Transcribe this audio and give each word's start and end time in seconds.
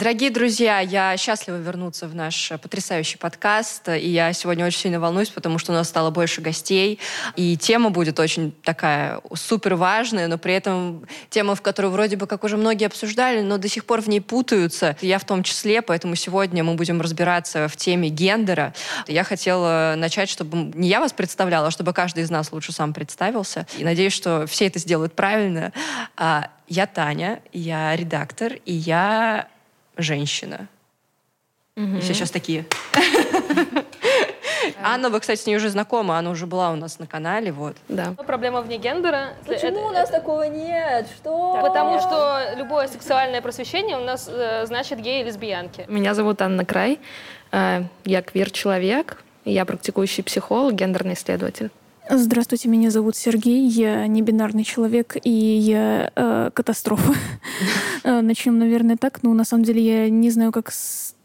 Дорогие 0.00 0.30
друзья, 0.30 0.80
я 0.80 1.14
счастлива 1.18 1.56
вернуться 1.56 2.08
в 2.08 2.14
наш 2.14 2.52
потрясающий 2.62 3.18
подкаст. 3.18 3.86
И 3.90 4.08
я 4.08 4.32
сегодня 4.32 4.64
очень 4.64 4.78
сильно 4.78 4.98
волнуюсь, 4.98 5.28
потому 5.28 5.58
что 5.58 5.72
у 5.72 5.74
нас 5.74 5.90
стало 5.90 6.10
больше 6.10 6.40
гостей. 6.40 6.98
И 7.36 7.58
тема 7.58 7.90
будет 7.90 8.18
очень 8.18 8.50
такая 8.62 9.20
супер 9.34 9.74
важная, 9.74 10.26
но 10.26 10.38
при 10.38 10.54
этом 10.54 11.06
тема, 11.28 11.54
в 11.54 11.60
которую 11.60 11.92
вроде 11.92 12.16
бы 12.16 12.26
как 12.26 12.44
уже 12.44 12.56
многие 12.56 12.86
обсуждали, 12.86 13.42
но 13.42 13.58
до 13.58 13.68
сих 13.68 13.84
пор 13.84 14.00
в 14.00 14.08
ней 14.08 14.22
путаются. 14.22 14.96
Я 15.02 15.18
в 15.18 15.24
том 15.24 15.42
числе, 15.42 15.82
поэтому 15.82 16.14
сегодня 16.14 16.64
мы 16.64 16.76
будем 16.76 17.02
разбираться 17.02 17.68
в 17.68 17.76
теме 17.76 18.08
гендера. 18.08 18.72
Я 19.06 19.22
хотела 19.22 19.96
начать, 19.98 20.30
чтобы 20.30 20.72
не 20.74 20.88
я 20.88 21.00
вас 21.00 21.12
представляла, 21.12 21.66
а 21.66 21.70
чтобы 21.70 21.92
каждый 21.92 22.22
из 22.22 22.30
нас 22.30 22.52
лучше 22.52 22.72
сам 22.72 22.94
представился. 22.94 23.66
И 23.76 23.84
надеюсь, 23.84 24.14
что 24.14 24.46
все 24.46 24.66
это 24.66 24.78
сделают 24.78 25.14
правильно. 25.14 25.74
А, 26.16 26.48
я 26.68 26.86
Таня, 26.86 27.42
я 27.52 27.94
редактор, 27.94 28.54
и 28.64 28.72
я 28.72 29.46
женщина. 29.96 30.68
Угу. 31.76 31.96
И 31.96 32.00
все 32.00 32.14
сейчас 32.14 32.30
такие. 32.30 32.66
Анна, 34.82 35.10
вы, 35.10 35.20
кстати, 35.20 35.40
с 35.40 35.46
ней 35.46 35.56
уже 35.56 35.68
знакома, 35.70 36.18
она 36.18 36.30
уже 36.30 36.46
была 36.46 36.70
у 36.70 36.76
нас 36.76 36.98
на 36.98 37.06
канале, 37.06 37.52
вот. 37.52 37.76
Да. 37.88 38.14
Проблема 38.26 38.60
вне 38.60 38.78
гендера. 38.78 39.34
Почему 39.46 39.86
у 39.86 39.90
нас 39.90 40.10
такого 40.10 40.44
нет? 40.44 41.08
Что? 41.16 41.58
Потому 41.62 42.00
что 42.00 42.54
любое 42.56 42.88
сексуальное 42.88 43.40
просвещение 43.40 43.96
у 43.96 44.04
нас 44.04 44.28
э, 44.30 44.66
значит 44.66 45.00
геи 45.00 45.20
и 45.20 45.24
лесбиянки. 45.24 45.84
Меня 45.88 46.14
зовут 46.14 46.42
Анна 46.42 46.64
Край, 46.64 46.98
э, 47.52 47.84
я 48.04 48.22
квир-человек, 48.22 49.22
я 49.44 49.64
практикующий 49.64 50.22
психолог, 50.22 50.74
гендерный 50.74 51.14
исследователь. 51.14 51.70
Здравствуйте, 52.12 52.68
меня 52.68 52.90
зовут 52.90 53.14
Сергей, 53.14 53.68
я 53.68 54.04
не 54.08 54.20
бинарный 54.20 54.64
человек 54.64 55.16
и 55.22 55.30
я 55.30 56.10
э, 56.16 56.50
катастрофа. 56.52 57.14
Э, 58.02 58.22
начнем, 58.22 58.58
наверное, 58.58 58.96
так, 58.96 59.22
но 59.22 59.34
на 59.34 59.44
самом 59.44 59.62
деле 59.62 59.82
я 59.82 60.08
не 60.08 60.30
знаю, 60.30 60.52
как 60.52 60.72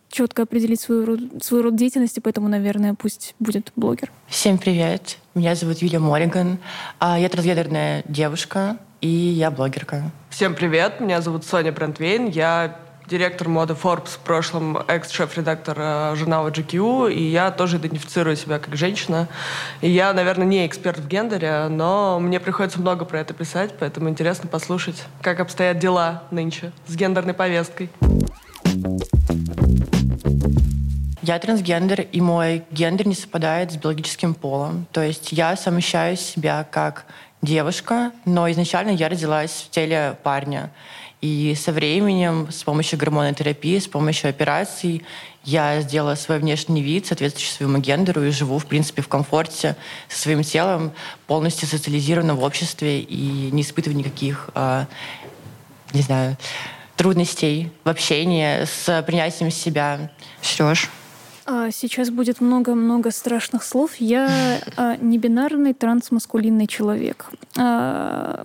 четко 0.10 0.44
определить 0.44 0.82
свой 0.82 1.06
род, 1.06 1.20
свой 1.42 1.62
род 1.62 1.78
деятельности, 1.78 2.20
поэтому, 2.20 2.50
наверное, 2.50 2.94
пусть 2.94 3.34
будет 3.40 3.72
блогер. 3.78 4.12
Всем 4.28 4.58
привет, 4.58 5.18
меня 5.36 5.56
зовут 5.56 5.78
Юлия 5.78 6.00
Мориган, 6.00 6.60
а 7.00 7.18
я 7.18 7.30
трансгендерная 7.30 8.04
девушка 8.10 8.78
и 9.00 9.08
я 9.08 9.52
блогерка. 9.52 10.12
Всем 10.30 10.54
привет, 10.54 11.00
меня 11.00 11.22
зовут 11.22 11.46
Соня 11.46 11.72
Брандвейн, 11.72 12.28
я 12.28 12.78
директор 13.08 13.48
моды 13.50 13.74
Forbes, 13.74 14.10
в 14.10 14.20
прошлом 14.20 14.78
экс-шеф-редактор 14.88 15.78
э, 15.80 16.16
журнала 16.16 16.50
GQ, 16.50 17.14
и 17.14 17.24
я 17.24 17.52
тоже 17.52 17.78
идентифицирую 17.78 18.36
себя 18.36 18.60
как 18.60 18.76
женщина. 18.76 19.28
И 19.82 19.90
я, 19.90 20.14
наверное, 20.14 20.48
не 20.48 20.66
эксперт 20.66 21.00
в 21.00 21.08
гендере, 21.08 21.68
но 21.70 22.20
мне 22.20 22.40
приходится 22.40 22.80
много 22.80 23.06
про 23.06 23.20
это 23.20 23.34
писать, 23.34 23.76
поэтому 23.80 24.10
интересно 24.10 24.50
послушать, 24.50 25.04
как 25.22 25.40
обстоят 25.40 25.80
дела 25.80 26.24
нынче 26.32 26.72
с 26.88 26.96
гендерной 26.96 27.34
повесткой. 27.34 27.90
Я 31.22 31.40
трансгендер, 31.40 32.02
и 32.02 32.22
мой 32.22 32.64
гендер 32.70 33.08
не 33.08 33.16
совпадает 33.16 33.72
с 33.72 33.78
биологическим 33.78 34.36
полом. 34.36 34.86
То 34.92 35.02
есть 35.02 35.32
я 35.32 35.56
совмещаю 35.56 36.18
себя 36.18 36.68
как 36.70 37.06
девушка, 37.42 38.12
но 38.26 38.50
изначально 38.52 38.92
я 38.92 39.10
родилась 39.10 39.66
в 39.68 39.70
теле 39.72 40.18
парня. 40.24 40.72
И 41.26 41.56
со 41.56 41.72
временем, 41.72 42.50
с 42.52 42.62
помощью 42.62 43.00
гормонотерапии, 43.00 43.80
с 43.80 43.88
помощью 43.88 44.30
операций, 44.30 45.04
я 45.44 45.82
сделала 45.82 46.14
свой 46.14 46.38
внешний 46.38 46.84
вид, 46.84 47.08
соответствующий 47.08 47.52
своему 47.52 47.80
гендеру, 47.80 48.22
и 48.22 48.30
живу, 48.30 48.60
в 48.60 48.68
принципе, 48.68 49.02
в 49.02 49.08
комфорте 49.08 49.76
со 50.08 50.22
своим 50.22 50.44
телом, 50.44 50.92
полностью 51.26 51.68
социализирована 51.68 52.36
в 52.36 52.44
обществе 52.44 53.00
и 53.00 53.50
не 53.52 53.64
испытываю 53.64 53.98
никаких, 53.98 54.52
э, 54.54 54.86
не 55.94 56.02
знаю, 56.02 56.38
трудностей 56.96 57.72
в 57.84 57.90
общении 57.90 58.64
с 58.64 59.02
принятием 59.02 59.50
себя. 59.50 60.12
Сереж? 60.44 60.92
А, 61.48 61.72
сейчас 61.72 62.12
будет 62.12 62.40
много-много 62.40 63.10
страшных 63.10 63.64
слов. 63.64 63.96
Я 63.98 64.60
а, 64.78 64.96
не 64.98 65.18
бинарный 65.18 65.74
трансмаскулинный 65.74 66.68
человек. 66.68 67.26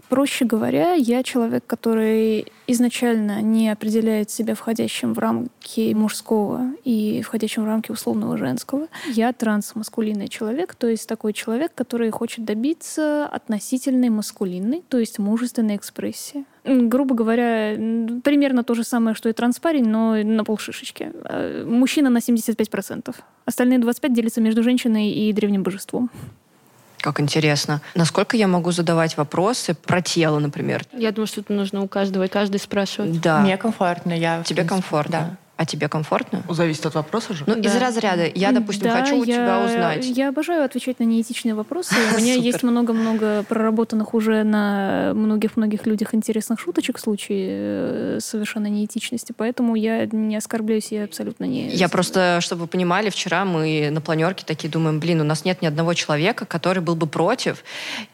Проще 0.09 0.45
говоря, 0.45 0.95
я 0.95 1.23
человек, 1.23 1.65
который 1.67 2.47
изначально 2.73 3.43
не 3.43 3.69
определяет 3.69 4.31
себя 4.31 4.55
входящим 4.55 5.15
в 5.15 5.19
рамки 5.19 5.93
мужского 5.95 6.73
и 6.85 7.23
входящим 7.23 7.65
в 7.65 7.67
рамки 7.67 7.91
условного 7.91 8.37
женского. 8.37 8.89
Я 9.09 9.33
трансмаскулинный 9.33 10.29
человек, 10.29 10.75
то 10.75 10.87
есть 10.87 11.09
такой 11.09 11.33
человек, 11.33 11.73
который 11.75 12.11
хочет 12.11 12.45
добиться 12.45 13.27
относительной 13.27 14.11
маскулинной, 14.11 14.83
то 14.89 14.99
есть 14.99 15.19
мужественной 15.19 15.77
экспрессии 15.77 16.45
грубо 16.65 17.15
говоря, 17.15 17.75
примерно 18.23 18.65
то 18.65 18.75
же 18.75 18.85
самое, 18.85 19.15
что 19.15 19.29
и 19.29 19.33
транспарень, 19.33 19.89
но 19.89 20.17
на 20.23 20.45
полшишечки. 20.45 21.11
А, 21.25 21.65
мужчина 21.65 22.11
на 22.11 22.19
75%. 22.19 23.15
Остальные 23.47 23.79
25% 23.79 24.11
делятся 24.11 24.41
между 24.41 24.63
женщиной 24.63 25.11
и 25.11 25.33
древним 25.33 25.63
божеством. 25.63 26.11
Как 27.01 27.21
интересно. 27.21 27.81
Насколько 27.95 28.37
я 28.37 28.47
могу 28.47 28.73
задавать 28.73 29.17
вопросы 29.17 29.75
про 29.75 30.03
тело, 30.03 30.39
например? 30.39 30.85
Я 30.93 31.13
думаю, 31.13 31.27
что 31.27 31.41
это 31.41 31.53
нужно 31.53 31.83
у 31.83 31.89
каждого, 31.89 32.25
и 32.25 32.29
каждый 32.29 32.61
спрашивать. 32.61 33.21
Да. 33.21 33.41
Мне 33.41 33.57
комфортно. 33.57 34.13
Я, 34.13 34.43
Тебе 34.43 34.65
комфортно? 34.65 35.11
Да. 35.19 35.37
А 35.61 35.67
тебе 35.67 35.91
комфортно? 35.91 36.43
Зависит 36.49 36.87
от 36.87 36.95
вопроса 36.95 37.35
же. 37.35 37.45
Ну, 37.47 37.55
да. 37.55 37.69
из 37.69 37.77
разряда. 37.77 38.25
Я, 38.35 38.51
допустим, 38.53 38.85
да, 38.85 39.03
хочу 39.03 39.19
у 39.19 39.25
я, 39.25 39.35
тебя 39.35 39.63
узнать. 39.63 40.07
Я 40.07 40.31
обожаю 40.31 40.65
отвечать 40.65 41.01
на 41.01 41.05
неэтичные 41.05 41.55
вопросы. 41.55 41.95
У 42.17 42.19
меня 42.19 42.33
есть 42.33 42.63
много-много 42.63 43.43
проработанных 43.43 44.15
уже 44.15 44.43
на 44.43 45.13
многих-многих 45.15 45.85
людях 45.85 46.15
интересных 46.15 46.61
шуточек 46.61 46.97
в 46.97 47.01
случае 47.03 47.49
э, 47.51 48.19
совершенно 48.23 48.69
неэтичности, 48.69 49.35
поэтому 49.37 49.75
я 49.75 50.07
не 50.07 50.35
оскорбляюсь, 50.35 50.93
я 50.93 51.05
абсолютно 51.05 51.45
не... 51.45 51.69
Я 51.69 51.91
просто, 51.91 52.39
чтобы 52.41 52.63
вы 52.63 52.67
понимали, 52.67 53.11
вчера 53.11 53.45
мы 53.45 53.91
на 53.91 54.01
планерке 54.01 54.47
такие 54.47 54.71
думаем, 54.71 54.99
блин, 54.99 55.21
у 55.21 55.25
нас 55.25 55.45
нет 55.45 55.61
ни 55.61 55.67
одного 55.67 55.93
человека, 55.93 56.47
который 56.47 56.83
был 56.83 56.97
бы 56.97 57.07
против, 57.07 57.65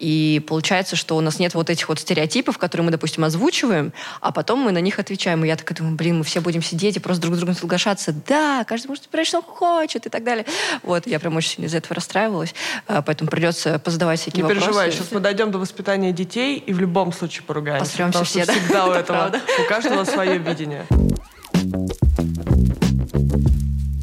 и 0.00 0.44
получается, 0.48 0.96
что 0.96 1.16
у 1.16 1.20
нас 1.20 1.38
нет 1.38 1.54
вот 1.54 1.70
этих 1.70 1.88
вот 1.88 2.00
стереотипов, 2.00 2.58
которые 2.58 2.86
мы, 2.86 2.90
допустим, 2.90 3.22
озвучиваем, 3.22 3.92
а 4.20 4.32
потом 4.32 4.58
мы 4.58 4.72
на 4.72 4.80
них 4.80 4.98
отвечаем, 4.98 5.44
и 5.44 5.46
я 5.46 5.54
такая 5.54 5.78
думаю, 5.78 5.94
блин, 5.94 6.18
мы 6.18 6.24
все 6.24 6.40
будем 6.40 6.60
сидеть 6.60 6.96
и 6.96 6.98
просто 6.98 7.22
друг 7.22 7.35
с 7.36 7.38
другом 7.38 7.54
соглашаться. 7.54 8.14
Да, 8.26 8.64
каждый 8.64 8.88
может 8.88 9.06
выбирать, 9.06 9.26
что 9.26 9.42
хочет 9.42 10.06
и 10.06 10.08
так 10.08 10.24
далее. 10.24 10.46
Вот, 10.82 11.06
я 11.06 11.20
прям 11.20 11.36
очень 11.36 11.50
сильно 11.50 11.66
из-за 11.66 11.78
этого 11.78 11.94
расстраивалась. 11.94 12.54
А, 12.86 13.02
поэтому 13.02 13.30
придется 13.30 13.78
позадавать 13.78 14.20
всякие 14.20 14.42
Не 14.42 14.42
вопросы. 14.42 14.60
Не 14.60 14.66
переживай, 14.66 14.92
сейчас 14.92 15.12
мы 15.12 15.20
дойдем 15.20 15.50
до 15.50 15.58
воспитания 15.58 16.12
детей 16.12 16.58
и 16.58 16.72
в 16.72 16.80
любом 16.80 17.12
случае 17.12 17.42
поругаемся. 17.44 17.90
Посремся 17.90 18.24
все, 18.24 18.44
что 18.44 18.52
да? 18.52 18.58
всегда 18.58 18.86
у 18.86 18.92
этого, 18.92 19.32
у 19.64 19.68
каждого 19.68 20.04
свое 20.04 20.38
видение. 20.38 20.86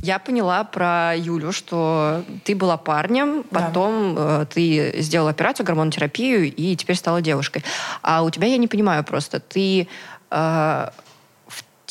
Я 0.04 0.20
поняла 0.20 0.66
про 0.66 1.16
Юлю, 1.16 1.54
что 1.54 2.26
ты 2.44 2.56
была 2.56 2.76
парнем, 2.76 3.44
потом 3.50 4.16
да. 4.16 4.42
э, 4.42 4.46
ты 4.54 5.02
сделала 5.02 5.30
операцию, 5.30 5.66
гормонотерапию, 5.66 6.54
и 6.54 6.76
теперь 6.76 6.98
стала 6.98 7.22
девушкой. 7.22 7.64
А 8.02 8.22
у 8.24 8.30
тебя 8.30 8.48
я 8.48 8.58
не 8.58 8.68
понимаю 8.68 9.06
просто, 9.06 9.40
ты 9.40 9.88
э, 10.30 10.90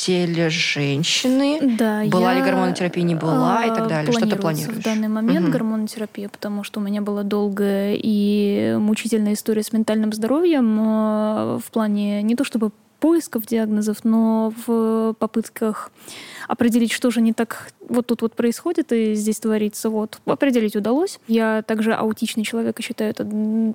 теле 0.03 0.51
женщины? 0.51 1.77
Да, 1.79 2.05
была 2.07 2.33
я, 2.33 2.39
ли 2.39 2.45
гормонотерапия, 2.45 3.05
не 3.05 3.15
была 3.15 3.65
и 3.65 3.69
так 3.69 3.87
далее? 3.87 4.13
Что 4.13 4.27
ты 4.27 4.37
планируешь? 4.37 4.79
в 4.79 4.83
данный 4.83 5.09
момент 5.09 5.45
угу. 5.47 5.53
гормонотерапия, 5.53 6.29
потому 6.29 6.65
что 6.65 6.81
у 6.81 6.83
меня 6.83 7.03
была 7.03 7.23
долгая 7.23 7.97
и 7.97 8.77
мучительная 8.79 9.35
история 9.35 9.63
с 9.63 9.73
ментальным 9.73 10.13
здоровьем 10.13 10.79
э, 10.81 11.59
в 11.65 11.71
плане 11.71 12.23
не 12.23 12.35
то 12.35 12.45
чтобы 12.45 12.73
поисков 12.99 13.47
диагнозов, 13.47 13.99
но 14.05 14.53
в 14.67 15.15
попытках 15.19 15.91
определить, 16.53 16.93
что 16.93 17.11
же 17.11 17.23
не 17.23 17.33
так 17.33 17.73
вот 17.89 18.07
тут 18.07 18.21
вот 18.21 18.35
происходит 18.35 18.93
и 18.93 19.15
здесь 19.15 19.41
творится. 19.41 19.89
Вот. 19.89 20.21
Определить 20.27 20.77
удалось. 20.77 21.19
Я 21.27 21.63
также 21.63 21.95
аутичный 21.95 22.45
человек 22.45 22.79
и 22.79 22.83
считаю 22.83 23.11
это 23.11 23.27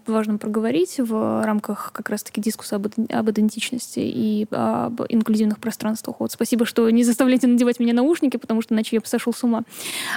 важным 0.06 0.38
проговорить 0.38 1.00
в 1.00 1.44
рамках 1.44 1.92
как 1.92 2.10
раз-таки 2.10 2.40
дискуса 2.40 2.76
об, 2.76 2.88
об 3.10 3.30
идентичности 3.32 4.00
и 4.00 4.46
об 4.52 5.02
инклюзивных 5.10 5.58
пространствах. 5.58 6.18
Вот. 6.20 6.32
Спасибо, 6.32 6.66
что 6.66 6.88
не 6.92 7.04
заставляете 7.04 7.48
надевать 7.48 7.80
мне 7.80 7.94
наушники, 7.94 8.38
потому 8.38 8.62
что 8.62 8.76
иначе 8.76 8.96
я 8.98 9.00
бы 9.00 9.08
сошел 9.08 9.34
с 9.34 9.44
ума. 9.44 9.64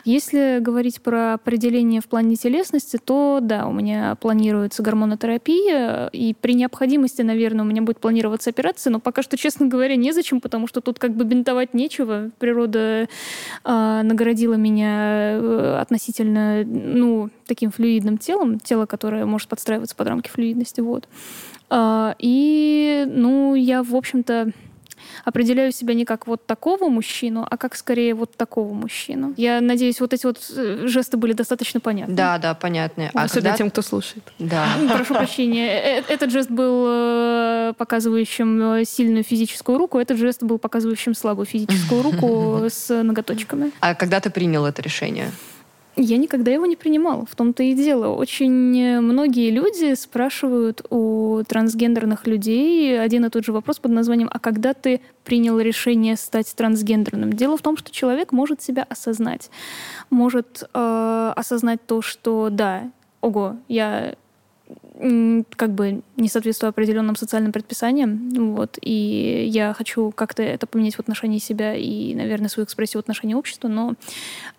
Если 0.04 0.58
говорить 0.60 1.00
про 1.00 1.34
определение 1.34 2.02
в 2.02 2.06
плане 2.06 2.36
телесности, 2.36 2.98
то 3.02 3.38
да, 3.40 3.66
у 3.66 3.72
меня 3.72 4.16
планируется 4.20 4.82
гормонотерапия, 4.82 6.08
и 6.08 6.34
при 6.38 6.52
необходимости, 6.52 7.22
наверное, 7.22 7.64
у 7.64 7.68
меня 7.68 7.80
будет 7.80 8.00
планироваться 8.00 8.50
операция, 8.50 8.90
но 8.90 9.00
пока 9.00 9.22
что, 9.22 9.38
честно 9.38 9.66
говоря, 9.66 9.96
незачем, 9.96 10.42
потому 10.42 10.66
что 10.66 10.82
тут 10.82 10.98
как 10.98 11.14
бы 11.14 11.24
бинтовать 11.24 11.72
нечего. 11.72 12.30
Природа 12.50 13.06
э, 13.64 14.00
наградила 14.02 14.54
меня 14.54 15.80
относительно, 15.80 16.64
ну, 16.64 17.30
таким 17.46 17.70
флюидным 17.70 18.18
телом, 18.18 18.58
тело, 18.58 18.86
которое 18.86 19.24
может 19.24 19.48
подстраиваться 19.48 19.94
под 19.94 20.08
рамки 20.08 20.28
флюидности, 20.28 20.80
вот. 20.80 21.08
Э, 21.70 22.14
и, 22.18 23.04
ну, 23.08 23.54
я, 23.54 23.84
в 23.84 23.94
общем-то, 23.94 24.50
определяю 25.24 25.72
себя 25.72 25.94
не 25.94 26.04
как 26.04 26.26
вот 26.26 26.46
такого 26.46 26.88
мужчину, 26.88 27.46
а 27.48 27.56
как 27.56 27.76
скорее 27.76 28.14
вот 28.14 28.36
такого 28.36 28.72
мужчину. 28.72 29.34
Я 29.36 29.60
надеюсь, 29.60 30.00
вот 30.00 30.12
эти 30.12 30.26
вот 30.26 30.38
э, 30.56 30.86
жесты 30.86 31.16
были 31.16 31.32
достаточно 31.32 31.80
понятны. 31.80 32.14
Да, 32.14 32.38
да, 32.38 32.54
понятные. 32.54 33.10
А 33.14 33.24
Особенно 33.24 33.50
когда... 33.50 33.56
тем, 33.56 33.70
кто 33.70 33.82
слушает. 33.82 34.24
Да. 34.38 34.66
Прошу 34.88 35.14
прощения. 35.14 35.68
Э, 35.68 36.02
этот 36.08 36.30
жест 36.30 36.50
был 36.50 36.86
э, 36.88 37.72
показывающим 37.76 38.84
сильную 38.84 39.24
физическую 39.24 39.78
руку, 39.78 39.98
этот 39.98 40.18
жест 40.18 40.42
был 40.42 40.58
показывающим 40.58 41.14
слабую 41.14 41.46
физическую 41.46 42.02
руку 42.02 42.64
с 42.70 43.02
ноготочками. 43.02 43.72
А 43.80 43.94
когда 43.94 44.20
ты 44.20 44.30
принял 44.30 44.64
это 44.64 44.82
решение? 44.82 45.30
Я 45.96 46.16
никогда 46.18 46.50
его 46.50 46.66
не 46.66 46.76
принимал. 46.76 47.26
В 47.30 47.34
том-то 47.34 47.62
и 47.62 47.74
дело. 47.74 48.14
Очень 48.14 49.00
многие 49.00 49.50
люди 49.50 49.94
спрашивают 49.94 50.82
у 50.90 51.42
трансгендерных 51.46 52.26
людей 52.26 53.00
один 53.00 53.24
и 53.24 53.28
тот 53.28 53.44
же 53.44 53.52
вопрос 53.52 53.78
под 53.78 53.92
названием 53.92 54.30
«А 54.32 54.38
когда 54.38 54.72
ты 54.72 55.00
принял 55.24 55.58
решение 55.58 56.16
стать 56.16 56.54
трансгендерным?» 56.54 57.32
Дело 57.32 57.56
в 57.56 57.62
том, 57.62 57.76
что 57.76 57.90
человек 57.90 58.32
может 58.32 58.62
себя 58.62 58.86
осознать. 58.88 59.50
Может 60.10 60.64
э, 60.72 61.32
осознать 61.36 61.80
то, 61.86 62.02
что 62.02 62.48
да, 62.50 62.90
ого, 63.20 63.56
я 63.68 64.14
как 65.56 65.72
бы 65.72 66.02
не 66.16 66.28
соответствую 66.28 66.68
определенным 66.68 67.16
социальным 67.16 67.52
предписаниям, 67.52 68.54
вот, 68.54 68.78
и 68.82 69.46
я 69.50 69.72
хочу 69.72 70.10
как-то 70.10 70.42
это 70.42 70.66
поменять 70.66 70.96
в 70.96 71.00
отношении 71.00 71.38
себя 71.38 71.74
и, 71.74 72.14
наверное, 72.14 72.48
свою 72.48 72.66
экспрессию 72.66 73.00
в 73.00 73.04
отношении 73.04 73.34
общества, 73.34 73.68
но 73.68 73.94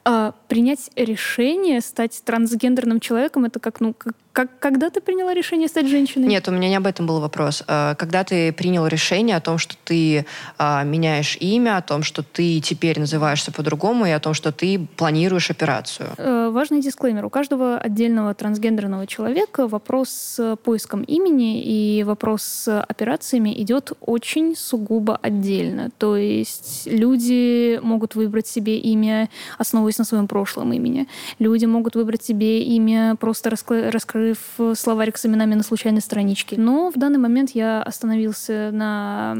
э, 0.05 0.31
принять 0.47 0.89
решение 0.95 1.81
стать 1.81 2.21
трансгендерным 2.25 2.99
человеком, 2.99 3.45
это 3.45 3.59
как, 3.59 3.81
ну, 3.81 3.93
как, 3.93 4.15
как, 4.33 4.59
когда 4.59 4.89
ты 4.89 5.01
приняла 5.01 5.33
решение 5.33 5.67
стать 5.67 5.87
женщиной? 5.87 6.27
Нет, 6.27 6.47
у 6.47 6.51
меня 6.51 6.69
не 6.69 6.75
об 6.75 6.87
этом 6.87 7.05
был 7.05 7.19
вопрос. 7.19 7.63
А, 7.67 7.95
когда 7.95 8.23
ты 8.23 8.53
принял 8.53 8.87
решение 8.87 9.35
о 9.35 9.41
том, 9.41 9.57
что 9.57 9.75
ты 9.83 10.25
а, 10.57 10.83
меняешь 10.83 11.35
имя, 11.39 11.77
о 11.77 11.81
том, 11.81 12.03
что 12.03 12.23
ты 12.23 12.61
теперь 12.61 12.99
называешься 12.99 13.51
по-другому, 13.51 14.05
и 14.05 14.11
о 14.11 14.19
том, 14.19 14.33
что 14.33 14.53
ты 14.53 14.87
планируешь 14.95 15.49
операцию? 15.49 16.09
Э, 16.17 16.49
важный 16.49 16.81
дисклеймер. 16.81 17.25
У 17.25 17.29
каждого 17.29 17.77
отдельного 17.77 18.33
трансгендерного 18.33 19.05
человека 19.05 19.67
вопрос 19.67 20.09
с 20.09 20.55
поиском 20.63 21.01
имени 21.03 21.61
и 21.63 22.03
вопрос 22.03 22.43
с 22.43 22.81
операциями 22.81 23.61
идет 23.61 23.91
очень 23.99 24.55
сугубо 24.55 25.19
отдельно. 25.21 25.89
То 25.97 26.15
есть 26.15 26.83
люди 26.85 27.79
могут 27.83 28.15
выбрать 28.15 28.47
себе 28.47 28.79
имя, 28.79 29.29
основываясь 29.57 29.97
на 29.97 30.05
своем 30.05 30.27
прошлом 30.27 30.71
имени. 30.71 31.07
Люди 31.39 31.65
могут 31.65 31.95
выбрать 31.95 32.23
себе 32.23 32.63
имя, 32.63 33.15
просто 33.19 33.49
раскрыть 33.49 34.20
открыв 34.21 34.77
словарик 34.77 35.17
с 35.17 35.25
именами 35.25 35.55
на 35.55 35.63
случайной 35.63 36.01
страничке. 36.01 36.57
Но 36.57 36.91
в 36.91 36.97
данный 36.97 37.19
момент 37.19 37.51
я 37.51 37.81
остановился 37.81 38.69
на 38.71 39.35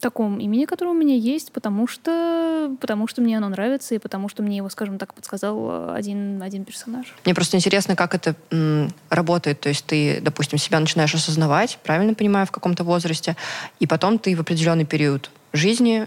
таком 0.00 0.38
имени, 0.38 0.64
которое 0.64 0.90
у 0.90 0.94
меня 0.94 1.14
есть, 1.14 1.52
потому 1.52 1.86
что, 1.86 2.74
потому 2.80 3.06
что 3.06 3.20
мне 3.20 3.36
оно 3.36 3.48
нравится 3.48 3.94
и 3.94 3.98
потому 3.98 4.28
что 4.28 4.42
мне 4.42 4.56
его, 4.56 4.68
скажем 4.70 4.98
так, 4.98 5.12
подсказал 5.14 5.92
один, 5.92 6.42
один 6.42 6.64
персонаж. 6.64 7.14
Мне 7.24 7.34
просто 7.34 7.56
интересно, 7.56 7.96
как 7.96 8.14
это 8.14 8.34
м, 8.50 8.92
работает. 9.10 9.60
То 9.60 9.68
есть 9.68 9.84
ты, 9.84 10.20
допустим, 10.22 10.58
себя 10.58 10.80
начинаешь 10.80 11.14
осознавать, 11.14 11.78
правильно 11.82 12.14
понимаю, 12.14 12.46
в 12.46 12.50
каком-то 12.50 12.82
возрасте, 12.82 13.36
и 13.78 13.86
потом 13.86 14.18
ты 14.18 14.34
в 14.34 14.40
определенный 14.40 14.86
период 14.86 15.30
жизни 15.52 16.06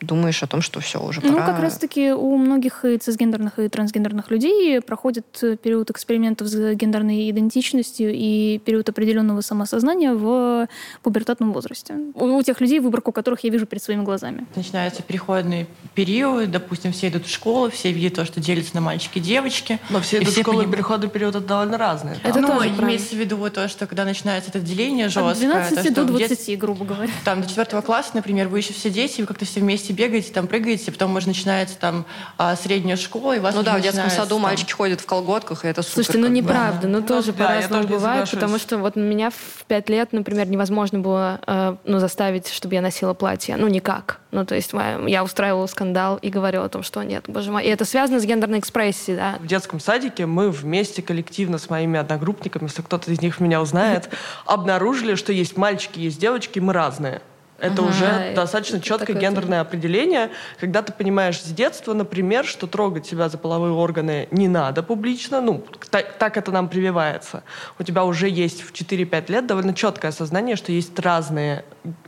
думаешь 0.00 0.42
о 0.42 0.46
том, 0.46 0.62
что 0.62 0.80
все, 0.80 1.02
уже 1.02 1.20
ну, 1.22 1.32
пора... 1.32 1.46
Ну, 1.46 1.52
как 1.52 1.62
раз-таки 1.62 2.12
у 2.12 2.36
многих 2.36 2.84
и 2.84 2.96
цисгендерных, 2.96 3.58
и 3.58 3.68
трансгендерных 3.68 4.30
людей 4.30 4.80
проходит 4.80 5.26
период 5.62 5.90
экспериментов 5.90 6.48
с 6.48 6.74
гендерной 6.74 7.30
идентичностью 7.30 8.12
и 8.12 8.58
период 8.64 8.88
определенного 8.88 9.40
самосознания 9.40 10.12
в 10.12 10.68
пубертатном 11.02 11.52
возрасте. 11.52 11.94
У, 12.14 12.24
у 12.24 12.42
тех 12.42 12.60
людей, 12.60 12.80
выборку 12.80 13.12
которых 13.12 13.44
я 13.44 13.50
вижу 13.50 13.66
перед 13.66 13.82
своими 13.82 14.02
глазами. 14.02 14.46
Начинается 14.54 15.02
переходный 15.02 15.66
период, 15.94 16.50
допустим, 16.50 16.92
все 16.92 17.08
идут 17.08 17.26
в 17.26 17.30
школу, 17.30 17.70
все 17.70 17.92
видят 17.92 18.14
то, 18.14 18.24
что 18.24 18.40
делится 18.40 18.74
на 18.74 18.80
мальчики 18.80 19.18
и 19.18 19.20
девочки. 19.20 19.78
Но 19.90 20.00
все 20.00 20.18
идут 20.18 20.34
в 20.34 20.40
школу, 20.40 20.58
поним... 20.58 20.70
и 20.70 20.72
переходный 20.72 21.08
период 21.08 21.36
это 21.36 21.46
довольно 21.46 21.78
разные. 21.78 22.18
Это 22.22 22.40
ну, 22.40 22.48
тоже 22.48 22.68
имеется 22.68 23.14
в 23.14 23.18
виду 23.18 23.36
вот 23.36 23.54
то, 23.54 23.68
что 23.68 23.86
когда 23.86 24.04
начинается 24.04 24.50
это 24.50 24.60
деление 24.60 25.08
жесткое... 25.08 25.32
От 25.32 25.38
12 25.38 25.94
то, 25.94 26.04
до 26.04 26.12
20, 26.12 26.46
дет... 26.46 26.58
грубо 26.58 26.84
говоря. 26.84 27.10
Там 27.24 27.42
до 27.42 27.48
4 27.48 27.82
класса, 27.82 28.10
например, 28.14 28.48
вы 28.48 28.58
еще 28.58 28.72
все 28.72 28.90
дети, 28.90 29.20
вы 29.20 29.26
как-то 29.26 29.44
все 29.44 29.60
вместе 29.60 29.89
вместе 29.90 29.92
бегаете, 29.92 30.32
там 30.32 30.46
прыгаете, 30.46 30.92
потом 30.92 31.16
уже 31.16 31.28
начинается 31.28 31.76
там 31.78 32.06
а, 32.38 32.56
средняя 32.56 32.96
школа, 32.96 33.36
и 33.36 33.38
вас 33.38 33.54
Ну 33.54 33.62
да, 33.62 33.76
в 33.76 33.80
детском 33.80 34.10
саду 34.10 34.36
там... 34.36 34.42
мальчики 34.42 34.72
ходят 34.72 35.00
в 35.00 35.06
колготках, 35.06 35.64
и 35.64 35.68
это 35.68 35.82
супер. 35.82 36.04
Слушайте, 36.04 36.18
ну 36.18 36.28
неправда, 36.28 36.88
ну 36.88 37.02
тоже 37.02 37.32
да, 37.32 37.46
по-разному 37.46 37.86
бывает, 37.86 38.30
потому 38.30 38.58
что 38.58 38.78
вот 38.78 38.96
меня 38.96 39.30
в 39.30 39.64
пять 39.66 39.88
лет, 39.88 40.12
например, 40.12 40.48
невозможно 40.48 40.98
было 41.00 41.40
э, 41.46 41.76
ну, 41.84 41.98
заставить, 41.98 42.48
чтобы 42.48 42.74
я 42.74 42.82
носила 42.82 43.14
платье. 43.14 43.56
Ну 43.56 43.68
никак. 43.68 44.20
Ну 44.30 44.44
то 44.44 44.54
есть 44.54 44.72
я 45.06 45.24
устраивала 45.24 45.66
скандал 45.66 46.16
и 46.16 46.30
говорила 46.30 46.64
о 46.64 46.68
том, 46.68 46.82
что 46.82 47.02
нет, 47.02 47.24
боже 47.26 47.50
мой. 47.50 47.64
И 47.64 47.68
это 47.68 47.84
связано 47.84 48.20
с 48.20 48.24
гендерной 48.24 48.60
экспрессией, 48.60 49.16
да. 49.16 49.36
В 49.40 49.46
детском 49.46 49.80
садике 49.80 50.26
мы 50.26 50.50
вместе 50.50 51.02
коллективно 51.02 51.58
с 51.58 51.68
моими 51.68 51.98
одногруппниками, 51.98 52.64
если 52.64 52.82
кто-то 52.82 53.10
из 53.10 53.20
них 53.20 53.40
меня 53.40 53.60
узнает, 53.60 54.10
обнаружили, 54.46 55.14
что 55.16 55.32
есть 55.32 55.56
мальчики, 55.56 55.98
есть 55.98 56.20
девочки, 56.20 56.60
мы 56.60 56.72
разные. 56.72 57.22
Это 57.60 57.82
ага, 57.82 57.90
уже 57.90 58.32
достаточно 58.34 58.80
четкое 58.80 59.16
гендерное 59.16 59.60
это... 59.60 59.68
определение, 59.68 60.30
когда 60.58 60.82
ты 60.82 60.92
понимаешь 60.92 61.40
с 61.40 61.48
детства, 61.52 61.92
например, 61.92 62.44
что 62.44 62.66
трогать 62.66 63.06
себя 63.06 63.28
за 63.28 63.38
половые 63.38 63.72
органы 63.72 64.28
не 64.30 64.48
надо 64.48 64.82
публично, 64.82 65.40
ну, 65.40 65.64
так, 65.90 66.14
так 66.18 66.36
это 66.36 66.50
нам 66.50 66.68
прививается. 66.68 67.42
У 67.78 67.82
тебя 67.82 68.04
уже 68.04 68.28
есть 68.28 68.62
в 68.62 68.72
4-5 68.72 69.30
лет 69.30 69.46
довольно 69.46 69.74
четкое 69.74 70.10
осознание, 70.10 70.56
что 70.56 70.72
есть 70.72 70.98
разные 70.98 71.64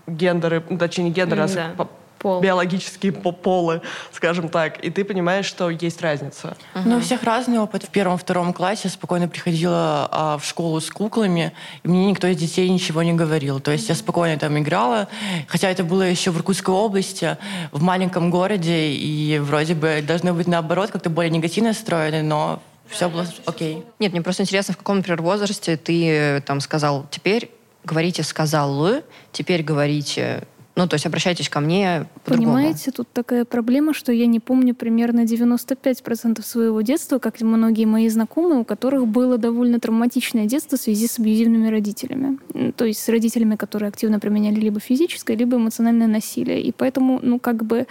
гендеры, 0.06 0.60
точнее, 0.60 1.04
не 1.04 1.10
гендеры, 1.10 1.42
mm, 1.42 1.74
а 1.78 1.88
Пол. 2.22 2.40
биологические 2.40 3.12
полы, 3.12 3.82
скажем 4.12 4.48
так, 4.48 4.82
и 4.84 4.90
ты 4.90 5.04
понимаешь, 5.04 5.44
что 5.44 5.70
есть 5.70 6.00
разница. 6.00 6.56
Угу. 6.74 6.88
Ну, 6.88 6.96
у 6.98 7.00
всех 7.00 7.24
разный 7.24 7.58
опыт. 7.58 7.82
В 7.82 7.88
первом-втором 7.88 8.52
классе 8.52 8.88
спокойно 8.88 9.26
приходила 9.26 10.08
а, 10.10 10.38
в 10.38 10.44
школу 10.44 10.80
с 10.80 10.88
куклами, 10.88 11.52
и 11.82 11.88
мне 11.88 12.06
никто 12.06 12.28
из 12.28 12.36
детей 12.36 12.68
ничего 12.68 13.02
не 13.02 13.12
говорил. 13.12 13.58
То 13.58 13.72
есть 13.72 13.88
я 13.88 13.96
спокойно 13.96 14.38
там 14.38 14.56
играла, 14.56 15.08
хотя 15.48 15.68
это 15.68 15.82
было 15.82 16.02
еще 16.02 16.30
в 16.30 16.38
Иркутской 16.38 16.72
области, 16.72 17.36
в 17.72 17.82
маленьком 17.82 18.30
городе, 18.30 18.92
и 18.92 19.40
вроде 19.40 19.74
бы 19.74 20.00
должны 20.06 20.32
быть 20.32 20.46
наоборот 20.46 20.90
как-то 20.90 21.10
более 21.10 21.30
негативно 21.30 21.70
настроены, 21.70 22.22
но 22.22 22.62
все 22.88 23.08
было 23.08 23.26
окей. 23.46 23.84
Нет, 23.98 24.12
мне 24.12 24.22
просто 24.22 24.42
интересно, 24.42 24.74
в 24.74 24.76
каком, 24.76 24.98
например, 24.98 25.22
возрасте 25.22 25.76
ты 25.76 26.08
э, 26.08 26.40
там 26.42 26.60
сказал, 26.60 27.06
теперь 27.10 27.50
говорите 27.84 28.22
«сказал», 28.22 29.02
теперь 29.32 29.62
говорите 29.62 30.44
ну, 30.74 30.88
то 30.88 30.94
есть 30.94 31.04
обращайтесь 31.04 31.50
ко 31.50 31.60
мне 31.60 32.06
по-другому. 32.24 32.56
Понимаете, 32.56 32.90
тут 32.92 33.08
такая 33.12 33.44
проблема, 33.44 33.92
что 33.92 34.10
я 34.10 34.26
не 34.26 34.40
помню 34.40 34.74
примерно 34.74 35.20
95% 35.20 36.42
своего 36.42 36.80
детства, 36.80 37.18
как 37.18 37.42
и 37.42 37.44
многие 37.44 37.84
мои 37.84 38.08
знакомые, 38.08 38.60
у 38.60 38.64
которых 38.64 39.06
было 39.06 39.36
довольно 39.36 39.80
травматичное 39.80 40.46
детство 40.46 40.78
в 40.78 40.80
связи 40.80 41.06
с 41.06 41.18
абьюзивными 41.18 41.68
родителями. 41.68 42.38
То 42.72 42.86
есть 42.86 43.00
с 43.00 43.08
родителями, 43.10 43.56
которые 43.56 43.88
активно 43.88 44.18
применяли 44.18 44.60
либо 44.60 44.80
физическое, 44.80 45.36
либо 45.36 45.58
эмоциональное 45.58 46.06
насилие. 46.06 46.62
И 46.62 46.72
поэтому, 46.72 47.20
ну, 47.22 47.38
как 47.38 47.64
бы 47.64 47.86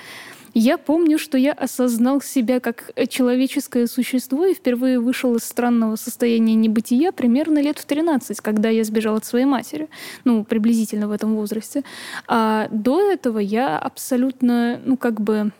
я 0.53 0.77
помню, 0.77 1.17
что 1.17 1.37
я 1.37 1.53
осознал 1.53 2.21
себя 2.21 2.59
как 2.59 2.91
человеческое 3.09 3.87
существо 3.87 4.45
и 4.45 4.53
впервые 4.53 4.99
вышел 4.99 5.35
из 5.35 5.43
странного 5.43 5.95
состояния 5.95 6.55
небытия 6.55 7.11
примерно 7.11 7.61
лет 7.61 7.79
в 7.79 7.85
13, 7.85 8.39
когда 8.41 8.69
я 8.69 8.83
сбежал 8.83 9.15
от 9.15 9.25
своей 9.25 9.45
матери. 9.45 9.89
Ну, 10.23 10.43
приблизительно 10.43 11.07
в 11.07 11.11
этом 11.11 11.35
возрасте. 11.35 11.83
А 12.27 12.67
до 12.71 13.01
этого 13.01 13.39
я 13.39 13.77
абсолютно, 13.77 14.79
ну, 14.83 14.97
как 14.97 15.21
бы 15.21 15.51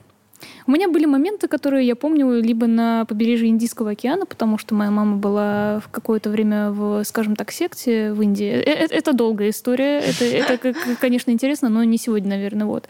у 0.68 0.72
меня 0.72 0.88
были 0.88 1.06
моменты, 1.06 1.48
которые 1.48 1.88
я 1.88 1.96
помню 1.96 2.42
либо 2.42 2.68
на 2.68 3.06
побережье 3.06 3.50
Индийского 3.50 3.92
океана, 3.92 4.26
потому 4.26 4.58
что 4.58 4.76
моя 4.76 4.92
мама 4.92 5.18
была 5.18 5.80
в 5.80 5.90
какое-то 5.90 6.30
время 6.30 6.72
в, 6.72 7.04
скажем 7.04 7.36
так, 7.36 7.52
секте 7.52 8.14
в 8.14 8.22
Индии. 8.22 8.50
Это, 8.50 8.94
это 8.94 9.14
долгая 9.14 9.50
история, 9.50 10.00
это, 10.00 10.26
это, 10.26 10.74
конечно, 11.00 11.32
интересно, 11.32 11.70
но 11.70 11.84
не 11.84 11.98
сегодня, 11.98 12.30
наверное, 12.30 12.66
вот. 12.66 12.88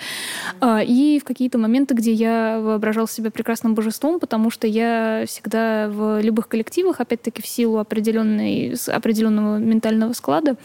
А, 0.59 0.81
и 0.83 1.19
в 1.19 1.23
какие-то 1.23 1.57
моменты, 1.57 1.93
где 1.93 2.11
я 2.13 2.59
воображал 2.61 3.07
себя 3.07 3.31
прекрасным 3.31 3.73
божеством, 3.73 4.19
потому 4.19 4.49
что 4.49 4.67
я 4.67 5.23
всегда 5.27 5.89
в 5.89 6.21
любых 6.21 6.47
коллективах, 6.47 6.99
опять-таки 6.99 7.41
в 7.41 7.47
силу 7.47 7.77
определенной, 7.77 8.75
определенного 8.87 9.57
ментального 9.57 10.13
склада, 10.13 10.55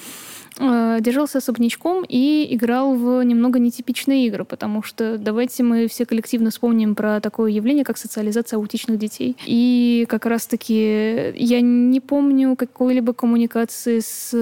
Э, 0.58 0.98
держался 1.00 1.38
особнячком 1.38 2.04
и 2.08 2.46
играл 2.54 2.94
в 2.94 3.22
немного 3.22 3.58
нетипичные 3.58 4.26
игры, 4.26 4.46
потому 4.46 4.82
что 4.82 5.18
давайте 5.18 5.62
мы 5.62 5.86
все 5.86 6.06
коллективно 6.06 6.50
вспомним 6.50 6.94
про 6.94 7.20
такое 7.20 7.50
явление, 7.50 7.84
как 7.84 7.98
социализация 7.98 8.56
аутичных 8.56 8.98
детей. 8.98 9.36
И 9.44 10.06
как 10.08 10.24
раз-таки 10.24 11.32
я 11.36 11.60
не 11.60 12.00
помню 12.00 12.56
какой-либо 12.56 13.12
коммуникации 13.12 14.00
с 14.00 14.32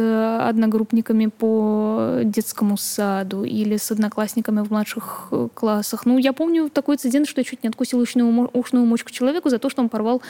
одногруппниками 0.49 1.26
по 1.26 2.21
детскому 2.23 2.76
саду 2.76 3.42
или 3.42 3.76
с 3.76 3.90
одноклассниками 3.90 4.61
в 4.61 4.71
младших 4.71 5.28
э, 5.33 5.49
классах. 5.52 6.06
Ну, 6.06 6.18
я 6.18 6.33
помню 6.33 6.71
такой 6.71 6.94
инцидент, 6.94 7.26
что 7.26 7.40
я 7.40 7.44
чуть 7.44 7.64
не 7.64 7.68
откусила 7.68 8.02
ушную, 8.02 8.50
ушную 8.52 8.87
мочку 8.87 9.11
человеку 9.11 9.50
за 9.50 9.59
то, 9.59 9.68
что 9.68 9.83
он 9.83 9.88
порвал 9.88 10.23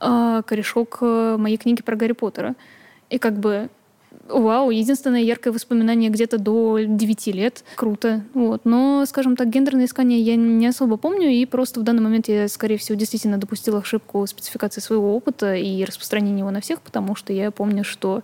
э, 0.00 0.42
корешок 0.44 0.98
моей 1.00 1.56
книги 1.56 1.82
про 1.82 1.94
Гарри 1.94 2.12
Поттера. 2.12 2.56
И 3.10 3.18
как 3.18 3.38
бы 3.38 3.68
Вау, 4.32 4.70
единственное 4.70 5.20
яркое 5.20 5.52
воспоминание 5.52 6.10
где-то 6.10 6.38
до 6.38 6.78
9 6.80 7.26
лет. 7.28 7.64
Круто. 7.76 8.24
Вот. 8.34 8.64
Но, 8.64 9.04
скажем 9.06 9.36
так, 9.36 9.48
гендерное 9.48 9.86
искание 9.86 10.20
я 10.20 10.36
не 10.36 10.66
особо 10.66 10.96
помню, 10.96 11.28
и 11.28 11.44
просто 11.46 11.80
в 11.80 11.82
данный 11.82 12.02
момент 12.02 12.28
я, 12.28 12.48
скорее 12.48 12.78
всего, 12.78 12.96
действительно 12.96 13.38
допустила 13.38 13.78
ошибку 13.78 14.26
спецификации 14.26 14.80
своего 14.80 15.14
опыта 15.14 15.54
и 15.54 15.84
распространения 15.84 16.40
его 16.40 16.50
на 16.50 16.60
всех, 16.60 16.80
потому 16.80 17.14
что 17.14 17.32
я 17.32 17.50
помню, 17.50 17.84
что, 17.84 18.22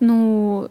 ну, 0.00 0.68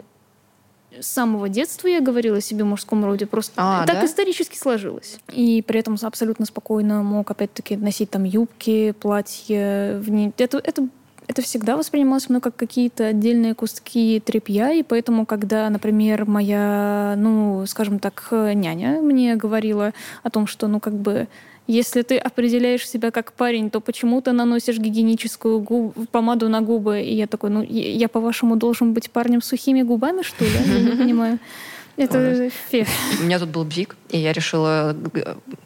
с 1.00 1.08
самого 1.08 1.50
детства 1.50 1.88
я 1.88 2.02
говорила 2.02 2.42
себе 2.42 2.64
в 2.64 2.68
мужском 2.68 3.06
роде, 3.06 3.26
просто 3.26 3.54
а, 3.58 3.86
так 3.86 3.98
да? 3.98 4.06
исторически 4.06 4.58
сложилось. 4.58 5.20
И 5.32 5.64
при 5.66 5.80
этом 5.80 5.98
абсолютно 6.02 6.46
спокойно 6.46 7.04
мог, 7.04 7.30
опять-таки, 7.30 7.78
носить 7.78 8.10
там 8.10 8.24
юбки, 8.24 8.94
платья. 9.00 10.00
В 10.00 10.10
ней. 10.10 10.32
Это, 10.38 10.58
это 10.58 10.88
это 11.28 11.42
всегда 11.42 11.76
воспринималось 11.76 12.30
мной 12.30 12.42
как 12.42 12.56
какие-то 12.56 13.08
отдельные 13.08 13.54
куски 13.54 14.22
трепья, 14.24 14.72
и 14.72 14.84
поэтому, 14.84 15.26
когда, 15.26 15.70
например, 15.70 16.26
моя, 16.26 17.16
ну, 17.18 17.66
скажем 17.68 18.00
так, 18.00 18.30
няня 18.32 19.02
мне 19.02 19.36
говорила 19.36 19.94
о 20.24 20.30
том, 20.30 20.48
что, 20.48 20.68
ну, 20.68 20.80
как 20.80 20.94
бы, 20.94 21.28
если 21.68 22.02
ты 22.02 22.18
определяешь 22.18 22.88
себя 22.88 23.12
как 23.12 23.34
парень, 23.34 23.70
то 23.70 23.82
почему 23.82 24.22
ты 24.22 24.32
наносишь 24.32 24.78
гигиеническую 24.78 25.60
губ, 25.60 26.10
помаду 26.12 26.48
на 26.48 26.62
губы? 26.62 27.02
И 27.02 27.14
я 27.14 27.28
такой, 27.28 27.50
ну, 27.50 27.62
я, 27.62 28.08
по-вашему, 28.08 28.56
должен 28.56 28.94
быть 28.94 29.12
парнем 29.12 29.42
с 29.42 29.48
сухими 29.48 29.82
губами, 29.82 30.22
что 30.22 30.46
ли? 30.46 30.52
Я 30.66 30.80
не 30.80 30.92
понимаю. 30.92 31.40
Это 31.98 32.50
фиг. 32.70 32.88
У 33.20 33.24
меня 33.24 33.40
тут 33.40 33.50
был 33.50 33.66
бзик, 33.66 33.96
и 34.10 34.18
я 34.18 34.34
решила, 34.34 34.96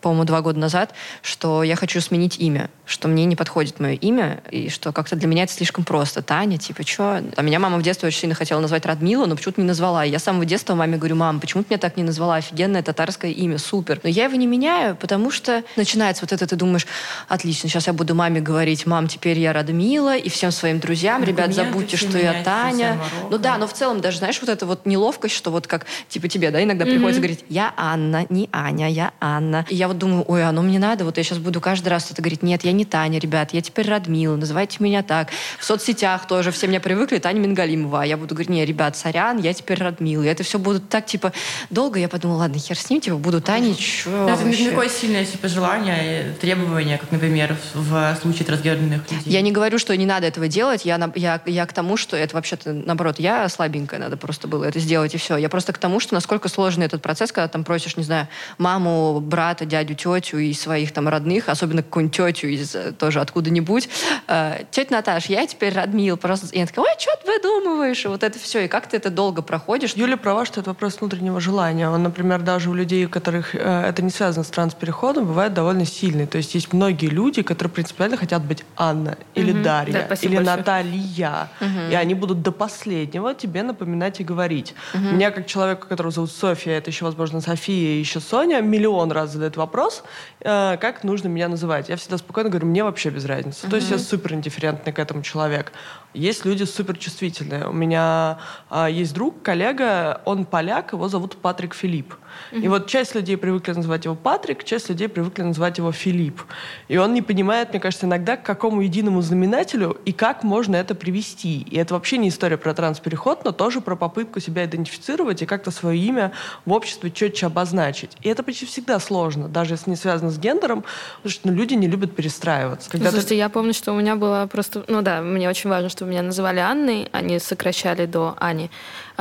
по-моему, 0.02 0.26
два 0.26 0.42
года 0.42 0.60
назад, 0.60 0.94
что 1.22 1.64
я 1.64 1.76
хочу 1.76 2.02
сменить 2.02 2.40
имя, 2.40 2.70
что 2.86 3.08
мне 3.08 3.26
не 3.26 3.36
подходит 3.36 3.80
мое 3.80 3.94
имя, 3.94 4.42
и 4.52 4.70
что 4.70 4.92
как-то 4.92 5.16
для 5.16 5.28
меня 5.28 5.44
это 5.44 5.54
слишком 5.54 5.84
просто. 5.84 6.22
Таня, 6.22 6.58
типа, 6.58 6.86
что? 6.86 7.24
А 7.36 7.42
меня 7.42 7.60
мама 7.60 7.78
в 7.78 7.84
детстве 7.84 8.08
очень 8.08 8.20
сильно 8.22 8.36
хотела 8.36 8.60
назвать 8.60 8.86
Радмила, 8.86 9.26
но 9.26 9.36
почему-то 9.36 9.62
не 9.62 9.68
назвала. 9.68 10.06
И 10.06 10.10
я 10.10 10.20
с 10.20 10.24
самого 10.24 10.46
детства 10.46 10.76
маме 10.76 10.98
говорю, 10.98 11.16
мам, 11.16 11.40
почему 11.40 11.64
ты 11.64 11.70
меня 11.72 11.80
так 11.80 11.98
не 11.98 12.04
назвала? 12.04 12.36
Офигенное 12.36 12.84
татарское 12.84 13.32
имя, 13.32 13.58
супер. 13.58 14.00
Но 14.04 14.10
я 14.10 14.26
его 14.26 14.36
не 14.36 14.48
меняю, 14.48 14.96
потому 14.96 15.32
что 15.32 15.64
начинается 15.76 16.24
вот 16.24 16.32
это, 16.32 16.48
ты 16.48 16.56
думаешь, 16.56 16.88
отлично, 17.28 17.70
сейчас 17.70 17.88
я 17.88 17.94
буду 17.94 18.16
маме 18.16 18.42
говорить, 18.42 18.86
мам, 18.86 19.08
теперь 19.08 19.40
я 19.40 19.54
Радмила, 19.54 20.18
и 20.18 20.30
всем 20.30 20.52
своим 20.52 20.80
друзьям, 20.80 21.24
ребят, 21.24 21.54
забудьте, 21.54 21.98
что 21.98 22.18
я 22.18 22.44
Таня. 22.44 23.00
Ну 23.30 23.38
да, 23.38 23.58
но 23.58 23.68
в 23.68 23.74
целом 23.74 24.02
даже, 24.02 24.18
знаешь, 24.18 24.40
вот 24.42 24.50
эта 24.50 24.66
вот 24.66 24.86
неловкость, 24.86 25.36
что 25.36 25.52
вот 25.52 25.68
как, 25.68 25.86
типа, 26.10 26.28
тебе, 26.28 26.52
да, 26.52 26.64
иногда 26.64 26.86
mm-hmm. 26.86 26.92
приходится 26.92 27.22
говорить, 27.22 27.46
я 27.50 27.74
Анна, 27.78 28.26
не 28.32 28.50
Аня, 28.52 28.90
я 28.90 29.14
Анна. 29.20 29.66
И 29.70 29.76
я 29.76 29.88
вот 29.88 29.98
думаю, 29.98 30.24
ой, 30.28 30.44
оно 30.44 30.62
мне 30.62 30.80
надо, 30.80 31.06
вот 31.06 31.18
я 31.18 31.24
сейчас 31.24 31.38
буду 31.38 31.62
каждый 31.62 31.90
раз 31.90 32.10
это 32.10 32.22
говорить, 32.22 32.42
нет, 32.42 32.64
я 32.64 32.72
не 32.72 32.86
Таня, 32.86 33.20
ребят, 33.20 33.54
я 33.54 33.62
теперь 33.62 33.88
Радмила, 33.88 34.36
называйте 34.36 34.78
меня 34.80 35.04
так. 35.04 35.30
В 35.60 35.66
соцсетях 35.66 36.28
тоже 36.28 36.52
все 36.52 36.68
меня 36.68 36.80
привыкли, 36.80 37.20
Таня 37.20 37.40
Мингалимова. 37.40 38.02
А 38.04 38.06
я 38.06 38.18
буду 38.18 38.34
говорить, 38.34 38.50
не, 38.50 38.66
ребят, 38.66 38.98
сорян, 38.98 39.38
я 39.38 39.54
теперь 39.54 39.80
Радмила. 39.80 40.24
И 40.24 40.28
это 40.28 40.44
все 40.44 40.60
будут 40.60 40.90
так, 40.90 41.06
типа, 41.06 41.34
долго. 41.70 42.00
Я 42.00 42.08
подумала, 42.08 42.40
ладно, 42.40 42.58
хер 42.58 42.78
с 42.78 42.90
ним, 42.90 43.02
типа, 43.02 43.18
буду 43.18 43.42
Таней, 43.42 43.76
чё 43.76 44.28
Это 44.28 44.44
не 44.44 44.70
такое 44.70 44.90
сильное, 44.90 45.26
типа, 45.26 45.48
желание, 45.48 46.36
требование, 46.40 46.98
как, 46.98 47.12
например, 47.12 47.58
в, 47.74 47.92
в 47.92 48.18
случае 48.22 48.46
трансгендерных 48.46 49.12
людей. 49.12 49.32
Я 49.32 49.42
не 49.42 49.52
говорю, 49.52 49.78
что 49.78 49.96
не 49.96 50.06
надо 50.06 50.28
этого 50.28 50.48
делать, 50.48 50.86
я, 50.86 51.12
я, 51.16 51.42
я 51.46 51.66
к 51.66 51.74
тому, 51.74 51.98
что 51.98 52.16
это 52.16 52.36
вообще-то, 52.36 52.74
наоборот, 52.74 53.20
я 53.20 53.48
слабенькая, 53.50 54.00
надо 54.00 54.18
просто 54.18 54.48
было 54.48 54.66
это 54.66 54.80
сделать, 54.80 55.14
и 55.14 55.18
все. 55.18 55.38
Я 55.38 55.50
просто 55.50 55.74
к 55.74 55.78
тому, 55.78 56.00
что 56.00 56.14
насколько 56.14 56.50
сложный 56.50 56.86
этот 56.86 57.02
процесс, 57.02 57.32
когда 57.32 57.48
там 57.48 57.64
просишь, 57.64 57.98
не 57.98 58.04
знаю, 58.04 58.21
маму, 58.58 59.20
брата, 59.22 59.66
дядю, 59.66 59.96
тетю 59.96 60.38
и 60.38 60.54
своих 60.54 60.92
там 60.92 61.08
родных, 61.08 61.50
особенно 61.50 61.84
какую-нибудь 61.84 62.16
тетю 62.16 62.48
из 62.48 62.76
э, 62.76 62.92
тоже 62.92 63.20
откуда-нибудь. 63.20 63.90
Э, 64.28 64.64
Тетя 64.72 64.96
Наташ, 64.96 65.26
я 65.26 65.46
теперь 65.48 65.74
Радмил. 65.74 66.18
Просто... 66.18 66.48
И 66.48 66.58
она 66.58 66.68
такая, 66.68 66.86
ой, 66.86 66.96
что 67.00 67.12
ты 67.24 67.32
выдумываешь? 67.32 68.06
И 68.06 68.08
вот 68.08 68.24
это 68.24 68.40
все. 68.40 68.66
И 68.66 68.68
как 68.68 68.88
ты 68.88 68.98
это 68.98 69.10
долго 69.10 69.42
проходишь? 69.42 69.94
Юля 69.94 70.18
права, 70.18 70.46
что 70.46 70.62
это 70.62 70.70
вопрос 70.70 71.00
внутреннего 71.00 71.40
желания. 71.40 71.90
Он, 71.90 72.04
например, 72.04 72.42
даже 72.42 72.70
у 72.70 72.74
людей, 72.74 73.06
у 73.06 73.10
которых 73.10 73.56
э, 73.56 73.86
это 73.88 74.02
не 74.02 74.10
связано 74.10 74.44
с 74.44 74.50
транспереходом, 74.50 75.26
бывает 75.26 75.54
довольно 75.54 75.86
сильный. 75.86 76.28
То 76.28 76.38
есть 76.38 76.56
есть 76.56 76.74
многие 76.74 77.08
люди, 77.08 77.42
которые 77.42 77.72
принципиально 77.72 78.18
хотят 78.18 78.44
быть 78.44 78.64
Анна 78.76 79.18
или 79.36 79.52
угу. 79.52 79.64
Дарья 79.64 79.94
да, 79.94 80.16
или 80.16 80.36
большое. 80.36 80.58
Наталья. 80.58 81.50
Угу. 81.60 81.92
И 81.92 81.96
они 81.96 82.14
будут 82.14 82.42
до 82.42 82.52
последнего 82.52 83.34
тебе 83.34 83.64
напоминать 83.64 84.20
и 84.20 84.24
говорить. 84.24 84.74
Угу. 84.94 85.04
Меня 85.04 85.32
как 85.32 85.48
человека, 85.48 85.88
которого 85.88 86.12
зовут 86.12 86.32
Софья, 86.32 86.74
это 86.74 86.90
еще, 86.90 87.06
возможно, 87.06 87.42
София 87.42 88.00
и 88.00 88.04
еще 88.12 88.20
Соня, 88.20 88.62
миллион 88.62 89.12
раз 89.12 89.32
задает 89.32 89.56
вопрос, 89.56 90.04
э, 90.42 90.78
как 90.82 91.04
нужно 91.06 91.30
меня 91.30 91.48
называть. 91.48 91.88
Я 91.88 91.96
всегда 91.96 92.18
спокойно 92.18 92.50
говорю, 92.50 92.68
мне 92.68 92.84
вообще 92.84 93.10
без 93.10 93.26
разницы. 93.26 93.66
Uh-huh. 93.66 93.70
То 93.70 93.78
есть 93.78 93.90
я 93.90 93.98
супер 93.98 94.34
индифферентный 94.34 94.92
к 94.92 95.00
этому 95.00 95.22
человек. 95.24 95.72
Есть 96.14 96.44
люди 96.44 96.64
суперчувствительные. 96.64 97.68
У 97.68 97.72
меня 97.72 98.40
а, 98.70 98.90
есть 98.90 99.14
друг, 99.14 99.42
коллега, 99.42 100.22
он 100.26 100.44
поляк, 100.44 100.92
его 100.92 101.08
зовут 101.08 101.38
Патрик 101.38 101.74
Филипп. 101.74 102.16
Mm-hmm. 102.52 102.62
И 102.62 102.68
вот 102.68 102.88
часть 102.88 103.16
людей 103.16 103.38
привыкли 103.38 103.72
называть 103.72 104.06
его 104.06 104.16
Патрик, 104.16 104.64
часть 104.66 104.90
людей 104.90 105.08
привыкли 105.08 105.44
называть 105.44 105.78
его 105.78 105.92
Филипп. 105.94 106.42
И 106.90 106.98
он 106.98 107.14
не 107.14 107.22
понимает, 107.22 107.70
мне 107.70 107.80
кажется, 107.80 108.08
иногда, 108.08 108.36
к 108.36 108.44
какому 108.44 108.82
единому 108.82 109.22
знаменателю 109.22 109.98
и 110.04 110.12
как 110.12 110.44
можно 110.44 110.76
это 110.76 110.96
привести. 110.96 111.62
И 111.62 111.78
это 111.78 111.94
вообще 111.94 112.18
не 112.18 112.28
история 112.28 112.58
про 112.58 112.74
транспереход, 112.74 113.46
но 113.46 113.54
тоже 113.54 113.80
про 113.80 113.96
попытку 113.96 114.42
себя 114.42 114.66
идентифицировать 114.66 115.42
и 115.42 115.46
как-то 115.46 115.72
свое 115.72 115.98
имя 115.98 116.34
в 116.66 116.74
обществе 116.74 117.10
четче 117.10 117.46
обозначить. 117.46 118.01
И 118.22 118.30
это 118.30 118.44
почти 118.44 118.66
всегда 118.66 119.00
сложно, 119.00 119.48
даже 119.48 119.74
если 119.74 119.90
не 119.90 119.96
связано 119.96 120.32
с 120.32 120.38
гендером, 120.38 120.84
потому 121.18 121.32
что 121.32 121.48
ну, 121.48 121.54
люди 121.54 121.74
не 121.74 121.88
любят 121.88 122.16
перестраиваться. 122.16 122.90
Когда 122.90 123.10
Слушайте, 123.10 123.30
ты... 123.30 123.36
я 123.36 123.50
помню, 123.50 123.74
что 123.74 123.94
у 123.94 124.00
меня 124.00 124.16
было 124.16 124.48
просто... 124.52 124.84
Ну 124.88 125.02
да, 125.02 125.22
мне 125.22 125.50
очень 125.50 125.70
важно, 125.70 125.90
что 125.90 126.06
меня 126.06 126.22
называли 126.22 126.60
Анной, 126.60 127.10
они 127.12 127.40
сокращали 127.40 128.06
до 128.06 128.36
Ани. 128.40 128.70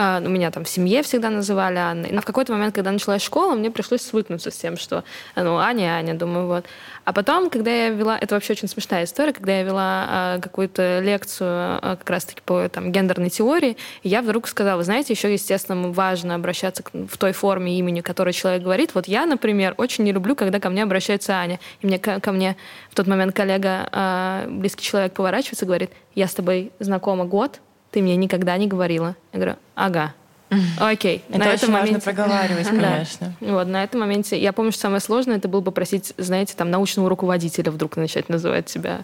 А, 0.02 0.18
у 0.24 0.28
меня 0.30 0.50
там 0.50 0.64
в 0.64 0.68
семье 0.70 1.02
всегда 1.02 1.28
называли 1.28 1.76
Анной. 1.76 2.10
Но 2.10 2.22
в 2.22 2.24
какой-то 2.24 2.52
момент, 2.52 2.74
когда 2.74 2.90
началась 2.90 3.20
школа, 3.20 3.54
мне 3.54 3.70
пришлось 3.70 4.00
свыкнуться 4.00 4.50
с 4.50 4.56
тем, 4.56 4.78
что 4.78 5.04
ну, 5.36 5.58
Аня, 5.58 5.90
Аня, 5.90 6.14
думаю, 6.14 6.46
вот. 6.46 6.64
А 7.04 7.12
потом, 7.12 7.50
когда 7.50 7.70
я 7.70 7.90
вела, 7.90 8.16
это 8.18 8.34
вообще 8.34 8.54
очень 8.54 8.66
смешная 8.66 9.04
история, 9.04 9.34
когда 9.34 9.58
я 9.58 9.62
вела 9.62 10.06
а, 10.08 10.38
какую-то 10.38 11.00
лекцию 11.00 11.50
а, 11.50 11.96
как 11.96 12.08
раз-таки 12.08 12.40
по 12.46 12.66
там, 12.70 12.92
гендерной 12.92 13.28
теории, 13.28 13.76
я 14.02 14.22
вдруг 14.22 14.48
сказала, 14.48 14.78
вы 14.78 14.84
знаете, 14.84 15.12
еще, 15.12 15.30
естественно, 15.30 15.90
важно 15.90 16.34
обращаться 16.34 16.82
в 16.94 17.18
той 17.18 17.32
форме 17.32 17.78
имени, 17.78 18.00
которой 18.00 18.32
человек 18.32 18.62
говорит. 18.62 18.94
Вот 18.94 19.06
я, 19.06 19.26
например, 19.26 19.74
очень 19.76 20.04
не 20.04 20.12
люблю, 20.12 20.34
когда 20.34 20.60
ко 20.60 20.70
мне 20.70 20.82
обращается 20.82 21.34
Аня. 21.34 21.60
И 21.82 21.86
мне 21.86 21.98
ко, 21.98 22.20
ко 22.20 22.32
мне 22.32 22.56
в 22.90 22.94
тот 22.94 23.06
момент 23.06 23.36
коллега, 23.36 24.46
близкий 24.48 24.82
человек, 24.82 25.12
поворачивается 25.12 25.66
и 25.66 25.68
говорит, 25.68 25.90
я 26.14 26.26
с 26.26 26.32
тобой 26.32 26.72
знакома 26.78 27.26
год, 27.26 27.60
ты 27.90 28.02
мне 28.02 28.16
никогда 28.16 28.56
не 28.56 28.66
говорила. 28.66 29.16
Я 29.32 29.38
говорю, 29.38 29.56
ага, 29.74 30.14
Окей. 30.78 31.22
Это 31.28 31.38
на 31.38 31.44
очень 31.44 31.54
этом 31.54 31.72
важно 31.72 31.86
моменте... 31.86 32.04
проговаривать, 32.04 32.66
конечно. 32.66 33.34
Да. 33.40 33.52
Вот, 33.52 33.68
на 33.68 33.84
этом 33.84 34.00
моменте... 34.00 34.40
Я 34.40 34.52
помню, 34.52 34.72
что 34.72 34.80
самое 34.82 35.00
сложное, 35.00 35.36
это 35.36 35.48
было 35.48 35.60
попросить, 35.60 36.12
знаете, 36.16 36.54
там, 36.56 36.70
научного 36.70 37.08
руководителя 37.08 37.70
вдруг 37.70 37.96
начать 37.96 38.28
называть 38.28 38.68
себя. 38.68 39.02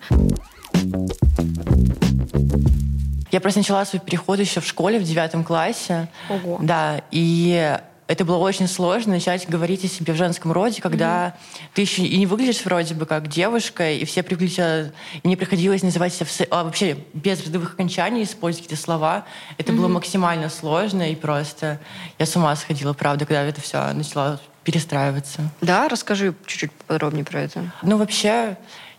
Я 3.30 3.40
просто 3.40 3.60
начала 3.60 3.84
свой 3.84 4.00
переход 4.00 4.40
еще 4.40 4.60
в 4.60 4.66
школе 4.66 4.98
в 4.98 5.04
девятом 5.04 5.44
классе. 5.44 6.08
Ого. 6.28 6.58
Да, 6.62 7.02
и 7.10 7.78
это 8.08 8.24
было 8.24 8.36
очень 8.36 8.68
сложно 8.68 9.14
начать 9.14 9.48
говорить 9.48 9.84
о 9.84 9.88
себе 9.88 10.12
в 10.12 10.16
женском 10.16 10.52
роде, 10.52 10.80
когда 10.80 11.28
mm-hmm. 11.28 11.60
ты 11.74 11.82
еще 11.82 12.02
и 12.02 12.16
не 12.16 12.26
выглядишь 12.26 12.64
вроде 12.64 12.94
бы 12.94 13.06
как 13.06 13.28
девушка, 13.28 13.90
и 13.90 14.04
все 14.04 14.22
привыкли 14.22 14.48
тебя, 14.48 14.92
и 15.22 15.26
мне 15.26 15.36
приходилось 15.36 15.82
называть 15.82 16.14
себя 16.14 16.26
в, 16.26 16.40
а, 16.50 16.64
вообще 16.64 16.98
без 17.14 17.44
родовых 17.44 17.74
окончаний 17.74 18.22
использовать 18.22 18.64
какие-то 18.64 18.82
слова. 18.82 19.24
Это 19.58 19.72
mm-hmm. 19.72 19.76
было 19.76 19.88
максимально 19.88 20.48
сложно, 20.48 21.10
и 21.10 21.14
просто 21.14 21.80
я 22.18 22.26
с 22.26 22.36
ума 22.36 22.54
сходила, 22.56 22.92
правда, 22.92 23.26
когда 23.26 23.42
это 23.42 23.60
все 23.60 23.92
начало 23.92 24.40
перестраиваться. 24.62 25.50
Да, 25.60 25.88
расскажи 25.88 26.34
чуть-чуть 26.44 26.72
подробнее 26.72 27.24
про 27.24 27.42
это. 27.42 27.72
Ну, 27.82 27.98
вообще, 27.98 28.56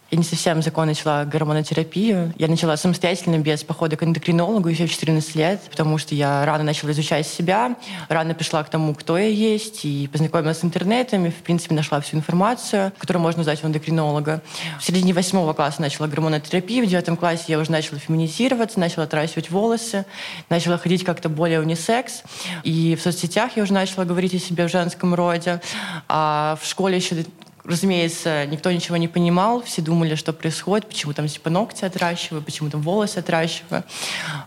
я 0.10 0.18
не 0.18 0.24
совсем 0.24 0.62
законно 0.62 0.92
начала 0.92 1.26
гормонотерапию. 1.26 2.34
Я 2.38 2.48
начала 2.48 2.78
самостоятельно, 2.78 3.40
без 3.40 3.64
похода 3.64 3.98
к 3.98 4.04
эндокринологу 4.04 4.70
еще 4.70 4.86
в 4.86 4.92
14 4.92 5.36
лет, 5.36 5.62
потому 5.70 5.98
что 5.98 6.16
я 6.16 6.46
рано 6.46 6.64
начала 6.64 6.92
изучать 6.92 7.28
себя, 7.28 7.76
рано 8.08 8.34
пришла 8.34 8.64
к 8.64 8.70
тому, 8.70 8.96
кто 8.96 9.18
я 9.18 9.28
есть, 9.28 9.84
и 9.84 10.08
познакомилась 10.08 10.60
с 10.60 10.64
интернетом, 10.64 11.26
и, 11.26 11.30
в 11.30 11.36
принципе, 11.36 11.76
нашла 11.76 12.00
всю 12.00 12.18
информацию, 12.18 12.94
которую 12.98 13.22
можно 13.22 13.42
узнать 13.42 13.62
у 13.64 13.68
эндокринолога. 13.68 14.42
В 14.80 14.84
середине 14.84 15.14
восьмого 15.14 15.54
класса 15.54 15.82
начала 15.82 16.08
гормонотерапию, 16.08 16.86
в 16.86 16.90
девятом 16.90 17.18
классе 17.18 17.46
я 17.48 17.60
уже 17.60 17.72
начала 17.72 18.00
феминизироваться, 18.00 18.80
начала 18.80 19.04
отращивать 19.04 19.50
волосы, 19.50 20.06
начала 20.50 20.78
ходить 20.78 21.04
как-то 21.04 21.28
более 21.28 21.60
унисекс, 21.60 22.24
и 22.64 22.96
в 22.96 23.02
соцсетях 23.02 23.58
я 23.58 23.64
уже 23.64 23.74
начала 23.74 24.06
говорить 24.06 24.34
о 24.34 24.40
себе 24.40 24.68
в 24.68 24.72
женском 24.72 25.14
роде, 25.14 25.62
а 26.08 26.58
в 26.62 26.66
школе 26.66 26.96
еще 26.98 27.26
разумеется, 27.68 28.46
никто 28.46 28.72
ничего 28.72 28.98
не 28.98 29.08
понимал, 29.08 29.62
все 29.62 29.82
думали, 29.82 30.16
что 30.16 30.34
происходит, 30.34 30.88
почему 30.88 31.14
там 31.14 31.28
типа 31.28 31.50
ногти 31.50 31.86
отращиваю, 31.86 32.42
почему 32.42 32.70
там 32.70 32.82
волосы 32.82 33.20
отращиваю. 33.20 33.84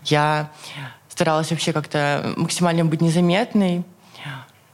Я 0.03 0.51
старалась 1.07 1.51
вообще 1.51 1.71
как-то 1.71 2.33
максимально 2.35 2.85
быть 2.85 3.01
незаметной. 3.01 3.83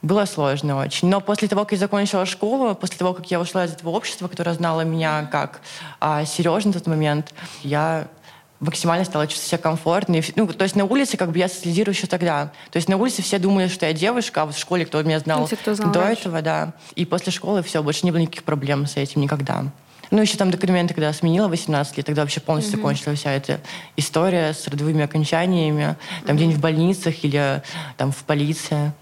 Было 0.03 0.25
сложно 0.25 0.77
очень. 0.77 1.09
Но 1.09 1.19
после 1.21 1.47
того, 1.47 1.63
как 1.63 1.71
я 1.71 1.79
закончила 1.79 2.25
школу, 2.25 2.75
после 2.75 2.97
того, 2.97 3.13
как 3.13 3.29
я 3.31 3.39
ушла 3.39 3.65
из 3.65 3.73
этого 3.73 3.89
общества, 3.89 4.27
которое 4.27 4.53
знало 4.53 4.81
меня 4.81 5.27
как 5.31 5.59
а, 5.99 6.23
Сережа 6.23 6.67
на 6.67 6.73
тот 6.73 6.85
момент, 6.85 7.33
я 7.63 8.07
максимально 8.59 9.05
стала 9.05 9.27
чувствовать 9.27 9.49
себя 9.49 9.57
комфортно. 9.59 10.21
Ну, 10.35 10.47
то 10.47 10.63
есть 10.63 10.75
на 10.75 10.85
улице 10.85 11.17
как 11.17 11.31
бы 11.31 11.37
я 11.37 11.47
социализирую 11.47 11.93
еще 11.93 12.07
тогда. 12.07 12.51
То 12.71 12.77
есть 12.77 12.89
на 12.89 12.97
улице 12.97 13.21
все 13.21 13.39
думали, 13.39 13.67
что 13.67 13.85
я 13.85 13.93
девушка, 13.93 14.43
а 14.43 14.45
вот 14.45 14.55
в 14.55 14.59
школе 14.59 14.85
кто 14.85 15.01
меня 15.03 15.19
знал, 15.19 15.41
ну, 15.41 15.47
те, 15.47 15.55
кто 15.55 15.73
знал 15.75 15.91
до 15.91 16.01
раньше. 16.01 16.21
этого, 16.21 16.41
да. 16.41 16.73
И 16.95 17.05
после 17.05 17.31
школы 17.31 17.61
все, 17.63 17.83
больше 17.83 18.01
не 18.03 18.11
было 18.11 18.21
никаких 18.21 18.43
проблем 18.43 18.85
с 18.87 18.97
этим 18.97 19.21
никогда. 19.21 19.65
Ну, 20.09 20.21
еще 20.21 20.37
там 20.37 20.51
документы, 20.51 20.93
когда 20.93 21.11
сменила 21.11 21.49
18 21.49 21.97
лет, 21.97 22.05
тогда 22.05 22.21
вообще 22.21 22.39
полностью 22.39 22.75
mm-hmm. 22.75 22.77
закончилась 22.77 23.19
вся 23.19 23.31
эта 23.31 23.59
история 23.97 24.53
с 24.53 24.65
родовыми 24.67 25.03
окончаниями, 25.03 25.97
там 26.25 26.35
mm-hmm. 26.35 26.37
где-нибудь 26.37 26.57
в 26.57 26.61
больницах 26.61 27.23
или 27.23 27.61
там 27.97 28.11
в 28.11 28.23
полиции. 28.23 28.93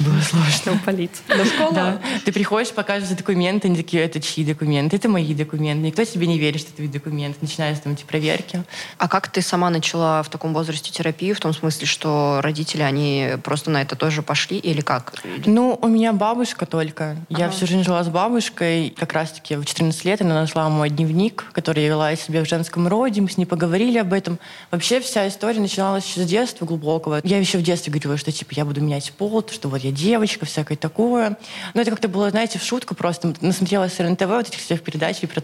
Было 0.00 0.20
сложно. 0.20 0.80
В 0.80 0.84
полиции. 0.84 1.22
До 1.28 1.44
школы? 1.44 1.74
Да. 1.74 2.00
Ты 2.24 2.32
приходишь, 2.32 2.72
показываешь 2.72 3.16
документы, 3.16 3.68
они 3.68 3.76
такие, 3.76 4.02
это 4.02 4.20
чьи 4.20 4.44
документы? 4.44 4.96
Это 4.96 5.08
мои 5.08 5.34
документы. 5.34 5.86
Никто 5.86 6.04
тебе 6.04 6.26
не 6.26 6.38
верит, 6.38 6.60
что 6.60 6.68
это 6.68 6.76
твои 6.76 6.88
документы. 6.88 7.38
Начинаются 7.40 7.84
там 7.84 7.94
эти 7.94 8.04
проверки. 8.04 8.64
А 8.98 9.08
как 9.08 9.28
ты 9.28 9.42
сама 9.42 9.70
начала 9.70 10.22
в 10.22 10.28
таком 10.28 10.54
возрасте 10.54 10.90
терапию? 10.90 11.34
В 11.34 11.40
том 11.40 11.52
смысле, 11.52 11.86
что 11.86 12.40
родители, 12.42 12.82
они 12.82 13.32
просто 13.42 13.70
на 13.70 13.82
это 13.82 13.96
тоже 13.96 14.22
пошли? 14.22 14.58
Или 14.58 14.80
как? 14.80 15.14
Ну, 15.46 15.78
у 15.80 15.88
меня 15.88 16.12
бабушка 16.12 16.66
только. 16.66 17.16
Я 17.28 17.50
всю 17.50 17.66
жизнь 17.66 17.84
жила 17.84 18.02
с 18.02 18.08
бабушкой. 18.08 18.94
Как 18.96 19.12
раз-таки 19.12 19.56
в 19.56 19.64
14 19.64 20.04
лет 20.04 20.20
она 20.20 20.34
нашла 20.34 20.68
мой 20.68 20.90
дневник, 20.90 21.44
который 21.52 21.82
я 21.82 21.88
вела 21.88 22.16
себе 22.16 22.44
в 22.44 22.48
женском 22.48 22.88
роде. 22.88 23.20
Мы 23.20 23.30
с 23.30 23.36
ней 23.36 23.46
поговорили 23.46 23.98
об 23.98 24.12
этом. 24.12 24.38
Вообще 24.70 25.00
вся 25.00 25.26
история 25.28 25.60
начиналась 25.60 26.04
с 26.04 26.24
детства 26.24 26.64
глубокого. 26.66 27.20
Я 27.24 27.38
еще 27.38 27.58
в 27.58 27.62
детстве 27.62 27.92
говорила, 27.92 28.16
что 28.16 28.32
типа 28.32 28.52
я 28.54 28.64
буду 28.64 28.80
менять 28.80 29.12
пол, 29.12 29.23
пол, 29.28 29.44
что 29.50 29.68
вот 29.68 29.82
я 29.82 29.90
девочка, 29.90 30.44
всякое 30.44 30.76
такое. 30.76 31.38
Но 31.72 31.80
это 31.80 31.90
как-то 31.90 32.08
было, 32.08 32.30
знаете, 32.30 32.58
в 32.58 32.62
шутку 32.62 32.94
просто. 32.94 33.32
Насмотрелась 33.40 33.98
РНТВ 33.98 34.26
вот 34.26 34.48
этих 34.48 34.60
всех 34.60 34.82
передач 34.82 35.20
про, 35.20 35.40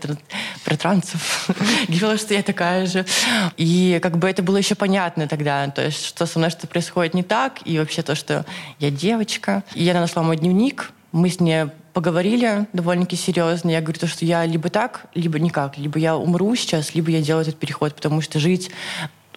про 0.64 0.76
трансов. 0.76 1.50
Говорила, 1.88 2.18
что 2.18 2.34
я 2.34 2.42
такая 2.42 2.86
же. 2.86 3.06
И 3.56 3.98
как 4.02 4.18
бы 4.18 4.28
это 4.28 4.42
было 4.42 4.58
еще 4.58 4.74
понятно 4.74 5.26
тогда. 5.28 5.68
То 5.68 5.82
есть, 5.82 6.04
что 6.04 6.26
со 6.26 6.38
мной 6.38 6.50
что 6.50 6.66
происходит 6.66 7.14
не 7.14 7.22
так. 7.22 7.60
И 7.64 7.78
вообще 7.78 8.02
то, 8.02 8.14
что 8.14 8.44
я 8.78 8.90
девочка. 8.90 9.64
И 9.74 9.82
я 9.82 9.94
нашла 9.94 10.22
мой 10.22 10.36
дневник. 10.36 10.92
Мы 11.12 11.30
с 11.30 11.40
ней 11.40 11.66
поговорили 11.92 12.66
довольно-таки 12.72 13.16
серьезно. 13.16 13.70
Я 13.70 13.80
говорю, 13.80 13.98
то, 13.98 14.06
что 14.06 14.24
я 14.24 14.44
либо 14.44 14.68
так, 14.68 15.06
либо 15.14 15.38
никак. 15.38 15.78
Либо 15.78 15.98
я 15.98 16.16
умру 16.16 16.54
сейчас, 16.54 16.94
либо 16.94 17.10
я 17.10 17.22
делаю 17.22 17.42
этот 17.42 17.58
переход, 17.58 17.94
потому 17.94 18.20
что 18.20 18.38
жить 18.38 18.70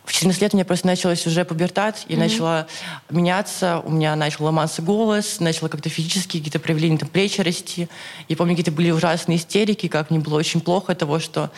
в 0.06 0.12
14 0.12 0.42
лет 0.42 0.54
у 0.54 0.58
меня 0.58 0.66
просто 0.66 0.88
началось 0.88 1.26
уже 1.26 1.46
пубертат, 1.46 2.06
и 2.08 2.14
mm-hmm. 2.14 2.18
начала 2.18 2.68
меняться, 3.10 3.82
у 3.86 3.92
меня 3.92 4.16
начал 4.16 4.46
ломаться 4.46 4.82
голос, 4.82 5.40
начало 5.40 5.70
как-то 5.70 5.90
физически 5.90 6.38
какие-то 6.38 6.60
проявления, 6.60 6.98
там, 6.98 7.08
плечи 7.08 7.42
расти. 7.42 7.88
И 8.28 8.36
помню, 8.36 8.54
какие-то 8.54 8.72
были 8.72 8.92
ужасные 8.92 9.38
истерики, 9.38 9.88
как 9.88 10.10
мне 10.10 10.20
было 10.20 10.38
очень 10.38 10.60
плохо 10.60 10.92
от 10.92 11.00
того, 11.00 11.20
что 11.20 11.52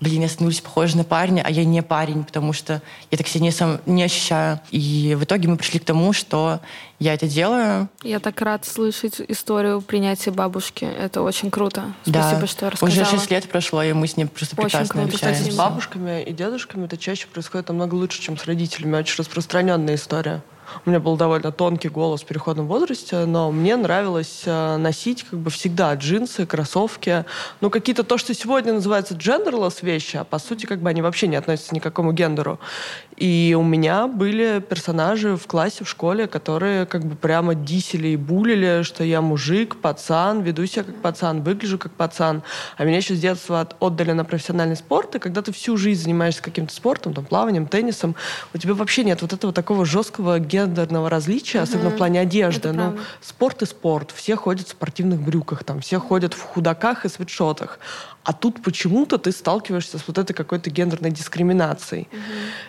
блин, 0.00 0.22
я 0.22 0.28
становлюсь 0.28 0.60
похожа 0.60 0.96
на 0.96 1.04
парня, 1.04 1.42
а 1.44 1.50
я 1.50 1.64
не 1.64 1.82
парень, 1.82 2.24
потому 2.24 2.52
что 2.52 2.82
я 3.10 3.18
так 3.18 3.28
себя 3.28 3.44
не, 3.44 3.50
сам, 3.50 3.80
не 3.86 4.02
ощущаю. 4.02 4.60
И 4.70 5.16
в 5.18 5.24
итоге 5.24 5.48
мы 5.48 5.56
пришли 5.56 5.78
к 5.78 5.84
тому, 5.84 6.12
что 6.12 6.60
я 6.98 7.14
это 7.14 7.28
делаю. 7.28 7.88
Я 8.02 8.18
так 8.18 8.40
рад 8.40 8.64
слышать 8.64 9.20
историю 9.28 9.80
принятия 9.80 10.30
бабушки. 10.30 10.84
Это 10.84 11.22
очень 11.22 11.50
круто. 11.50 11.92
Спасибо, 12.02 12.40
да. 12.40 12.46
что 12.46 12.70
рассказала. 12.70 13.02
Уже 13.02 13.10
шесть 13.10 13.30
лет 13.30 13.48
прошло, 13.48 13.82
и 13.82 13.92
мы 13.92 14.06
с 14.06 14.16
ним 14.16 14.28
просто 14.28 14.54
очень 14.56 14.64
прекрасно 14.64 15.02
круто. 15.02 15.14
общаемся. 15.16 15.40
Кстати, 15.40 15.54
с 15.54 15.58
бабушками 15.58 16.22
и 16.22 16.32
дедушками 16.32 16.86
это 16.86 16.96
чаще 16.96 17.26
происходит 17.26 17.68
намного 17.68 17.94
лучше, 17.94 18.20
чем 18.20 18.38
с 18.38 18.44
родителями. 18.44 18.96
Очень 18.96 19.16
распространенная 19.18 19.96
история. 19.96 20.42
У 20.84 20.90
меня 20.90 21.00
был 21.00 21.16
довольно 21.16 21.52
тонкий 21.52 21.88
голос 21.88 22.22
в 22.22 22.26
переходном 22.26 22.66
возрасте, 22.66 23.24
но 23.26 23.50
мне 23.50 23.76
нравилось 23.76 24.42
э, 24.46 24.76
носить 24.76 25.24
как 25.24 25.38
бы 25.38 25.50
всегда 25.50 25.94
джинсы, 25.94 26.46
кроссовки. 26.46 27.24
Ну, 27.60 27.70
какие-то 27.70 28.04
то, 28.04 28.18
что 28.18 28.34
сегодня 28.34 28.72
называется 28.72 29.14
джендерлесс 29.14 29.82
вещи, 29.82 30.16
а 30.16 30.24
по 30.24 30.38
сути 30.38 30.66
как 30.66 30.80
бы 30.80 30.88
они 30.88 31.02
вообще 31.02 31.26
не 31.26 31.36
относятся 31.36 31.74
ни 31.74 31.78
к 31.78 31.82
какому 31.82 32.12
гендеру. 32.12 32.58
И 33.20 33.54
у 33.56 33.62
меня 33.62 34.06
были 34.06 34.64
персонажи 34.66 35.36
в 35.36 35.46
классе, 35.46 35.84
в 35.84 35.88
школе, 35.88 36.26
которые 36.26 36.86
как 36.86 37.04
бы 37.04 37.14
прямо 37.14 37.54
дисели 37.54 38.08
и 38.08 38.16
булили, 38.16 38.82
что 38.82 39.04
я 39.04 39.20
мужик, 39.20 39.76
пацан, 39.76 40.40
веду 40.40 40.64
себя 40.64 40.84
как 40.84 41.02
пацан, 41.02 41.42
выгляжу 41.42 41.78
как 41.78 41.92
пацан. 41.92 42.42
А 42.78 42.84
меня 42.84 42.96
еще 42.96 43.14
с 43.14 43.20
детства 43.20 43.68
отдали 43.78 44.12
на 44.12 44.24
профессиональный 44.24 44.74
спорт, 44.76 45.16
и 45.16 45.18
когда 45.18 45.42
ты 45.42 45.52
всю 45.52 45.76
жизнь 45.76 46.04
занимаешься 46.04 46.42
каким-то 46.42 46.74
спортом, 46.74 47.12
там, 47.12 47.26
плаванием, 47.26 47.66
теннисом, 47.66 48.16
у 48.54 48.58
тебя 48.58 48.72
вообще 48.72 49.04
нет 49.04 49.20
вот 49.20 49.34
этого 49.34 49.52
такого 49.52 49.84
жесткого 49.84 50.38
гендерного 50.38 51.10
различия, 51.10 51.58
угу. 51.58 51.64
особенно 51.64 51.90
в 51.90 51.96
плане 51.98 52.20
одежды. 52.20 52.72
Ну, 52.72 52.98
спорт 53.20 53.60
и 53.60 53.66
спорт. 53.66 54.12
Все 54.12 54.34
ходят 54.34 54.66
в 54.66 54.70
спортивных 54.70 55.20
брюках, 55.20 55.62
там, 55.64 55.82
все 55.82 56.00
ходят 56.00 56.32
в 56.32 56.40
худаках 56.40 57.04
и 57.04 57.10
свитшотах. 57.10 57.80
А 58.22 58.32
тут 58.32 58.62
почему-то 58.62 59.18
ты 59.18 59.32
сталкиваешься 59.32 59.98
с 59.98 60.06
вот 60.06 60.18
этой 60.18 60.34
какой-то 60.34 60.70
гендерной 60.70 61.10
дискриминацией. 61.10 62.08
Угу. 62.12 62.20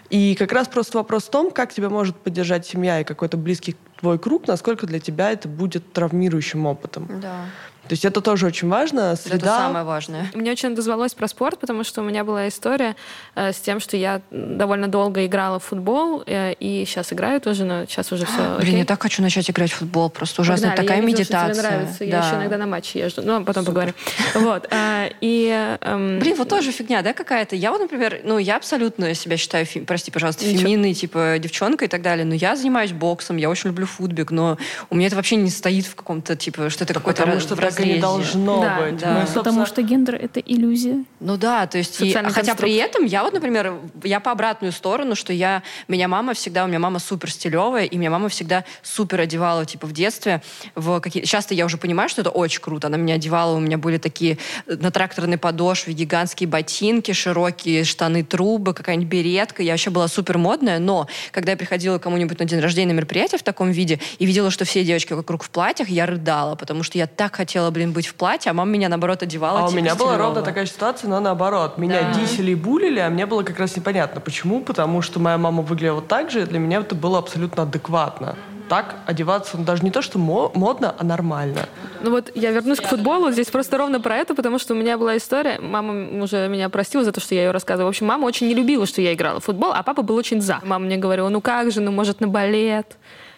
И 0.09 0.35
как 0.35 0.51
раз 0.53 0.67
просто 0.67 0.97
вопрос 0.97 1.25
в 1.25 1.29
том, 1.29 1.51
как 1.51 1.73
тебя 1.73 1.89
может 1.89 2.15
поддержать 2.15 2.65
семья 2.65 3.01
и 3.01 3.03
какой-то 3.03 3.37
близкий 3.37 3.75
твой 3.99 4.17
круг, 4.17 4.47
насколько 4.47 4.87
для 4.87 4.99
тебя 4.99 5.31
это 5.31 5.47
будет 5.47 5.91
травмирующим 5.93 6.65
опытом. 6.65 7.07
Да. 7.21 7.45
То 7.87 7.93
есть 7.93 8.05
это 8.05 8.21
тоже 8.21 8.45
очень 8.45 8.69
важно. 8.69 9.15
Среда... 9.15 9.35
Это 9.35 9.45
самое 9.47 9.83
важное. 9.83 10.29
Мне 10.33 10.51
очень 10.51 10.75
дозвалось 10.75 11.13
про 11.13 11.27
спорт, 11.27 11.59
потому 11.59 11.83
что 11.83 12.01
у 12.01 12.03
меня 12.03 12.23
была 12.23 12.47
история 12.47 12.95
э, 13.35 13.51
с 13.51 13.57
тем, 13.57 13.79
что 13.79 13.97
я 13.97 14.21
довольно 14.31 14.87
долго 14.87 15.25
играла 15.25 15.59
в 15.59 15.63
футбол, 15.63 16.23
э, 16.25 16.53
и 16.53 16.85
сейчас 16.85 17.11
играю 17.11 17.41
тоже, 17.41 17.65
но 17.65 17.85
сейчас 17.85 18.11
уже 18.11 18.25
все 18.25 18.57
Блин, 18.59 18.77
я 18.77 18.85
так 18.85 19.01
хочу 19.01 19.21
начать 19.21 19.49
играть 19.49 19.71
в 19.71 19.75
футбол, 19.75 20.09
просто 20.09 20.41
ужасно 20.41 20.69
Погнали. 20.69 20.87
такая 20.87 21.01
я 21.01 21.07
медитация. 21.07 21.47
Видела, 21.47 21.53
что 21.53 21.63
тебе 21.63 21.77
нравится. 21.77 21.99
Да. 21.99 22.05
Я 22.05 22.17
еще 22.19 22.35
иногда 22.35 22.57
на 22.57 22.67
матчи 22.67 22.97
езжу, 22.97 23.21
но 23.23 23.43
потом 23.43 23.65
Супер. 23.65 23.65
поговорим. 23.65 23.93
Вот. 24.35 24.67
Э, 24.71 25.09
и, 25.19 25.77
эм... 25.81 26.19
Блин, 26.19 26.35
вот 26.37 26.49
тоже 26.49 26.71
фигня, 26.71 27.01
да, 27.01 27.13
какая-то. 27.13 27.55
Я 27.55 27.71
вот, 27.71 27.81
например, 27.81 28.21
ну, 28.23 28.37
я 28.37 28.57
абсолютно 28.57 29.13
себя 29.15 29.37
считаю, 29.37 29.65
фи... 29.65 29.81
прости, 29.81 30.11
пожалуйста, 30.11 30.45
феминной, 30.45 30.93
типа, 30.93 31.37
девчонка 31.39 31.85
и 31.85 31.87
так 31.87 32.01
далее, 32.01 32.25
но 32.25 32.35
я 32.35 32.55
занимаюсь 32.55 32.91
боксом, 32.91 33.37
я 33.37 33.49
очень 33.49 33.69
люблю 33.69 33.85
футбик, 33.85 34.31
но 34.31 34.57
у 34.89 34.95
меня 34.95 35.07
это 35.07 35.15
вообще 35.15 35.35
не 35.35 35.49
стоит 35.49 35.85
в 35.85 35.95
каком-то, 35.95 36.35
типа, 36.35 36.69
что 36.69 36.83
это 36.83 36.93
какой-то 36.93 37.23
Потому 37.23 37.39
что 37.39 37.55
так 37.75 37.85
и 37.85 37.93
не 37.93 37.99
должно 37.99 38.61
да, 38.61 38.81
быть. 38.81 38.97
Да. 38.97 39.13
Мы, 39.13 39.19
собственно... 39.21 39.43
Потому 39.43 39.65
что 39.65 39.81
гендер— 39.81 40.15
это 40.21 40.39
иллюзия. 40.39 41.03
Ну 41.19 41.37
да, 41.37 41.67
то 41.67 41.77
есть... 41.77 42.01
И, 42.01 42.11
хотя 42.11 42.55
при 42.55 42.75
этом 42.75 43.05
я 43.05 43.23
вот, 43.23 43.33
например, 43.33 43.75
я 44.03 44.19
по 44.19 44.31
обратную 44.31 44.71
сторону, 44.71 45.15
что 45.15 45.33
я... 45.33 45.63
Меня 45.87 46.07
мама 46.07 46.33
всегда... 46.33 46.65
У 46.65 46.67
меня 46.67 46.79
мама 46.79 46.99
супер 46.99 47.31
стилевая, 47.31 47.85
и 47.85 47.97
меня 47.97 48.09
мама 48.09 48.29
всегда 48.29 48.63
супер 48.81 49.21
одевала, 49.21 49.65
типа, 49.65 49.87
в 49.87 49.93
детстве. 49.93 50.41
В 50.75 50.99
какие... 50.99 51.23
Сейчас-то 51.23 51.53
я 51.53 51.65
уже 51.65 51.77
понимаю, 51.77 52.09
что 52.09 52.21
это 52.21 52.29
очень 52.29 52.61
круто. 52.61 52.87
Она 52.87 52.97
меня 52.97 53.15
одевала, 53.15 53.55
у 53.55 53.59
меня 53.59 53.77
были 53.77 53.97
такие 53.97 54.37
э, 54.65 54.75
на 54.75 54.91
тракторной 54.91 55.37
подошве 55.37 55.93
гигантские 55.93 56.47
ботинки, 56.47 57.11
широкие 57.11 57.83
штаны, 57.83 58.23
трубы, 58.23 58.73
какая-нибудь 58.73 59.09
беретка. 59.09 59.63
Я 59.63 59.73
вообще 59.73 59.89
была 59.89 60.07
супер 60.07 60.37
модная, 60.37 60.79
но 60.79 61.07
когда 61.31 61.51
я 61.51 61.57
приходила 61.57 61.99
кому-нибудь 61.99 62.39
на 62.39 62.45
день 62.45 62.59
рождения 62.59 62.93
на 62.93 62.97
мероприятие 62.97 63.37
в 63.37 63.43
таком 63.43 63.71
виде 63.71 63.99
и 64.17 64.25
видела, 64.25 64.49
что 64.49 64.65
все 64.65 64.83
девочки 64.83 65.13
вокруг 65.13 65.43
в 65.43 65.49
платьях, 65.49 65.89
я 65.89 66.05
рыдала, 66.05 66.55
потому 66.55 66.83
что 66.83 66.97
я 66.97 67.05
так 67.07 67.35
хотела, 67.35 67.60
блин, 67.69 67.91
быть 67.91 68.07
в 68.07 68.15
платье, 68.15 68.49
а 68.49 68.53
мама 68.53 68.71
меня, 68.71 68.89
наоборот, 68.89 69.21
одевала. 69.21 69.59
А 69.59 69.67
у 69.67 69.71
меня 69.71 69.95
была 69.95 70.17
ровно 70.17 70.41
такая 70.41 70.65
ситуация, 70.65 71.09
но 71.09 71.19
наоборот. 71.19 71.77
Меня 71.77 72.01
да. 72.01 72.19
дисели 72.19 72.51
и 72.51 72.55
булили, 72.55 72.99
а 72.99 73.09
мне 73.09 73.25
было 73.25 73.43
как 73.43 73.59
раз 73.59 73.75
непонятно. 73.75 74.21
Почему? 74.21 74.61
Потому 74.61 75.01
что 75.01 75.19
моя 75.19 75.37
мама 75.37 75.61
выглядела 75.61 75.95
вот 75.95 76.07
так 76.07 76.31
же, 76.31 76.41
и 76.41 76.45
для 76.45 76.59
меня 76.59 76.79
это 76.79 76.95
было 76.95 77.19
абсолютно 77.19 77.63
адекватно 77.63 78.35
так 78.71 78.95
одеваться 79.05 79.57
ну, 79.57 79.65
даже 79.65 79.83
не 79.83 79.91
то, 79.91 80.01
что 80.01 80.17
модно, 80.17 80.95
а 80.97 81.03
нормально. 81.03 81.67
Ну 81.99 82.11
вот 82.11 82.31
я 82.35 82.51
вернусь 82.51 82.79
к 82.79 82.87
футболу. 82.87 83.29
Здесь 83.29 83.47
просто 83.47 83.77
ровно 83.77 83.99
про 83.99 84.15
это, 84.15 84.33
потому 84.33 84.59
что 84.59 84.73
у 84.73 84.77
меня 84.77 84.97
была 84.97 85.17
история. 85.17 85.59
Мама 85.59 86.23
уже 86.23 86.47
меня 86.47 86.69
простила 86.69 87.03
за 87.03 87.11
то, 87.11 87.19
что 87.19 87.35
я 87.35 87.43
ее 87.43 87.51
рассказывала. 87.51 87.87
В 87.87 87.89
общем, 87.89 88.05
мама 88.05 88.25
очень 88.25 88.47
не 88.47 88.53
любила, 88.53 88.85
что 88.85 89.01
я 89.01 89.13
играла 89.13 89.41
в 89.41 89.43
футбол, 89.43 89.73
а 89.73 89.83
папа 89.83 90.03
был 90.03 90.15
очень 90.15 90.39
за. 90.39 90.61
Мама 90.63 90.85
мне 90.85 90.95
говорила, 90.95 91.27
ну 91.27 91.41
как 91.41 91.69
же, 91.69 91.81
ну 91.81 91.91
может 91.91 92.21
на 92.21 92.29
балет. 92.29 92.95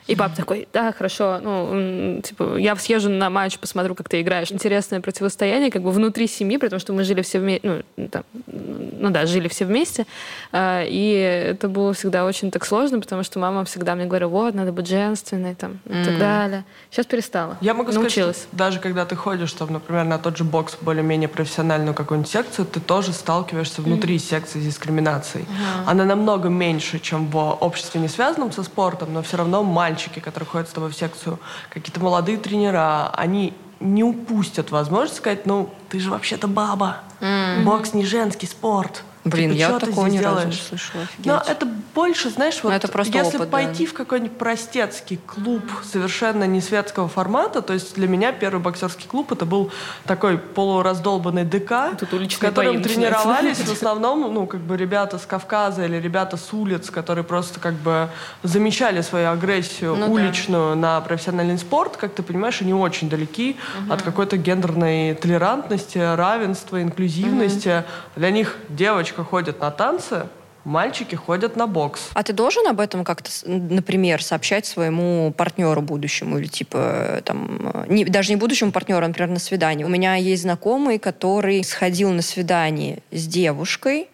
И 0.08 0.16
папа 0.16 0.36
такой, 0.36 0.68
да, 0.74 0.92
хорошо, 0.92 1.40
ну, 1.42 2.22
типа, 2.22 2.58
я 2.58 2.76
съезжу 2.76 3.10
на 3.10 3.30
матч, 3.30 3.58
посмотрю, 3.58 3.96
как 3.96 4.10
ты 4.10 4.22
играешь. 4.22 4.52
Интересное 4.52 5.00
противостояние 5.00 5.72
как 5.72 5.82
бы 5.82 5.92
внутри 5.92 6.28
семьи, 6.28 6.58
потому 6.58 6.80
что 6.80 6.92
мы 6.94 7.04
жили 7.04 7.22
все 7.22 7.40
вместе, 7.40 7.84
ну, 7.96 8.08
там, 8.10 8.24
ну 8.46 9.10
да, 9.10 9.26
жили 9.26 9.48
все 9.48 9.66
вместе. 9.66 10.06
А, 10.52 10.84
и 10.86 11.12
это 11.12 11.70
было 11.70 11.94
всегда 11.94 12.26
очень 12.26 12.52
так 12.52 12.66
сложно, 12.66 13.00
потому 13.00 13.24
что 13.24 13.40
мама 13.40 13.64
всегда 13.64 13.96
мне 13.96 14.06
говорила, 14.06 14.30
вот, 14.30 14.54
надо 14.56 14.74
быть 14.74 14.88
женственной, 14.88 15.56
там, 15.56 15.80
и 15.86 15.94
mm. 15.94 16.06
так 16.06 16.20
далее. 16.20 16.66
Сейчас 16.92 17.06
перестала. 17.06 17.58
Я 17.62 17.74
могу 17.74 17.92
Научилась. 17.92 18.14
сказать, 18.14 18.36
что 18.36 18.58
даже 18.58 18.80
когда 18.80 19.06
ты 19.06 19.16
ходишь, 19.16 19.54
там, 19.54 19.72
например, 19.72 20.04
на 20.04 20.18
тот 20.18 20.38
же 20.38 20.44
бокс, 20.44 20.78
более-менее 20.82 21.30
профессиональную 21.30 21.94
какую-нибудь 21.94 22.32
секцию, 22.32 22.66
ты 22.66 22.82
тоже 22.82 23.14
сталкиваешься 23.14 23.82
внутри 23.82 24.18
mm. 24.18 24.20
секции 24.20 24.60
с 24.60 24.66
дискриминацией. 24.66 25.46
Mm. 25.46 25.84
Она 25.88 26.06
намного 26.06 26.50
меньше, 26.50 27.00
чем 27.00 27.28
в 27.28 27.38
обществе, 27.38 28.02
не 28.02 28.10
связанном 28.10 28.52
со 28.52 28.64
спортом, 28.64 29.14
но 29.14 29.22
все 29.22 29.38
равно 29.38 29.64
маленькая 29.64 29.93
мальчики, 29.94 30.20
которые 30.20 30.50
ходят 30.50 30.70
с 30.70 30.72
тобой 30.72 30.90
в 30.90 30.96
секцию, 30.96 31.40
какие-то 31.70 32.00
молодые 32.00 32.38
тренера, 32.38 33.12
они 33.14 33.54
не 33.80 34.04
упустят 34.04 34.72
возможность 34.72 35.18
сказать, 35.18 35.46
ну, 35.46 35.70
ты 35.90 36.00
же 36.00 36.10
вообще-то 36.10 36.48
баба. 36.48 36.98
Mm-hmm. 37.20 37.64
Бокс 37.64 37.94
не 37.94 38.06
женский 38.06 38.48
спорт. 38.48 39.04
Блин, 39.26 39.52
типа, 39.52 39.60
я 39.60 39.68
«Чё 39.68 39.74
вот 39.74 39.80
ты 39.82 39.86
такого 39.88 40.08
ни 40.08 40.18
разу 40.18 40.36
не 40.36 40.42
делаешь?» 40.42 40.62
слышала. 40.68 41.04
Офигеть. 41.04 41.26
Но 41.26 41.44
это 41.48 41.68
больше, 41.96 42.30
знаешь, 42.30 42.60
вот 42.64 42.74
это 42.74 42.88
просто 42.88 43.18
если 43.18 43.38
опыт, 43.38 43.52
пойти 43.52 43.86
да. 43.86 43.92
в 43.92 43.94
какой-нибудь 43.94 44.38
простецкий 44.38 45.20
клуб 45.26 45.64
совершенно 45.84 46.46
не 46.46 46.60
светского 46.60 47.08
формата, 47.08 47.62
то 47.62 47.74
есть 47.74 47.96
для 47.96 48.08
меня 48.08 48.32
первый 48.32 48.60
боксерский 48.60 49.08
клуб 49.08 49.32
это 49.32 49.46
был 49.46 49.72
такой 50.06 50.38
полураздолбанный 50.38 51.44
ДК, 51.46 51.92
в 52.02 52.40
котором 52.40 52.82
тренировались 52.82 53.58
в 53.58 53.72
основном, 53.72 54.34
ну, 54.34 54.48
как 54.48 54.60
бы 54.62 54.76
ребята 54.76 55.18
с 55.18 55.26
Кавказа 55.26 55.86
или 55.86 55.98
ребята 55.98 56.38
с 56.38 56.52
улиц, 56.52 56.90
которые 56.90 57.24
просто 57.24 57.60
как 57.60 57.76
бы 57.76 58.10
замечали 58.42 59.02
свою 59.02 59.30
агрессию 59.30 59.96
Ну 59.96 60.08
да. 60.08 60.12
уличную 60.12 60.76
на 60.76 61.00
профессиональный 61.02 61.58
спорт, 61.58 61.98
как 61.98 62.14
ты 62.14 62.24
понимаешь, 62.24 62.62
они 62.62 62.74
очень 62.74 63.10
далеки 63.10 63.56
от 63.90 64.02
какой-то 64.02 64.38
гендерной 64.38 65.14
толерантности, 65.14 65.98
равенства, 65.98 66.82
инклюзивности. 66.82 67.84
Для 68.16 68.32
них 68.32 68.58
девочка 68.70 69.13
ходит 69.22 69.60
на 69.60 69.70
танцы, 69.70 70.28
мальчики 70.64 71.16
ходят 71.16 71.56
на 71.56 71.68
бокс. 71.68 72.10
А 72.14 72.24
ты 72.24 72.34
должен 72.34 72.68
об 72.68 72.80
этом 72.80 73.04
как-то, 73.04 73.30
например, 73.46 74.24
сообщать 74.24 74.66
своему 74.66 75.34
партнеру 75.36 75.82
будущему 75.82 76.40
или 76.40 76.48
типа 76.48 76.78
э, 76.78 77.22
там 77.24 77.72
э, 77.74 77.86
не- 77.90 78.06
даже 78.06 78.32
не 78.32 78.38
будущему 78.38 78.72
партнеру, 78.72 79.04
а, 79.04 79.08
например, 79.08 79.30
на 79.30 79.40
свидание. 79.40 79.86
У 79.86 79.90
меня 79.90 80.16
есть 80.16 80.44
знакомый, 80.44 81.00
который 81.00 81.64
сходил 81.64 82.12
на 82.12 82.22
свидание 82.22 83.00
с 83.12 83.28
девушкой, 83.28 84.08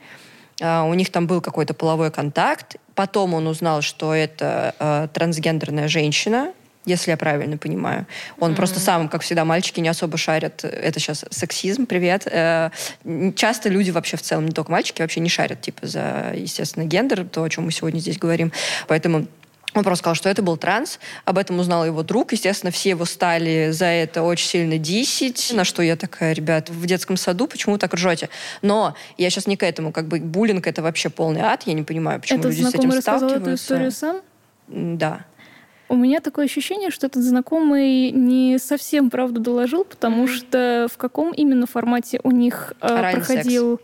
а, 0.61 0.83
у 0.83 0.93
них 0.93 1.11
там 1.11 1.27
был 1.27 1.41
какой-то 1.41 1.73
половой 1.73 2.11
контакт, 2.11 2.77
потом 2.95 3.33
он 3.33 3.47
узнал, 3.47 3.81
что 3.81 4.13
это 4.13 4.75
э, 4.79 5.07
трансгендерная 5.13 5.87
женщина. 5.87 6.53
Если 6.89 7.11
я 7.11 7.17
правильно 7.17 7.57
понимаю. 7.57 8.07
Он 8.39 8.55
просто 8.55 8.79
сам, 8.79 9.09
как 9.09 9.21
всегда, 9.21 9.45
мальчики 9.45 9.79
не 9.79 9.89
особо 9.89 10.17
шарят. 10.17 10.63
Это 10.63 10.99
сейчас 10.99 11.23
сексизм, 11.29 11.85
привет. 11.85 12.27
Э, 12.31 12.71
Часто 13.35 13.69
люди 13.69 13.91
вообще 13.91 14.17
в 14.17 14.21
целом, 14.23 14.45
не 14.47 14.51
только 14.51 14.71
мальчики, 14.71 15.03
вообще 15.03 15.19
не 15.19 15.29
шарят, 15.29 15.61
типа, 15.61 15.85
за, 15.85 16.33
естественно, 16.35 16.85
гендер, 16.85 17.25
то, 17.25 17.43
о 17.43 17.49
чем 17.49 17.65
мы 17.65 17.71
сегодня 17.71 17.99
здесь 17.99 18.17
говорим. 18.17 18.51
Поэтому 18.87 19.27
он 19.75 19.83
просто 19.83 20.01
сказал, 20.01 20.15
что 20.15 20.29
это 20.29 20.41
был 20.41 20.57
транс. 20.57 20.99
Об 21.25 21.37
этом 21.37 21.59
узнал 21.59 21.85
его 21.85 22.01
друг. 22.01 22.31
Естественно, 22.31 22.71
все 22.71 22.89
его 22.89 23.05
стали 23.05 23.69
за 23.69 23.85
это 23.85 24.23
очень 24.23 24.47
сильно 24.47 24.79
дисить. 24.79 25.51
На 25.53 25.63
что 25.63 25.83
я 25.83 25.95
такая, 25.95 26.33
ребят, 26.33 26.69
в 26.71 26.85
детском 26.87 27.17
саду 27.17 27.45
почему 27.45 27.73
вы 27.73 27.79
так 27.79 27.93
ржете? 27.93 28.29
Но 28.63 28.95
я 29.19 29.29
сейчас 29.29 29.45
не 29.45 29.57
к 29.57 29.63
этому. 29.63 29.91
Как 29.91 30.07
бы 30.07 30.19
буллинг— 30.19 30.65
это 30.71 30.81
вообще 30.81 31.09
полный 31.11 31.41
ад. 31.41 31.63
Я 31.67 31.73
не 31.73 31.83
понимаю, 31.83 32.19
почему 32.19 32.39
Этот 32.39 32.51
люди 32.51 32.63
с 32.63 32.69
этим 32.69 32.71
знакомый 32.71 32.97
рассказал 32.97 33.29
эту 33.29 33.29
сталкиваются. 33.29 33.63
историю 33.63 33.91
сам? 33.91 34.21
Да. 34.67 35.25
У 35.89 35.95
меня 35.95 36.19
такое 36.21 36.45
ощущение, 36.45 36.91
что 36.91 37.07
этот 37.07 37.23
знакомый 37.23 38.11
не 38.11 38.59
совсем 38.59 39.09
правду 39.09 39.41
доложил, 39.41 39.83
потому 39.83 40.27
что 40.27 40.87
в 40.91 40.97
каком 40.97 41.33
именно 41.33 41.65
формате 41.65 42.19
у 42.23 42.31
них 42.31 42.73
э, 42.81 43.11
проходил... 43.11 43.81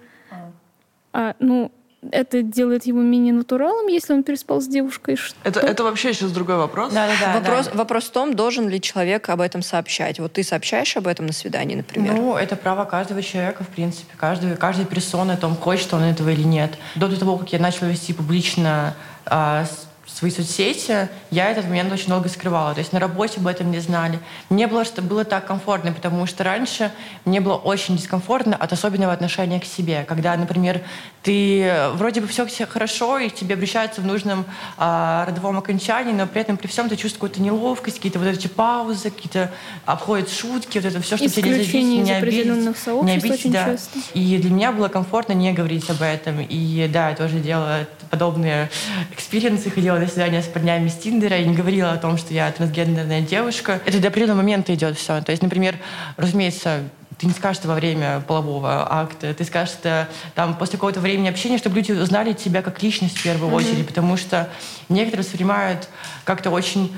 А, 1.14 1.34
ну, 1.40 1.72
это 2.12 2.42
делает 2.42 2.86
его 2.86 3.00
менее 3.00 3.34
натуралом, 3.34 3.88
если 3.88 4.14
он 4.14 4.24
переспал 4.24 4.62
с 4.62 4.68
девушкой. 4.68 5.16
Что? 5.16 5.36
Это, 5.44 5.60
это 5.60 5.84
вообще 5.84 6.14
сейчас 6.14 6.32
другой 6.32 6.58
вопрос. 6.58 6.94
Да-да-да. 6.94 7.40
вопрос, 7.40 7.68
да. 7.68 7.78
вопрос 7.78 8.04
в 8.06 8.12
том, 8.12 8.36
должен 8.36 8.70
ли 8.70 8.80
человек 8.80 9.30
об 9.30 9.42
этом 9.42 9.62
сообщать. 9.62 10.20
Вот 10.20 10.34
ты 10.34 10.44
сообщаешь 10.44 10.96
об 10.98 11.08
этом 11.08 11.26
на 11.26 11.34
свидании, 11.34 11.76
например? 11.76 12.14
Ну, 12.14 12.36
это 12.36 12.56
право 12.56 12.86
каждого 12.86 13.22
человека, 13.22 13.64
в 13.64 13.70
принципе. 13.70 14.14
Каждый, 14.18 14.56
каждой 14.56 14.86
персоны, 14.86 15.32
о 15.32 15.38
том, 15.38 15.56
хочет 15.56 15.94
он 15.94 16.04
этого 16.04 16.30
или 16.30 16.44
нет. 16.44 16.78
До 16.96 17.14
того, 17.18 17.38
как 17.38 17.52
я 17.54 17.60
начала 17.60 17.88
вести 17.88 18.14
публично 18.14 18.96
а, 19.26 19.66
с- 19.66 19.88
свои 20.16 20.32
соцсети, 20.32 21.10
я 21.30 21.52
этот 21.52 21.66
момент 21.66 21.92
очень 21.92 22.08
долго 22.08 22.30
скрывала. 22.30 22.74
То 22.74 22.80
есть 22.80 22.94
на 22.94 23.00
работе 23.00 23.40
об 23.42 23.48
этом 23.48 23.70
не 23.70 23.80
знали. 23.80 24.20
Мне 24.50 24.66
было, 24.68 24.86
что 24.86 25.02
было 25.02 25.26
так 25.26 25.46
комфортно, 25.46 25.92
потому 25.92 26.26
что 26.26 26.46
раньше 26.46 26.92
мне 27.26 27.42
было 27.42 27.56
очень 27.56 27.98
дискомфортно 27.98 28.56
от 28.56 28.72
особенного 28.72 29.12
отношения 29.12 29.60
к 29.60 29.66
себе. 29.66 30.06
Когда, 30.08 30.36
например, 30.38 30.82
ты 31.22 31.64
э, 31.64 31.90
вроде 31.92 32.22
бы 32.22 32.28
все 32.28 32.46
хорошо, 32.66 33.20
и 33.20 33.28
к 33.30 33.36
тебе 33.36 33.56
обращаются 33.56 34.00
в 34.00 34.06
нужном 34.06 34.46
а, 34.78 35.26
родовом 35.26 35.58
окончании, 35.58 36.14
но 36.14 36.28
при 36.28 36.42
этом 36.42 36.56
при 36.56 36.68
всем 36.68 36.88
ты 36.88 36.96
чувствуешь 36.96 37.14
какую-то 37.16 37.42
неловкость, 37.42 37.98
какие-то 37.98 38.20
вот 38.20 38.28
эти 38.28 38.48
паузы, 38.48 39.12
какие-то 39.12 39.52
обходят 39.86 40.30
шутки, 40.30 40.78
вот 40.78 40.86
это 40.86 41.02
все, 41.02 41.18
что 41.18 41.28
тебе 41.28 41.52
не 41.52 41.98
не 41.98 42.12
обидеть, 42.14 42.46
не 43.04 43.12
обидеть, 43.12 43.52
да. 43.52 43.66
часто. 43.66 44.00
И 44.14 44.38
для 44.38 44.52
меня 44.52 44.72
было 44.72 44.88
комфортно 44.88 45.34
не 45.34 45.52
говорить 45.52 45.90
об 45.90 46.02
этом. 46.02 46.40
И 46.40 46.88
да, 46.88 47.10
я 47.10 47.16
тоже 47.16 47.40
делала 47.40 47.86
подобные 48.10 48.70
экспириенсы, 49.12 49.70
ходила 49.70 49.98
на 49.98 50.08
свидания 50.08 50.42
с 50.42 50.48
парнями 50.48 50.88
из 50.88 50.94
Тиндера 50.96 51.38
и 51.38 51.46
не 51.46 51.56
говорила 51.56 51.92
о 51.92 51.98
том, 51.98 52.18
что 52.18 52.34
я 52.34 52.52
трансгендерная 52.52 53.22
девушка. 53.22 53.82
Это 53.86 54.00
до 54.00 54.08
определенного 54.08 54.38
момента 54.38 54.74
идет 54.74 54.98
все. 54.98 55.22
То 55.22 55.32
есть, 55.32 55.44
например, 55.44 55.76
разумеется, 56.18 56.82
ты 57.18 57.28
не 57.28 57.34
скажешь 57.34 57.60
это 57.60 57.70
во 57.70 57.76
время 57.76 58.22
полового 58.22 58.92
акта, 58.92 59.34
ты 59.34 59.44
скажешь 59.46 59.76
это 59.80 60.10
там 60.34 60.56
после 60.56 60.74
какого-то 60.74 61.00
времени 61.00 61.30
общения, 61.30 61.58
чтобы 61.58 61.78
люди 61.78 61.92
узнали 61.92 62.34
тебя 62.34 62.62
как 62.62 62.82
личность 62.84 63.18
в 63.18 63.24
первую 63.24 63.54
очередь, 63.54 63.88
потому 63.88 64.18
что 64.18 64.50
некоторые 64.90 65.24
воспринимают 65.24 65.88
как-то 66.24 66.50
очень 66.50 66.96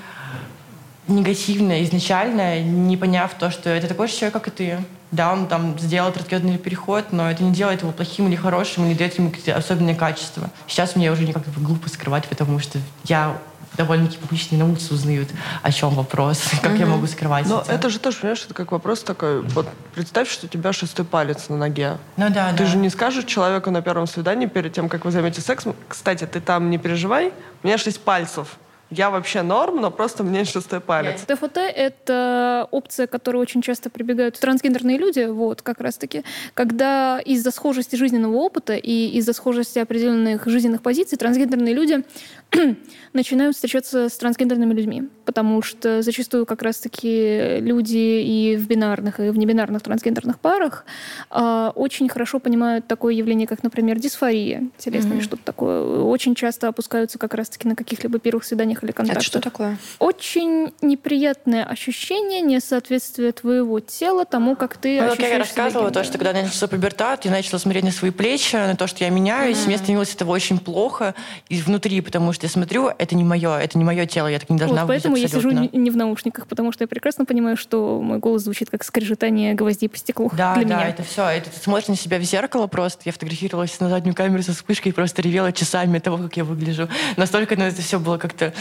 негативно 1.08 1.84
изначально, 1.84 2.60
не 2.60 2.98
поняв 2.98 3.34
то, 3.36 3.50
что 3.50 3.70
это 3.70 3.88
такой 3.88 4.08
же 4.08 4.14
человек, 4.14 4.34
как 4.34 4.48
и 4.48 4.52
ты. 4.52 4.78
Да, 5.12 5.32
он 5.32 5.48
там 5.48 5.80
сделал 5.80 6.12
трансгендерный 6.12 6.58
переход, 6.58 7.12
но 7.12 7.32
это 7.32 7.44
не 7.44 7.52
делает 7.52 7.82
его 7.82 7.92
плохим 7.92 8.28
или 8.28 8.36
хорошим, 8.36 8.88
не 8.90 8.96
дает 8.96 9.18
ему 9.18 9.30
какие-то 9.30 9.56
особенные 9.56 9.96
качества. 9.96 10.50
Сейчас 10.68 10.96
мне 10.96 11.12
уже 11.12 11.26
никак 11.26 11.44
глупо 11.56 11.88
скрывать, 11.90 12.28
потому 12.28 12.60
что 12.60 12.80
я 13.06 13.38
довольно-таки 13.78 14.18
публично 14.18 14.56
и 14.56 14.58
на 14.58 14.66
улице 14.66 14.94
узнают, 14.94 15.30
о 15.62 15.72
чем 15.72 15.92
вопрос, 15.92 16.42
как 16.62 16.78
я 16.78 16.86
могу 16.86 17.08
скрывать 17.08 17.46
Но 17.48 17.62
это. 17.62 17.72
это 17.72 17.90
же 17.90 18.00
тоже, 18.00 18.18
понимаешь, 18.18 18.44
это 18.44 18.54
как 18.54 18.72
вопрос 18.72 19.04
такой. 19.04 19.42
Вот 19.42 19.68
представь, 19.94 20.30
что 20.30 20.48
у 20.48 20.50
тебя 20.50 20.74
шестой 20.74 21.06
палец 21.06 21.48
на 21.50 21.58
ноге. 21.58 21.98
Ну 22.18 22.30
да, 22.30 22.52
Ты 22.52 22.64
да. 22.64 22.66
же 22.66 22.78
не 22.78 22.90
скажешь 22.90 23.26
человеку 23.26 23.72
на 23.72 23.82
первом 23.82 24.08
свидании 24.08 24.48
перед 24.48 24.74
тем, 24.74 24.90
как 24.90 25.06
вы 25.06 25.12
займете 25.12 25.42
сексом, 25.42 25.76
кстати, 25.88 26.26
ты 26.26 26.42
там 26.42 26.70
не 26.70 26.78
переживай, 26.78 27.32
у 27.64 27.68
меня 27.68 27.78
шесть 27.78 28.02
пальцев. 28.02 28.58
Я 28.90 29.10
вообще 29.10 29.42
норм, 29.42 29.82
но 29.82 29.92
просто 29.92 30.24
мне 30.24 30.46
шестой 30.46 30.80
палец. 30.80 31.22
ТФТ— 31.22 31.58
это 31.76 32.68
опция, 32.72 33.08
к 33.08 33.12
которой 33.12 33.38
очень 33.38 33.62
часто 33.62 33.90
прибегают 33.90 34.40
трансгендерные 34.40 34.98
люди, 34.98 35.26
вот, 35.26 35.62
как 35.62 35.82
раз-таки, 35.82 36.24
когда 36.54 37.20
из-за 37.20 37.52
схожести 37.52 37.98
жизненного 37.98 38.36
опыта 38.38 38.76
и 38.76 39.10
из-за 39.18 39.34
схожести 39.34 39.80
определенных 39.80 40.48
жизненных 40.48 40.82
позиций 40.82 41.18
трансгендерные 41.18 41.74
люди 41.74 42.06
начинают 43.14 43.56
встречаться 43.56 44.08
с 44.08 44.18
трансгендерными 44.18 44.74
людьми, 44.74 45.10
потому 45.26 45.62
что 45.62 46.02
зачастую 46.02 46.46
как 46.46 46.62
раз-таки 46.62 47.60
люди 47.60 47.98
и 47.98 48.56
в 48.56 48.68
бинарных, 48.68 49.20
и 49.20 49.30
в 49.30 49.38
небинарных 49.38 49.82
трансгендерных 49.82 50.40
парах 50.40 50.86
а, 51.30 51.74
очень 51.76 52.08
хорошо 52.08 52.40
понимают 52.40 52.88
такое 52.88 53.14
явление, 53.14 53.48
как, 53.48 53.64
например, 53.64 54.00
дисфория 54.00 54.70
телесная 54.78 55.18
или 55.18 55.22
что-то 55.22 55.44
такое. 55.44 56.02
Очень 56.04 56.36
часто 56.36 56.70
опускаются 56.70 57.18
как 57.18 57.34
раз-таки 57.34 57.68
на 57.68 57.76
каких-либо 57.76 58.20
первых 58.20 58.46
свиданиях 58.46 58.77
или 58.84 58.92
контактах. 58.92 59.22
Это 59.24 59.26
что 59.26 59.40
такое? 59.42 59.78
Очень 60.00 60.74
неприятное 60.82 61.64
ощущение 61.66 62.42
несоответствия 62.42 63.32
твоего 63.32 63.80
тела 63.80 64.26
тому, 64.26 64.56
как 64.56 64.78
ты 64.78 64.96
Ну, 65.02 65.10
как 65.10 65.12
ощущаешь 65.14 65.34
я 65.34 65.40
рассказывала, 65.40 65.92
то, 65.92 66.04
что 66.04 66.18
когда 66.18 66.34
начался 66.34 66.68
пубертат, 66.68 67.26
я 67.26 67.32
начала 67.32 67.60
смотреть 67.60 67.84
на 67.84 67.92
свои 67.92 68.12
плечи, 68.12 68.56
на 68.56 68.76
то, 68.76 68.88
что 68.88 69.04
я 69.04 69.10
меняюсь, 69.10 69.66
мне 69.66 69.78
становилось 69.78 70.14
этого 70.14 70.32
очень 70.32 70.60
плохо 70.60 71.16
и 71.50 71.62
внутри, 71.62 72.02
потому 72.02 72.34
что 72.34 72.46
я 72.46 72.50
смотрю, 72.50 72.90
это 72.98 73.16
не 73.16 73.24
мое, 73.24 73.58
это 73.58 73.78
не 73.78 73.84
мое 73.84 74.06
тело, 74.06 74.28
я 74.28 74.40
так 74.40 74.50
не 74.50 74.58
должна 74.58 74.82
Вот 74.82 74.88
выглядеть 74.88 75.04
поэтому 75.04 75.16
я 75.18 75.28
сижу 75.28 75.50
абсолютно. 75.50 75.78
не, 75.78 75.90
в 75.92 75.98
наушниках, 75.98 76.48
потому 76.48 76.72
что 76.72 76.84
я 76.84 76.88
прекрасно 76.88 77.26
понимаю, 77.26 77.58
что 77.58 78.02
мой 78.02 78.20
голос 78.20 78.44
звучит 78.44 78.70
как 78.70 78.84
скрежетание 78.84 79.54
гвоздей 79.54 79.90
по 79.90 79.98
стеклу 79.98 80.30
Да, 80.36 80.56
для 80.56 80.66
да, 80.66 80.76
меня. 80.76 80.90
это 80.90 81.04
все. 81.04 81.24
Это 81.28 81.50
ты 81.50 81.60
смотришь 81.60 81.88
на 81.88 81.96
себя 81.96 82.18
в 82.20 82.24
зеркало 82.24 82.68
просто. 82.68 83.02
Я 83.06 83.12
фотографировалась 83.12 83.80
на 83.80 83.90
заднюю 83.90 84.16
камеру 84.16 84.44
со 84.44 84.54
вспышкой 84.54 84.92
и 84.92 84.96
просто 84.96 85.22
ревела 85.22 85.52
часами 85.52 85.98
от 85.98 86.04
того, 86.04 86.18
как 86.18 86.36
я 86.38 86.44
выгляжу. 86.44 86.88
Настолько 87.16 87.56
ну, 87.56 87.64
это 87.66 87.82
все 87.82 88.00
было 88.00 88.18
как-то 88.18 88.54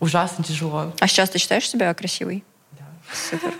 ужасно 0.00 0.44
тяжело. 0.44 0.92
А 1.00 1.06
сейчас 1.06 1.30
ты 1.30 1.38
считаешь 1.38 1.68
себя 1.68 1.92
красивой? 1.94 2.44
Да. 2.72 2.84
Супер. 3.12 3.54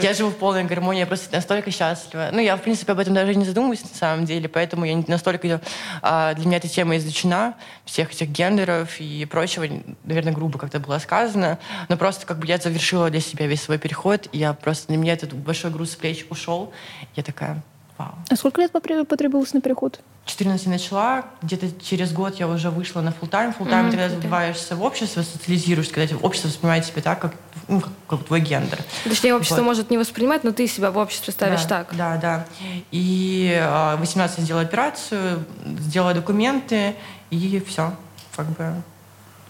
Я 0.00 0.14
живу 0.14 0.30
в 0.30 0.36
полной 0.36 0.64
гармонии, 0.64 1.00
я 1.00 1.06
просто 1.06 1.34
настолько 1.34 1.70
счастлива. 1.70 2.30
Ну, 2.32 2.40
я, 2.40 2.56
в 2.56 2.62
принципе, 2.62 2.92
об 2.92 2.98
этом 2.98 3.14
даже 3.14 3.34
не 3.34 3.44
задумываюсь 3.44 3.82
на 3.82 3.96
самом 3.96 4.24
деле, 4.24 4.48
поэтому 4.48 4.84
я 4.84 4.94
не 4.94 5.04
настолько... 5.06 5.60
а, 6.00 6.34
для 6.34 6.46
меня 6.46 6.56
эта 6.56 6.68
тема 6.68 6.96
изучена, 6.96 7.54
всех 7.84 8.12
этих 8.12 8.28
гендеров 8.28 9.00
и 9.00 9.24
прочего, 9.26 9.66
наверное, 10.04 10.32
грубо 10.32 10.58
как-то 10.58 10.80
было 10.80 10.98
сказано, 10.98 11.58
но 11.88 11.96
просто 11.96 12.26
как 12.26 12.38
бы 12.38 12.46
я 12.46 12.58
завершила 12.58 13.10
для 13.10 13.20
себя 13.20 13.46
весь 13.46 13.62
свой 13.62 13.78
переход, 13.78 14.28
и 14.32 14.38
я 14.38 14.52
просто... 14.52 14.88
Для 14.88 14.96
меня 14.96 15.12
этот 15.12 15.32
большой 15.34 15.70
груз 15.70 15.92
с 15.92 15.96
плеч 15.96 16.26
ушел. 16.30 16.72
Я 17.16 17.22
такая, 17.22 17.62
вау. 17.98 18.14
А 18.28 18.36
сколько 18.36 18.60
лет 18.60 18.72
потребовалось 18.72 19.52
на 19.54 19.60
переход? 19.60 20.00
14 20.24 20.68
начала, 20.68 21.24
где-то 21.42 21.66
через 21.84 22.12
год 22.12 22.38
я 22.38 22.46
уже 22.46 22.70
вышла 22.70 23.00
на 23.00 23.08
full 23.08 23.28
time. 23.28 23.56
Full 23.58 23.68
time 23.68 23.82
Мгм, 23.82 23.90
ты 23.90 23.96
когда 23.96 24.06
full-time. 24.06 24.20
забиваешься 24.20 24.76
в 24.76 24.82
общество, 24.82 25.22
социализируешься, 25.22 25.92
когда 25.92 26.16
общество 26.16 26.48
воспринимает 26.48 26.84
тебя 26.84 27.02
так, 27.02 27.18
как, 27.20 27.34
ну, 27.66 27.80
как, 27.80 27.90
как 28.06 28.24
твой 28.24 28.40
гендер. 28.40 28.78
Точнее, 29.04 29.34
общество 29.34 29.56
Вот. 29.56 29.64
может 29.64 29.90
не 29.90 29.98
воспринимать, 29.98 30.44
но 30.44 30.52
ты 30.52 30.68
себя 30.68 30.92
в 30.92 30.96
обществе 30.96 31.32
ставишь 31.32 31.62
да, 31.64 31.68
так. 31.84 31.96
Да, 31.96 32.16
да. 32.18 32.46
И 32.92 33.58
в 33.60 33.96
18 33.98 34.38
я 34.38 34.44
сделала 34.44 34.62
операцию, 34.62 35.44
сделала 35.80 36.14
документы, 36.14 36.94
и 37.30 37.62
все. 37.66 37.92
Как 38.36 38.46
бы. 38.50 38.74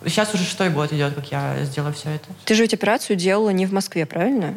Сейчас 0.06 0.34
уже 0.34 0.44
шестой 0.44 0.70
год 0.70 0.92
идет, 0.92 1.14
как 1.14 1.30
я 1.30 1.64
сделала 1.64 1.92
все 1.92 2.10
это. 2.10 2.26
Ты 2.44 2.54
же 2.54 2.62
ведь 2.62 2.74
операцию 2.74 3.16
делала 3.16 3.50
не 3.50 3.66
в 3.66 3.72
Москве, 3.72 4.06
правильно? 4.06 4.56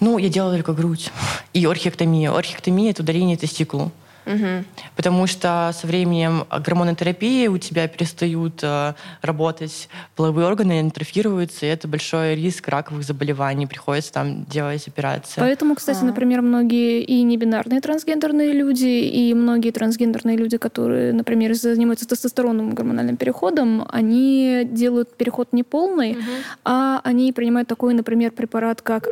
Ну, 0.00 0.18
я 0.18 0.28
делала 0.28 0.54
только 0.54 0.72
грудь 0.72 1.10
и 1.52 1.64
орхиэктомию. 1.66 2.34
Орхиэктомия— 2.34 2.90
это 2.92 3.02
удаление 3.02 3.36
тестикулу. 3.36 3.92
Угу. 4.28 4.64
Потому 4.94 5.26
что 5.26 5.72
со 5.74 5.86
временем 5.86 6.44
гормонотерапии 6.50 7.46
у 7.46 7.56
тебя 7.56 7.88
перестают 7.88 8.60
э, 8.62 8.92
работать 9.22 9.88
половые 10.16 10.46
органы, 10.46 10.80
они 10.80 10.90
атрофируются, 10.90 11.64
и 11.64 11.68
это 11.70 11.88
большой 11.88 12.34
риск 12.34 12.68
раковых 12.68 13.04
заболеваний. 13.04 13.66
Приходится 13.66 14.12
там 14.12 14.44
делать 14.44 14.86
операции. 14.86 15.40
Поэтому, 15.40 15.74
кстати, 15.74 16.00
а. 16.02 16.04
например, 16.04 16.42
многие 16.42 17.02
и 17.02 17.22
небинарные 17.22 17.80
трансгендерные 17.80 18.52
люди, 18.52 18.86
и 18.86 19.32
многие 19.32 19.70
трансгендерные 19.70 20.36
люди, 20.36 20.58
которые, 20.58 21.14
например, 21.14 21.54
занимаются 21.54 22.06
тестостероновым 22.06 22.74
гормональным 22.74 23.16
переходом, 23.16 23.88
они 23.90 24.68
делают 24.70 25.16
переход 25.16 25.52
не 25.52 25.62
полный, 25.62 26.12
угу. 26.12 26.20
а 26.64 27.00
они 27.02 27.32
принимают 27.32 27.68
такой, 27.68 27.94
например, 27.94 28.32
препарат, 28.32 28.82
как 28.82 29.08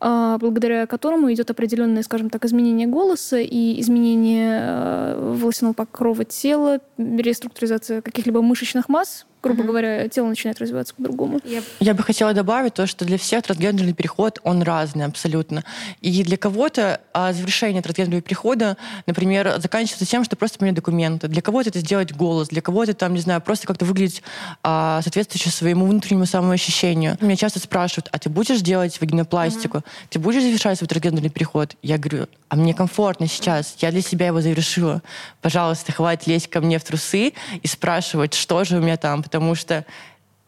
благодаря 0.00 0.86
которому 0.86 1.32
идет 1.32 1.50
определенное, 1.50 2.02
скажем 2.02 2.30
так, 2.30 2.44
изменение 2.44 2.86
голоса 2.86 3.38
и 3.38 3.80
изменение 3.80 4.60
э, 4.62 5.34
волосяного 5.36 5.74
покрова 5.74 6.24
тела, 6.24 6.80
реструктуризация 6.98 8.02
каких-либо 8.02 8.42
мышечных 8.42 8.88
масс, 8.88 9.26
грубо 9.42 9.62
mm-hmm. 9.62 9.66
говоря, 9.66 10.08
тело 10.08 10.28
начинает 10.28 10.58
развиваться 10.60 10.94
по-другому. 10.94 11.38
Yep. 11.38 11.64
Я 11.80 11.94
бы 11.94 12.02
хотела 12.02 12.32
добавить 12.34 12.74
то, 12.74 12.86
что 12.86 13.04
для 13.04 13.18
всех 13.18 13.42
трансгендерный 13.44 13.92
переход, 13.94 14.38
он 14.42 14.62
разный 14.62 15.04
абсолютно. 15.04 15.64
И 16.00 16.22
для 16.22 16.36
кого-то 16.36 17.00
а, 17.12 17.32
завершение 17.32 17.82
трансгендерного 17.82 18.22
перехода, 18.22 18.76
например, 19.06 19.54
заканчивается 19.58 20.06
тем, 20.06 20.24
что 20.24 20.36
просто 20.36 20.58
поменять 20.58 20.76
документы. 20.76 21.28
Для 21.28 21.42
кого-то 21.42 21.70
это 21.70 21.80
сделать 21.80 22.12
голос, 22.12 22.48
для 22.48 22.62
кого-то 22.62 22.94
там, 22.94 23.14
не 23.14 23.20
знаю, 23.20 23.40
просто 23.40 23.66
как-то 23.66 23.84
выглядеть 23.84 24.22
а, 24.62 25.00
соответствующе 25.02 25.50
своему 25.50 25.86
внутреннему 25.86 26.26
самоощущению. 26.26 27.16
Меня 27.20 27.36
часто 27.36 27.58
спрашивают, 27.58 28.08
а 28.12 28.18
ты 28.18 28.28
будешь 28.28 28.60
делать 28.60 29.00
вагинопластику? 29.00 29.78
Mm-hmm. 29.78 30.08
Ты 30.10 30.18
будешь 30.18 30.42
завершать 30.42 30.78
свой 30.78 30.88
трансгендерный 30.88 31.30
переход? 31.30 31.76
Я 31.82 31.98
говорю, 31.98 32.26
а 32.48 32.56
мне 32.56 32.74
комфортно 32.74 33.26
сейчас, 33.26 33.76
я 33.78 33.90
для 33.90 34.02
себя 34.02 34.26
его 34.26 34.40
завершила. 34.40 35.02
Пожалуйста, 35.40 35.92
хватит 35.92 36.26
лезть 36.26 36.48
ко 36.48 36.60
мне 36.60 36.78
в 36.78 36.84
трусы 36.84 37.32
и 37.62 37.66
спрашивать, 37.66 38.34
что 38.34 38.64
же 38.64 38.78
у 38.78 38.80
меня 38.80 38.96
там, 38.96 39.22
потому 39.30 39.54
что 39.54 39.84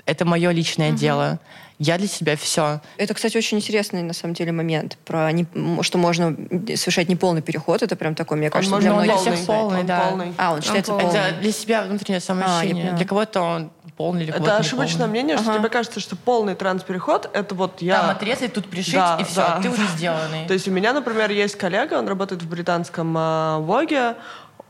это 0.07 0.25
мое 0.25 0.51
личное 0.51 0.91
угу. 0.91 0.99
дело. 0.99 1.39
Я 1.79 1.99
для 1.99 2.07
себя 2.09 2.37
все. 2.37 2.81
Это, 2.97 3.15
кстати, 3.15 3.37
очень 3.37 3.59
интересный 3.59 4.03
на 4.03 4.13
самом 4.13 4.35
деле 4.35 4.53
момент 4.53 4.99
про 5.05 5.31
не, 5.33 5.47
что 5.83 5.99
можно 5.99 6.37
совершать 6.77 7.09
неполный 7.09 7.43
переход. 7.43 7.83
Это 7.83 7.97
прям 7.97 8.15
такой, 8.15 8.39
мне 8.39 8.51
кажется, 8.51 8.75
он 8.75 8.81
для 8.81 8.93
многих 8.93 9.15
полный, 9.15 9.33
всех 9.33 9.47
полный, 9.47 9.81
он 9.81 9.87
да. 9.87 10.01
Полный. 10.01 10.35
А, 10.37 10.53
он 10.55 10.63
считается 10.63 10.93
он 10.93 11.01
полный. 11.01 11.19
Это 11.19 11.41
для 11.41 11.53
себя 11.53 11.83
внутреннее 11.83 12.21
самоощущение. 12.21 12.93
А, 12.93 12.97
для 12.97 13.07
кого-то 13.07 13.41
он 13.41 13.71
полный 13.97 14.25
или 14.25 14.33
Это 14.33 14.57
ошибочное 14.57 15.07
мнение, 15.07 15.37
ага. 15.37 15.45
что 15.45 15.59
тебе 15.59 15.69
кажется, 15.69 16.01
что 16.01 16.17
полный 16.17 16.55
транспереход— 16.55 17.31
это 17.33 17.55
вот 17.55 17.83
я... 17.83 18.01
Там 18.01 18.11
отрезать, 18.11 18.53
тут 18.53 18.67
пришить, 18.69 18.95
да, 18.95 19.19
и 19.21 19.25
все, 19.25 19.37
да. 19.37 19.61
ты 19.61 19.71
уже 19.71 19.87
сделанный. 19.97 20.45
То 20.49 20.55
есть 20.55 20.67
у 20.67 20.71
меня, 20.71 20.93
например, 20.93 21.31
есть 21.31 21.57
коллега, 21.57 21.95
он 21.95 22.09
работает 22.09 22.43
в 22.43 22.49
британском 22.49 23.17
э, 23.17 23.59
Воге, 23.59 24.17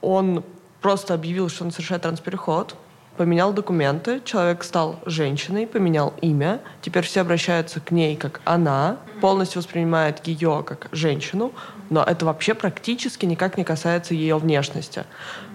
он 0.00 0.44
просто 0.80 1.14
объявил, 1.14 1.48
что 1.48 1.64
он 1.64 1.70
совершает 1.70 2.02
транспереход, 2.02 2.74
поменял 3.16 3.52
документы, 3.52 4.20
человек 4.24 4.64
стал 4.64 5.00
женщиной, 5.06 5.66
поменял 5.66 6.14
имя, 6.20 6.60
теперь 6.80 7.04
все 7.04 7.20
обращаются 7.20 7.80
к 7.80 7.90
ней 7.90 8.16
как 8.16 8.40
она, 8.44 8.96
полностью 9.20 9.60
воспринимает 9.60 10.26
ее 10.26 10.64
как 10.66 10.88
женщину, 10.92 11.52
но 11.90 12.02
это 12.02 12.24
вообще 12.24 12.54
практически 12.54 13.26
никак 13.26 13.58
не 13.58 13.64
касается 13.64 14.14
ее 14.14 14.38
внешности. 14.38 15.04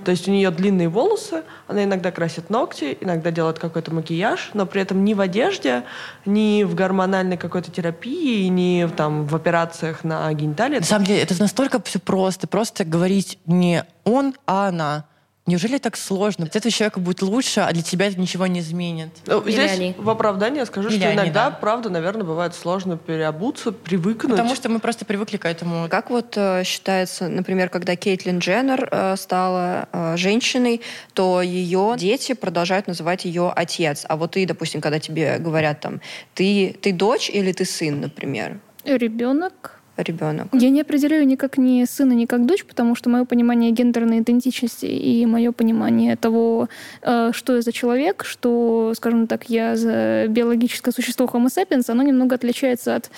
То 0.06 0.12
есть 0.12 0.28
у 0.28 0.32
нее 0.32 0.52
длинные 0.52 0.88
волосы, 0.88 1.44
она 1.68 1.84
иногда 1.84 2.12
красит 2.12 2.50
ногти, 2.50 2.98
иногда 3.02 3.32
делает 3.32 3.60
какой-то 3.60 3.94
макияж, 3.94 4.52
но 4.54 4.66
при 4.66 4.82
этом 4.82 5.04
ни 5.04 5.14
в 5.14 5.20
одежде, 5.20 5.84
ни 6.26 6.64
в 6.64 6.76
гормональной 6.76 7.38
какой-то 7.38 7.72
терапии, 7.72 8.48
ни 8.48 8.88
там, 8.96 9.26
в 9.26 9.36
операциях 9.36 10.04
на 10.04 10.32
гениталии. 10.34 10.80
На 10.80 10.86
самом 10.86 11.06
деле 11.06 11.22
это 11.22 11.36
настолько 11.40 11.82
все 11.82 12.00
просто. 12.00 12.48
Просто 12.48 12.86
говорить 12.86 13.40
не 13.46 13.84
он, 14.06 14.36
а 14.46 14.68
она. 14.68 15.06
Неужели 15.48 15.78
так 15.78 15.96
сложно? 15.96 16.46
Для 16.46 16.60
этого 16.60 16.70
человека 16.70 17.00
будет 17.00 17.22
лучше, 17.22 17.62
а 17.62 17.72
для 17.72 17.82
тебя 17.82 18.08
это 18.08 18.20
ничего 18.20 18.48
не 18.48 18.60
изменит. 18.60 19.10
Ну, 19.26 19.40
Или 19.42 19.52
здесь 19.52 19.72
они. 19.72 19.96
в 19.98 20.10
оправдание 20.10 20.66
скажу, 20.66 20.90
Или 20.90 20.98
что 20.98 21.08
они, 21.08 21.16
иногда, 21.16 21.50
да. 21.50 21.56
правда, 21.56 21.90
наверное, 21.90 22.26
бывает 22.26 22.54
сложно 22.54 22.98
переобуться, 22.98 23.72
привыкнуть. 23.72 24.32
Потому 24.32 24.56
что 24.56 24.68
мы 24.68 24.80
просто 24.80 25.06
привыкли 25.06 25.38
к 25.38 25.46
этому. 25.46 25.88
Как 25.88 26.10
вот 26.10 26.34
э, 26.36 26.66
считается, 26.66 27.30
например, 27.30 27.70
когда 27.70 27.96
Кейтлин 27.96 28.40
Дженнер 28.40 28.90
э, 28.92 29.16
стала 29.16 29.88
э, 29.94 30.18
женщиной, 30.18 30.82
то 31.14 31.42
ее 31.42 31.96
дети 31.98 32.34
продолжают 32.34 32.88
называть 32.88 33.24
ее 33.24 33.50
отец. 33.56 34.06
А 34.10 34.18
вот 34.18 34.32
ты, 34.32 34.46
допустим, 34.46 34.82
когда 34.82 35.00
тебе 35.00 35.38
говорят 35.38 35.80
там, 35.80 36.02
ты, 36.34 36.76
ты 36.82 36.92
дочь 36.92 37.30
или 37.30 37.54
ты 37.54 37.64
сын, 37.64 38.02
например? 38.02 38.60
Ребенок 38.84 39.77
ребенок? 39.98 40.48
Я 40.54 40.70
не 40.70 40.82
определяю 40.82 41.28
никак 41.28 41.58
ни 41.58 41.86
сына, 41.86 42.14
ни 42.14 42.26
как 42.26 42.46
дочь, 42.46 42.66
потому 42.66 42.96
что 42.96 43.10
мое 43.10 43.26
понимание 43.26 43.72
гендерной 43.72 44.20
идентичности 44.20 44.86
и 44.86 45.26
мое 45.26 45.52
понимание 45.52 46.16
того, 46.16 46.70
э, 47.02 47.32
что 47.34 47.56
я 47.56 47.62
за 47.62 47.72
человек, 47.72 48.24
что, 48.26 48.94
скажем 48.96 49.28
так, 49.28 49.50
я 49.50 49.76
за 49.76 50.26
биологическое 50.28 50.94
существо 50.94 51.26
Homo 51.26 51.48
sapiens, 51.48 51.90
оно 51.90 52.04
немного 52.04 52.36
отличается 52.36 52.96
от 52.96 53.10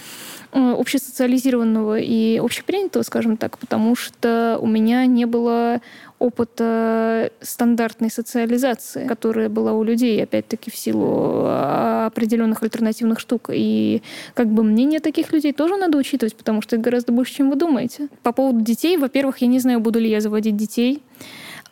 э, 0.54 0.76
общесоциализированного 0.78 2.00
и 2.00 2.38
общепринятого, 2.38 3.04
скажем 3.04 3.38
так, 3.38 3.58
потому 3.58 3.96
что 3.96 4.58
у 4.62 4.68
меня 4.68 5.06
не 5.06 5.26
было 5.26 5.82
опыта 6.20 7.32
стандартной 7.42 8.12
социализации, 8.12 9.08
которая 9.08 9.50
была 9.50 9.74
у 9.74 9.84
людей, 9.84 10.22
опять-таки, 10.22 10.70
в 10.70 10.76
силу 10.76 11.44
а, 11.46 12.08
определенных 12.08 12.62
альтернативных 12.62 13.20
штук. 13.20 13.50
И 13.54 14.02
как 14.34 14.48
бы 14.48 14.64
мнение 14.64 15.00
таких 15.00 15.32
людей 15.32 15.54
тоже 15.54 15.78
надо 15.78 15.98
учитывать, 15.98 16.36
потому 16.36 16.62
что 16.62 16.76
их 16.76 16.82
гораздо 16.82 17.14
больше, 17.14 17.36
чем 17.36 17.50
вы 17.50 17.56
думаете. 17.56 18.10
По 18.22 18.34
поводу 18.34 18.62
детей, 18.62 18.98
во-первых, 18.98 19.38
я 19.40 19.48
не 19.48 19.60
знаю, 19.60 19.80
буду 19.80 20.00
ли 20.00 20.10
я 20.10 20.20
заводить 20.20 20.58
детей. 20.58 21.02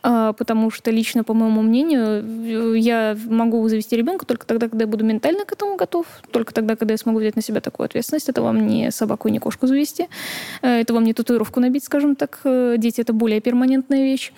А, 0.10 0.32
потому 0.32 0.72
что 0.72 0.89
лично, 0.89 1.26
по 1.26 1.34
моему 1.34 1.62
мнению, 1.62 2.76
я 2.76 3.17
могу 3.26 3.67
завести 3.67 3.98
ребенка 3.98 4.26
только 4.26 4.46
тогда, 4.46 4.70
когда 4.70 4.84
я 4.86 4.88
буду 4.88 5.04
ментально 5.04 5.43
к 5.43 5.52
этому 5.52 5.76
готов, 5.76 6.06
только 6.32 6.54
тогда, 6.54 6.78
когда 6.78 6.93
я 6.93 6.98
смогу 6.98 7.20
взять 7.20 7.36
на 7.36 7.41
себя 7.41 7.60
такую 7.60 7.86
ответственность. 7.86 8.30
Это 8.30 8.41
вам 8.41 8.67
не 8.67 8.89
собаку 8.91 9.28
и 9.28 9.32
не 9.32 9.39
кошку 9.39 9.67
завести, 9.67 10.08
э, 10.62 10.80
это 10.80 10.93
вам 10.93 11.04
не 11.04 11.13
татуировку 11.13 11.60
набить, 11.60 11.84
скажем 11.84 12.15
так. 12.15 12.39
Э, 12.46 12.76
дети— 12.78 13.02
это 13.02 13.12
более 13.12 13.41
перманентная 13.41 14.04
вещь. 14.04 14.32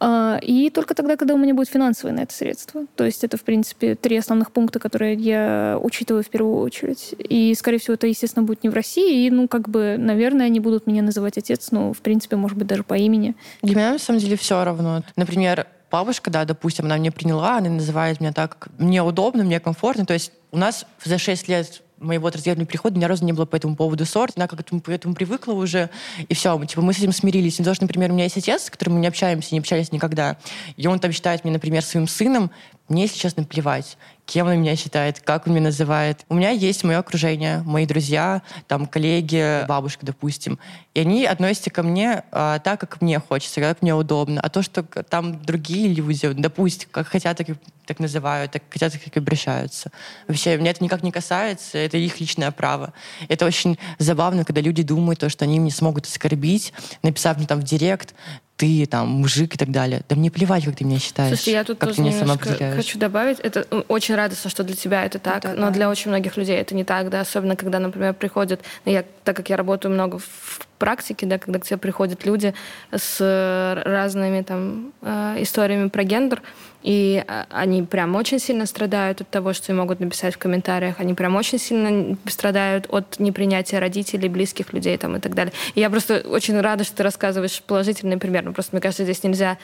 А, 0.00 0.38
и 0.40 0.70
только 0.70 0.94
тогда, 0.94 1.16
когда 1.16 1.34
у 1.34 1.36
меня 1.36 1.52
будет 1.52 1.68
финансовое 1.68 2.14
на 2.14 2.20
это 2.20 2.32
средство. 2.32 2.86
То 2.96 3.04
есть 3.04 3.22
это, 3.22 3.36
в 3.36 3.42
принципе, 3.42 3.94
три 3.94 4.16
основных 4.16 4.50
пункта, 4.50 4.78
которые 4.78 5.14
я 5.14 5.78
учитываю 5.82 6.24
в 6.24 6.28
первую 6.28 6.56
очередь. 6.56 7.14
И, 7.18 7.54
скорее 7.54 7.78
всего, 7.78 7.94
это, 7.94 8.06
естественно, 8.06 8.44
будет 8.44 8.64
не 8.64 8.70
в 8.70 8.74
России. 8.74 9.26
И, 9.26 9.30
ну, 9.30 9.46
как 9.46 9.68
бы, 9.68 9.96
наверное, 9.98 10.46
они 10.46 10.58
будут 10.58 10.86
меня 10.86 11.02
называть 11.02 11.36
отец, 11.36 11.70
но, 11.70 11.92
в 11.92 11.98
принципе, 11.98 12.36
может 12.36 12.56
быть, 12.56 12.66
даже 12.66 12.82
по 12.82 12.94
имени. 12.94 13.34
Для 13.60 13.76
меня, 13.76 13.92
на 13.92 13.98
самом 13.98 14.18
деле, 14.18 14.36
все 14.36 14.64
равно. 14.64 15.01
Например, 15.16 15.66
бабушка, 15.90 16.30
да, 16.30 16.44
допустим, 16.44 16.86
она 16.86 16.98
меня 16.98 17.12
приняла, 17.12 17.58
она 17.58 17.68
называет 17.68 18.20
меня 18.20 18.32
так, 18.32 18.58
как 18.58 18.78
мне 18.78 19.02
удобно, 19.02 19.44
мне 19.44 19.60
комфортно. 19.60 20.06
То 20.06 20.14
есть 20.14 20.32
у 20.50 20.56
нас 20.56 20.86
за 21.04 21.18
6 21.18 21.48
лет 21.48 21.82
моего 22.02 22.30
трансгендерного 22.30 22.66
перехода 22.66 22.98
ни 22.98 23.04
разу 23.04 23.24
не 23.24 23.32
было 23.32 23.44
по 23.44 23.56
этому 23.56 23.76
поводу 23.76 24.04
ссор. 24.04 24.30
Она 24.36 24.48
как 24.48 24.64
к 24.64 24.88
этому 24.88 25.14
привыкла 25.14 25.52
уже, 25.52 25.88
и 26.28 26.34
все. 26.34 26.56
Мы, 26.58 26.66
типа, 26.66 26.82
мы 26.82 26.92
с 26.92 26.98
этим 26.98 27.12
смирились. 27.12 27.58
Не 27.58 27.64
то, 27.64 27.74
что, 27.74 27.84
например, 27.84 28.10
у 28.10 28.14
меня 28.14 28.24
есть 28.24 28.36
отец, 28.36 28.64
с 28.64 28.70
которым 28.70 28.94
мы 28.94 29.00
не 29.00 29.06
общаемся, 29.06 29.54
не 29.54 29.60
общались 29.60 29.92
никогда. 29.92 30.36
И 30.76 30.86
он 30.86 30.98
там 30.98 31.12
считает 31.12 31.44
меня, 31.44 31.54
например, 31.54 31.82
своим 31.82 32.08
сыном. 32.08 32.50
Мне, 32.88 33.02
если 33.02 33.18
честно, 33.18 33.44
плевать 33.44 33.96
кем 34.26 34.46
он 34.46 34.60
меня 34.60 34.76
считает, 34.76 35.20
как 35.20 35.46
он 35.46 35.54
меня 35.54 35.64
называет. 35.64 36.24
У 36.28 36.34
меня 36.34 36.50
есть 36.50 36.84
мое 36.84 36.98
окружение, 36.98 37.62
мои 37.64 37.86
друзья, 37.86 38.42
там, 38.68 38.86
коллеги, 38.86 39.66
бабушка, 39.66 40.06
допустим. 40.06 40.58
И 40.94 41.00
они 41.00 41.24
относятся 41.24 41.70
ко 41.70 41.82
мне 41.82 42.24
а, 42.30 42.58
так, 42.58 42.80
как 42.80 43.00
мне 43.00 43.18
хочется, 43.18 43.60
как 43.60 43.82
мне 43.82 43.94
удобно. 43.94 44.40
А 44.40 44.48
то, 44.48 44.62
что 44.62 44.82
там 44.82 45.42
другие 45.42 45.92
люди, 45.92 46.28
допустим, 46.32 46.88
как 46.92 47.08
хотят, 47.08 47.36
так, 47.36 47.48
так 47.86 47.98
называют, 47.98 48.52
так 48.52 48.62
хотят, 48.70 48.92
так 48.92 49.02
и 49.04 49.18
обращаются. 49.18 49.90
Вообще, 50.28 50.56
меня 50.56 50.70
это 50.70 50.84
никак 50.84 51.02
не 51.02 51.10
касается, 51.12 51.78
это 51.78 51.96
их 51.98 52.20
личное 52.20 52.50
право. 52.50 52.92
Это 53.28 53.44
очень 53.44 53.78
забавно, 53.98 54.44
когда 54.44 54.60
люди 54.60 54.82
думают, 54.82 55.20
то, 55.20 55.28
что 55.28 55.44
они 55.44 55.60
мне 55.60 55.70
смогут 55.70 56.06
оскорбить, 56.06 56.72
написав 57.02 57.36
мне 57.38 57.46
там 57.46 57.60
в 57.60 57.64
директ, 57.64 58.14
ты 58.62 58.86
там 58.86 59.08
мужик 59.08 59.56
и 59.56 59.58
так 59.58 59.72
далее. 59.72 60.02
Да 60.08 60.14
мне 60.14 60.30
плевать, 60.30 60.64
как 60.64 60.76
ты 60.76 60.84
меня 60.84 61.00
считаешь. 61.00 61.30
Слушайте, 61.30 61.50
я 61.50 61.64
тут 61.64 61.78
как 61.80 61.88
тоже 61.88 62.02
немножко 62.02 62.72
хочу 62.76 62.96
добавить. 62.96 63.40
Это 63.40 63.62
очень 63.88 64.14
радостно, 64.14 64.50
что 64.50 64.62
для 64.62 64.76
тебя 64.76 65.04
это 65.04 65.18
так, 65.18 65.42
да, 65.42 65.54
но 65.54 65.66
да. 65.66 65.70
для 65.70 65.90
очень 65.90 66.10
многих 66.12 66.36
людей 66.36 66.56
это 66.58 66.72
не 66.76 66.84
так, 66.84 67.10
да, 67.10 67.22
особенно 67.22 67.56
когда, 67.56 67.80
например, 67.80 68.14
приходят, 68.14 68.60
ну, 68.84 68.92
я, 68.92 69.04
так 69.24 69.36
как 69.36 69.50
я 69.50 69.56
работаю 69.56 69.92
много 69.92 70.20
в 70.20 70.60
практике, 70.82 71.26
да, 71.26 71.38
когда 71.38 71.60
к 71.60 71.64
тебе 71.64 71.76
приходят 71.76 72.26
люди 72.26 72.54
с 72.90 73.82
разными 73.86 74.42
там 74.42 74.92
э, 75.00 75.36
историями 75.38 75.88
про 75.88 76.02
гендер, 76.02 76.42
и 76.82 77.24
э, 77.24 77.44
они 77.50 77.84
прям 77.84 78.16
очень 78.16 78.40
сильно 78.40 78.66
страдают 78.66 79.20
от 79.20 79.28
того, 79.28 79.52
что 79.52 79.70
им 79.70 79.78
могут 79.78 80.00
написать 80.00 80.34
в 80.34 80.38
комментариях, 80.38 80.96
они 80.98 81.14
прям 81.14 81.36
очень 81.36 81.60
сильно 81.60 82.16
страдают 82.26 82.86
от 82.88 83.20
непринятия 83.20 83.78
родителей, 83.78 84.28
близких 84.28 84.72
людей 84.72 84.98
там 84.98 85.14
и 85.14 85.20
так 85.20 85.36
далее. 85.36 85.52
И 85.76 85.80
я 85.80 85.88
просто 85.88 86.24
очень 86.26 86.60
рада, 86.60 86.82
что 86.82 86.96
ты 86.96 87.02
рассказываешь 87.04 87.62
положительный 87.62 88.16
пример. 88.16 88.42
Ну, 88.42 88.52
просто, 88.52 88.74
мне 88.74 88.80
кажется, 88.80 89.04
здесь 89.04 89.22
нельзя 89.22 89.58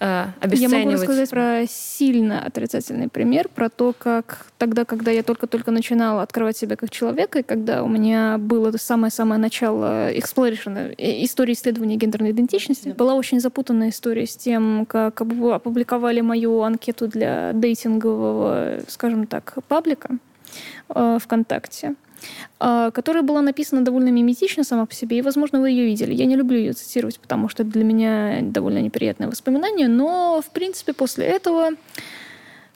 э, 0.00 0.26
обесценивать. 0.40 0.72
Я 0.72 0.78
могу 0.78 0.92
рассказать 0.92 1.30
про 1.30 1.64
сильно 1.68 2.44
отрицательный 2.44 3.08
пример, 3.08 3.48
про 3.48 3.68
то, 3.68 3.94
как 3.96 4.46
тогда, 4.58 4.84
когда 4.84 5.10
я 5.10 5.22
только-только 5.22 5.70
начинала 5.70 6.22
открывать 6.22 6.56
себя 6.56 6.76
как 6.76 6.90
человека, 6.90 7.40
и 7.40 7.42
когда 7.42 7.82
у 7.82 7.88
меня 7.88 8.38
было 8.38 8.72
самое-самое 8.76 9.40
начало 9.40 10.12
exploration, 10.12 10.94
э, 10.96 11.24
истории 11.24 11.52
исследования 11.52 11.96
гендерной 11.96 12.30
идентичности, 12.30 12.88
была 12.90 13.14
очень 13.14 13.40
запутанная 13.40 13.90
история 13.90 14.26
с 14.26 14.36
тем, 14.36 14.86
как 14.86 15.20
опубликовали 15.20 16.20
мою 16.20 16.62
анкету 16.62 17.08
для 17.08 17.52
дейтингового, 17.52 18.80
скажем 18.88 19.26
так, 19.26 19.58
паблика 19.68 20.18
э, 20.88 21.18
ВКонтакте. 21.20 21.94
А, 22.58 22.90
которая 22.90 23.22
была 23.22 23.42
написана 23.42 23.84
довольно 23.84 24.08
миметично 24.08 24.64
сама 24.64 24.86
по 24.86 24.94
себе, 24.94 25.18
и, 25.18 25.22
возможно, 25.22 25.60
вы 25.60 25.70
ее 25.70 25.86
видели. 25.86 26.14
Я 26.14 26.26
не 26.26 26.36
люблю 26.36 26.58
ее 26.58 26.72
цитировать, 26.72 27.18
потому 27.20 27.48
что 27.48 27.62
это 27.62 27.72
для 27.72 27.84
меня 27.84 28.38
довольно 28.42 28.78
неприятное 28.78 29.28
воспоминание, 29.28 29.88
но, 29.88 30.40
в 30.40 30.50
принципе, 30.50 30.92
после 30.92 31.26
этого 31.26 31.70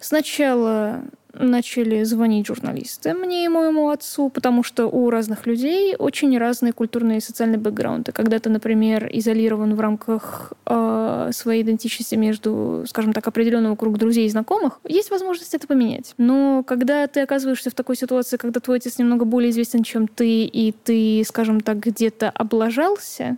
сначала 0.00 1.02
начали 1.38 2.02
звонить 2.04 2.46
журналисты 2.46 3.14
мне 3.14 3.44
и 3.44 3.48
моему 3.48 3.90
отцу, 3.90 4.28
потому 4.28 4.62
что 4.62 4.86
у 4.86 5.10
разных 5.10 5.46
людей 5.46 5.94
очень 5.96 6.36
разные 6.38 6.72
культурные 6.72 7.18
и 7.18 7.20
социальные 7.20 7.58
бэкграунды. 7.58 8.12
Когда 8.12 8.38
ты, 8.38 8.50
например, 8.50 9.08
изолирован 9.12 9.74
в 9.74 9.80
рамках 9.80 10.52
э, 10.66 11.30
своей 11.32 11.62
идентичности 11.62 12.14
между, 12.14 12.84
скажем 12.88 13.12
так, 13.12 13.26
определенного 13.26 13.76
круга 13.76 13.98
друзей 13.98 14.26
и 14.26 14.30
знакомых, 14.30 14.80
есть 14.84 15.10
возможность 15.10 15.54
это 15.54 15.66
поменять. 15.66 16.14
Но 16.18 16.62
когда 16.66 17.06
ты 17.06 17.20
оказываешься 17.20 17.70
в 17.70 17.74
такой 17.74 17.96
ситуации, 17.96 18.36
когда 18.36 18.60
твой 18.60 18.78
отец 18.78 18.98
немного 18.98 19.24
более 19.24 19.50
известен, 19.50 19.82
чем 19.82 20.08
ты, 20.08 20.44
и 20.44 20.72
ты, 20.72 21.22
скажем 21.26 21.60
так, 21.60 21.78
где-то 21.78 22.30
облажался, 22.30 23.36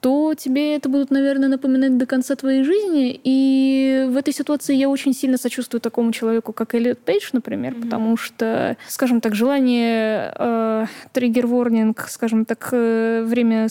то 0.00 0.34
тебе 0.34 0.76
это 0.76 0.88
будут, 0.88 1.10
наверное, 1.10 1.48
напоминать 1.48 1.98
до 1.98 2.06
конца 2.06 2.36
твоей 2.36 2.62
жизни. 2.62 3.20
И 3.24 4.06
в 4.08 4.16
этой 4.16 4.32
ситуации 4.32 4.74
я 4.76 4.88
очень 4.88 5.12
сильно 5.12 5.36
сочувствую 5.38 5.80
такому 5.80 6.12
человеку, 6.12 6.52
как 6.52 6.74
Эллиот 6.74 6.98
Пейдж, 7.00 7.30
например, 7.32 7.74
mm-hmm. 7.74 7.82
потому 7.82 8.16
что, 8.16 8.76
скажем 8.86 9.20
так, 9.20 9.34
желание 9.34 10.32
э, 10.36 10.86
триггер-ворнинг, 11.12 12.06
скажем 12.08 12.44
так, 12.44 12.68
э, 12.72 13.24
время... 13.26 13.68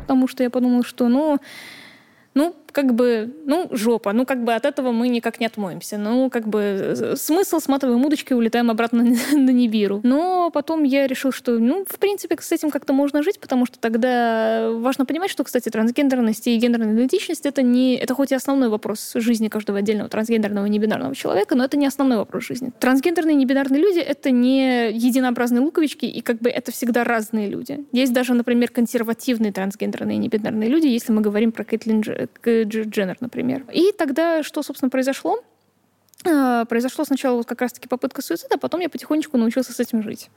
Потому 0.00 0.26
что 0.26 0.42
я 0.42 0.48
подумала, 0.48 0.82
что, 0.82 1.08
ну, 1.08 1.18
ну, 1.18 1.38
как 2.78 2.94
бы, 2.94 3.34
ну, 3.44 3.66
жопа, 3.72 4.12
ну, 4.12 4.24
как 4.24 4.44
бы 4.44 4.54
от 4.54 4.64
этого 4.64 4.92
мы 4.92 5.08
никак 5.08 5.40
не 5.40 5.46
отмоемся. 5.46 5.98
Ну, 5.98 6.30
как 6.30 6.46
бы 6.46 6.60
э, 6.60 7.16
смысл, 7.16 7.58
сматываем 7.58 8.04
удочки, 8.04 8.32
улетаем 8.32 8.70
обратно 8.70 9.02
на 9.32 9.50
Нибиру. 9.50 10.00
Но 10.04 10.52
потом 10.52 10.84
я 10.84 11.08
решил, 11.08 11.32
что, 11.32 11.58
ну, 11.58 11.84
в 11.88 11.98
принципе, 11.98 12.36
с 12.40 12.52
этим 12.52 12.70
как-то 12.70 12.92
можно 12.92 13.24
жить, 13.24 13.40
потому 13.40 13.66
что 13.66 13.80
тогда 13.80 14.70
важно 14.70 15.06
понимать, 15.06 15.28
что, 15.28 15.42
кстати, 15.42 15.70
трансгендерность 15.70 16.46
и 16.46 16.56
гендерная 16.56 16.94
идентичность 16.94 17.46
это 17.46 17.62
не, 17.62 17.96
это 17.96 18.14
хоть 18.14 18.30
и 18.30 18.36
основной 18.36 18.68
вопрос 18.68 19.10
жизни 19.16 19.48
каждого 19.48 19.80
отдельного 19.80 20.08
трансгендерного 20.08 20.66
и 20.66 20.70
небинарного 20.70 21.16
человека, 21.16 21.56
но 21.56 21.64
это 21.64 21.76
не 21.76 21.86
основной 21.88 22.18
вопрос 22.18 22.44
жизни. 22.44 22.70
Трансгендерные 22.78 23.34
и 23.34 23.38
небинарные 23.38 23.82
люди 23.82 23.98
это 23.98 24.30
не 24.30 24.92
единообразные 24.92 25.62
луковички, 25.62 26.06
и 26.06 26.20
как 26.20 26.38
бы 26.38 26.48
это 26.48 26.70
всегда 26.70 27.02
разные 27.02 27.48
люди. 27.48 27.84
Есть 27.90 28.12
даже, 28.12 28.34
например, 28.34 28.70
консервативные 28.70 29.50
трансгендерные 29.50 30.14
и 30.14 30.20
небинарные 30.20 30.68
люди, 30.68 30.86
если 30.86 31.10
мы 31.10 31.22
говорим 31.22 31.50
про 31.50 31.64
Кэтлин 31.64 32.04
Дженнер, 32.68 33.16
например. 33.20 33.64
И 33.72 33.92
тогда 33.92 34.42
что, 34.42 34.62
собственно, 34.62 34.90
произошло? 34.90 35.42
А, 36.24 36.64
произошло 36.64 37.04
сначала 37.04 37.36
вот 37.36 37.46
как 37.46 37.60
раз-таки 37.60 37.88
попытка 37.88 38.22
суицида, 38.22 38.56
а 38.56 38.58
потом 38.58 38.80
я 38.80 38.88
потихонечку 38.88 39.36
научился 39.36 39.72
с 39.72 39.78
этим 39.78 40.02
жить. 40.02 40.30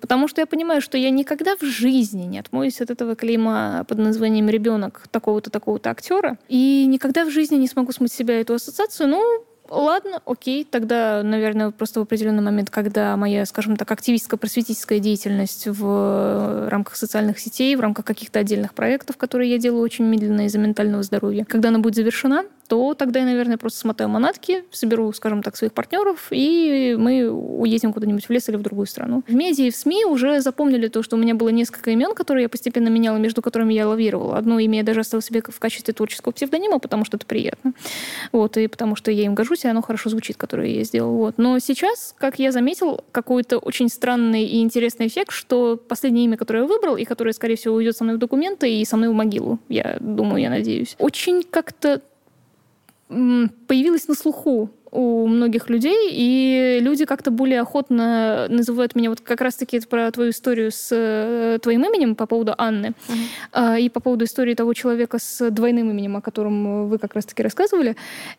Потому 0.00 0.26
что 0.26 0.40
я 0.40 0.46
понимаю, 0.46 0.80
что 0.80 0.98
я 0.98 1.10
никогда 1.10 1.56
в 1.56 1.62
жизни 1.62 2.24
не 2.24 2.40
отмоюсь 2.40 2.80
от 2.80 2.90
этого 2.90 3.14
клейма 3.14 3.84
под 3.88 3.98
названием 3.98 4.48
«ребенок 4.48 5.06
такого-то, 5.10 5.50
такого-то 5.50 5.90
актера», 5.90 6.38
и 6.48 6.86
никогда 6.86 7.24
в 7.24 7.30
жизни 7.30 7.56
не 7.56 7.68
смогу 7.68 7.92
смыть 7.92 8.12
себя 8.12 8.40
эту 8.40 8.54
ассоциацию, 8.54 9.08
ну, 9.08 9.44
Ладно, 9.70 10.22
окей, 10.24 10.64
тогда, 10.64 11.22
наверное, 11.22 11.70
просто 11.70 12.00
в 12.00 12.04
определенный 12.04 12.42
момент, 12.42 12.70
когда 12.70 13.16
моя, 13.16 13.44
скажем 13.44 13.76
так, 13.76 13.90
активистско-просветительская 13.90 14.98
деятельность 14.98 15.66
в 15.66 16.68
рамках 16.70 16.96
социальных 16.96 17.38
сетей, 17.38 17.76
в 17.76 17.80
рамках 17.80 18.06
каких-то 18.06 18.38
отдельных 18.38 18.72
проектов, 18.72 19.16
которые 19.18 19.50
я 19.50 19.58
делаю 19.58 19.82
очень 19.82 20.06
медленно 20.06 20.46
из-за 20.46 20.58
ментального 20.58 21.02
здоровья, 21.02 21.44
когда 21.44 21.68
она 21.68 21.80
будет 21.80 21.96
завершена, 21.96 22.44
то 22.68 22.94
тогда 22.94 23.20
я, 23.20 23.24
наверное, 23.24 23.56
просто 23.56 23.80
смотаю 23.80 24.10
манатки, 24.10 24.62
соберу, 24.70 25.12
скажем 25.12 25.42
так, 25.42 25.56
своих 25.56 25.72
партнеров, 25.72 26.28
и 26.30 26.94
мы 26.98 27.30
уедем 27.30 27.92
куда-нибудь 27.92 28.26
в 28.26 28.30
лес 28.30 28.48
или 28.48 28.56
в 28.56 28.62
другую 28.62 28.86
страну. 28.86 29.22
В 29.26 29.32
медиа 29.32 29.64
и 29.64 29.70
в 29.70 29.76
СМИ 29.76 30.04
уже 30.04 30.40
запомнили 30.40 30.88
то, 30.88 31.02
что 31.02 31.16
у 31.16 31.18
меня 31.18 31.34
было 31.34 31.48
несколько 31.48 31.90
имен, 31.90 32.14
которые 32.14 32.44
я 32.44 32.48
постепенно 32.48 32.88
меняла, 32.88 33.16
между 33.16 33.40
которыми 33.40 33.72
я 33.72 33.88
лавировала. 33.88 34.36
Одно 34.36 34.58
имя 34.58 34.78
я 34.78 34.84
даже 34.84 35.00
оставила 35.00 35.22
себе 35.22 35.42
в 35.46 35.58
качестве 35.58 35.94
творческого 35.94 36.32
псевдонима, 36.32 36.78
потому 36.78 37.06
что 37.06 37.16
это 37.16 37.24
приятно. 37.26 37.72
Вот, 38.32 38.58
и 38.58 38.66
потому 38.68 38.96
что 38.96 39.10
я 39.10 39.24
им 39.24 39.34
гожусь, 39.34 39.64
и 39.64 39.68
оно 39.68 39.80
хорошо 39.80 40.10
звучит, 40.10 40.36
которое 40.36 40.70
я 40.70 40.84
сделала. 40.84 41.16
Вот. 41.16 41.38
Но 41.38 41.58
сейчас, 41.60 42.14
как 42.18 42.38
я 42.38 42.52
заметил, 42.52 43.02
какой-то 43.12 43.58
очень 43.58 43.88
странный 43.88 44.44
и 44.44 44.60
интересный 44.60 45.06
эффект, 45.06 45.32
что 45.32 45.76
последнее 45.76 46.26
имя, 46.26 46.36
которое 46.36 46.60
я 46.60 46.66
выбрал, 46.66 46.96
и 46.96 47.04
которое, 47.04 47.32
скорее 47.32 47.56
всего, 47.56 47.76
уйдет 47.76 47.96
со 47.96 48.04
мной 48.04 48.16
в 48.16 48.18
документы 48.18 48.70
и 48.70 48.84
со 48.84 48.98
мной 48.98 49.08
в 49.08 49.14
могилу, 49.14 49.58
я 49.70 49.96
думаю, 50.00 50.42
я 50.42 50.50
надеюсь, 50.50 50.96
очень 50.98 51.42
как-то 51.42 52.02
появилась 53.08 54.08
на 54.08 54.14
слуху 54.14 54.70
у 54.90 55.26
многих 55.26 55.68
людей, 55.68 56.10
и 56.12 56.78
люди 56.80 57.04
как-то 57.04 57.30
более 57.30 57.60
охотно 57.60 58.46
называют 58.48 58.94
меня 58.94 59.10
вот 59.10 59.20
как 59.20 59.40
раз-таки 59.40 59.80
про 59.80 60.10
твою 60.10 60.30
историю 60.30 60.70
с 60.70 60.88
э, 60.90 61.58
твоим 61.62 61.84
именем 61.84 62.14
по 62.14 62.26
поводу 62.26 62.54
Анны 62.56 62.94
uh-huh. 63.52 63.80
и 63.80 63.88
по 63.90 64.00
поводу 64.00 64.24
истории 64.24 64.54
того 64.54 64.72
человека 64.74 65.18
с 65.18 65.50
двойным 65.50 65.90
именем, 65.90 66.16
о 66.16 66.20
котором 66.22 66.88
вы 66.88 66.98
как 66.98 67.14
раз-таки 67.14 67.42
рассказывали. 67.42 67.96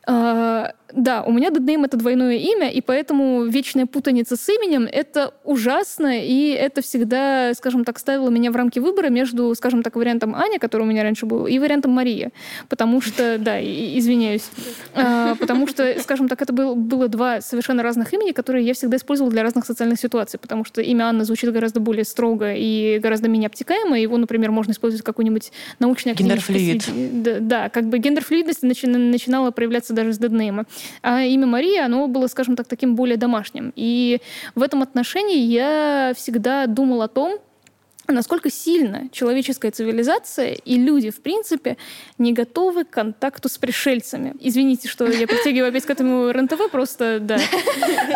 А, 0.08 0.74
да, 0.94 1.24
у 1.24 1.32
меня 1.32 1.50
деднейм— 1.52 1.84
это 1.86 1.98
двойное 1.98 2.36
имя, 2.38 2.70
и 2.70 2.82
поэтому 2.82 3.44
вечная 3.46 3.86
путаница 3.86 4.36
с 4.36 4.50
именем— 4.50 4.88
это 4.92 5.34
ужасно, 5.44 6.20
и 6.20 6.50
это 6.50 6.82
всегда, 6.82 7.54
скажем 7.54 7.84
так, 7.86 8.00
ставило 8.00 8.30
меня 8.30 8.52
в 8.52 8.56
рамки 8.56 8.80
выбора 8.80 9.10
между, 9.10 9.54
скажем 9.56 9.84
так, 9.84 9.96
вариантом 9.96 10.36
Аня, 10.36 10.60
который 10.60 10.84
у 10.84 10.86
меня 10.86 11.04
раньше 11.04 11.26
был, 11.26 11.48
и 11.48 11.60
вариантом 11.60 11.92
Мария. 11.92 12.32
Потому 12.70 13.02
что, 13.02 13.38
да, 13.38 13.62
извиняюсь, 13.62 14.50
а, 14.94 15.36
потому 15.36 15.68
что, 15.68 16.00
скажем 16.02 16.28
так, 16.28 16.42
это 16.42 16.54
был, 16.54 16.76
было 16.76 17.08
два 17.08 17.42
совершенно 17.42 17.84
разных 17.84 18.14
имени, 18.14 18.32
которые 18.32 18.66
я 18.66 18.74
всегда 18.74 18.98
использовала 18.98 19.32
для 19.32 19.44
разных 19.44 19.66
социальных 19.66 20.00
ситуаций, 20.00 20.40
потому 20.40 20.66
что 20.66 20.82
имя 20.82 21.06
Анна 21.06 21.24
звучит 21.24 21.52
гораздо 21.52 21.80
более 21.80 22.06
строго 22.06 22.54
и 22.56 23.00
гораздо 23.00 23.30
менее 23.30 23.48
обтекаемо, 23.48 24.00
его, 24.00 24.18
например, 24.18 24.52
можно 24.52 24.72
использовать 24.72 25.04
какой-нибудь 25.04 25.52
научный 25.80 26.14
Гендерфлюид. 26.14 27.24
Да, 27.24 27.38
да, 27.40 27.70
как 27.70 27.86
бы 27.86 28.00
гендерфлюидность 28.00 28.64
начи- 28.64 28.88
начинала 28.88 29.52
проявляться 29.52 29.94
даже 29.94 30.14
с 30.14 30.18
деднейма. 30.18 30.66
А 31.02 31.24
имя 31.24 31.48
Мария, 31.48 31.86
оно 31.86 32.08
было, 32.08 32.28
скажем 32.28 32.56
так, 32.56 32.68
таким 32.68 32.96
более 32.96 33.18
домашним. 33.18 33.74
И 33.76 34.20
в 34.56 34.62
этом 34.62 34.82
отношении 34.82 35.40
я 35.40 36.14
всегда 36.16 36.66
думала 36.68 37.06
о 37.06 37.08
том, 37.08 37.40
насколько 38.14 38.50
сильно 38.50 39.10
человеческая 39.12 39.72
цивилизация 39.72 40.54
и 40.54 40.78
люди, 40.78 41.10
в 41.10 41.22
принципе, 41.22 41.78
не 42.18 42.34
готовы 42.34 42.86
к 42.86 42.90
контакту 42.90 43.50
с 43.50 43.58
пришельцами. 43.58 44.36
Извините, 44.40 44.88
что 44.88 45.08
я 45.08 45.28
притягиваю 45.28 45.70
опять 45.70 45.86
к 45.86 45.90
этому 45.90 46.32
РНТВ, 46.32 46.70
просто, 46.72 47.20
да. 47.20 47.38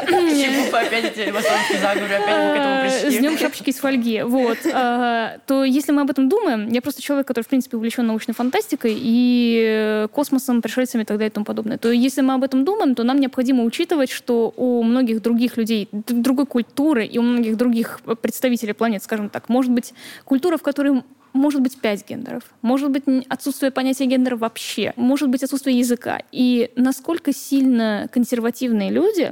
Почему 0.05 0.67
опять 0.71 1.05
эти 1.15 1.31
масонские 1.31 1.79
заговоры, 1.79 2.13
опять 2.15 2.37
мы 2.37 2.53
к 2.53 2.59
этому 2.59 2.75
а, 2.75 2.81
пришли? 2.81 3.17
С 3.17 3.19
днем 3.19 3.37
шапочки 3.37 3.69
из 3.69 3.77
фольги. 3.77 4.21
Вот. 4.23 4.57
А, 4.71 5.37
то 5.45 5.63
если 5.63 5.91
мы 5.91 6.01
об 6.01 6.09
этом 6.09 6.29
думаем, 6.29 6.69
я 6.69 6.81
просто 6.81 7.01
человек, 7.01 7.27
который, 7.27 7.43
в 7.43 7.47
принципе, 7.47 7.77
увлечен 7.77 8.05
научной 8.05 8.33
фантастикой 8.33 8.95
и 8.97 10.07
космосом, 10.11 10.61
пришельцами 10.61 11.03
и 11.03 11.05
так 11.05 11.17
далее 11.17 11.29
и 11.29 11.33
тому 11.33 11.45
подобное, 11.45 11.77
то 11.77 11.91
если 11.91 12.21
мы 12.21 12.33
об 12.33 12.43
этом 12.43 12.65
думаем, 12.65 12.95
то 12.95 13.03
нам 13.03 13.19
необходимо 13.19 13.63
учитывать, 13.63 14.09
что 14.09 14.53
у 14.55 14.83
многих 14.83 15.21
других 15.21 15.57
людей, 15.57 15.87
другой 15.91 16.45
культуры 16.45 17.05
и 17.05 17.17
у 17.17 17.21
многих 17.21 17.57
других 17.57 17.99
представителей 18.21 18.73
планет, 18.73 19.03
скажем 19.03 19.29
так, 19.29 19.49
может 19.49 19.71
быть 19.71 19.82
быть 19.83 19.93
культура, 20.25 20.57
в 20.57 20.63
которой 20.63 21.03
может 21.33 21.61
быть 21.61 21.77
пять 21.79 22.07
гендеров, 22.07 22.43
может 22.61 22.91
быть 22.91 23.03
отсутствие 23.27 23.71
понятия 23.71 24.05
гендера 24.05 24.35
вообще, 24.35 24.93
может 24.95 25.29
быть 25.29 25.43
отсутствие 25.43 25.77
языка. 25.77 26.21
И 26.31 26.71
насколько 26.75 27.33
сильно 27.33 28.07
консервативные 28.11 28.91
люди 28.91 29.31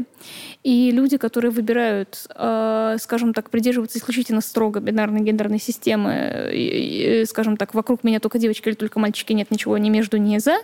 и 0.64 0.92
люди, 0.92 1.18
которые 1.18 1.52
выбирают, 1.52 2.28
э, 2.36 2.98
скажем 3.00 3.34
так, 3.34 3.50
придерживаться 3.50 3.98
исключительно 3.98 4.42
строго 4.42 4.80
бинарной 4.80 5.22
гендерной 5.22 5.60
системы, 5.60 6.50
и, 6.54 7.22
и, 7.22 7.26
скажем 7.26 7.58
так, 7.58 7.74
вокруг 7.74 8.04
меня 8.04 8.20
только 8.20 8.38
девочки 8.38 8.68
или 8.68 8.76
только 8.76 9.00
мальчики, 9.00 9.34
нет 9.34 9.50
ничего 9.50 9.78
ни 9.78 9.90
между, 9.90 10.18
ни 10.18 10.38
за, 10.38 10.54
угу. 10.54 10.60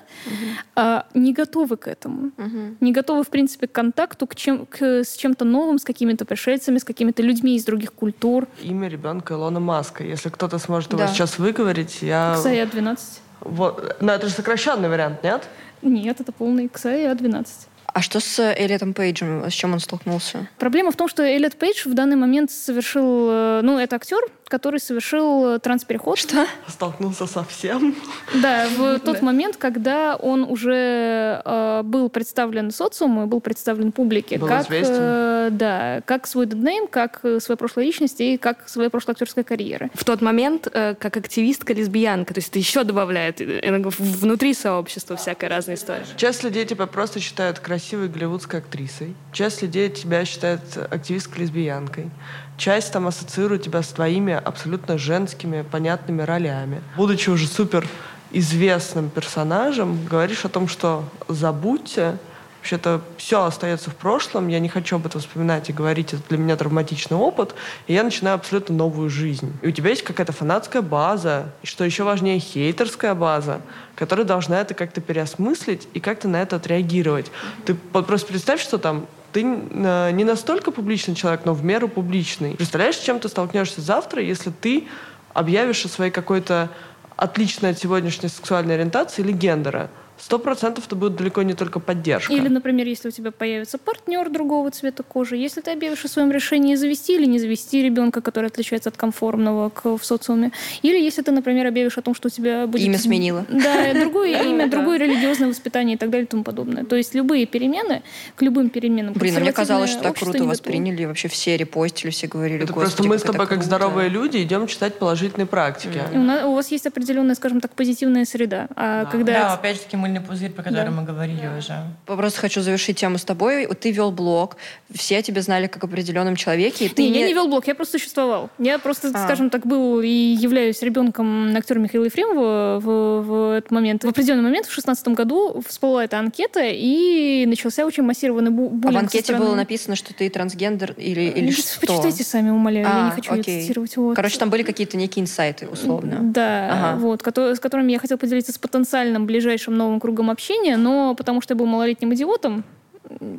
э, 0.76 1.02
не 1.14 1.34
готовы 1.34 1.78
к 1.78 1.88
этому. 1.88 2.32
Угу. 2.38 2.78
Не 2.82 2.92
готовы, 2.92 3.24
в 3.24 3.30
принципе, 3.30 3.68
к 3.68 3.72
контакту 3.72 4.28
к 4.28 4.36
чем, 4.36 4.66
к, 4.66 4.82
с 4.82 5.16
чем-то 5.16 5.46
новым, 5.46 5.80
с 5.80 5.84
какими-то 5.84 6.26
пришельцами, 6.26 6.78
с 6.78 6.84
какими-то 6.84 7.24
людьми 7.24 7.56
из 7.56 7.66
других 7.66 7.94
культур. 7.94 8.48
Имя 8.62 8.90
ребенка 8.90 9.34
Илона 9.34 9.60
Маска. 9.60 10.04
Если 10.04 10.30
кто-то 10.30 10.60
сможет 10.60 10.94
его 10.94 11.08
сейчас 11.08 11.27
выговорить, 11.38 12.02
я... 12.02 12.36
Ксая 12.38 12.66
12. 12.66 13.22
Вот. 13.42 13.98
Но 14.02 14.14
это 14.14 14.28
же 14.28 14.34
сокращенный 14.34 14.90
вариант, 14.90 15.24
нет? 15.24 15.48
Нет, 15.82 16.22
это 16.22 16.32
полный 16.32 16.70
Ксая 16.70 17.14
12. 17.14 17.68
А 17.98 18.02
что 18.02 18.20
с 18.20 18.40
Эллиотом 18.40 18.94
Пейджем? 18.94 19.50
С 19.50 19.54
чем 19.54 19.74
он 19.74 19.80
столкнулся? 19.80 20.48
Проблема 20.60 20.92
в 20.92 20.96
том, 20.96 21.08
что 21.08 21.24
Эллиот 21.24 21.56
Пейдж 21.56 21.88
в 21.88 21.94
данный 21.94 22.16
момент 22.16 22.52
совершил... 22.52 23.28
Э, 23.30 23.62
ну, 23.64 23.80
это 23.80 23.96
актер, 23.96 24.20
который 24.48 24.80
совершил 24.80 25.60
транспереход. 25.60 26.18
Что? 26.18 26.46
Столкнулся 26.68 27.28
со 27.28 27.44
всем. 27.44 27.96
Да, 28.42 28.68
в 28.78 29.00
тот 29.06 29.22
момент, 29.22 29.58
когда 29.58 30.16
он 30.16 30.44
уже 30.44 31.42
э, 31.44 31.82
был 31.84 32.10
представлен 32.10 32.72
социуму, 32.72 33.28
был 33.28 33.42
представлен 33.42 33.92
публике, 33.92 34.38
Был 34.38 34.48
как, 34.48 34.68
э, 34.70 35.50
да, 35.52 36.02
как 36.06 36.28
свой 36.28 36.46
деднейм, 36.46 36.88
как 36.88 37.20
э, 37.24 37.40
своя 37.40 37.58
прошлая 37.58 37.86
личность 37.86 38.20
и 38.22 38.38
как 38.38 38.70
своя 38.70 38.90
прошлая 38.90 39.14
актерская 39.14 39.44
карьера. 39.44 39.90
В 39.94 40.04
тот 40.04 40.22
момент, 40.22 40.68
э, 40.72 40.96
как 40.96 41.18
активистка, 41.18 41.74
лесбиянка, 41.74 42.34
то 42.34 42.40
есть 42.40 42.50
это 42.50 42.60
еще 42.60 42.84
добавляет 42.84 43.42
э, 43.42 43.62
внутри 43.98 44.54
сообщества 44.54 45.16
всякая 45.16 45.50
разная 45.50 45.76
история. 45.76 46.06
Часть 46.16 46.44
людей 46.44 46.66
тебя 46.66 46.88
просто 46.88 47.20
считают 47.20 47.60
красивой 47.60 48.08
голливудской 48.08 48.60
актрисой. 48.60 49.16
Часть 49.32 49.62
людей 49.62 49.90
тебя 49.90 50.26
считает 50.26 50.62
активисткой 50.90 51.44
лесбиянкой. 51.44 52.10
Часть 52.58 52.92
там 52.92 53.08
ассоциирует 53.08 53.62
тебя 53.62 53.84
с 53.84 53.88
твоими 53.90 54.34
абсолютно 54.34 54.98
женскими, 54.98 55.62
понятными 55.62 56.24
ролями. 56.24 56.82
Будучи 56.96 57.30
уже 57.30 57.48
супер 57.48 57.88
известным 58.32 59.10
персонажем, 59.10 60.06
говоришь 60.06 60.44
о 60.44 60.50
том, 60.50 60.68
что 60.68 61.04
забудьте, 61.28 62.18
вообще-то 62.58 63.02
все 63.18 63.46
остается 63.46 63.92
в 63.92 63.96
прошлом, 63.96 64.50
я 64.50 64.60
не 64.60 64.68
хочу 64.68 64.98
об 64.98 65.06
этом 65.06 65.22
вспоминать 65.22 65.70
и 65.70 65.74
говорить, 65.74 66.14
это 66.14 66.24
для 66.28 66.38
меня 66.38 66.58
травматичный 66.58 67.16
опыт, 67.16 67.56
и 67.86 67.94
я 67.94 68.04
начинаю 68.04 68.36
абсолютно 68.36 68.76
новую 68.76 69.10
жизнь. 69.10 69.54
И 69.62 69.68
у 69.68 69.72
тебя 69.72 69.92
есть 69.92 70.04
какая-то 70.04 70.34
фанатская 70.34 70.82
база, 70.82 71.54
и 71.62 71.68
что 71.68 71.86
еще 71.86 72.04
важнее, 72.04 72.40
хейтерская 72.40 73.14
база, 73.14 73.62
которая 73.96 74.26
должна 74.26 74.60
это 74.60 74.74
как-то 74.74 75.00
переосмыслить 75.00 75.88
и 75.94 76.00
как-то 76.00 76.28
на 76.28 76.42
это 76.42 76.58
отреагировать. 76.58 77.32
Ты 77.66 77.76
просто 77.76 78.28
представь, 78.28 78.62
что 78.62 78.78
там 78.78 79.08
ты 79.32 79.44
э, 79.44 80.12
не 80.12 80.24
настолько 80.24 80.72
публичный 80.72 81.16
человек, 81.16 81.42
но 81.46 81.54
в 81.54 81.64
меру 81.64 81.88
публичный. 81.88 82.56
Представляешь, 82.56 82.98
с 82.98 83.04
чем 83.04 83.20
ты 83.20 83.30
столкнешься 83.30 83.82
завтра, 83.82 84.22
если 84.22 84.52
ты 84.52 84.88
объявишь 85.34 85.86
о 85.86 85.90
своей 85.90 86.12
какой-то 86.12 86.70
отличной 87.16 87.72
от 87.72 87.80
сегодняшней 87.80 88.30
сексуальной 88.30 88.76
ориентации 88.76 89.22
или 89.22 89.32
гендера? 89.32 89.90
Сто 90.20 90.40
процентов 90.40 90.88
это 90.88 90.96
будет 90.96 91.16
далеко 91.16 91.44
не 91.44 91.54
только 91.54 91.80
поддержка. 91.80 92.34
Или, 92.34 92.48
например, 92.48 92.88
если 92.88 93.10
у 93.10 93.12
тебя 93.12 93.32
появится 93.32 93.78
партнер 93.78 94.30
другого 94.30 94.72
цвета 94.72 95.04
кожи, 95.04 95.36
если 95.38 95.62
ты 95.62 95.72
объявишь 95.72 96.04
о 96.06 96.08
своем 96.08 96.32
решении 96.32 96.76
завести 96.76 97.16
или 97.16 97.26
не 97.26 97.40
завести 97.40 97.84
ребенка, 97.84 98.22
который 98.22 98.48
отличается 98.48 98.90
от 98.90 98.98
конформного 98.98 99.70
к, 99.70 99.98
в 99.98 100.04
социуме, 100.04 100.52
или 100.82 101.00
если 101.00 101.22
ты, 101.22 101.32
например, 101.32 101.68
объявишь 101.68 101.98
о 101.98 102.02
том, 102.02 102.16
что 102.16 102.28
у 102.28 102.32
тебя 102.32 102.68
будет... 102.68 102.84
Имя 102.84 102.98
сменила. 102.98 103.46
Да, 103.68 103.94
другое 103.94 104.44
имя, 104.50 104.70
другое 104.70 105.00
религиозное 105.00 105.50
воспитание 105.50 105.96
и 105.96 105.98
так 105.98 106.10
далее 106.10 106.26
и 106.26 106.30
тому 106.30 106.44
подобное. 106.44 106.86
То 106.86 106.96
есть 106.96 107.16
любые 107.16 107.46
перемены, 107.46 108.04
к 108.36 108.42
любым 108.42 108.70
переменам. 108.70 109.14
Блин, 109.14 109.38
а 109.38 109.40
мне 109.40 109.52
казалось, 109.52 109.90
что 109.90 110.04
так 110.04 110.18
круто 110.18 110.44
восприняли, 110.46 111.06
вообще 111.06 111.28
все 111.28 111.58
репостили, 111.58 112.12
все 112.12 112.28
говорили, 112.28 112.64
Это 112.64 112.74
«Господи, 112.74 112.96
просто 112.96 113.04
мы 113.04 113.18
с 113.18 113.22
тобой, 113.22 113.40
как 113.48 113.50
круто». 113.50 113.66
здоровые 113.66 114.10
люди, 114.10 114.38
идем 114.38 114.68
читать 114.68 114.96
положительные 114.96 115.48
практики. 115.48 116.02
У, 116.46 116.54
вас 116.54 116.72
есть 116.72 116.86
определенная, 116.88 117.36
скажем 117.36 117.62
так, 117.62 117.72
позитивная 117.72 118.26
среда. 118.26 118.68
А 118.76 119.06
когда 119.06 119.34
Да, 119.34 119.54
опять-таки 119.54 119.98
мыльный 120.08 120.22
пузырь, 120.22 120.52
про 120.52 120.64
который 120.64 120.90
мы 120.90 121.04
говорили 121.04 121.50
уже. 121.58 121.74
Просто 122.06 122.40
хочу 122.40 122.62
завершить 122.62 122.98
тему 122.98 123.18
с 123.18 123.24
тобой. 123.24 123.68
Вот 123.68 123.80
Ты 123.80 123.92
вел 123.92 124.12
блог, 124.12 124.58
все 124.94 125.22
тебя 125.22 125.42
знали 125.42 125.68
как 125.68 125.84
определенном 125.84 126.36
человеке. 126.36 126.86
и 126.86 126.90
Ты 126.90 127.04
Не, 127.04 127.20
я 127.20 127.28
не 127.28 127.34
вел 127.34 127.48
блог, 127.48 127.68
я 127.68 127.76
просто 127.76 128.00
существовал. 128.00 128.50
Я 128.58 128.80
просто, 128.80 129.12
А. 129.14 129.26
скажем 129.26 129.50
так, 129.50 129.66
был 129.66 130.02
и 130.02 130.08
являюсь 130.08 130.82
ребенком 130.82 131.56
актера 131.56 131.80
Михаила 131.80 132.06
Ефремова 132.06 132.80
в, 132.80 133.22
в 133.22 133.58
этот 133.58 133.72
момент. 133.72 134.04
В 134.04 134.08
определенный 134.08 134.44
момент, 134.44 134.66
в 134.68 134.72
шестнадцатом 134.74 135.14
году, 135.14 135.62
всплыла 135.68 136.04
эта 136.06 136.20
анкета, 136.20 136.62
и 136.64 137.46
начался 137.46 137.86
очень 137.86 138.04
массированный 138.04 138.52
бу- 138.52 138.68
А 138.68 138.70
буллинг 138.70 138.84
в 138.90 138.94
со 138.94 139.00
анкете 139.00 139.24
стороны- 139.26 139.46
было 139.46 139.56
написано, 139.56 139.96
что 139.96 140.14
ты 140.14 140.30
трансгендер 140.30 140.94
или, 140.98 141.22
или 141.22 141.46
Ну, 141.48 141.52
что? 141.52 141.80
Почитайте 141.82 142.24
сами, 142.24 142.50
умоляю, 142.50 142.86
я 142.88 143.04
не 143.06 143.10
А, 143.10 143.12
хочу 143.12 143.34
окей. 143.34 143.62
цитировать. 143.62 143.96
Вот. 143.98 144.16
Короче, 144.16 144.40
там 144.40 144.50
были 144.50 144.64
какие-то 144.64 144.98
некие 144.98 145.24
инсайты, 145.24 145.68
условно. 145.68 146.20
Да, 146.22 146.70
Ага. 146.94 147.00
вот, 147.00 147.22
с 147.26 147.60
которыми 147.60 147.92
я 147.92 148.00
хотела 148.00 148.18
поделиться 148.18 148.52
с 148.52 148.58
потенциальным 148.58 149.26
ближайшим 149.26 149.76
новым 149.76 149.97
кругом 150.00 150.30
общения, 150.30 150.78
но 150.78 151.16
потому 151.16 151.42
что 151.42 151.54
я 151.54 151.58
был 151.58 151.66
малолетним 151.66 152.14
идиотом, 152.14 152.64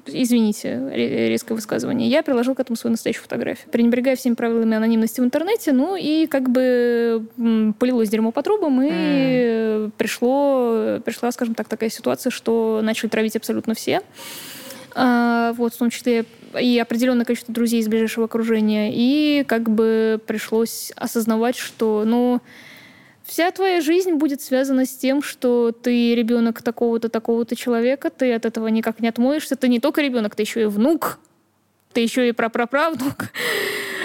извините, 0.06 0.90
ре- 0.90 1.28
резкое 1.28 1.54
высказывание, 1.54 2.08
я 2.08 2.22
приложил 2.22 2.54
к 2.54 2.60
этому 2.60 2.76
свою 2.76 2.92
настоящую 2.92 3.22
фотографию. 3.24 3.70
Пренебрегая 3.70 4.16
всеми 4.16 4.34
правилами 4.34 4.76
анонимности 4.76 5.20
в 5.20 5.24
интернете, 5.24 5.72
ну 5.72 5.96
и 5.96 6.26
как 6.26 6.48
бы 6.48 7.26
полилось 7.78 8.08
дерьмо 8.08 8.32
по 8.32 8.42
трубам, 8.42 8.80
и 8.82 8.88
э, 8.90 9.90
пришло, 9.96 11.00
пришла, 11.04 11.30
скажем 11.32 11.54
так, 11.54 11.68
такая 11.68 11.90
ситуация, 11.90 12.30
что 12.30 12.80
начали 12.82 13.08
травить 13.08 13.36
абсолютно 13.36 13.74
все. 13.74 14.02
А, 14.94 15.52
вот, 15.52 15.74
в 15.74 15.78
том 15.78 15.90
числе 15.90 16.24
и 16.58 16.78
определенное 16.78 17.24
количество 17.24 17.54
друзей 17.54 17.80
из 17.80 17.88
ближайшего 17.88 18.24
окружения. 18.24 18.90
И 18.92 19.44
как 19.44 19.70
бы 19.70 20.20
пришлось 20.26 20.92
осознавать, 20.96 21.56
что, 21.56 22.04
ну, 22.06 22.40
вся 23.28 23.50
твоя 23.50 23.80
жизнь 23.80 24.14
будет 24.14 24.40
связана 24.40 24.86
с 24.86 24.96
тем, 24.96 25.22
что 25.22 25.70
ты 25.70 26.14
ребенок 26.14 26.62
такого-то, 26.62 27.10
такого-то 27.10 27.54
человека, 27.54 28.10
ты 28.10 28.32
от 28.32 28.46
этого 28.46 28.68
никак 28.68 29.00
не 29.00 29.08
отмоешься. 29.08 29.54
Ты 29.54 29.68
не 29.68 29.80
только 29.80 30.00
ребенок, 30.00 30.34
ты 30.34 30.42
еще 30.42 30.62
и 30.62 30.64
внук, 30.64 31.18
ты 31.92 32.00
еще 32.00 32.28
и 32.28 32.32
прапраправнук. 32.32 33.26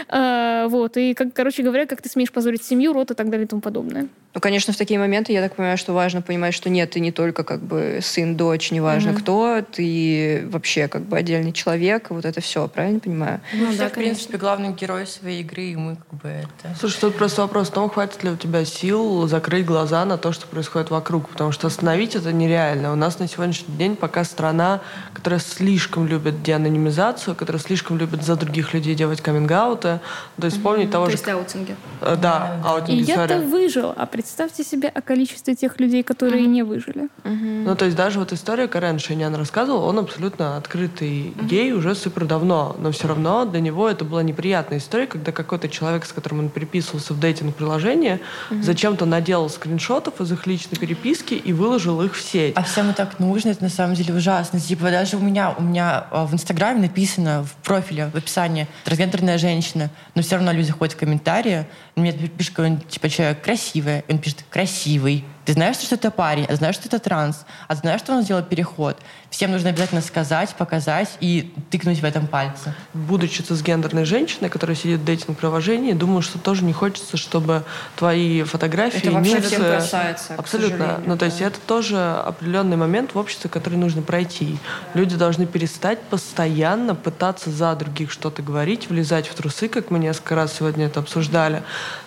А, 0.10 0.68
вот, 0.68 0.98
и, 0.98 1.14
как, 1.14 1.34
короче 1.34 1.64
говоря, 1.64 1.86
как 1.86 2.02
ты 2.02 2.10
смеешь 2.10 2.32
позорить 2.32 2.64
семью, 2.64 2.94
род 2.94 3.12
и 3.12 3.14
так 3.14 3.30
далее 3.30 3.46
и 3.46 3.48
тому 3.48 3.62
подобное. 3.62 4.08
Ну, 4.34 4.42
конечно, 4.42 4.74
в 4.74 4.78
такие 4.78 5.00
моменты, 5.00 5.32
я 5.32 5.42
так 5.44 5.56
понимаю, 5.56 5.78
что 5.78 5.94
важно 5.94 6.24
понимать, 6.24 6.56
что 6.56 6.70
нет, 6.70 6.90
ты 6.90 7.00
не 7.00 7.12
только 7.12 7.44
как 7.44 7.62
бы 7.62 8.00
сын, 8.02 8.36
дочь, 8.36 8.72
неважно 8.72 9.12
Мгм. 9.12 9.22
кто, 9.22 9.62
ты 9.62 10.48
вообще 10.50 10.88
как 10.88 11.04
бы 11.04 11.18
отдельный 11.18 11.52
человек, 11.52 12.10
вот 12.10 12.26
это 12.26 12.42
все, 12.42 12.68
правильно 12.68 13.00
понимаю? 13.00 13.42
Ну, 13.54 13.68
да, 13.68 13.72
все, 13.74 13.90
в 13.90 13.92
принципе, 13.92 14.38
главный 14.38 14.74
герой 14.74 15.06
своей 15.06 15.42
игры, 15.42 15.64
и 15.66 15.76
мы 15.76 15.98
как 15.98 16.20
бы 16.20 16.30
это... 16.30 16.76
Слушай, 16.80 17.02
тут 17.02 17.16
просто 17.16 17.44
вопрос 17.44 17.68
в 17.68 17.74
том, 17.74 17.90
хватит 17.92 18.24
ли 18.24 18.32
у 18.32 18.36
тебя 18.36 18.66
сил 18.66 19.28
закрыть 19.28 19.66
глаза 19.66 20.04
на 20.04 20.18
то, 20.18 20.32
что 20.32 20.48
происходит 20.48 20.90
вокруг, 20.90 21.30
потому 21.30 21.52
что 21.52 21.68
остановить 21.68 22.16
это 22.16 22.34
нереально. 22.34 22.92
У 22.92 22.96
нас 22.96 23.20
на 23.20 23.28
сегодняшний 23.28 23.76
день 23.76 23.96
пока 23.96 24.24
страна, 24.24 24.82
которая 25.14 25.40
слишком 25.40 26.08
любит 26.08 26.42
деанонимизацию, 26.42 27.36
которая 27.36 27.62
слишком 27.62 28.00
любит 28.00 28.24
за 28.24 28.36
других 28.36 28.74
людей 28.74 28.96
делать 28.96 29.22
каминг-ауты, 29.22 29.93
то 30.40 30.46
есть 30.46 30.58
вспомнить 30.58 30.92
того 30.92 31.06
То 31.06 31.12
же... 31.12 31.18
есть 31.18 31.28
аутинги. 31.28 31.76
э, 32.02 32.18
Да, 32.22 32.60
И 32.64 32.68
аутинг, 32.68 33.08
я-то 33.08 33.40
выжил, 33.40 33.94
а 33.96 34.06
представьте 34.06 34.64
себе 34.64 34.88
о 34.88 35.02
количестве 35.02 35.56
тех 35.56 35.80
людей, 35.80 36.04
которые 36.04 36.46
не 36.46 36.64
выжили. 36.64 37.10
Ну, 37.24 37.76
то 37.76 37.86
есть 37.86 37.98
даже 37.98 38.20
вот 38.20 38.34
история, 38.34 38.68
Карен 38.68 39.00
Шейнян 39.00 39.36
рассказывал, 39.36 39.84
он 39.84 40.00
абсолютно 40.00 40.58
открытый 40.58 41.34
гей 41.44 41.72
уже 41.74 41.96
супер 41.96 42.26
давно, 42.26 42.76
но 42.80 42.92
все 42.92 43.08
равно 43.08 43.46
для 43.46 43.60
него 43.60 43.90
это 43.90 44.06
была 44.06 44.24
неприятная 44.24 44.80
история, 44.80 45.08
когда 45.08 45.32
какой-то 45.32 45.70
человек, 45.70 46.06
с 46.06 46.12
которым 46.12 46.40
он 46.40 46.50
переписывался 46.50 47.14
в 47.14 47.20
дейтинг-приложении, 47.20 48.20
зачем-то 48.62 49.06
наделал 49.06 49.50
скриншотов 49.50 50.22
из 50.22 50.32
их 50.32 50.48
личной 50.48 50.78
переписки 50.78 51.34
и 51.34 51.54
выложил 51.54 52.02
их 52.02 52.16
в 52.16 52.22
сеть. 52.22 52.54
А 52.56 52.64
всем 52.64 52.94
так 52.94 53.20
нужно, 53.20 53.50
это 53.50 53.64
на 53.64 53.70
самом 53.70 53.96
деле 53.96 54.14
ужасно. 54.14 54.60
Типа 54.60 54.92
даже 54.92 55.18
у 55.18 55.20
меня, 55.20 55.54
у 55.58 55.62
меня 55.62 56.06
а, 56.12 56.26
в 56.26 56.34
Инстаграме 56.34 56.82
написано 56.82 57.44
в 57.44 57.66
профиле, 57.66 58.10
в 58.14 58.18
описании 58.18 58.68
трансгендерная 58.84 59.38
женщина, 59.38 59.83
но 60.16 60.22
все 60.22 60.36
равно 60.36 60.52
люди 60.52 60.68
заходят 60.68 60.94
в 60.96 60.98
комментарии, 60.98 61.66
мне 61.96 62.12
пишет 62.12 62.56
какой-нибудь 62.56 62.88
типа 62.88 63.10
человек 63.10 63.42
красивый, 63.42 64.04
и 64.08 64.12
он 64.12 64.20
пишет 64.20 64.44
красивый. 64.50 65.24
Ты 65.46 65.54
знаешь, 65.54 65.78
что 65.78 65.96
это 65.96 66.10
парень, 66.10 66.46
а 66.46 66.56
знаешь, 66.56 66.76
что 66.76 66.88
это 66.88 67.00
транс, 67.00 67.46
а 67.68 67.76
знаешь, 67.76 68.00
что 68.00 68.14
он 68.14 68.24
сделал 68.24 68.44
переход. 68.44 68.98
Всем 69.30 69.52
нужно 69.52 69.70
обязательно 69.70 70.02
сказать, 70.02 70.56
показать 70.56 71.10
и 71.20 71.54
тыкнуть 71.70 72.00
в 72.00 72.06
этом 72.06 72.28
пальце. 72.28 72.74
Будучи 72.94 73.42
цисгендерной 73.42 74.06
женщиной, 74.06 74.50
которая 74.50 74.76
сидит 74.76 75.02
в 75.02 75.06
дейтинг-приложении, 75.06 75.94
думаю, 75.94 76.22
что 76.22 76.40
тоже 76.40 76.64
не 76.64 76.72
хочется, 76.72 77.18
чтобы 77.18 77.64
твои 77.98 78.44
фотографии, 78.44 79.00
Это 79.00 79.12
вообще 79.12 79.38
нюцы- 79.38 79.48
всем 79.48 79.62
касается, 79.64 80.36
Абсолютно. 80.36 81.02
ну, 81.06 81.18
то 81.18 81.26
есть 81.26 81.40
да. 81.40 81.48
это 81.48 81.60
тоже 81.60 81.98
определенный 82.26 82.78
момент 82.78 83.14
в 83.14 83.18
обществе, 83.18 83.50
который 83.50 83.76
нужно 83.76 84.02
пройти. 84.02 84.58
Люди 84.94 85.16
должны 85.18 85.46
перестать 85.46 86.00
постоянно 86.04 86.96
пытаться 86.96 87.50
за 87.50 87.76
других 87.76 88.12
что-то 88.12 88.42
говорить, 88.42 88.90
влезать 88.90 89.28
в 89.28 89.34
трусы, 89.34 89.68
как 89.68 89.92
мы 89.92 90.00
несколько 90.00 90.36
раз 90.36 90.54
сегодня 90.54 90.86
это 90.86 91.00
обсуждали. 91.02 91.64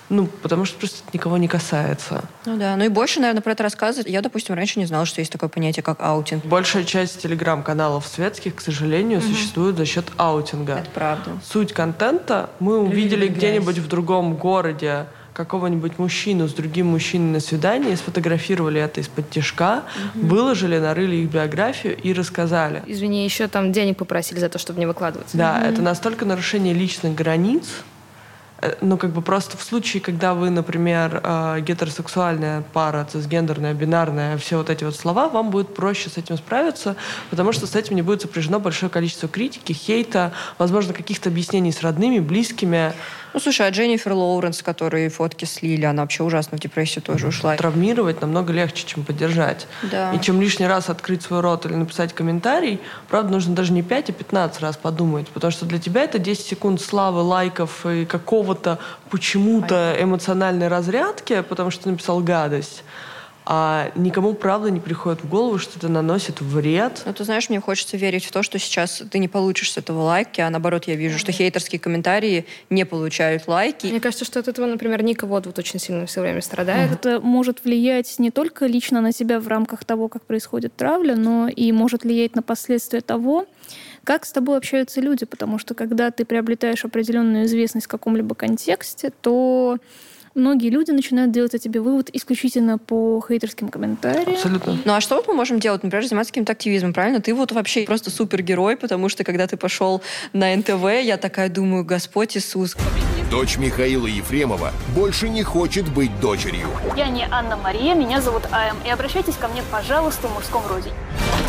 Ну, 0.09 0.27
потому 0.27 0.65
что 0.65 0.79
просто 0.79 0.99
это 1.07 1.17
никого 1.17 1.37
не 1.37 1.49
касается. 1.49 2.25
Ну 2.45 2.57
да, 2.57 2.77
ну 2.77 2.85
и 2.85 2.89
больше, 2.89 3.21
наверное, 3.21 3.43
про 3.43 3.53
это 3.53 3.63
рассказывать. 3.63 4.09
Я, 4.09 4.23
допустим, 4.23 4.55
раньше 4.55 4.79
не 4.79 4.87
знала, 4.87 5.07
что 5.07 5.21
есть 5.21 5.33
такое 5.33 5.49
понятие, 5.49 5.83
как 5.83 6.01
аутинг. 6.01 6.45
Большая 6.45 6.85
часть 6.85 7.23
телеграм-каналов 7.23 8.07
светских, 8.07 8.55
к 8.55 8.61
сожалению, 8.61 9.21
существует 9.21 9.77
за 9.77 9.85
счет 9.85 10.07
аутинга. 10.17 10.75
Это 10.75 10.91
правда. 10.91 11.31
Суть 11.45 11.73
контента 11.73 12.51
мы 12.61 12.79
увидели 12.79 13.29
где-нибудь 13.29 13.79
в 13.79 13.89
другом 13.89 14.37
городе 14.37 15.07
какого-нибудь 15.37 15.99
мужчину 15.99 16.49
с 16.49 16.55
другим 16.55 16.87
мужчиной 16.87 17.33
на 17.33 17.41
свидании, 17.41 17.95
сфотографировали 17.95 18.81
это 18.81 19.01
из-под 19.01 19.29
тяжка, 19.29 19.83
выложили, 20.15 20.79
нарыли 20.79 21.17
их 21.17 21.31
биографию 21.31 21.95
и 21.95 22.15
рассказали. 22.15 22.83
Извини, 22.87 23.23
еще 23.25 23.47
там 23.47 23.71
денег 23.71 23.99
попросили 23.99 24.39
за 24.39 24.49
то, 24.49 24.59
чтобы 24.59 24.81
не 24.81 24.87
выкладываться. 24.87 25.37
Да, 25.37 25.63
это 25.63 25.83
настолько 25.83 26.25
нарушение 26.25 26.73
личных 26.73 27.15
границ, 27.15 27.67
ну, 28.81 28.97
как 28.97 29.11
бы 29.11 29.23
просто 29.23 29.57
в 29.57 29.63
случае, 29.63 30.01
когда 30.01 30.35
вы, 30.35 30.51
например, 30.51 31.21
э, 31.23 31.61
гетеросексуальная 31.61 32.63
пара, 32.73 33.07
цисгендерная, 33.11 33.75
бинарная, 33.75 34.39
все 34.39 34.57
вот 34.57 34.71
эти 34.71 34.85
вот 34.85 34.97
слова, 34.97 35.29
вам 35.29 35.51
будет 35.51 35.75
проще 35.75 36.09
с 36.09 36.17
этим 36.17 36.37
справиться, 36.37 36.97
потому 37.31 37.53
что 37.53 37.67
с 37.67 37.75
этим 37.75 37.97
не 37.97 38.03
будет 38.03 38.23
сопряжено 38.23 38.59
большое 38.59 38.91
количество 38.91 39.29
критики, 39.29 39.73
хейта, 39.73 40.33
возможно, 40.59 40.95
каких-то 40.95 41.29
объяснений 41.29 41.73
с 41.73 41.83
родными, 41.83 42.19
близкими. 42.19 42.95
Ну, 43.37 43.41
слушай, 43.41 43.69
а 43.69 43.71
Дженнифер 43.71 44.15
Лоуренс, 44.15 44.63
которой 44.63 45.11
фотки 45.11 45.45
слили, 45.45 45.85
она 45.85 46.05
вообще 46.05 46.23
ужасно 46.23 46.57
в 46.57 46.61
депрессию 46.63 47.03
тоже 47.03 47.27
ушла. 47.27 47.55
Травмировать 47.55 48.23
намного 48.23 48.51
легче, 48.51 48.87
чем 48.87 49.05
поддержать. 49.05 49.67
Да. 49.83 50.11
И 50.15 50.21
чем 50.23 50.41
лишний 50.41 50.67
раз 50.67 50.89
открыть 50.89 51.21
свой 51.21 51.41
рот 51.41 51.67
или 51.67 51.75
написать 51.75 52.15
комментарий, 52.15 52.81
правда, 53.11 53.33
нужно 53.33 53.55
даже 53.55 53.75
не 53.75 53.83
5, 53.83 54.09
а 54.09 54.13
15 54.15 54.63
раз 54.63 54.79
подумать, 54.79 55.29
потому 55.29 55.51
что 55.51 55.67
для 55.67 55.79
тебя 55.79 56.05
это 56.05 56.19
10 56.19 56.47
секунд 56.47 56.81
славы, 56.81 57.21
лайков 57.21 57.85
и 57.85 58.07
какого-то 58.07 58.79
почему-то 59.11 59.95
эмоциональной 60.01 60.69
разрядки, 60.69 61.43
потому 61.43 61.71
что 61.71 61.85
ты 61.85 61.91
написал 61.91 62.21
гадость 62.21 62.85
а 63.49 63.93
никому, 63.95 64.35
правда, 64.35 64.73
не 64.73 64.81
приходит 64.81 65.23
в 65.23 65.29
голову, 65.29 65.59
что 65.59 65.79
это 65.79 65.89
наносит 65.89 66.41
вред. 66.41 67.03
Ну, 67.07 67.13
ты 67.13 67.23
знаешь, 67.23 67.49
мне 67.49 67.61
хочется 67.61 67.97
верить 67.97 68.25
в 68.25 68.33
то, 68.33 68.43
что 68.43 68.59
сейчас 68.59 69.05
ты 69.09 69.21
не 69.21 69.29
получишь 69.29 69.71
с 69.73 69.79
этого 69.79 70.03
лайки, 70.03 70.41
а 70.41 70.51
наоборот, 70.51 70.89
я 70.89 70.97
вижу, 70.97 71.17
что 71.21 71.31
хейтерские 71.31 71.79
комментарии 71.79 72.45
не 72.71 72.85
получают 72.85 73.47
лайки. 73.47 73.87
Мне 73.87 74.01
кажется, 74.01 74.25
что 74.25 74.41
от 74.41 74.49
этого, 74.49 74.67
например, 74.67 75.01
Ника 75.05 75.27
вот, 75.27 75.47
вот 75.47 75.61
очень 75.61 75.79
сильно 75.79 76.07
все 76.07 76.23
время 76.23 76.43
страдает. 76.43 76.91
Это 76.91 77.21
может 77.21 77.63
влиять 77.63 78.19
не 78.19 78.33
только 78.33 78.67
лично 78.67 79.01
на 79.01 79.13
себя 79.13 79.39
в 79.39 79.47
рамках 79.47 79.85
того, 79.85 80.09
как 80.09 80.25
происходит 80.25 80.75
травля, 80.75 81.15
но 81.15 81.47
и 81.47 81.71
может 81.71 82.03
влиять 82.03 82.35
на 82.35 82.43
последствия 82.43 83.01
того, 83.01 83.47
как 84.03 84.25
с 84.25 84.33
тобой 84.33 84.57
общаются 84.57 85.01
люди, 85.01 85.25
потому 85.25 85.59
что 85.59 85.75
когда 85.75 86.11
ты 86.11 86.25
приобретаешь 86.25 86.85
определенную 86.85 87.47
известность 87.47 87.87
в 87.87 87.91
каком-либо 87.91 88.35
контексте, 88.35 89.13
то 89.21 89.79
многие 90.37 90.71
люди 90.71 90.91
начинают 90.91 91.33
делать 91.33 91.55
о 91.55 91.59
тебе 91.59 91.81
вывод 91.81 92.11
исключительно 92.13 92.79
по 92.79 93.23
хейтерским 93.27 93.69
комментариям. 93.69 94.35
Абсолютно. 94.35 94.79
Ну 94.85 94.93
а 94.93 95.01
что 95.01 95.17
вот 95.17 95.27
мы 95.27 95.35
можем 95.35 95.59
делать? 95.59 95.83
Например, 95.83 96.07
заниматься 96.07 96.33
каким-то 96.33 96.53
активизмом, 96.53 96.93
правильно? 96.93 97.21
Ты 97.21 97.35
вот 97.35 97.53
вообще 97.53 97.85
просто 97.85 98.11
супергерой, 98.11 98.77
потому 98.77 99.09
что 99.09 99.25
когда 99.25 99.47
ты 99.47 99.57
пошел 99.57 100.03
на 100.33 100.55
НТВ, 100.55 100.85
я 101.03 101.17
такая 101.17 101.49
думаю, 101.49 101.85
Господь 101.85 102.37
Иисус. 102.37 102.77
Дочь 103.31 103.59
Михаила 103.59 104.07
Ефремова 104.07 104.71
больше 104.95 105.29
не 105.29 105.43
хочет 105.43 105.89
быть 105.93 106.21
дочерью. 106.21 106.69
Я 106.97 107.09
не 107.09 107.27
Анна-Мария, 107.29 107.95
меня 107.95 108.21
зовут 108.21 108.45
Ам, 108.53 108.77
и 108.87 108.91
обращайтесь 108.91 109.35
ко 109.35 109.49
мне, 109.49 109.63
пожалуйста, 109.73 110.29
в 110.29 110.35
мужском 110.35 110.63
роде. 110.69 110.91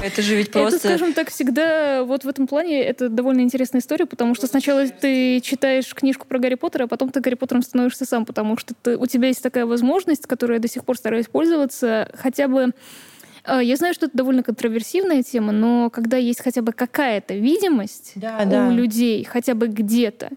Это 0.03 0.21
же 0.21 0.35
ведь 0.35 0.51
просто... 0.51 0.77
Это, 0.77 0.87
скажем 0.87 1.13
так, 1.13 1.29
всегда 1.29 2.03
вот 2.03 2.23
в 2.23 2.27
этом 2.27 2.47
плане 2.47 2.83
это 2.83 3.09
довольно 3.09 3.41
интересная 3.41 3.81
история, 3.81 4.05
потому 4.05 4.35
что 4.35 4.47
сначала 4.47 4.87
ты 4.87 5.39
читаешь 5.41 5.93
книжку 5.93 6.27
про 6.27 6.39
Гарри 6.39 6.55
Поттера, 6.55 6.85
а 6.85 6.87
потом 6.87 7.09
ты 7.09 7.19
Гарри 7.19 7.35
Поттером 7.35 7.61
становишься 7.61 8.05
сам, 8.05 8.25
потому 8.25 8.57
что 8.57 8.73
ты, 8.73 8.97
у 8.97 9.05
тебя 9.05 9.27
есть 9.27 9.41
такая 9.41 9.65
возможность, 9.65 10.27
которой 10.27 10.53
я 10.53 10.59
до 10.59 10.67
сих 10.67 10.85
пор 10.85 10.97
стараюсь 10.97 11.27
пользоваться, 11.27 12.09
хотя 12.13 12.47
бы 12.47 12.73
я 13.47 13.75
знаю, 13.75 13.93
что 13.93 14.07
это 14.07 14.17
довольно 14.17 14.43
контроверсивная 14.43 15.23
тема, 15.23 15.51
но 15.51 15.89
когда 15.89 16.17
есть 16.17 16.41
хотя 16.41 16.61
бы 16.61 16.73
какая-то 16.73 17.33
видимость 17.33 18.13
да, 18.15 18.39
у 18.43 18.49
да. 18.49 18.69
людей, 18.69 19.23
хотя 19.23 19.53
бы 19.53 19.67
где-то, 19.67 20.29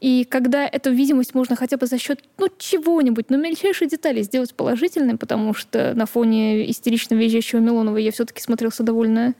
и 0.00 0.24
когда 0.28 0.66
эту 0.66 0.90
видимость 0.92 1.34
можно 1.34 1.56
хотя 1.56 1.76
бы 1.76 1.86
за 1.86 1.98
счет 1.98 2.22
ну, 2.38 2.48
чего-нибудь, 2.58 3.26
ну, 3.30 3.38
мельчайшие 3.38 3.88
детали 3.88 4.22
сделать 4.22 4.54
положительной, 4.54 5.16
потому 5.16 5.54
что 5.54 5.94
на 5.94 6.06
фоне 6.06 6.70
истерично 6.70 7.14
визжащего 7.14 7.60
Милонова 7.60 7.96
я 7.96 8.12
все-таки 8.12 8.42
смотрелся 8.42 8.82
довольно 8.82 9.34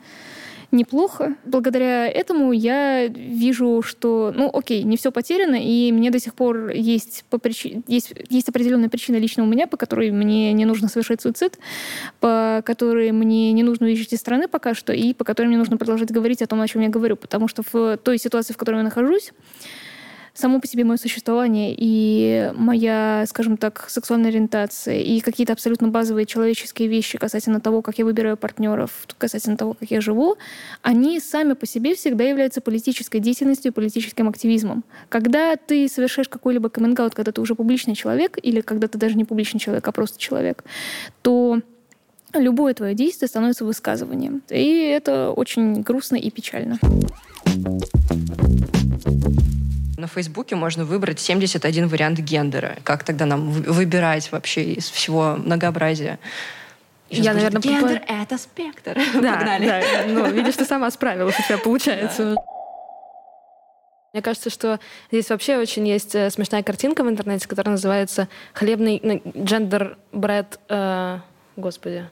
неплохо. 0.71 1.35
Благодаря 1.45 2.07
этому 2.09 2.53
я 2.53 3.07
вижу, 3.07 3.83
что, 3.83 4.33
ну, 4.35 4.51
окей, 4.53 4.83
не 4.83 4.97
все 4.97 5.11
потеряно, 5.11 5.57
и 5.57 5.91
мне 5.93 6.11
до 6.11 6.19
сих 6.19 6.35
пор 6.35 6.71
есть, 6.71 7.25
по 7.31 7.39
причине, 7.39 7.83
есть, 7.87 8.12
есть 8.29 8.49
определенная 8.49 8.89
причина 8.89 9.16
лично 9.16 9.43
у 9.43 9.47
меня, 9.47 9.66
по 9.66 9.77
которой 9.77 10.11
мне 10.11 10.53
не 10.53 10.64
нужно 10.64 10.89
совершать 10.89 11.23
суицид, 11.23 11.59
по 12.21 12.62
которой 12.64 13.12
мне 13.12 13.53
не 13.53 13.62
нужно 13.62 13.87
уезжать 13.87 14.12
из 14.12 14.21
страны 14.21 14.49
пока 14.49 14.75
что, 14.75 14.93
и 14.93 15.14
по 15.14 15.25
которой 15.25 15.47
мне 15.47 15.59
нужно 15.59 15.77
продолжать 15.77 16.11
говорить 16.11 16.43
о 16.43 16.47
том, 16.47 16.61
о 16.61 16.69
чем 16.69 16.83
я 16.83 16.89
говорю, 16.89 17.16
потому 17.16 17.49
что 17.49 17.62
в 17.71 17.97
той 17.99 18.19
ситуации, 18.19 18.53
в 18.53 18.57
которой 18.57 18.77
я 18.77 18.83
нахожусь, 18.83 19.33
само 20.39 20.61
по 20.61 20.68
себе 20.68 20.84
мое 20.84 20.99
существование 20.99 21.74
и 21.76 22.53
моя, 22.55 23.24
скажем 23.28 23.57
так, 23.57 23.86
сексуальная 23.89 24.30
ориентация 24.30 25.01
и 25.01 25.20
какие-то 25.20 25.53
абсолютно 25.53 25.89
базовые 25.89 26.26
человеческие 26.26 26.86
вещи 26.89 27.18
касательно 27.18 27.61
того, 27.61 27.82
как 27.82 27.99
я 27.99 28.05
выбираю 28.05 28.36
партнеров, 28.36 28.91
касательно 29.18 29.57
того, 29.57 29.74
как 29.74 29.91
я 29.91 30.01
живу, 30.01 30.36
они 30.82 31.18
сами 31.18 31.55
по 31.55 31.66
себе 31.66 31.97
всегда 31.97 32.24
являются 32.24 32.61
политической 32.61 33.18
деятельностью 33.18 33.72
и 33.72 33.74
политическим 33.74 34.28
активизмом. 34.28 34.84
Когда 35.09 35.57
ты 35.57 35.89
совершаешь 35.89 36.28
какой-либо 36.28 36.68
коммент 36.68 36.99
когда 36.99 37.32
ты 37.32 37.41
уже 37.41 37.55
публичный 37.55 37.95
человек, 37.95 38.39
или 38.43 38.61
когда 38.61 38.89
ты 38.89 38.99
даже 38.99 39.16
не 39.16 39.24
публичный 39.24 39.61
человек, 39.61 39.86
а 39.86 39.93
просто 39.93 40.18
человек, 40.18 40.64
то 41.22 41.61
любое 42.34 42.74
твое 42.74 42.95
действие 42.95 43.28
становится 43.28 43.64
высказыванием. 43.64 44.43
И 44.49 44.80
это 44.82 45.30
очень 45.30 45.82
грустно 45.82 46.16
и 46.16 46.30
печально. 46.30 46.78
На 49.99 50.07
Фейсбуке 50.07 50.55
можно 50.55 50.84
выбрать 50.84 51.18
71 51.18 51.88
вариант 51.88 52.20
гендера. 52.20 52.76
Как 52.84 53.03
тогда 53.03 53.26
нам 53.26 53.51
выбирать 53.51 54.30
вообще 54.30 54.62
из 54.62 54.88
всего 54.88 55.34
многообразия? 55.36 56.20
Сейчас 57.11 57.24
Я, 57.24 57.34
наверное, 57.34 57.61
гендер— 57.61 58.03
это 58.07 58.38
спектр. 58.38 58.96
Да, 59.14 59.32
Погнали. 59.38 59.66
Да. 59.66 59.82
Ну, 60.07 60.30
видишь, 60.30 60.55
ты 60.55 60.64
сама 60.64 60.88
справилась, 60.92 61.36
у 61.40 61.42
тебя 61.42 61.59
получается. 61.59 62.36
Да. 62.36 62.40
Мне 64.12 64.22
кажется, 64.22 64.51
что 64.51 64.78
здесь 65.11 65.28
вообще 65.30 65.59
очень 65.59 65.88
есть 65.88 66.14
э, 66.14 66.30
смешная 66.30 66.62
картинка 66.62 67.03
в 67.03 67.09
интернете, 67.09 67.49
которая 67.49 67.72
называется 67.72 68.28
«Хлебный 68.53 69.01
ну, 69.03 69.20
бред...» 70.12 70.61
э, 70.68 71.18
Господи 71.57 72.09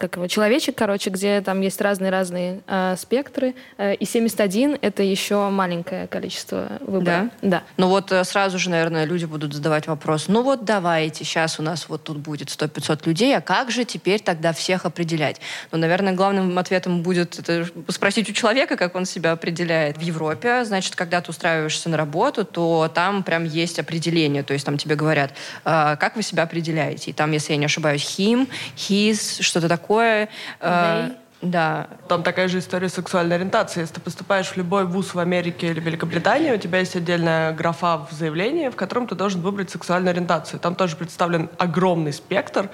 как 0.00 0.16
его, 0.16 0.26
человечек, 0.28 0.76
короче, 0.76 1.10
где 1.10 1.42
там 1.42 1.60
есть 1.60 1.78
разные-разные 1.78 2.62
э, 2.66 2.96
спектры, 2.96 3.54
э, 3.76 3.96
и 3.96 4.06
71— 4.06 4.78
это 4.80 5.02
еще 5.02 5.50
маленькое 5.50 6.06
количество 6.06 6.78
выбора. 6.80 7.30
Да? 7.42 7.48
Да. 7.50 7.62
Ну 7.76 7.88
вот 7.88 8.10
э, 8.10 8.24
сразу 8.24 8.58
же, 8.58 8.70
наверное, 8.70 9.04
люди 9.04 9.26
будут 9.26 9.52
задавать 9.52 9.86
вопрос, 9.88 10.28
ну 10.28 10.42
вот 10.42 10.64
давайте, 10.64 11.24
сейчас 11.24 11.60
у 11.60 11.62
нас 11.62 11.86
вот 11.90 12.04
тут 12.04 12.16
будет 12.16 12.48
100-500 12.48 13.02
людей, 13.04 13.36
а 13.36 13.42
как 13.42 13.70
же 13.70 13.84
теперь 13.84 14.20
тогда 14.20 14.54
всех 14.54 14.86
определять? 14.86 15.38
Ну, 15.70 15.76
наверное, 15.76 16.14
главным 16.14 16.58
ответом 16.58 17.02
будет 17.02 17.38
это 17.38 17.66
спросить 17.88 18.30
у 18.30 18.32
человека, 18.32 18.78
как 18.78 18.96
он 18.96 19.04
себя 19.04 19.32
определяет. 19.32 19.98
В 19.98 20.00
Европе, 20.00 20.64
значит, 20.64 20.96
когда 20.96 21.20
ты 21.20 21.30
устраиваешься 21.30 21.90
на 21.90 21.98
работу, 21.98 22.46
то 22.46 22.90
там 22.94 23.22
прям 23.22 23.44
есть 23.44 23.78
определение, 23.78 24.44
то 24.44 24.54
есть 24.54 24.64
там 24.64 24.78
тебе 24.78 24.94
говорят, 24.94 25.32
э, 25.66 25.96
как 26.00 26.16
вы 26.16 26.22
себя 26.22 26.44
определяете? 26.44 27.10
И 27.10 27.12
там, 27.12 27.32
если 27.32 27.52
я 27.52 27.58
не 27.58 27.66
ошибаюсь, 27.66 28.18
him, 28.18 28.48
his, 28.78 29.42
что-то 29.42 29.68
такое, 29.68 29.89
такое. 29.90 30.28
Э, 30.60 31.10
да. 31.42 31.88
Там 32.06 32.22
такая 32.22 32.48
же 32.48 32.58
история 32.58 32.88
сексуальной 32.88 33.36
ориентации. 33.36 33.80
Если 33.80 33.94
ты 33.94 34.00
поступаешь 34.00 34.48
в 34.48 34.56
любой 34.56 34.84
вуз 34.84 35.14
в 35.14 35.18
Америке 35.18 35.68
или 35.68 35.80
Великобритании, 35.80 36.52
у 36.52 36.58
тебя 36.58 36.80
есть 36.80 36.94
отдельная 36.96 37.52
графа 37.52 37.96
в 37.98 38.12
заявлении, 38.12 38.68
в 38.68 38.76
котором 38.76 39.06
ты 39.06 39.14
должен 39.14 39.40
выбрать 39.40 39.70
сексуальную 39.70 40.10
ориентацию. 40.10 40.60
Там 40.60 40.74
тоже 40.74 40.96
представлен 40.96 41.48
огромный 41.58 42.12
спектр. 42.12 42.68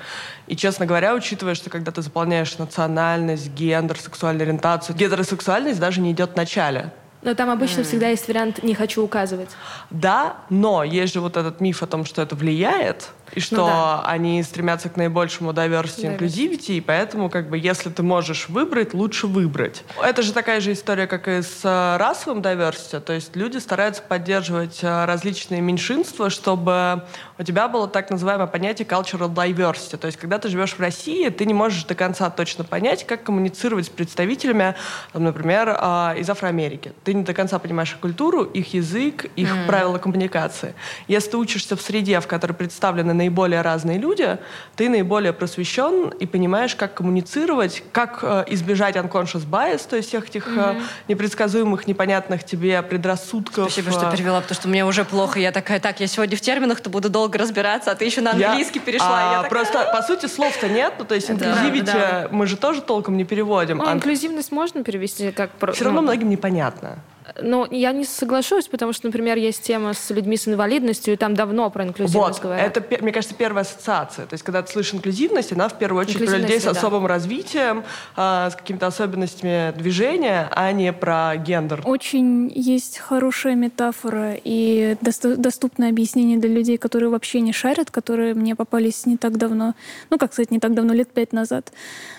И, 0.49 0.57
честно 0.57 0.85
говоря, 0.85 1.15
учитывая, 1.15 1.55
что 1.55 1.71
когда 1.71 1.93
ты 1.93 2.03
заполняешь 2.03 2.59
национальность, 2.59 3.51
гендер, 3.55 3.99
сексуальную 3.99 4.43
ориентацию, 4.49 4.97
гетеросексуальность 4.97 5.79
даже 5.79 6.01
не 6.01 6.11
идет 6.11 6.33
в 6.33 6.37
начале. 6.37 6.91
Но 7.23 7.35
там 7.35 7.51
обычно 7.51 7.81
mm. 7.81 7.85
всегда 7.85 8.09
есть 8.09 8.29
вариант 8.29 8.63
«не 8.63 8.75
хочу 8.75 9.03
указывать». 9.03 9.51
Да, 9.91 10.37
но 10.51 10.85
есть 10.85 11.15
же 11.15 11.21
вот 11.21 11.37
этот 11.37 11.61
миф 11.61 11.83
о 11.83 11.87
том, 11.87 12.05
что 12.05 12.23
это 12.23 12.37
влияет, 12.37 13.11
и 13.33 13.41
что 13.41 13.57
ну, 13.57 13.67
да. 13.67 14.03
они 14.05 14.43
стремятся 14.43 14.89
к 14.89 14.97
наибольшему 14.97 15.53
diversity, 15.53 16.17
inclusivity, 16.17 16.77
и 16.77 16.81
поэтому, 16.81 17.29
как 17.29 17.49
бы, 17.49 17.59
если 17.59 17.91
ты 17.91 18.03
можешь 18.03 18.49
выбрать, 18.49 18.95
лучше 18.95 19.27
выбрать. 19.27 19.85
Это 20.03 20.23
же 20.23 20.33
такая 20.33 20.61
же 20.61 20.73
история, 20.73 21.07
как 21.07 21.29
и 21.29 21.43
с 21.43 21.61
э, 21.65 21.97
расовым 21.97 22.41
diversity, 22.41 23.01
то 23.01 23.13
есть 23.13 23.35
люди 23.37 23.59
стараются 23.59 24.03
поддерживать 24.03 24.81
э, 24.83 25.05
различные 25.05 25.61
меньшинства, 25.61 26.31
чтобы 26.31 27.05
у 27.39 27.43
тебя 27.43 27.69
было 27.69 27.89
так 27.89 28.11
называемое 28.11 28.47
понятие 28.47 28.87
cultural 28.87 29.33
diversity, 29.33 29.97
то 29.97 30.07
есть 30.07 30.19
когда 30.19 30.39
ты 30.39 30.49
живешь 30.49 30.75
в 30.75 30.81
России, 30.81 31.29
ты 31.29 31.45
не 31.47 31.55
можешь 31.55 31.85
до 31.85 31.95
конца 31.95 32.31
точно 32.31 32.65
понять, 32.65 33.07
как 33.07 33.25
коммуницировать 33.25 33.87
с 33.87 33.89
представителями, 33.91 34.75
там, 35.13 35.25
например, 35.25 35.69
э, 35.69 36.21
из 36.21 36.31
Афроамерики. 36.31 36.93
Ты 37.05 37.15
не 37.15 37.25
до 37.25 37.35
конца 37.35 37.59
понимаешь 37.59 37.93
их 37.93 37.99
культуру, 37.99 38.45
их 38.45 38.75
язык, 38.75 39.27
их 39.37 39.53
mm. 39.53 39.67
правила 39.67 39.99
коммуникации. 39.99 40.75
Если 41.09 41.31
ты 41.31 41.37
учишься 41.37 41.77
в 41.77 41.83
среде, 41.83 42.21
в 42.21 42.27
которой 42.27 42.53
представлены 42.53 43.16
наиболее 43.17 43.63
разные 43.63 43.99
люди, 43.99 44.39
ты 44.77 44.89
наиболее 44.89 45.33
просвещен 45.33 46.11
и 46.11 46.27
понимаешь, 46.27 46.75
как 46.75 46.95
коммуницировать, 46.95 47.83
как 47.93 48.21
э, 48.23 48.45
избежать 48.49 48.97
unconscious 48.97 49.47
bias, 49.49 49.89
то 49.89 49.97
есть 49.97 50.09
всех 50.09 50.29
этих 50.29 50.47
mm-hmm. 50.47 50.79
э, 50.79 50.83
непредсказуемых, 51.09 51.87
непонятных 51.87 52.45
тебе 52.45 52.81
предрассудков. 52.83 53.73
Спасибо, 53.73 53.91
что 53.91 54.09
э. 54.09 54.13
перевела, 54.13 54.41
потому 54.41 54.55
что 54.55 54.69
мне 54.69 54.85
уже 54.85 55.05
плохо. 55.05 55.41
Я 55.41 55.53
такая, 55.53 55.81
так, 55.81 56.01
я 56.01 56.07
сегодня 56.07 56.37
в 56.37 56.41
терминах, 56.41 56.81
то 56.81 56.91
буду 56.91 57.11
долго 57.11 57.39
разбираться, 57.39 57.91
а 57.91 57.95
ты 57.95 58.05
еще 58.05 58.21
на 58.21 58.33
английский 58.33 58.79
я, 58.79 58.85
перешла. 58.85 59.09
А, 59.09 59.33
я 59.33 59.43
такая... 59.43 59.51
Просто, 59.51 59.93
по 59.93 60.03
сути, 60.03 60.27
слов-то 60.27 60.69
нет, 60.69 60.95
ну, 60.99 61.05
то 61.05 61.15
есть 61.15 61.31
инклюзивити 61.31 61.87
да, 61.87 61.93
да. 61.93 62.29
мы 62.31 62.47
же 62.47 62.57
тоже 62.57 62.83
толком 62.83 63.17
не 63.17 63.25
переводим. 63.25 63.79
Ну, 63.79 63.93
инклюзивность 63.93 64.53
можно 64.53 64.85
перевести 64.85 65.33
как... 65.33 65.51
Все 65.73 65.85
равно 65.85 66.01
ну, 66.01 66.09
многим 66.09 66.29
непонятно. 66.29 66.99
Ну, 67.41 67.67
я 67.71 67.93
не 67.93 68.05
соглашусь, 68.05 68.69
потому 68.69 68.93
что, 68.93 69.07
например, 69.07 69.37
есть 69.37 69.63
тема 69.63 69.95
с 69.95 70.11
людьми 70.11 70.37
с 70.37 70.47
инвалидностью, 70.47 71.15
и 71.15 71.17
там 71.17 71.35
давно 71.35 71.71
про 71.71 71.85
инклюзивность 71.85 72.39
вот, 72.39 72.43
говорят. 72.43 72.77
это, 72.77 73.03
мне 73.03 73.13
кажется, 73.13 73.35
первая 73.35 73.63
ассоциация. 73.63 74.27
То 74.27 74.35
есть, 74.35 74.45
когда 74.45 74.63
ты 74.63 74.71
слышишь 74.71 74.95
инклюзивность, 74.95 75.53
она 75.53 75.69
в 75.69 75.79
первую 75.79 76.03
очередь 76.03 76.29
про 76.29 76.37
людей 76.37 76.61
с 76.61 76.67
особым 76.67 77.03
да. 77.03 77.09
развитием, 77.09 77.85
э, 78.17 78.49
с 78.51 78.55
какими-то 78.55 78.87
особенностями 78.87 79.77
движения, 79.77 80.49
а 80.53 80.71
не 80.73 80.93
про 80.93 81.37
гендер. 81.37 81.83
Очень 81.85 82.51
есть 82.55 82.99
хорошая 82.99 83.55
метафора 83.55 84.35
и 84.43 84.97
доступное 85.01 85.91
объяснение 85.91 86.39
для 86.39 86.51
людей, 86.51 86.79
которые 86.79 87.11
вообще 87.11 87.41
не 87.41 87.53
шарят, 87.53 87.91
которые 87.91 88.35
мне 88.35 88.55
попались 88.55 89.05
не 89.07 89.17
так 89.17 89.37
давно, 89.37 89.75
ну, 90.11 90.19
как 90.19 90.33
сказать, 90.33 90.51
не 90.51 90.61
так 90.61 90.75
давно, 90.75 90.93
лет 90.93 91.11
пять 91.11 91.33
назад, 91.33 91.73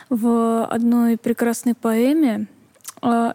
в 0.10 0.66
одной 0.66 1.18
прекрасной 1.18 1.76
поэме 1.76 2.48
а, 2.48 2.57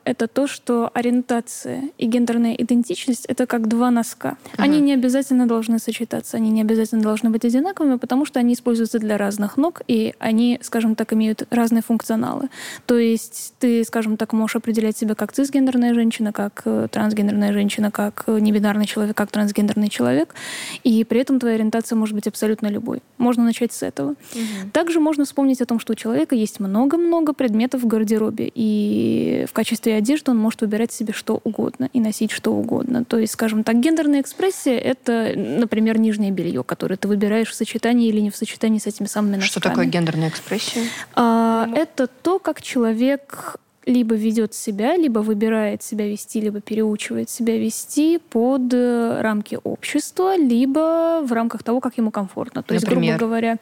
это 0.04 0.26
то, 0.28 0.46
что 0.46 0.90
ориентация 0.94 1.90
и 1.98 2.06
гендерная 2.06 2.54
идентичность— 2.54 3.26
это 3.28 3.46
как 3.46 3.68
два 3.68 3.90
носка. 3.90 4.36
Ага. 4.54 4.64
Они 4.64 4.80
не 4.80 4.94
обязательно 4.94 5.46
должны 5.46 5.78
сочетаться, 5.78 6.36
они 6.36 6.50
не 6.50 6.60
обязательно 6.60 7.02
должны 7.02 7.30
быть 7.30 7.44
одинаковыми, 7.44 7.96
потому 7.96 8.24
что 8.24 8.40
они 8.40 8.54
используются 8.54 8.98
для 8.98 9.16
разных 9.16 9.56
ног, 9.56 9.82
и 9.88 10.14
они, 10.18 10.58
скажем 10.62 10.94
так, 10.94 11.12
имеют 11.12 11.46
разные 11.50 11.82
функционалы. 11.82 12.48
То 12.86 12.98
есть 12.98 13.54
ты, 13.58 13.84
скажем 13.84 14.16
так, 14.16 14.32
можешь 14.32 14.56
определять 14.56 14.96
себя 14.96 15.14
как 15.14 15.32
цисгендерная 15.32 15.94
женщина, 15.94 16.32
как 16.32 16.62
э, 16.64 16.88
трансгендерная 16.90 17.52
женщина, 17.52 17.90
как 17.90 18.24
э, 18.26 18.38
небинарный 18.38 18.86
человек, 18.86 19.16
как 19.16 19.30
трансгендерный 19.30 19.88
человек, 19.88 20.34
и 20.84 21.04
при 21.04 21.20
этом 21.20 21.38
твоя 21.38 21.56
ориентация 21.56 21.96
может 21.96 22.14
быть 22.14 22.26
абсолютно 22.26 22.66
любой. 22.68 23.02
Можно 23.18 23.44
начать 23.44 23.72
с 23.72 23.82
этого. 23.82 24.10
Угу. 24.10 24.70
Также 24.72 25.00
можно 25.00 25.24
вспомнить 25.24 25.60
о 25.60 25.66
том, 25.66 25.78
что 25.80 25.92
у 25.92 25.96
человека 25.96 26.34
есть 26.34 26.60
много-много 26.60 27.32
предметов 27.32 27.82
в 27.82 27.86
гардеробе, 27.86 28.50
и 28.54 29.46
в 29.48 29.52
качестве 29.62 29.94
одежды 29.94 30.32
он 30.32 30.38
может 30.38 30.60
выбирать 30.60 30.90
себе 30.90 31.12
что 31.12 31.40
угодно 31.44 31.88
и 31.92 32.00
носить 32.00 32.32
что 32.32 32.52
угодно. 32.52 33.04
То 33.04 33.16
есть, 33.16 33.34
скажем 33.34 33.62
так, 33.62 33.78
гендерная 33.78 34.20
экспрессия— 34.20 34.76
это, 34.78 35.34
например, 35.36 35.98
нижнее 35.98 36.32
белье, 36.32 36.64
которое 36.64 36.96
ты 36.96 37.06
выбираешь 37.06 37.48
в 37.48 37.54
сочетании 37.54 38.08
или 38.08 38.18
не 38.18 38.32
в 38.32 38.36
сочетании 38.36 38.80
с 38.80 38.88
этими 38.88 39.06
самыми 39.06 39.36
носками. 39.36 39.48
Что 39.48 39.60
такое 39.60 39.84
гендерная 39.84 40.30
экспрессия? 40.30 40.82
А, 41.14 41.68
это 41.76 42.08
то, 42.08 42.40
как 42.40 42.60
человек 42.60 43.60
либо 43.84 44.14
ведет 44.14 44.54
себя, 44.54 44.96
либо 44.96 45.20
выбирает 45.20 45.82
себя 45.82 46.08
вести, 46.08 46.40
либо 46.40 46.60
переучивает 46.60 47.30
себя 47.30 47.58
вести 47.58 48.18
под 48.18 48.72
э, 48.72 49.20
рамки 49.20 49.58
общества, 49.62 50.36
либо 50.36 51.22
в 51.24 51.32
рамках 51.32 51.62
того, 51.62 51.80
как 51.80 51.98
ему 51.98 52.10
комфортно. 52.10 52.62
То 52.62 52.74
Например? 52.74 53.02
есть, 53.02 53.18
грубо 53.18 53.26
говоря, 53.26 53.56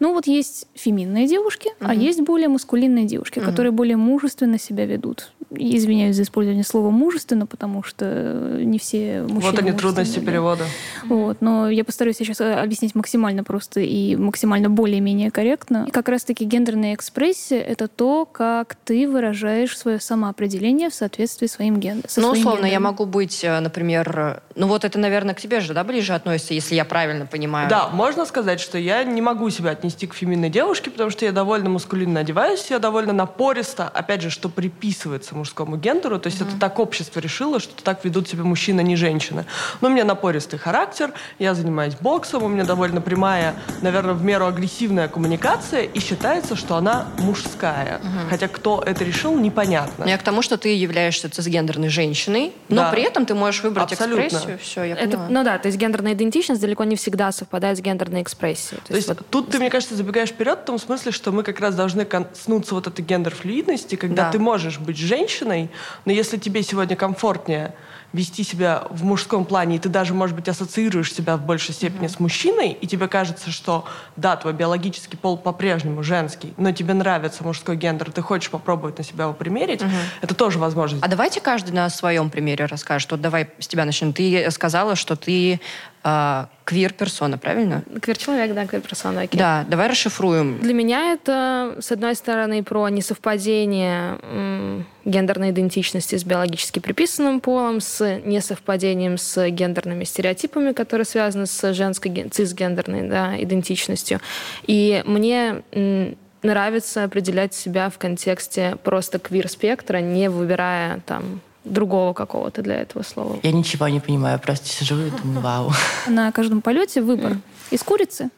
ну 0.00 0.12
вот 0.12 0.26
есть 0.26 0.66
феминные 0.74 1.26
девушки, 1.26 1.68
угу. 1.80 1.88
а 1.88 1.94
есть 1.94 2.20
более 2.20 2.48
маскулинные 2.48 3.04
девушки, 3.04 3.38
угу. 3.38 3.46
которые 3.46 3.72
более 3.72 3.96
мужественно 3.96 4.58
себя 4.58 4.86
ведут. 4.86 5.32
Извиняюсь 5.50 6.16
за 6.16 6.22
использование 6.22 6.64
слова 6.64 6.90
мужественно, 6.90 7.46
потому 7.46 7.82
что 7.82 8.58
не 8.60 8.78
все 8.78 9.22
мужчины. 9.22 9.40
Вот 9.40 9.58
они 9.58 9.72
трудности 9.72 10.18
да. 10.20 10.26
перевода. 10.26 10.64
Вот, 11.04 11.38
но 11.40 11.70
я 11.70 11.84
постараюсь 11.84 12.16
сейчас 12.16 12.40
э, 12.40 12.54
объяснить 12.54 12.94
максимально 12.94 13.44
просто 13.44 13.80
и 13.80 14.16
максимально 14.16 14.68
более-менее 14.68 15.30
корректно. 15.30 15.84
И 15.88 15.90
как 15.90 16.08
раз-таки 16.08 16.44
гендерная 16.44 16.94
экспрессия 16.94 17.60
это 17.60 17.88
то, 17.88 18.26
как 18.26 18.76
ты 18.84 19.08
выражаешь 19.08 19.59
выражаешь 19.60 19.78
свое 19.78 20.00
самоопределение 20.00 20.90
в 20.90 20.94
соответствии 20.94 21.46
с 21.46 21.52
своим 21.52 21.78
гендером. 21.78 22.08
Ну, 22.16 22.30
условно, 22.30 22.66
гендером. 22.66 22.72
я 22.72 22.80
могу 22.80 23.06
быть, 23.06 23.44
э, 23.44 23.60
например, 23.60 24.42
ну 24.54 24.66
вот 24.66 24.84
это, 24.84 24.98
наверное, 24.98 25.34
к 25.34 25.40
тебе 25.40 25.60
же, 25.60 25.74
да, 25.74 25.84
ближе 25.84 26.14
относится, 26.14 26.54
если 26.54 26.74
я 26.74 26.84
правильно 26.84 27.26
понимаю. 27.26 27.68
Да, 27.68 27.88
можно 27.88 28.26
сказать, 28.26 28.60
что 28.60 28.78
я 28.78 29.04
не 29.04 29.20
могу 29.20 29.50
себя 29.50 29.70
отнести 29.70 30.06
к 30.06 30.14
феминной 30.14 30.50
девушке, 30.50 30.90
потому 30.90 31.10
что 31.10 31.24
я 31.24 31.32
довольно 31.32 31.70
маскулинно 31.70 32.20
одеваюсь, 32.20 32.70
я 32.70 32.78
довольно 32.78 33.12
напористо, 33.12 33.88
опять 33.88 34.22
же, 34.22 34.30
что 34.30 34.48
приписывается 34.48 35.34
мужскому 35.34 35.76
гендеру, 35.76 36.18
то 36.18 36.28
есть 36.28 36.40
mm-hmm. 36.40 36.48
это 36.48 36.60
так 36.60 36.78
общество 36.78 37.20
решило, 37.20 37.60
что 37.60 37.82
так 37.82 38.04
ведут 38.04 38.28
себя 38.28 38.44
мужчина, 38.44 38.80
не 38.80 38.96
женщина. 38.96 39.44
Но 39.80 39.88
у 39.88 39.90
меня 39.90 40.04
напористый 40.04 40.58
характер, 40.58 41.12
я 41.38 41.54
занимаюсь 41.54 41.94
боксом, 42.00 42.42
у 42.44 42.48
меня 42.48 42.64
довольно 42.64 43.00
прямая, 43.00 43.54
наверное, 43.82 44.14
в 44.14 44.24
меру 44.24 44.46
агрессивная 44.46 45.08
коммуникация, 45.08 45.82
и 45.82 46.00
считается, 46.00 46.56
что 46.56 46.76
она 46.76 47.06
мужская. 47.18 47.98
Mm-hmm. 47.98 48.28
Хотя 48.30 48.48
кто 48.48 48.82
это 48.84 49.04
решил, 49.04 49.36
не 49.38 49.49
непонятно. 49.50 50.04
Я 50.04 50.18
к 50.18 50.22
тому, 50.22 50.42
что 50.42 50.56
ты 50.56 50.74
являешься 50.74 51.28
цисгендерной 51.28 51.88
женщиной, 51.88 52.52
но 52.68 52.76
да. 52.76 52.90
при 52.90 53.02
этом 53.02 53.26
ты 53.26 53.34
можешь 53.34 53.62
выбрать 53.62 53.92
Абсолютно. 53.92 54.26
экспрессию. 54.26 54.58
Все, 54.58 54.84
я 54.84 54.96
Это, 54.96 55.26
ну 55.28 55.44
да, 55.44 55.58
то 55.58 55.66
есть 55.66 55.78
гендерная 55.78 56.14
идентичность 56.14 56.60
далеко 56.60 56.84
не 56.84 56.96
всегда 56.96 57.32
совпадает 57.32 57.78
с 57.78 57.80
гендерной 57.80 58.22
экспрессией. 58.22 58.80
То, 58.82 58.88
то 58.88 58.96
есть, 58.96 59.08
вот... 59.08 59.26
тут 59.30 59.50
ты, 59.50 59.58
мне 59.58 59.70
кажется, 59.70 59.94
забегаешь 59.94 60.30
вперед 60.30 60.60
в 60.60 60.64
том 60.64 60.78
смысле, 60.78 61.12
что 61.12 61.32
мы 61.32 61.42
как 61.42 61.60
раз 61.60 61.74
должны 61.74 62.04
коснуться 62.04 62.74
вот 62.74 62.86
этой 62.86 63.04
гендер-флюидности, 63.04 63.96
когда 63.96 64.24
да. 64.24 64.30
ты 64.32 64.38
можешь 64.38 64.78
быть 64.78 64.96
женщиной, 64.96 65.70
но 66.04 66.12
если 66.12 66.36
тебе 66.36 66.62
сегодня 66.62 66.96
комфортнее 66.96 67.74
вести 68.12 68.42
себя 68.42 68.84
в 68.90 69.04
мужском 69.04 69.44
плане, 69.44 69.76
и 69.76 69.78
ты 69.78 69.88
даже, 69.88 70.14
может 70.14 70.34
быть, 70.34 70.48
ассоциируешь 70.48 71.12
себя 71.12 71.36
в 71.36 71.42
большей 71.42 71.74
степени 71.74 72.06
mm-hmm. 72.06 72.16
с 72.16 72.20
мужчиной, 72.20 72.70
и 72.72 72.86
тебе 72.86 73.08
кажется, 73.08 73.50
что 73.50 73.84
да, 74.16 74.36
твой 74.36 74.52
биологический 74.52 75.16
пол 75.16 75.36
по-прежнему 75.36 76.02
женский, 76.02 76.52
но 76.56 76.72
тебе 76.72 76.94
нравится 76.94 77.44
мужской 77.44 77.76
гендер, 77.76 78.10
ты 78.10 78.22
хочешь 78.22 78.50
попробовать 78.50 78.98
на 78.98 79.04
себя 79.04 79.24
его 79.24 79.32
примерить, 79.32 79.82
mm-hmm. 79.82 80.22
это 80.22 80.34
тоже 80.34 80.58
возможность. 80.58 81.04
А 81.04 81.08
давайте 81.08 81.40
каждый 81.40 81.72
на 81.72 81.88
своем 81.90 82.30
примере 82.30 82.64
расскажет. 82.66 83.10
Вот 83.10 83.20
давай 83.20 83.48
с 83.58 83.68
тебя 83.68 83.84
начнем. 83.84 84.12
Ты 84.12 84.50
сказала, 84.50 84.96
что 84.96 85.16
ты 85.16 85.60
э, 86.04 86.46
квир-персона, 86.64 87.38
правильно? 87.38 87.82
Квир-человек, 88.00 88.54
да, 88.54 88.66
квир-персона, 88.66 89.22
окей. 89.22 89.38
Да, 89.38 89.64
давай 89.68 89.88
расшифруем. 89.88 90.58
Для 90.60 90.74
меня 90.74 91.12
это, 91.12 91.76
с 91.80 91.90
одной 91.92 92.14
стороны, 92.14 92.62
про 92.62 92.88
несовпадение 92.88 94.18
м, 94.22 94.86
гендерной 95.04 95.50
идентичности 95.50 96.16
с 96.16 96.24
биологически 96.24 96.78
приписанным 96.78 97.40
полом, 97.40 97.80
с 97.80 98.20
несовпадением 98.24 99.18
с 99.18 99.48
гендерными 99.50 100.04
стереотипами, 100.04 100.72
которые 100.72 101.04
связаны 101.04 101.46
с 101.46 101.72
женской 101.72 102.28
цисгендерной 102.30 103.08
да, 103.08 103.34
идентичностью. 103.42 104.20
И 104.66 105.02
мне 105.06 105.62
м, 105.72 106.16
нравится 106.42 107.04
определять 107.04 107.54
себя 107.54 107.90
в 107.90 107.98
контексте 107.98 108.76
просто 108.82 109.18
квир-спектра, 109.18 109.98
не 109.98 110.30
выбирая 110.30 111.00
там 111.06 111.40
другого 111.64 112.12
какого-то 112.12 112.62
для 112.62 112.76
этого 112.76 113.02
слова. 113.02 113.38
Я 113.42 113.52
ничего 113.52 113.88
не 113.88 114.00
понимаю, 114.00 114.38
просто 114.38 114.66
сижу 114.66 115.00
и 115.00 115.10
думаю, 115.10 115.40
вау. 115.42 115.72
На 116.06 116.32
каждом 116.32 116.62
полете 116.62 117.02
выбор 117.02 117.36
из 117.70 117.82
курицы 117.82 118.30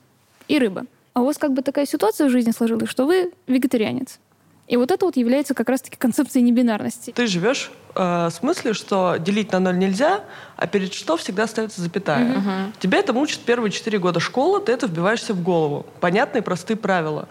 и 0.48 0.58
рыбы. 0.58 0.86
А 1.14 1.20
у 1.20 1.26
вас 1.26 1.38
как 1.38 1.52
бы 1.52 1.62
такая 1.62 1.86
ситуация 1.86 2.26
в 2.26 2.30
жизни 2.30 2.52
сложилась, 2.52 2.88
что 2.88 3.04
вы 3.04 3.32
вегетарианец. 3.46 4.18
И 4.68 4.76
вот 4.76 4.90
это 4.90 5.04
вот 5.04 5.16
является 5.16 5.54
как 5.54 5.68
раз-таки 5.68 5.96
концепцией 5.96 6.42
небинарности. 6.44 7.10
Ты 7.10 7.26
живешь 7.26 7.70
э, 7.94 8.28
в 8.28 8.30
смысле, 8.30 8.72
что 8.72 9.16
делить 9.16 9.52
на 9.52 9.60
ноль 9.60 9.76
нельзя, 9.76 10.22
а 10.56 10.66
перед 10.66 10.94
что 10.94 11.16
всегда 11.16 11.46
ставится 11.46 11.82
запятая. 11.82 12.38
Угу. 12.38 12.50
Тебя 12.78 12.98
это 12.98 13.12
мучит 13.12 13.40
первые 13.40 13.70
четыре 13.70 13.98
года 13.98 14.20
школы, 14.20 14.60
ты 14.60 14.72
это 14.72 14.86
вбиваешься 14.86 15.34
в 15.34 15.42
голову. 15.42 15.84
Понятные, 16.00 16.40
простые 16.42 16.76
правила. 16.76 17.28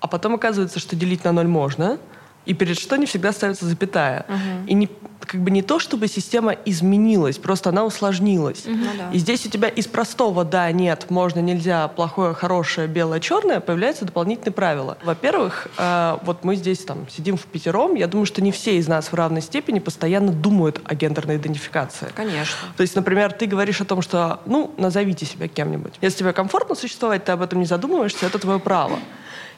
А 0.00 0.06
потом 0.06 0.34
оказывается, 0.34 0.78
что 0.78 0.94
делить 0.94 1.24
на 1.24 1.32
ноль 1.32 1.48
можно, 1.48 1.98
и 2.46 2.54
перед 2.54 2.78
что 2.78 2.96
не 2.96 3.06
всегда 3.06 3.32
ставится 3.32 3.66
запятая. 3.66 4.24
Угу. 4.28 4.68
И 4.68 4.74
не, 4.74 4.88
как 5.20 5.40
бы 5.40 5.50
не 5.50 5.62
то, 5.62 5.78
чтобы 5.78 6.08
система 6.08 6.52
изменилась, 6.52 7.38
просто 7.38 7.70
она 7.70 7.84
усложнилась. 7.84 8.64
Угу, 8.64 8.78
да. 8.96 9.10
И 9.12 9.18
здесь 9.18 9.44
у 9.44 9.50
тебя 9.50 9.68
из 9.68 9.86
простого 9.86 10.44
«да», 10.44 10.70
«нет», 10.70 11.06
«можно», 11.10 11.40
«нельзя», 11.40 11.88
«плохое», 11.88 12.32
«хорошее», 12.34 12.86
«белое», 12.86 13.20
«черное» 13.20 13.60
появляются 13.60 14.04
дополнительные 14.04 14.52
правила. 14.52 14.96
Во-первых, 15.04 15.68
э, 15.76 16.18
вот 16.22 16.44
мы 16.44 16.54
здесь 16.54 16.78
там 16.78 17.08
сидим 17.10 17.36
в 17.36 17.44
пятером, 17.46 17.94
я 17.96 18.06
думаю, 18.06 18.26
что 18.26 18.40
не 18.40 18.52
все 18.52 18.76
из 18.78 18.86
нас 18.86 19.10
в 19.10 19.14
равной 19.14 19.42
степени 19.42 19.80
постоянно 19.80 20.32
думают 20.32 20.80
о 20.84 20.94
гендерной 20.94 21.36
идентификации. 21.36 22.08
Конечно. 22.14 22.56
То 22.76 22.82
есть, 22.82 22.94
например, 22.94 23.32
ты 23.32 23.46
говоришь 23.46 23.80
о 23.80 23.84
том, 23.84 24.02
что, 24.02 24.40
ну, 24.46 24.72
назовите 24.76 25.26
себя 25.26 25.48
кем-нибудь. 25.48 25.94
Если 26.00 26.18
тебе 26.20 26.32
комфортно 26.32 26.76
существовать, 26.76 27.24
ты 27.24 27.32
об 27.32 27.42
этом 27.42 27.58
не 27.58 27.66
задумываешься, 27.66 28.26
это 28.26 28.38
твое 28.38 28.60
право. 28.60 28.98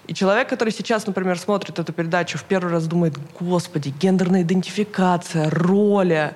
И 0.08 0.14
человек, 0.14 0.48
который 0.48 0.70
сейчас, 0.70 1.06
например, 1.06 1.38
смотрит 1.38 1.78
эту 1.78 1.92
передачу, 1.92 2.38
в 2.38 2.44
первый 2.44 2.72
раз 2.72 2.86
думает, 2.86 3.14
господи, 3.38 3.92
гендерная 4.00 4.40
идентификация, 4.40 5.50
роли. 5.50 6.34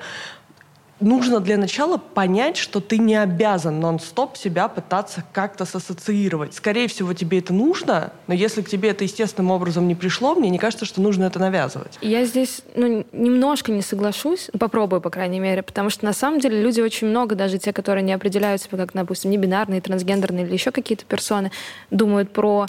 Нужно 1.00 1.40
для 1.40 1.56
начала 1.56 1.96
понять, 1.96 2.58
что 2.58 2.80
ты 2.80 2.98
не 2.98 3.16
обязан 3.16 3.80
нон-стоп 3.80 4.36
себя 4.36 4.68
пытаться 4.68 5.24
как-то 5.32 5.64
сассоциировать. 5.64 6.54
Скорее 6.54 6.86
всего, 6.86 7.14
тебе 7.14 7.38
это 7.38 7.54
нужно, 7.54 8.12
но 8.26 8.34
если 8.34 8.60
к 8.60 8.68
тебе 8.68 8.90
это 8.90 9.04
естественным 9.04 9.50
образом 9.50 9.88
не 9.88 9.94
пришло, 9.94 10.34
мне 10.34 10.50
не 10.50 10.58
кажется, 10.58 10.84
что 10.84 11.00
нужно 11.00 11.24
это 11.24 11.38
навязывать. 11.38 11.98
Я 12.02 12.26
здесь 12.26 12.60
ну, 12.76 13.06
немножко 13.12 13.72
не 13.72 13.82
соглашусь, 13.82 14.50
попробую, 14.60 15.00
по 15.00 15.08
крайней 15.08 15.40
мере, 15.40 15.62
потому 15.62 15.88
что 15.88 16.04
на 16.04 16.12
самом 16.12 16.40
деле 16.40 16.60
люди 16.62 16.82
очень 16.82 17.08
много, 17.08 17.34
даже 17.36 17.58
те, 17.58 17.72
которые 17.72 18.04
не 18.04 18.12
определяют 18.12 18.60
себя 18.60 18.76
как, 18.76 18.92
допустим, 18.92 19.30
не 19.30 19.38
бинарные, 19.38 19.80
трансгендерные 19.80 20.44
или 20.44 20.52
еще 20.52 20.72
какие-то 20.72 21.06
персоны, 21.06 21.50
думают 21.90 22.34
про 22.34 22.66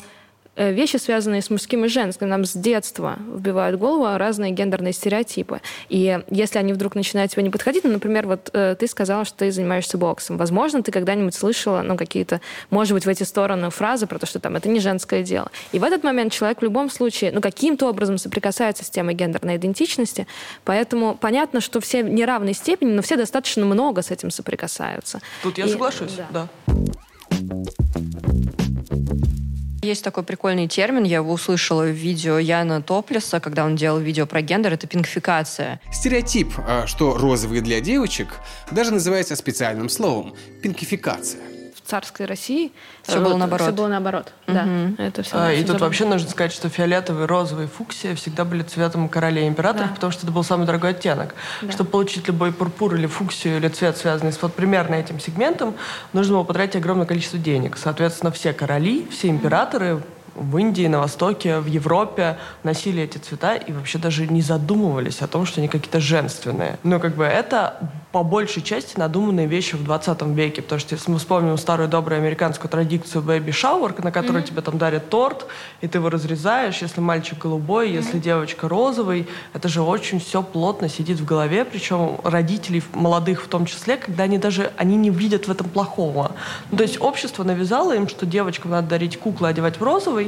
вещи, 0.55 0.97
связанные 0.97 1.41
с 1.41 1.49
мужским 1.49 1.85
и 1.85 1.87
женским. 1.87 2.29
Нам 2.29 2.45
с 2.45 2.53
детства 2.53 3.17
вбивают 3.19 3.77
в 3.77 3.79
голову 3.79 4.17
разные 4.17 4.51
гендерные 4.51 4.93
стереотипы. 4.93 5.61
И 5.89 6.19
если 6.29 6.59
они 6.59 6.73
вдруг 6.73 6.95
начинают 6.95 7.31
тебе 7.31 7.43
не 7.43 7.49
подходить, 7.49 7.83
ну, 7.83 7.91
например, 7.91 8.27
вот 8.27 8.49
э, 8.53 8.75
ты 8.79 8.87
сказала, 8.87 9.25
что 9.25 9.39
ты 9.39 9.51
занимаешься 9.51 9.97
боксом. 9.97 10.37
Возможно, 10.37 10.83
ты 10.83 10.91
когда-нибудь 10.91 11.33
слышала, 11.33 11.81
ну, 11.81 11.97
какие-то, 11.97 12.41
может 12.69 12.93
быть, 12.93 13.05
в 13.05 13.09
эти 13.09 13.23
стороны 13.23 13.69
фразы 13.69 14.07
про 14.07 14.19
то, 14.19 14.25
что 14.25 14.39
там 14.39 14.55
это 14.55 14.69
не 14.69 14.79
женское 14.79 15.23
дело. 15.23 15.51
И 15.71 15.79
в 15.79 15.83
этот 15.83 16.03
момент 16.03 16.33
человек 16.33 16.59
в 16.59 16.63
любом 16.63 16.89
случае, 16.89 17.31
ну, 17.31 17.41
каким-то 17.41 17.89
образом 17.89 18.17
соприкасается 18.17 18.83
с 18.83 18.89
темой 18.89 19.15
гендерной 19.15 19.57
идентичности. 19.57 20.27
Поэтому 20.63 21.15
понятно, 21.15 21.61
что 21.61 21.79
все 21.81 22.03
в 22.03 22.09
неравной 22.09 22.53
степени, 22.53 22.91
но 22.91 23.01
все 23.01 23.15
достаточно 23.15 23.65
много 23.65 24.01
с 24.01 24.11
этим 24.11 24.29
соприкасаются. 24.29 25.19
Тут 25.41 25.57
я 25.57 25.65
и, 25.65 25.69
соглашусь, 25.69 26.13
да. 26.13 26.27
да. 26.31 26.47
Есть 29.84 30.03
такой 30.03 30.23
прикольный 30.23 30.69
термин, 30.69 31.03
я 31.03 31.17
его 31.17 31.34
услышала 31.34 31.84
в 31.84 31.91
видео 31.91 32.39
Яна 32.39 32.81
Топлиса, 32.81 33.41
когда 33.41 33.65
он 33.65 33.75
делал 33.75 33.99
видео 33.99 34.25
про 34.25 34.41
гендер, 34.41 34.71
это 34.71 34.88
пинкфикация. 34.88 35.81
Стереотип, 35.91 36.53
а, 36.57 36.88
что 36.88 37.17
розовые 37.17 37.61
для 37.61 37.81
девочек, 37.81 38.39
даже 38.71 38.93
называется 38.93 39.36
специальным 39.36 39.89
словом– 39.89 40.36
пинкификация 40.61 41.52
царской 41.93 42.25
России 42.25 42.71
все 43.03 43.19
вот, 43.19 43.29
было 43.29 43.37
наоборот. 43.37 43.67
Все 43.67 43.75
было 43.75 43.87
наоборот, 43.87 44.33
угу. 44.47 44.55
да. 44.55 44.65
Это 44.97 45.21
все 45.21 45.37
а, 45.37 45.53
и 45.53 45.63
тут 45.63 45.79
вообще 45.79 46.05
нужно 46.05 46.27
сказать, 46.27 46.51
что 46.51 46.67
фиолетовый, 46.67 47.27
розовый, 47.27 47.67
фуксия 47.67 48.15
всегда 48.15 48.45
были 48.45 48.63
цветом 48.63 49.07
королей 49.07 49.45
и 49.45 49.47
императоров, 49.47 49.89
да. 49.89 49.93
потому 49.93 50.11
что 50.11 50.23
это 50.23 50.31
был 50.31 50.43
самый 50.43 50.65
дорогой 50.65 50.91
оттенок. 50.91 51.35
Да. 51.61 51.71
Чтобы 51.71 51.91
получить 51.91 52.27
любой 52.27 52.51
пурпур 52.51 52.95
или 52.95 53.05
фуксию 53.05 53.57
или 53.57 53.67
цвет, 53.67 53.95
связанный 53.95 54.33
с 54.33 54.41
вот 54.41 54.55
примерно 54.55 54.95
этим 54.95 55.19
сегментом, 55.19 55.75
нужно 56.13 56.37
было 56.37 56.43
потратить 56.43 56.77
огромное 56.77 57.05
количество 57.05 57.37
денег. 57.37 57.77
Соответственно, 57.77 58.31
все 58.31 58.53
короли, 58.53 59.07
все 59.11 59.29
императоры 59.29 60.01
в 60.36 60.57
Индии, 60.57 60.88
на 60.88 60.99
Востоке, 60.99 61.59
в 61.59 61.67
Европе 61.67 62.38
носили 62.63 63.03
эти 63.03 63.17
цвета 63.17 63.55
и 63.55 63.71
вообще 63.71 63.97
даже 63.97 64.27
не 64.27 64.41
задумывались 64.41 65.21
о 65.21 65.27
том, 65.27 65.45
что 65.45 65.61
они 65.61 65.67
какие-то 65.67 65.99
женственные. 65.99 66.79
Но 66.84 66.99
как 66.99 67.15
бы 67.15 67.23
это 67.23 67.91
по 68.13 68.23
большей 68.23 68.61
части 68.61 68.97
надуманные 68.97 69.47
вещи 69.47 69.75
в 69.75 69.84
20 69.84 70.21
веке, 70.36 70.61
потому 70.61 70.79
что 70.79 70.93
если 70.93 71.09
мы 71.11 71.17
вспомним 71.17 71.57
старую 71.57 71.89
добрую 71.89 72.19
американскую 72.19 72.69
традицию 72.69 73.23
baby 73.23 73.49
shower, 73.49 74.03
на 74.03 74.11
которой 74.11 74.43
mm-hmm. 74.43 74.47
тебе 74.47 74.61
там 74.61 74.77
дарят 74.77 75.09
торт, 75.09 75.47
и 75.81 75.88
ты 75.88 75.97
его 75.97 76.09
разрезаешь, 76.09 76.77
если 76.84 77.01
мальчик 77.01 77.39
голубой, 77.39 77.89
mm-hmm. 77.89 77.95
если 77.95 78.19
девочка 78.19 78.69
розовый, 78.69 79.27
это 79.53 79.67
же 79.67 79.81
очень 79.81 80.19
все 80.19 80.43
плотно 80.43 80.89
сидит 80.89 81.19
в 81.19 81.25
голове, 81.25 81.65
причем 81.65 82.19
родителей 82.23 82.84
молодых 82.93 83.41
в 83.41 83.47
том 83.47 83.65
числе, 83.65 83.97
когда 83.97 84.25
они 84.25 84.38
даже, 84.38 84.71
они 84.77 84.95
не 84.95 85.09
видят 85.09 85.47
в 85.47 85.51
этом 85.51 85.67
плохого. 85.67 86.34
Ну, 86.69 86.77
то 86.77 86.84
есть 86.84 87.01
общество 87.01 87.43
навязало 87.43 87.95
им, 87.95 88.07
что 88.07 88.27
девочкам 88.27 88.71
надо 88.71 88.89
дарить 88.89 89.17
куклы, 89.17 89.49
одевать 89.49 89.79
в 89.79 89.84
розовый, 89.84 90.22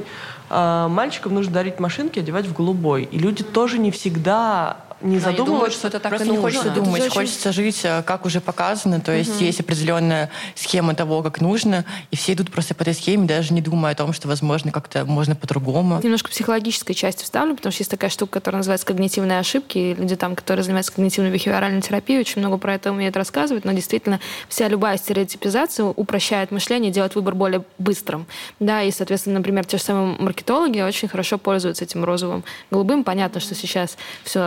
а 0.49 0.87
мальчикам 0.87 1.33
нужно 1.33 1.53
дарить 1.53 1.79
машинки, 1.79 2.19
одевать 2.19 2.45
в 2.45 2.53
голубой. 2.53 3.03
И 3.03 3.17
люди 3.17 3.43
тоже 3.43 3.77
не 3.77 3.91
всегда 3.91 4.77
не 5.05 5.19
да, 5.19 5.31
задумываются, 5.31 5.79
что 5.79 5.87
это 5.87 5.99
так 5.99 6.09
Просто 6.09 6.27
и 6.27 6.31
не 6.31 6.37
хочется 6.37 6.69
думать, 6.71 7.07
хочется 7.13 7.51
жить, 7.51 7.81
э, 7.83 8.03
как 8.03 8.25
уже 8.25 8.41
показано, 8.41 8.99
то 8.99 9.11
есть 9.11 9.35
угу. 9.35 9.45
есть 9.45 9.59
определенная 9.59 10.29
схема 10.55 10.95
того, 10.95 11.21
как 11.21 11.41
нужно, 11.41 11.85
и 12.11 12.15
все 12.15 12.33
идут 12.33 12.51
просто 12.51 12.73
по 12.75 12.81
этой 12.81 12.93
схеме, 12.93 13.27
даже 13.27 13.53
не 13.53 13.61
думая 13.61 13.93
о 13.93 13.95
том, 13.95 14.13
что, 14.13 14.27
возможно, 14.27 14.71
как-то 14.71 15.05
можно 15.05 15.35
по-другому. 15.35 16.01
Немножко 16.01 16.29
психологической 16.29 16.95
части 16.95 17.23
вставлю, 17.23 17.55
потому 17.55 17.71
что 17.71 17.81
есть 17.81 17.91
такая 17.91 18.09
штука, 18.09 18.33
которая 18.33 18.59
называется 18.59 18.87
когнитивные 18.87 19.39
ошибки, 19.39 19.77
и 19.77 19.93
люди 19.93 20.15
там, 20.15 20.35
которые 20.35 20.63
занимаются 20.63 20.91
когнитивной 20.91 21.31
бихевиоральной 21.31 21.81
терапией, 21.81 22.19
очень 22.19 22.39
много 22.41 22.57
про 22.57 22.73
это 22.73 22.91
умеют 22.91 23.15
рассказывать, 23.15 23.65
но 23.65 23.71
действительно 23.73 24.19
вся 24.49 24.67
любая 24.67 24.97
стереотипизация 24.97 25.85
упрощает 25.85 26.51
мышление, 26.51 26.91
делает 26.91 27.15
выбор 27.15 27.35
более 27.35 27.63
быстрым. 27.77 28.25
Да, 28.59 28.81
и, 28.81 28.91
соответственно, 28.91 29.39
например, 29.39 29.65
те 29.65 29.77
же 29.77 29.83
самые 29.83 30.17
маркетологи 30.19 30.81
очень 30.81 31.07
хорошо 31.07 31.37
пользуются 31.37 31.83
этим 31.83 32.03
розовым, 32.03 32.43
голубым. 32.71 33.03
Понятно, 33.03 33.39
что 33.39 33.53
сейчас 33.53 33.97
все 34.23 34.39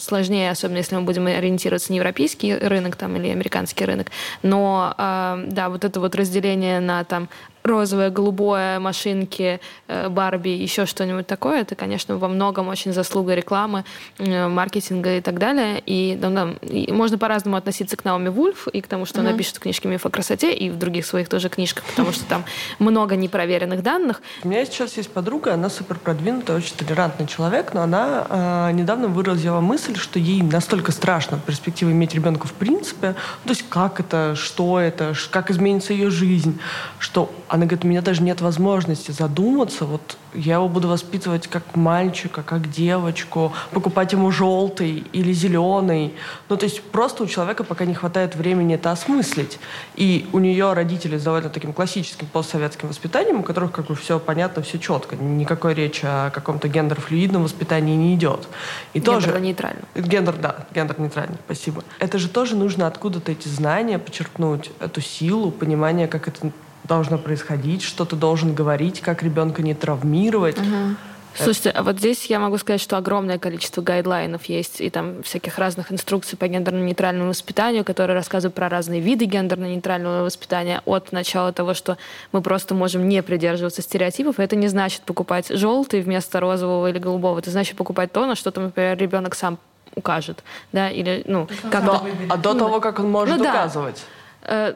сложнее, 0.00 0.50
особенно 0.50 0.78
если 0.78 0.96
мы 0.96 1.02
будем 1.02 1.26
ориентироваться 1.26 1.92
на 1.92 1.96
европейский 1.96 2.54
рынок 2.54 2.96
там, 2.96 3.16
или 3.16 3.28
американский 3.28 3.84
рынок. 3.84 4.08
Но 4.42 4.94
э, 4.96 5.44
да, 5.48 5.68
вот 5.68 5.84
это 5.84 6.00
вот 6.00 6.14
разделение 6.14 6.80
на 6.80 7.04
там 7.04 7.28
розовое, 7.64 8.10
голубое, 8.10 8.78
машинки, 8.80 9.60
э, 9.88 10.08
Барби, 10.08 10.50
еще 10.50 10.86
что-нибудь 10.86 11.26
такое, 11.26 11.60
это, 11.60 11.74
конечно, 11.74 12.16
во 12.16 12.28
многом 12.28 12.68
очень 12.68 12.92
заслуга 12.92 13.34
рекламы, 13.34 13.84
э, 14.18 14.48
маркетинга 14.48 15.16
и 15.16 15.20
так 15.20 15.38
далее. 15.38 15.82
И, 15.86 16.18
да, 16.20 16.30
да, 16.30 16.54
и 16.62 16.92
можно 16.92 17.18
по-разному 17.18 17.56
относиться 17.56 17.96
к 17.96 18.04
Наоми 18.04 18.28
Вульф 18.28 18.68
и 18.68 18.80
к 18.80 18.88
тому, 18.88 19.06
что 19.06 19.20
mm-hmm. 19.20 19.28
она 19.28 19.38
пишет 19.38 19.58
книжки 19.58 19.86
«Миф 19.86 20.06
о 20.06 20.10
красоте» 20.10 20.52
и 20.52 20.70
в 20.70 20.78
других 20.78 21.06
своих 21.06 21.28
тоже 21.28 21.48
книжках, 21.48 21.84
потому 21.84 22.12
что 22.12 22.24
там 22.24 22.44
много 22.78 23.16
непроверенных 23.16 23.82
данных. 23.82 24.22
У 24.42 24.48
меня 24.48 24.64
сейчас 24.64 24.96
есть 24.96 25.10
подруга, 25.10 25.54
она 25.54 25.70
супер 25.70 25.98
продвинутая, 25.98 26.56
очень 26.56 26.74
толерантный 26.76 27.26
человек, 27.26 27.74
но 27.74 27.82
она 27.82 28.26
э, 28.28 28.72
недавно 28.72 29.08
выразила 29.08 29.60
мысль, 29.60 29.96
что 29.96 30.18
ей 30.18 30.42
настолько 30.42 30.92
страшно 30.92 31.36
в 31.36 31.42
перспективе 31.42 31.92
иметь 31.92 32.14
ребенка 32.14 32.46
в 32.46 32.52
принципе, 32.52 33.14
то 33.44 33.50
есть 33.50 33.64
как 33.68 34.00
это, 34.00 34.34
что 34.34 34.80
это, 34.80 35.14
как 35.30 35.50
изменится 35.50 35.92
ее 35.92 36.10
жизнь, 36.10 36.58
что 36.98 37.32
она 37.52 37.66
говорит, 37.66 37.84
у 37.84 37.88
меня 37.88 38.00
даже 38.00 38.22
нет 38.22 38.40
возможности 38.40 39.10
задуматься, 39.10 39.84
вот 39.84 40.16
я 40.32 40.54
его 40.54 40.70
буду 40.70 40.88
воспитывать 40.88 41.48
как 41.48 41.76
мальчика, 41.76 42.42
как 42.42 42.70
девочку, 42.70 43.52
покупать 43.72 44.12
ему 44.12 44.30
желтый 44.30 45.04
или 45.12 45.34
зеленый. 45.34 46.14
Ну, 46.48 46.56
то 46.56 46.64
есть 46.64 46.82
просто 46.82 47.24
у 47.24 47.26
человека 47.26 47.62
пока 47.62 47.84
не 47.84 47.92
хватает 47.92 48.36
времени 48.36 48.76
это 48.76 48.90
осмыслить. 48.90 49.58
И 49.96 50.26
у 50.32 50.38
нее 50.38 50.72
родители 50.72 51.18
с 51.18 51.24
довольно 51.24 51.50
таким 51.50 51.74
классическим 51.74 52.26
постсоветским 52.26 52.88
воспитанием, 52.88 53.40
у 53.40 53.42
которых 53.42 53.72
как 53.72 53.84
бы 53.84 53.96
все 53.96 54.18
понятно, 54.18 54.62
все 54.62 54.78
четко. 54.78 55.16
Никакой 55.16 55.74
речи 55.74 56.06
о 56.06 56.30
каком-то 56.30 56.68
гендерфлюидном 56.68 57.44
воспитании 57.44 57.96
не 57.96 58.14
идет. 58.14 58.48
И 58.94 58.98
Гендерно-нейтрально. 58.98 59.82
Гендер, 59.94 60.36
да, 60.36 60.56
гендер-нейтрально, 60.72 61.36
спасибо. 61.44 61.84
Это 61.98 62.16
же 62.16 62.30
тоже 62.30 62.56
нужно 62.56 62.86
откуда-то 62.86 63.30
эти 63.30 63.48
знания 63.48 63.98
почерпнуть, 63.98 64.70
эту 64.80 65.02
силу, 65.02 65.50
понимание, 65.50 66.08
как 66.08 66.28
это 66.28 66.50
должно 66.94 67.18
происходить, 67.18 67.82
что 67.82 68.04
ты 68.04 68.16
должен 68.16 68.54
говорить, 68.54 69.00
как 69.00 69.22
ребенка 69.22 69.62
не 69.62 69.74
травмировать. 69.74 70.58
Угу. 70.58 70.96
Слушайте, 71.34 71.70
а 71.70 71.82
вот 71.82 71.96
здесь 71.96 72.26
я 72.26 72.38
могу 72.38 72.58
сказать, 72.58 72.82
что 72.82 72.98
огромное 72.98 73.38
количество 73.38 73.80
гайдлайнов 73.80 74.44
есть, 74.44 74.82
и 74.82 74.90
там 74.90 75.22
всяких 75.22 75.58
разных 75.58 75.90
инструкций 75.90 76.36
по 76.36 76.44
гендерно-нейтральному 76.44 77.28
воспитанию, 77.30 77.84
которые 77.84 78.14
рассказывают 78.14 78.54
про 78.54 78.68
разные 78.68 79.00
виды 79.00 79.24
гендерно-нейтрального 79.24 80.24
воспитания, 80.24 80.82
от 80.84 81.12
начала 81.12 81.52
того, 81.54 81.72
что 81.72 81.96
мы 82.32 82.42
просто 82.42 82.74
можем 82.74 83.08
не 83.08 83.22
придерживаться 83.22 83.80
стереотипов, 83.80 84.38
это 84.38 84.56
не 84.56 84.68
значит 84.68 85.00
покупать 85.02 85.48
желтый 85.48 86.02
вместо 86.02 86.40
розового 86.40 86.88
или 86.88 86.98
голубого, 86.98 87.38
это 87.38 87.50
значит 87.50 87.76
покупать 87.76 88.12
то, 88.12 88.26
на 88.26 88.34
что, 88.34 88.50
там, 88.50 88.64
например, 88.64 88.98
ребенок 88.98 89.34
сам 89.34 89.58
укажет, 89.94 90.44
да, 90.72 90.90
или, 90.90 91.22
ну, 91.26 91.48
как 91.70 91.84
до, 91.86 92.02
А 92.28 92.36
до 92.36 92.54
того, 92.54 92.80
как 92.80 92.98
он 92.98 93.10
может 93.10 93.38
ну, 93.38 93.44
указывать? 93.44 94.04
Да. 94.46 94.74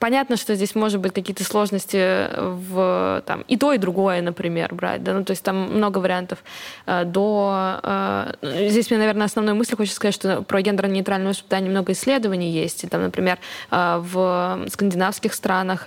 Э, 0.00 0.08
Понятно, 0.08 0.36
что 0.36 0.54
здесь 0.54 0.74
может 0.74 1.00
быть 1.00 1.12
какие-то 1.12 1.44
сложности 1.44 2.28
в 2.36 3.22
там, 3.26 3.42
и 3.42 3.56
то, 3.56 3.72
и 3.72 3.78
другое, 3.78 4.22
например, 4.22 4.74
брать. 4.74 5.02
Да? 5.02 5.12
Ну, 5.12 5.24
то 5.24 5.32
есть 5.32 5.42
там 5.42 5.74
много 5.74 5.98
вариантов. 5.98 6.38
Э, 6.86 7.04
до, 7.04 7.80
э, 7.82 8.68
здесь 8.68 8.90
мне, 8.90 8.98
наверное, 8.98 9.26
основной 9.26 9.54
мысль 9.54 9.76
хочется 9.76 9.96
сказать, 9.96 10.14
что 10.14 10.42
про 10.42 10.60
гендерно-нейтральное 10.60 11.28
воспитание 11.28 11.70
много 11.70 11.92
исследований 11.92 12.50
есть. 12.50 12.84
И 12.84 12.86
там, 12.86 13.02
например, 13.02 13.38
э, 13.70 13.98
в 14.02 14.66
скандинавских 14.70 15.34
странах 15.34 15.86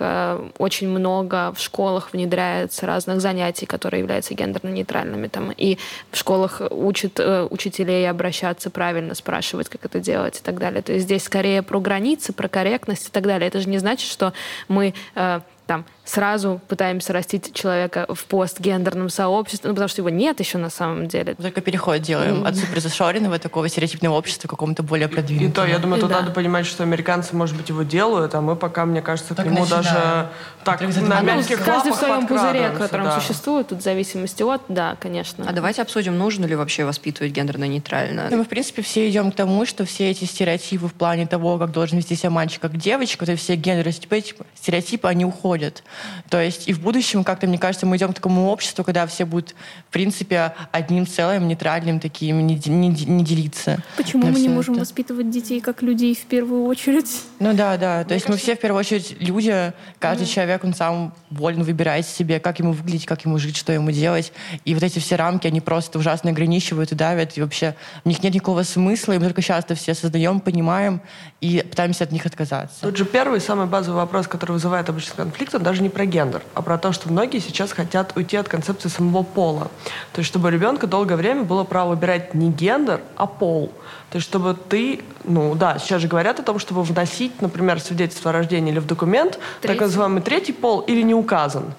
очень 0.58 0.88
много 0.88 1.52
в 1.52 1.60
школах 1.60 2.12
внедряется 2.12 2.86
разных 2.86 3.20
занятий, 3.20 3.66
которые 3.66 4.00
являются 4.00 4.34
гендерно-нейтральными. 4.34 5.28
Там, 5.28 5.52
и 5.52 5.78
в 6.10 6.16
школах 6.16 6.60
учат 6.70 7.20
учителей 7.50 8.08
обращаться 8.08 8.70
правильно, 8.70 9.14
спрашивать, 9.14 9.68
как 9.68 9.84
это 9.84 10.00
делать 10.00 10.38
и 10.38 10.42
так 10.42 10.58
далее. 10.58 10.82
То 10.82 10.92
есть 10.92 11.06
здесь 11.06 11.24
скорее 11.24 11.62
про 11.62 11.80
границы, 11.80 12.32
про 12.32 12.48
корректность 12.48 13.08
и 13.08 13.10
так 13.10 13.24
далее. 13.24 13.48
Это 13.48 13.60
же 13.60 13.68
не 13.68 13.78
значит, 13.78 14.01
значит, 14.02 14.12
что 14.12 14.32
мы 14.68 14.94
э, 15.14 15.40
там 15.66 15.84
сразу 16.04 16.60
пытаемся 16.68 17.12
растить 17.12 17.54
человека 17.54 18.06
в 18.08 18.24
постгендерном 18.24 19.08
сообществе, 19.08 19.68
ну, 19.68 19.74
потому 19.74 19.88
что 19.88 20.00
его 20.00 20.10
нет 20.10 20.40
еще 20.40 20.58
на 20.58 20.70
самом 20.70 21.06
деле. 21.06 21.34
Только 21.34 21.60
переход 21.60 22.00
делаем 22.00 22.42
mm-hmm. 22.42 22.48
от 22.48 22.56
суперзашоренного 22.56 23.38
такого 23.38 23.68
стереотипного 23.68 24.16
общества 24.16 24.48
к 24.48 24.50
какому-то 24.50 24.82
более 24.82 25.08
продвинутому. 25.08 25.50
И 25.50 25.52
то, 25.52 25.64
я 25.66 25.78
думаю, 25.78 26.00
тут 26.00 26.10
да. 26.10 26.20
надо 26.20 26.32
понимать, 26.32 26.66
что 26.66 26.82
американцы, 26.82 27.36
может 27.36 27.56
быть, 27.56 27.68
его 27.68 27.82
делают, 27.82 28.34
а 28.34 28.40
мы 28.40 28.56
пока, 28.56 28.84
мне 28.84 29.00
кажется, 29.00 29.34
так 29.34 29.46
к 29.46 29.48
нему 29.48 29.60
начинаем. 29.60 29.84
даже 29.84 30.28
так, 30.64 30.80
на 30.80 31.20
мягких 31.20 31.58
ну, 31.58 31.64
Каждый 31.64 31.92
в 31.92 31.96
своем 31.96 32.26
пузыре, 32.26 32.70
в 32.70 32.78
котором 32.78 33.04
да. 33.04 33.20
существует, 33.20 33.68
тут 33.68 33.78
в 33.78 33.82
зависимости 33.82 34.42
от, 34.42 34.62
да, 34.68 34.96
конечно. 34.98 35.46
А 35.48 35.52
давайте 35.52 35.82
обсудим, 35.82 36.18
нужно 36.18 36.46
ли 36.46 36.54
вообще 36.54 36.84
воспитывать 36.84 37.32
гендерно-нейтрально. 37.32 38.28
Ну, 38.30 38.38
мы, 38.38 38.44
в 38.44 38.48
принципе, 38.48 38.82
все 38.82 39.08
идем 39.08 39.30
к 39.30 39.36
тому, 39.36 39.66
что 39.66 39.84
все 39.84 40.10
эти 40.10 40.24
стереотипы 40.24 40.86
в 40.86 40.94
плане 40.94 41.26
того, 41.26 41.58
как 41.58 41.70
должен 41.70 41.98
вести 41.98 42.16
себя 42.16 42.30
мальчик, 42.30 42.60
как 42.60 42.76
девочка, 42.76 43.24
вот 43.24 43.38
все 43.38 43.54
гендерные 43.54 43.92
стереотипы, 43.92 44.44
стереотипы, 44.54 45.08
они 45.08 45.24
уходят. 45.24 45.82
То 46.28 46.40
есть 46.40 46.68
и 46.68 46.72
в 46.72 46.80
будущем, 46.80 47.24
как-то, 47.24 47.46
мне 47.46 47.58
кажется, 47.58 47.86
мы 47.86 47.96
идем 47.96 48.12
к 48.12 48.14
такому 48.14 48.48
обществу, 48.48 48.84
когда 48.84 49.06
все 49.06 49.24
будут, 49.24 49.54
в 49.88 49.92
принципе, 49.92 50.54
одним 50.70 51.06
целым, 51.06 51.48
нейтральным 51.48 52.00
таким, 52.00 52.46
не, 52.46 52.60
не, 52.66 52.88
не 52.88 53.24
делиться. 53.24 53.82
Почему 53.96 54.26
мы 54.26 54.40
не 54.40 54.48
можем 54.48 54.74
это. 54.74 54.82
воспитывать 54.82 55.30
детей 55.30 55.60
как 55.60 55.82
людей 55.82 56.14
в 56.14 56.24
первую 56.26 56.64
очередь? 56.64 57.10
Ну 57.38 57.52
да, 57.54 57.76
да. 57.76 58.02
То 58.02 58.08
мне 58.08 58.14
есть 58.14 58.26
кажется... 58.26 58.30
мы 58.30 58.36
все 58.36 58.56
в 58.56 58.60
первую 58.60 58.80
очередь 58.80 59.16
люди, 59.20 59.72
каждый 59.98 60.24
mm-hmm. 60.24 60.34
человек, 60.34 60.64
он 60.64 60.74
сам 60.74 61.14
волен 61.30 61.62
выбирать 61.62 62.06
себе, 62.06 62.40
как 62.40 62.58
ему 62.58 62.72
выглядеть, 62.72 63.06
как 63.06 63.24
ему 63.24 63.38
жить, 63.38 63.56
что 63.56 63.72
ему 63.72 63.90
делать. 63.90 64.32
И 64.64 64.74
вот 64.74 64.82
эти 64.82 64.98
все 64.98 65.16
рамки, 65.16 65.46
они 65.46 65.60
просто 65.60 65.98
ужасно 65.98 66.30
ограничивают 66.30 66.92
и 66.92 66.94
давят, 66.94 67.36
и 67.36 67.42
вообще 67.42 67.74
в 68.04 68.08
них 68.08 68.22
нет 68.22 68.34
никакого 68.34 68.62
смысла, 68.62 69.12
и 69.12 69.18
мы 69.18 69.24
только 69.24 69.42
сейчас 69.42 69.64
это 69.64 69.74
все 69.74 69.94
создаем, 69.94 70.40
понимаем 70.40 71.00
и 71.40 71.64
пытаемся 71.68 72.04
от 72.04 72.12
них 72.12 72.24
отказаться. 72.26 72.80
Тут 72.80 72.96
же 72.96 73.04
первый, 73.04 73.40
самый 73.40 73.66
базовый 73.66 74.00
вопрос, 74.00 74.26
который 74.28 74.52
вызывает 74.52 74.88
обычно 74.88 75.14
конфликт, 75.16 75.54
он 75.54 75.62
даже 75.62 75.81
не 75.82 75.90
про 75.90 76.06
гендер, 76.06 76.42
а 76.54 76.62
про 76.62 76.78
то, 76.78 76.92
что 76.92 77.10
многие 77.10 77.40
сейчас 77.40 77.72
хотят 77.72 78.16
уйти 78.16 78.36
от 78.36 78.48
концепции 78.48 78.88
самого 78.88 79.22
пола. 79.22 79.70
То 80.12 80.20
есть, 80.20 80.28
чтобы 80.28 80.48
у 80.48 80.50
ребенка 80.50 80.86
долгое 80.86 81.16
время 81.16 81.42
было 81.42 81.64
право 81.64 81.90
выбирать 81.90 82.34
не 82.34 82.50
гендер, 82.50 83.00
а 83.16 83.26
пол. 83.26 83.70
То 84.10 84.16
есть, 84.16 84.28
чтобы 84.28 84.54
ты, 84.54 85.00
ну 85.24 85.54
да, 85.54 85.78
сейчас 85.78 86.00
же 86.00 86.08
говорят 86.08 86.40
о 86.40 86.42
том, 86.42 86.58
чтобы 86.58 86.82
вносить, 86.82 87.42
например, 87.42 87.80
свидетельство 87.80 88.30
о 88.30 88.32
рождении 88.32 88.72
или 88.72 88.78
в 88.78 88.86
документ 88.86 89.38
третий. 89.60 89.78
так 89.78 89.86
называемый 89.86 90.22
третий 90.22 90.52
пол 90.52 90.80
или 90.80 91.02
не 91.02 91.14
указан. 91.14 91.74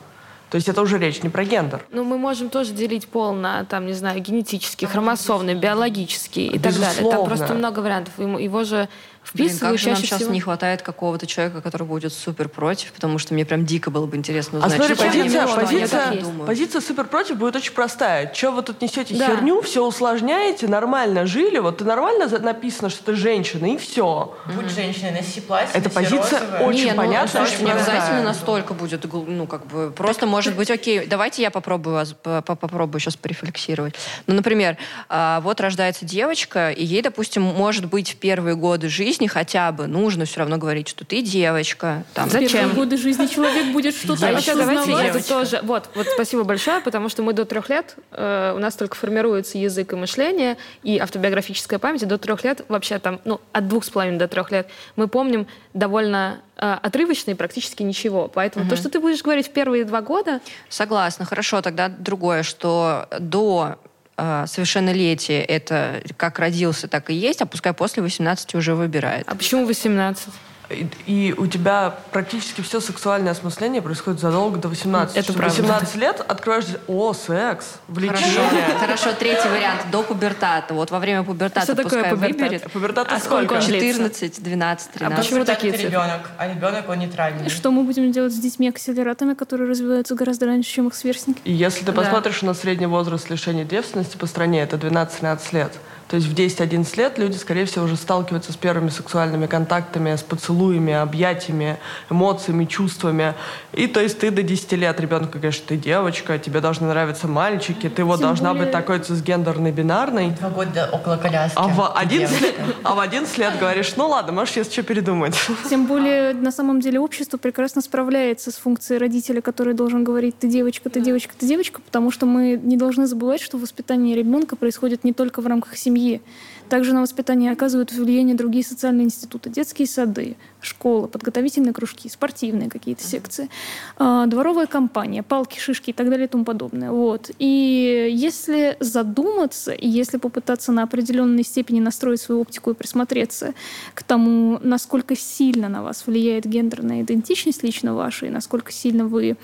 То 0.53 0.57
есть 0.57 0.69
это 0.69 0.83
уже 0.83 0.99
речь 0.99 1.23
не 1.23 1.29
про 1.29 1.45
гендер. 1.45 1.83
Ну, 1.89 2.03
мы 2.03 2.19
можем 2.19 2.49
тоже 2.49 2.73
делить 2.73 3.07
пол 3.07 3.33
на, 3.33 3.65
там, 3.65 3.87
не 3.87 3.93
знаю, 3.93 4.21
генетический, 4.21 4.85
хромосомный, 4.85 5.55
биологический 5.55 6.45
и 6.45 6.59
Безусловно. 6.59 6.93
так 6.93 6.95
далее. 6.95 7.11
Там 7.11 7.25
просто 7.25 7.53
много 7.55 7.79
вариантов. 7.79 8.13
Его 8.19 8.63
же 8.63 8.87
вписывают 9.23 9.59
Блин, 9.59 9.71
как 9.71 9.79
же 9.79 9.89
нам 9.89 9.97
сейчас 9.97 10.19
всего... 10.19 10.33
не 10.33 10.41
хватает 10.41 10.81
какого-то 10.81 11.25
человека, 11.25 11.61
который 11.61 11.87
будет 11.87 12.13
супер 12.13 12.49
против, 12.49 12.91
потому 12.91 13.17
что 13.17 13.33
мне 13.33 13.45
прям 13.45 13.65
дико 13.65 13.89
было 13.89 14.05
бы 14.05 14.17
интересно 14.17 14.59
узнать. 14.59 14.73
А 14.73 14.75
смотри, 14.75 14.95
позиция, 14.95 15.47
позиция, 15.47 16.23
позиция 16.45 16.81
супер 16.81 17.05
против 17.05 17.37
будет 17.37 17.55
очень 17.55 17.73
простая. 17.73 18.27
Че 18.33 18.51
вы 18.51 18.61
тут 18.61 18.81
несете 18.81 19.15
да. 19.15 19.27
херню, 19.27 19.61
все 19.61 19.85
усложняете, 19.85 20.67
нормально 20.67 21.25
жили, 21.25 21.59
вот 21.59 21.77
ты 21.77 21.85
нормально 21.85 22.27
написано, 22.39 22.89
что 22.89 23.03
ты 23.03 23.15
женщина, 23.15 23.73
и 23.73 23.77
все. 23.77 24.35
Будь 24.53 24.69
женщиной, 24.69 25.11
носи 25.11 25.41
платье, 25.41 25.71
Это 25.73 25.89
позиция 25.89 26.39
розовое. 26.39 26.59
очень 26.61 26.85
не, 26.85 26.93
понятная. 26.93 27.41
Ну, 27.41 27.47
слушайте, 27.47 27.65
не 27.65 27.71
обязательно 27.71 28.23
настолько 28.23 28.73
будет, 28.73 29.05
ну, 29.11 29.47
как 29.47 29.65
бы, 29.67 29.91
просто 29.91 30.21
так, 30.21 30.29
может 30.29 30.55
быть, 30.55 30.69
окей, 30.69 31.05
давайте 31.05 31.41
я 31.41 31.51
попробую 31.51 31.95
вас, 31.95 32.13
попробую 32.13 32.99
сейчас 32.99 33.15
порефлексировать. 33.15 33.95
Ну, 34.27 34.35
например, 34.35 34.77
а, 35.09 35.39
вот 35.41 35.61
рождается 35.61 36.05
девочка, 36.05 36.71
и 36.71 36.83
ей, 36.83 37.01
допустим, 37.01 37.43
может 37.43 37.85
быть 37.85 38.11
в 38.11 38.15
первые 38.17 38.55
годы 38.55 38.89
жизни 38.89 39.12
жизни 39.13 39.27
хотя 39.27 39.71
бы 39.71 39.85
нужно 39.85 40.25
все 40.25 40.39
равно 40.39 40.57
говорить, 40.57 40.87
что 40.87 41.05
ты 41.05 41.21
девочка. 41.21 42.03
Там. 42.15 42.29
Зачем? 42.29 42.69
В 42.69 42.75
годы 42.75 42.97
жизни 42.97 43.27
человек 43.27 43.71
будет 43.71 43.95
что-то 43.95 44.25
еще 44.31 44.55
давайте 44.55 44.91
я 44.91 45.13
тоже. 45.21 45.59
Вот, 45.61 45.89
вот 45.93 46.07
спасибо 46.07 46.43
большое, 46.43 46.81
потому 46.81 47.09
что 47.09 47.21
мы 47.21 47.33
до 47.33 47.45
трех 47.45 47.69
лет, 47.69 47.95
э, 48.11 48.53
у 48.55 48.59
нас 48.59 48.75
только 48.75 48.95
формируется 48.95 49.59
язык 49.59 49.93
и 49.93 49.95
мышление, 49.95 50.57
и 50.81 50.97
автобиографическая 50.97 51.77
память, 51.77 52.01
и 52.01 52.05
до 52.07 52.17
трех 52.17 52.43
лет, 52.43 52.65
вообще 52.69 52.97
там, 52.97 53.19
ну, 53.23 53.39
от 53.51 53.67
двух 53.67 53.85
с 53.85 53.89
половиной 53.91 54.17
до 54.17 54.27
трех 54.27 54.49
лет, 54.51 54.67
мы 54.95 55.07
помним 55.07 55.45
довольно 55.75 56.41
э, 56.57 56.77
отрывочно 56.81 57.31
и 57.31 57.33
практически 57.35 57.83
ничего. 57.83 58.27
Поэтому 58.33 58.65
угу. 58.65 58.71
то, 58.71 58.77
что 58.77 58.89
ты 58.89 58.99
будешь 58.99 59.21
говорить 59.21 59.47
в 59.47 59.51
первые 59.51 59.85
два 59.85 60.01
года... 60.01 60.41
Согласна. 60.69 61.25
Хорошо, 61.25 61.61
тогда 61.61 61.87
другое, 61.87 62.41
что 62.41 63.07
до 63.19 63.77
совершеннолетие 64.17 65.43
это 65.43 66.01
как 66.17 66.39
родился, 66.39 66.87
так 66.87 67.09
и 67.09 67.13
есть, 67.13 67.41
а 67.41 67.45
пускай 67.45 67.73
после 67.73 68.03
18 68.03 68.55
уже 68.55 68.75
выбирает. 68.75 69.25
А 69.27 69.35
почему 69.35 69.65
18? 69.65 70.29
И, 70.73 70.87
и 71.05 71.33
у 71.33 71.47
тебя 71.47 71.95
практически 72.11 72.61
все 72.61 72.79
сексуальное 72.79 73.31
осмысление 73.31 73.81
происходит 73.81 74.19
задолго 74.19 74.57
до 74.57 74.67
18. 74.67 75.15
Это 75.15 75.33
правда. 75.33 75.61
18 75.61 75.95
лет 75.95 76.25
откроешь... 76.27 76.65
О, 76.87 77.13
секс, 77.13 77.75
влечение. 77.87 78.75
Хорошо, 78.77 78.79
хорошо, 78.79 79.13
третий 79.17 79.47
вариант. 79.47 79.81
До 79.91 80.03
пубертата. 80.03 80.73
Вот 80.73 80.91
во 80.91 80.99
время 80.99 81.23
пубертата 81.23 81.65
Что 81.65 81.75
такое 81.75 82.09
пубертат? 82.09 82.41
выберет. 82.41 82.71
Пубертат 82.71 83.07
а 83.11 83.19
сколько? 83.19 83.61
14, 83.61 84.43
12, 84.43 84.91
13. 84.91 85.01
А 85.01 85.21
почему 85.21 85.45
такие 85.45 85.73
цифры? 85.73 85.89
ребенок, 85.89 86.29
а 86.37 86.47
ребенок 86.47 86.89
он 86.89 86.99
нейтральный. 86.99 87.49
Что 87.49 87.71
мы 87.71 87.83
будем 87.83 88.11
делать 88.11 88.33
с 88.33 88.39
детьми-акселератами, 88.39 89.33
которые 89.33 89.69
развиваются 89.69 90.15
гораздо 90.15 90.47
раньше, 90.47 90.69
чем 90.69 90.87
их 90.87 90.95
сверстники? 90.95 91.39
И 91.43 91.51
если 91.51 91.85
ты 91.85 91.91
да. 91.91 92.01
посмотришь 92.01 92.41
на 92.41 92.53
средний 92.53 92.87
возраст 92.87 93.29
лишения 93.29 93.65
девственности 93.65 94.17
по 94.17 94.25
стране, 94.25 94.61
это 94.61 94.77
12-13 94.77 95.39
лет. 95.51 95.73
То 96.13 96.17
есть 96.17 96.29
в 96.29 96.35
10-11 96.35 96.95
лет 96.97 97.17
люди, 97.17 97.37
скорее 97.37 97.65
всего, 97.65 97.85
уже 97.85 97.95
сталкиваются 97.95 98.53
с 98.53 98.55
первыми 98.55 98.89
сексуальными 98.89 99.47
контактами, 99.47 100.15
с 100.15 100.21
поцелуями, 100.21 100.93
объятиями, 100.93 101.79
эмоциями, 102.07 102.65
чувствами. 102.65 103.33
И 103.71 103.87
то 103.87 103.99
есть 103.99 104.19
ты 104.19 104.29
до 104.29 104.43
10 104.43 104.73
лет 104.73 104.99
ребенку 104.99 105.39
говоришь, 105.39 105.57
ты 105.57 105.75
девочка, 105.75 106.37
тебе 106.37 106.61
должны 106.61 106.87
нравиться 106.87 107.27
мальчики, 107.27 107.89
ты 107.89 108.03
вот 108.03 108.19
Тем 108.19 108.27
должна 108.27 108.49
более... 108.49 108.65
быть 108.65 108.71
такой 108.71 108.99
цисгендерной, 108.99 109.71
бинарной. 109.71 110.29
Два 110.39 110.51
года 110.51 110.87
около 110.91 111.17
коляски. 111.17 111.57
А 111.57 111.67
в, 111.67 111.97
11 111.97 112.41
лет, 112.41 112.55
а 112.83 112.93
в 112.93 112.99
11 112.99 113.35
лет 113.39 113.57
говоришь, 113.59 113.95
ну 113.95 114.07
ладно, 114.07 114.33
можешь 114.33 114.53
сейчас 114.53 114.71
что 114.71 114.83
передумать. 114.83 115.35
Тем 115.67 115.87
более, 115.87 116.35
на 116.35 116.51
самом 116.51 116.79
деле, 116.79 116.99
общество 116.99 117.37
прекрасно 117.37 117.81
справляется 117.81 118.51
с 118.51 118.57
функцией 118.57 118.99
родителя, 118.99 119.41
который 119.41 119.73
должен 119.73 120.03
говорить, 120.03 120.37
ты 120.37 120.47
девочка, 120.47 120.91
ты 120.91 121.01
девочка, 121.01 121.33
ты 121.35 121.47
девочка, 121.47 121.81
потому 121.81 122.11
что 122.11 122.27
мы 122.27 122.59
не 122.61 122.77
должны 122.77 123.07
забывать, 123.07 123.41
что 123.41 123.57
воспитание 123.57 124.15
ребенка 124.15 124.55
происходит 124.55 125.03
не 125.03 125.11
только 125.11 125.41
в 125.41 125.47
рамках 125.47 125.75
семьи, 125.75 126.02
семьи. 126.03 126.21
Также 126.69 126.93
на 126.93 127.01
воспитание 127.01 127.51
оказывают 127.51 127.91
влияние 127.91 128.35
другие 128.35 128.63
социальные 128.63 129.05
институты, 129.05 129.49
детские 129.49 129.87
сады, 129.87 130.37
школы, 130.59 131.07
подготовительные 131.07 131.73
кружки, 131.73 132.09
спортивные 132.09 132.69
какие-то 132.69 133.03
секции, 133.03 133.49
а, 133.97 134.25
дворовая 134.25 134.65
компания, 134.65 135.21
палки, 135.21 135.59
шишки 135.59 135.91
и 135.91 135.93
так 135.93 136.09
далее 136.09 136.25
и 136.25 136.29
тому 136.29 136.45
подобное. 136.45 136.89
Вот. 136.89 137.29
И 137.37 138.09
если 138.11 138.75
задуматься, 138.79 139.71
и 139.71 139.87
если 139.87 140.17
попытаться 140.17 140.71
на 140.71 140.83
определенной 140.83 141.43
степени 141.43 141.79
настроить 141.79 142.21
свою 142.21 142.41
оптику 142.41 142.71
и 142.71 142.73
присмотреться 142.73 143.53
к 143.93 144.01
тому, 144.01 144.59
насколько 144.63 145.15
сильно 145.15 145.69
на 145.69 145.83
вас 145.83 146.07
влияет 146.07 146.45
гендерная 146.45 147.01
идентичность 147.01 147.61
лично 147.61 147.93
ваша, 147.93 148.25
и 148.25 148.29
насколько 148.29 148.71
сильно 148.71 149.05
вы 149.05 149.37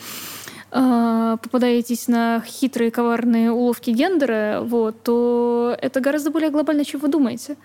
а, 0.71 1.37
попадаетесь 1.37 2.07
на 2.07 2.43
хитрые, 2.45 2.91
коварные 2.91 3.51
уловки 3.51 3.89
гендера, 3.91 4.61
вот, 4.63 5.01
то 5.03 5.75
это 5.81 5.99
гораздо 5.99 6.31
более 6.31 6.49
глобально, 6.49 6.85
чем 6.85 6.99
вы 6.99 7.07
думаете. 7.07 7.55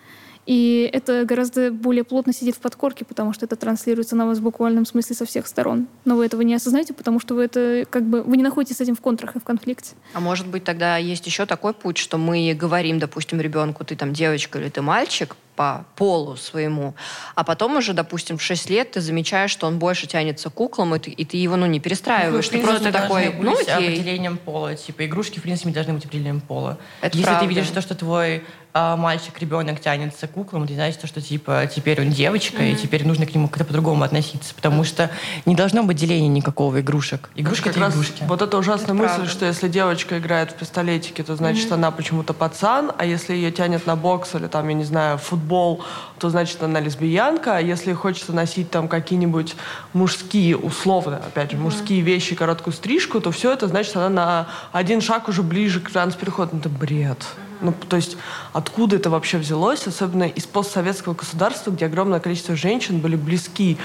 И 0.47 0.89
это 0.93 1.25
гораздо 1.25 1.73
более 1.73 2.05
плотно 2.05 2.33
сидит 2.33 2.57
в 2.57 2.59
подкорке, 2.59 3.05
потому 3.05 3.33
что 3.33 3.47
это 3.47 3.57
транслируется 3.57 4.15
на 4.15 4.27
вас 4.27 4.39
в 4.39 4.43
буквальном 4.43 4.85
смысле 4.85 5.17
со 5.17 5.25
всех 5.25 5.47
сторон. 5.47 5.87
Но 6.05 6.17
вы 6.17 6.27
этого 6.27 6.43
не 6.43 6.55
осознаете, 6.55 6.93
потому 6.93 7.19
что 7.19 7.35
вы 7.35 7.45
это 7.45 7.87
как 7.89 8.03
бы 8.05 8.23
вы 8.23 8.37
не 8.37 8.43
находитесь 8.43 8.77
с 8.77 8.81
этим 8.81 8.95
в 8.95 9.01
контрах 9.01 9.37
и 9.37 9.41
в 9.41 9.45
конфликте. 9.45 9.95
А 10.13 10.21
может 10.21 10.47
быть 10.47 10.65
тогда 10.65 10.99
есть 10.99 11.27
еще 11.27 11.47
такой 11.47 11.73
путь, 11.73 11.97
что 11.97 12.19
мы 12.19 12.55
говорим, 12.55 12.99
допустим, 12.99 13.41
ребенку, 13.41 13.85
ты 13.85 13.97
там 13.97 14.13
девочка 14.13 14.59
или 14.59 14.69
ты 14.69 14.83
мальчик, 14.83 15.35
по 15.57 15.87
полу 15.97 16.37
своему, 16.37 16.95
а 17.35 17.45
потом 17.45 17.77
уже, 17.77 17.93
допустим, 17.93 18.39
в 18.39 18.43
6 18.43 18.71
лет 18.71 18.93
ты 18.93 19.01
замечаешь, 19.01 19.51
что 19.51 19.67
он 19.67 19.79
больше 19.79 20.07
тянется 20.07 20.51
к 20.51 20.55
куклам, 20.55 20.95
и 20.95 20.99
ты, 20.99 21.11
и 21.11 21.25
ты 21.25 21.37
его, 21.37 21.57
ну, 21.57 21.67
не 21.67 21.81
перестраиваешь. 21.81 22.51
Ну, 22.51 22.59
ты 22.59 22.65
просто 22.67 22.93
такой, 22.93 23.33
ну, 23.41 23.53
окей. 23.53 23.73
определением 23.75 24.39
пола. 24.39 24.75
Типа, 24.75 25.05
игрушки, 25.07 25.39
в 25.39 25.43
принципе, 25.43 25.69
не 25.69 25.75
должны 25.75 25.95
быть 25.95 26.05
определением 26.05 26.41
пола. 26.41 26.79
Это 27.01 27.17
Если 27.17 27.25
правда. 27.31 27.47
ты 27.47 27.55
видишь 27.55 27.69
то, 27.69 27.81
что 27.81 27.95
твой 27.95 28.45
мальчик, 28.75 29.39
ребенок 29.39 29.81
тянется 29.81 30.27
к 30.27 30.33
куклам, 30.33 30.67
ты 30.67 30.75
знаешь, 30.75 30.97
то, 30.97 31.07
что 31.07 31.21
типа 31.21 31.71
теперь 31.73 32.01
он 32.01 32.11
девочка, 32.11 32.61
mm-hmm. 32.61 32.73
и 32.73 32.77
теперь 32.77 33.07
нужно 33.07 33.25
к 33.25 33.33
нему 33.33 33.47
как-то 33.47 33.65
по-другому 33.65 34.03
относиться, 34.03 34.53
потому 34.53 34.83
что 34.83 35.11
не 35.47 35.55
должно 35.55 35.85
быть 35.85 35.97
деления 35.97 36.29
никакого 36.29 36.81
игрушек. 36.81 37.31
Игрушка 37.37 37.71
это 37.71 37.89
игрушки. 37.89 38.25
Вот 38.27 38.43
это 38.43 38.59
ужасная 38.59 38.87
это 38.87 38.95
мысль, 38.95 39.15
правда. 39.15 39.31
что 39.31 39.47
если 39.47 39.69
девочка 39.69 40.19
играет 40.19 40.51
в 40.51 40.55
пистолетики, 40.55 41.23
то 41.23 41.37
значит 41.37 41.71
mm-hmm. 41.71 41.75
она 41.75 41.93
почему-то 41.93 42.35
пацан, 42.35 42.91
а 42.99 43.05
если 43.05 43.35
ее 43.35 43.53
тянет 43.53 43.87
на 43.87 43.95
бокс 43.95 44.35
или 44.35 44.49
там, 44.49 44.69
я 44.69 44.75
не 44.75 44.85
знаю, 44.85 45.19
футбол, 45.19 45.85
то 46.19 46.29
значит 46.31 46.61
она 46.61 46.81
лесбиянка, 46.81 47.59
а 47.59 47.61
если 47.61 47.93
хочется 47.93 48.33
носить 48.33 48.73
там 48.73 48.89
какие-нибудь 48.89 49.55
мужские, 49.93 50.57
условно, 50.57 51.19
опять 51.19 51.53
же, 51.53 51.57
mm-hmm. 51.57 51.61
мужские 51.61 52.01
вещи, 52.01 52.35
короткую 52.35 52.75
стрижку, 52.75 53.21
то 53.21 53.31
все 53.31 53.53
это 53.53 53.69
значит 53.69 53.95
она 53.95 54.09
на 54.09 54.47
один 54.73 55.01
шаг 55.01 55.29
уже 55.29 55.45
ближе 55.45 55.81
к 55.81 55.93
транспереходу. 55.93 56.51
Ну, 56.55 56.59
это 56.59 56.69
бред. 56.69 57.19
Mm-hmm. 57.19 57.44
Ну, 57.61 57.73
то 57.89 57.97
есть 57.97 58.17
откуда 58.53 58.97
это 58.97 59.11
вообще 59.11 59.39
взялось, 59.39 59.87
особенно 59.87 60.25
из 60.25 60.45
постсоветского 60.47 61.15
государства, 61.15 61.71
где 61.71 61.87
огромное 61.87 62.21
количество 62.21 62.57
женщин 62.57 63.01
были 63.01 63.17
близки 63.17 63.79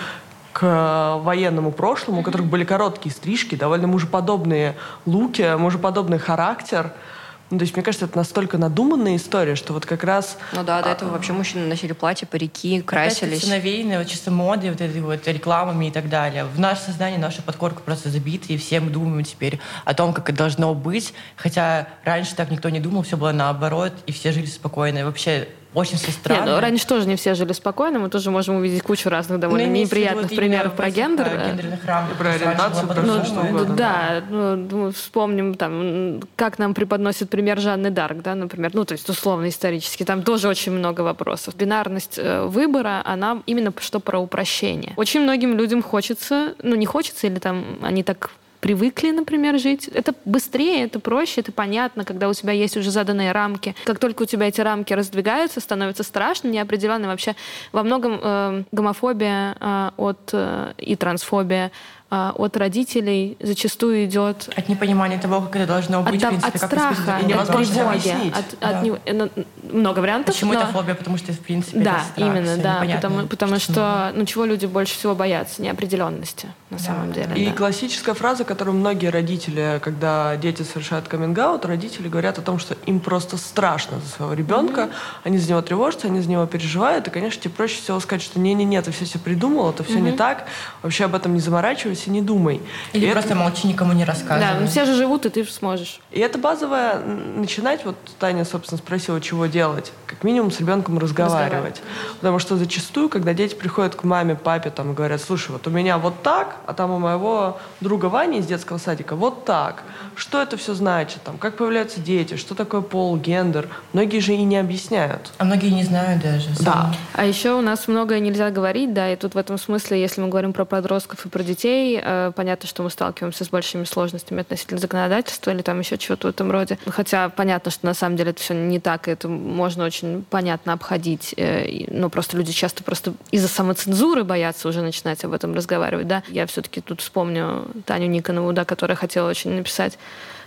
к 0.53 1.19
военному 1.21 1.71
прошлому, 1.71 2.21
у 2.21 2.23
которых 2.23 2.47
были 2.47 2.63
короткие 2.63 3.13
стрижки, 3.13 3.55
довольно 3.55 3.87
мужеподобные 3.87 4.75
луки, 5.05 5.55
мужеподобный 5.57 6.19
характер– 6.19 6.93
ну, 7.49 7.57
то 7.57 7.63
есть, 7.63 7.75
мне 7.75 7.83
кажется, 7.83 8.05
это 8.05 8.17
настолько 8.17 8.57
надуманная 8.57 9.15
история, 9.15 9.55
что 9.55 9.73
вот 9.73 9.85
как 9.85 10.03
раз... 10.03 10.37
Ну 10.53 10.63
да, 10.63 10.81
до 10.81 10.89
этого 10.89 11.09
вообще 11.09 11.33
мужчины 11.33 11.65
носили 11.65 11.93
платья, 11.93 12.27
парики, 12.27 12.81
красились. 12.81 13.39
Это 13.39 13.49
навеяно 13.49 13.97
вот 13.97 14.07
чисто 14.07 14.29
модой, 14.29 14.69
вот 14.69 14.81
этой 14.81 15.01
вот 15.01 15.27
рекламами 15.27 15.87
и 15.87 15.91
так 15.91 16.09
далее. 16.09 16.45
В 16.45 16.59
наше 16.59 16.81
сознание, 16.81 17.19
наша 17.19 17.41
подкорка 17.41 17.81
просто 17.81 18.09
забита, 18.09 18.53
и 18.53 18.57
все 18.57 18.79
мы 18.79 18.91
думаем 18.91 19.23
теперь 19.23 19.59
о 19.85 19.93
том, 19.93 20.13
как 20.13 20.29
это 20.29 20.37
должно 20.37 20.75
быть. 20.75 21.13
Хотя 21.35 21.87
раньше 22.03 22.35
так 22.35 22.51
никто 22.51 22.69
не 22.69 22.79
думал, 22.79 23.01
все 23.03 23.17
было 23.17 23.31
наоборот, 23.31 23.93
и 24.05 24.11
все 24.11 24.31
жили 24.31 24.45
спокойно. 24.45 24.99
И 24.99 25.03
вообще 25.03 25.47
очень 25.73 25.97
все 25.97 26.11
странно. 26.11 26.45
Нет, 26.45 26.49
ну, 26.49 26.59
раньше 26.59 26.87
тоже 26.87 27.07
не 27.07 27.15
все 27.15 27.35
жили 27.35 27.53
спокойно, 27.53 27.99
мы 27.99 28.09
тоже 28.09 28.31
можем 28.31 28.55
увидеть 28.55 28.81
кучу 28.81 29.07
разных 29.07 29.39
довольно 29.39 29.67
ну, 29.67 29.73
неприятных 29.73 30.29
примеров 30.29 30.73
про 30.73 30.89
гендер. 30.89 31.29
Гендерных 31.29 31.85
рамках. 31.85 32.17
Про 32.17 32.29
ориентацию, 32.31 32.87
про 32.87 33.01
ну, 33.01 33.23
что 33.23 33.41
угодно. 33.41 33.75
Да, 33.75 34.23
ну, 34.29 34.55
ну, 34.55 34.91
вспомним, 34.91 35.53
там, 35.53 36.21
как 36.35 36.57
нам 36.57 36.73
преподносит 36.73 37.29
пример 37.29 37.59
Жанны 37.59 37.91
Дарк, 37.91 38.23
да, 38.23 38.33
например, 38.33 38.71
ну, 38.73 38.83
то 38.83 38.93
есть 38.93 39.07
условно 39.09 39.47
исторически, 39.49 40.03
там 40.03 40.23
тоже 40.23 40.47
очень 40.47 40.71
много 40.71 41.01
вопросов. 41.01 41.55
Бинарность 41.55 42.17
э, 42.17 42.45
выбора, 42.45 43.03
она 43.05 43.43
именно 43.45 43.71
что 43.79 43.99
про 43.99 44.19
упрощение. 44.19 44.93
Очень 44.95 45.21
многим 45.21 45.55
людям 45.55 45.83
хочется, 45.83 46.55
ну, 46.63 46.75
не 46.75 46.87
хочется, 46.87 47.27
или 47.27 47.37
там 47.37 47.77
они 47.81 48.03
так 48.03 48.31
привыкли, 48.59 49.11
например, 49.11 49.57
жить. 49.57 49.87
Это 49.87 50.13
быстрее, 50.25 50.83
это 50.83 50.99
проще, 50.99 51.41
это 51.41 51.51
понятно, 51.51 52.05
когда 52.05 52.29
у 52.29 52.33
тебя 52.33 52.53
есть 52.53 52.77
уже 52.77 52.91
заданные 52.91 53.31
рамки. 53.31 53.75
Как 53.85 53.99
только 53.99 54.23
у 54.23 54.25
тебя 54.25 54.47
эти 54.47 54.61
рамки 54.61 54.93
раздвигаются, 54.93 55.59
становится 55.59 56.03
страшно, 56.03 56.49
неопределенно. 56.49 57.07
Вообще 57.07 57.35
во 57.71 57.83
многом 57.83 58.19
э, 58.21 58.63
гомофобия 58.71 59.55
э, 59.59 59.91
от, 59.97 60.29
э, 60.33 60.73
и 60.77 60.95
трансфобия 60.95 61.71
а, 62.09 62.33
от 62.37 62.57
родителей 62.57 63.37
зачастую 63.39 64.05
идет... 64.05 64.49
От 64.55 64.69
непонимания 64.69 65.19
того, 65.19 65.41
как 65.41 65.55
это 65.57 65.67
должно 65.67 66.01
быть, 66.03 66.23
от, 66.23 66.33
в 66.33 66.39
принципе, 66.39 66.57
от 66.57 66.71
страха, 66.71 67.17
от 67.17 67.47
тревоги, 67.47 68.31
от, 68.33 68.59
да. 68.59 68.69
от, 68.69 68.83
не, 68.83 69.13
ну, 69.13 69.29
много 69.71 69.99
вариантов. 69.99 70.33
Почему 70.33 70.53
но... 70.53 70.61
это 70.61 70.71
фобия? 70.71 70.95
Потому 70.95 71.17
что, 71.17 71.31
в 71.33 71.39
принципе, 71.39 71.79
Да, 71.79 71.97
это 71.97 72.05
страх, 72.05 72.27
именно, 72.27 72.57
да, 72.57 72.85
потому, 72.95 73.27
потому 73.27 73.59
что, 73.59 74.11
ну, 74.15 74.25
чего 74.25 74.45
люди 74.45 74.65
больше 74.65 74.93
всего 74.93 75.15
боятся? 75.15 75.61
Неопределенности, 75.61 76.47
на 76.69 76.77
да. 76.77 76.83
самом 76.83 77.13
деле. 77.13 77.35
И 77.35 77.45
да. 77.45 77.51
классическая 77.53 78.13
фраза, 78.13 78.43
которую 78.43 78.75
многие 78.75 79.07
родители, 79.07 79.79
когда 79.83 80.35
дети 80.37 80.63
совершают 80.63 81.07
каминг 81.07 81.39
родители 81.63 82.07
говорят 82.07 82.37
о 82.37 82.41
том, 82.41 82.59
что 82.59 82.75
им 82.85 82.99
просто 82.99 83.37
страшно 83.37 83.99
за 83.99 84.07
своего 84.07 84.33
ребенка, 84.33 84.81
mm-hmm. 84.81 85.21
они 85.23 85.37
за 85.37 85.49
него 85.51 85.61
тревожатся, 85.61 86.07
они 86.07 86.21
за 86.21 86.29
него 86.29 86.45
переживают, 86.45 87.07
и, 87.07 87.11
конечно, 87.11 87.41
тебе 87.41 87.53
проще 87.53 87.81
всего 87.81 87.99
сказать, 87.99 88.21
что 88.21 88.39
не-не-не, 88.39 88.81
ты 88.81 88.91
все 88.91 89.05
все 89.05 89.19
придумал, 89.19 89.69
это 89.69 89.83
все 89.83 89.97
mm-hmm. 89.97 90.01
не 90.01 90.11
так, 90.13 90.45
вообще 90.81 91.05
об 91.05 91.15
этом 91.15 91.33
не 91.33 91.39
заморачивайся, 91.39 91.98
и 92.07 92.09
не 92.09 92.21
думай. 92.21 92.61
Или 92.93 93.07
и 93.07 93.11
просто 93.11 93.31
это... 93.31 93.39
молчи, 93.39 93.67
никому 93.67 93.93
не 93.93 94.05
рассказывай. 94.05 94.39
Да, 94.39 94.59
ну 94.59 94.67
все 94.67 94.85
же 94.85 94.95
живут, 94.95 95.25
и 95.25 95.29
ты 95.29 95.43
сможешь. 95.45 95.99
И 96.11 96.19
это 96.19 96.37
базовое 96.37 96.99
начинать, 96.99 97.85
вот 97.85 97.95
Таня, 98.19 98.45
собственно, 98.45 98.77
спросила, 98.77 99.21
чего 99.21 99.45
делать. 99.45 99.91
Как 100.05 100.23
минимум 100.23 100.51
с 100.51 100.59
ребенком 100.59 100.97
разговаривать. 100.97 101.51
разговаривать. 101.51 101.81
Потому 102.15 102.39
что 102.39 102.57
зачастую, 102.57 103.09
когда 103.09 103.33
дети 103.33 103.55
приходят 103.55 103.95
к 103.95 104.03
маме, 104.03 104.35
папе, 104.35 104.69
там, 104.69 104.91
и 104.91 104.93
говорят, 104.95 105.21
слушай, 105.21 105.51
вот 105.51 105.67
у 105.67 105.69
меня 105.69 105.97
вот 105.97 106.21
так, 106.23 106.57
а 106.65 106.73
там 106.73 106.91
у 106.91 106.99
моего 106.99 107.59
друга 107.81 108.05
Вани 108.05 108.39
из 108.39 108.45
детского 108.45 108.77
садика 108.77 109.15
вот 109.15 109.45
так. 109.45 109.83
Что 110.15 110.41
это 110.41 110.57
все 110.57 110.73
значит? 110.73 111.23
Там, 111.23 111.37
как 111.37 111.55
появляются 111.55 111.99
дети? 111.99 112.35
Что 112.35 112.55
такое 112.55 112.81
пол, 112.81 113.17
гендер? 113.17 113.69
Многие 113.93 114.19
же 114.19 114.33
и 114.33 114.43
не 114.43 114.57
объясняют. 114.57 115.31
А 115.37 115.45
многие 115.45 115.69
не 115.69 115.83
знают 115.83 116.21
даже. 116.21 116.53
Сами. 116.55 116.65
Да. 116.65 116.93
А 117.13 117.25
еще 117.25 117.53
у 117.53 117.61
нас 117.61 117.87
многое 117.87 118.19
нельзя 118.19 118.49
говорить, 118.49 118.93
да, 118.93 119.11
и 119.11 119.15
тут 119.15 119.35
в 119.35 119.37
этом 119.37 119.57
смысле, 119.57 119.99
если 119.99 120.21
мы 120.21 120.29
говорим 120.29 120.53
про 120.53 120.65
подростков 120.65 121.25
и 121.25 121.29
про 121.29 121.43
детей, 121.43 121.88
э, 121.97 122.31
понятно, 122.35 122.67
что 122.67 122.83
мы 122.83 122.89
сталкиваемся 122.89 123.45
с 123.45 123.49
большими 123.49 123.85
сложностями 123.85 124.41
относительно 124.41 124.79
законодательства 124.79 125.51
или 125.51 125.61
там 125.61 125.79
еще 125.79 125.97
чего-то 125.97 126.27
в 126.27 126.29
этом 126.31 126.51
роде. 126.51 126.77
Хотя 126.85 127.29
понятно, 127.29 127.71
что 127.71 127.85
на 127.85 127.93
самом 127.93 128.17
деле 128.17 128.31
это 128.31 128.41
все 128.41 128.53
не 128.53 128.79
так, 128.79 129.07
и 129.07 129.11
это 129.11 129.27
можно 129.27 129.85
очень 129.85 130.23
понятно 130.29 130.73
обходить. 130.73 131.33
Э, 131.37 131.85
но 131.87 132.09
просто 132.09 132.37
люди 132.37 132.51
часто 132.51 132.83
просто 132.83 133.13
из-за 133.31 133.47
самоцензуры 133.47 134.23
боятся 134.23 134.67
уже 134.67 134.81
начинать 134.81 135.23
об 135.23 135.33
этом 135.33 135.53
разговаривать, 135.53 136.07
да. 136.07 136.23
Я 136.27 136.45
все-таки 136.45 136.81
тут 136.81 137.01
вспомню 137.01 137.65
Таню 137.85 138.07
Никонову, 138.07 138.53
да, 138.53 138.65
которая 138.65 138.95
хотела 138.95 139.29
очень 139.29 139.51
написать 139.51 139.97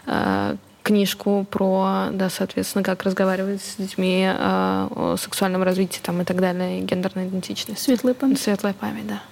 Э, 0.07 0.57
книжку 0.83 1.47
про, 1.49 2.09
да, 2.11 2.29
соответственно, 2.29 2.83
как 2.83 3.05
разговаривать 3.05 3.63
с 3.63 3.77
детьми 3.77 4.25
э, 4.27 4.35
о 4.37 5.17
сексуальном 5.17 5.63
развитии 5.63 6.01
там, 6.03 6.21
и 6.21 6.25
так 6.25 6.41
далее, 6.41 6.81
и 6.81 6.83
гендерной 6.83 7.29
идентичности. 7.29 7.85
Светлая 7.85 8.15
память. 8.15 8.41
Светлая 8.41 8.73
память, 8.73 9.07
да. 9.07 9.23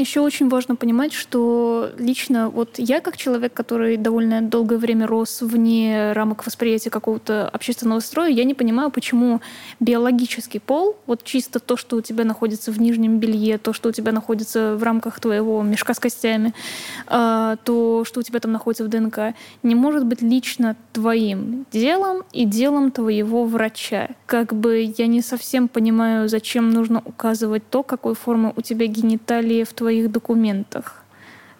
Еще 0.00 0.20
очень 0.20 0.48
важно 0.48 0.76
понимать, 0.76 1.12
что 1.12 1.90
лично 1.98 2.48
вот 2.48 2.78
я 2.78 3.02
как 3.02 3.18
человек, 3.18 3.52
который 3.52 3.98
довольно 3.98 4.40
долгое 4.40 4.78
время 4.78 5.06
рос 5.06 5.42
вне 5.42 6.12
рамок 6.12 6.46
восприятия 6.46 6.88
какого-то 6.88 7.46
общественного 7.46 8.00
строя, 8.00 8.30
я 8.30 8.44
не 8.44 8.54
понимаю, 8.54 8.90
почему 8.90 9.42
биологический 9.78 10.58
пол, 10.58 10.96
вот 11.06 11.22
чисто 11.22 11.60
то, 11.60 11.76
что 11.76 11.96
у 11.96 12.00
тебя 12.00 12.24
находится 12.24 12.72
в 12.72 12.80
нижнем 12.80 13.18
белье, 13.18 13.58
то, 13.58 13.74
что 13.74 13.90
у 13.90 13.92
тебя 13.92 14.10
находится 14.12 14.74
в 14.74 14.82
рамках 14.82 15.20
твоего 15.20 15.60
мешка 15.62 15.92
с 15.92 15.98
костями, 15.98 16.54
а, 17.06 17.56
то, 17.56 18.06
что 18.06 18.20
у 18.20 18.22
тебя 18.22 18.40
там 18.40 18.52
находится 18.52 18.84
в 18.84 18.88
ДНК, 18.88 19.34
не 19.62 19.74
может 19.74 20.06
быть 20.06 20.22
лично 20.22 20.76
твоим 20.94 21.66
делом 21.70 22.22
и 22.32 22.46
делом 22.46 22.90
твоего 22.90 23.44
врача. 23.44 24.08
Как 24.24 24.54
бы 24.54 24.90
я 24.96 25.06
не 25.06 25.20
совсем 25.20 25.68
понимаю, 25.68 26.26
зачем 26.30 26.70
нужно 26.70 27.02
указывать 27.04 27.68
то, 27.68 27.82
какой 27.82 28.14
формы 28.14 28.54
у 28.56 28.62
тебя 28.62 28.86
гениталии 28.86 29.64
в 29.64 29.74
твоих 29.90 30.12
документах. 30.12 31.02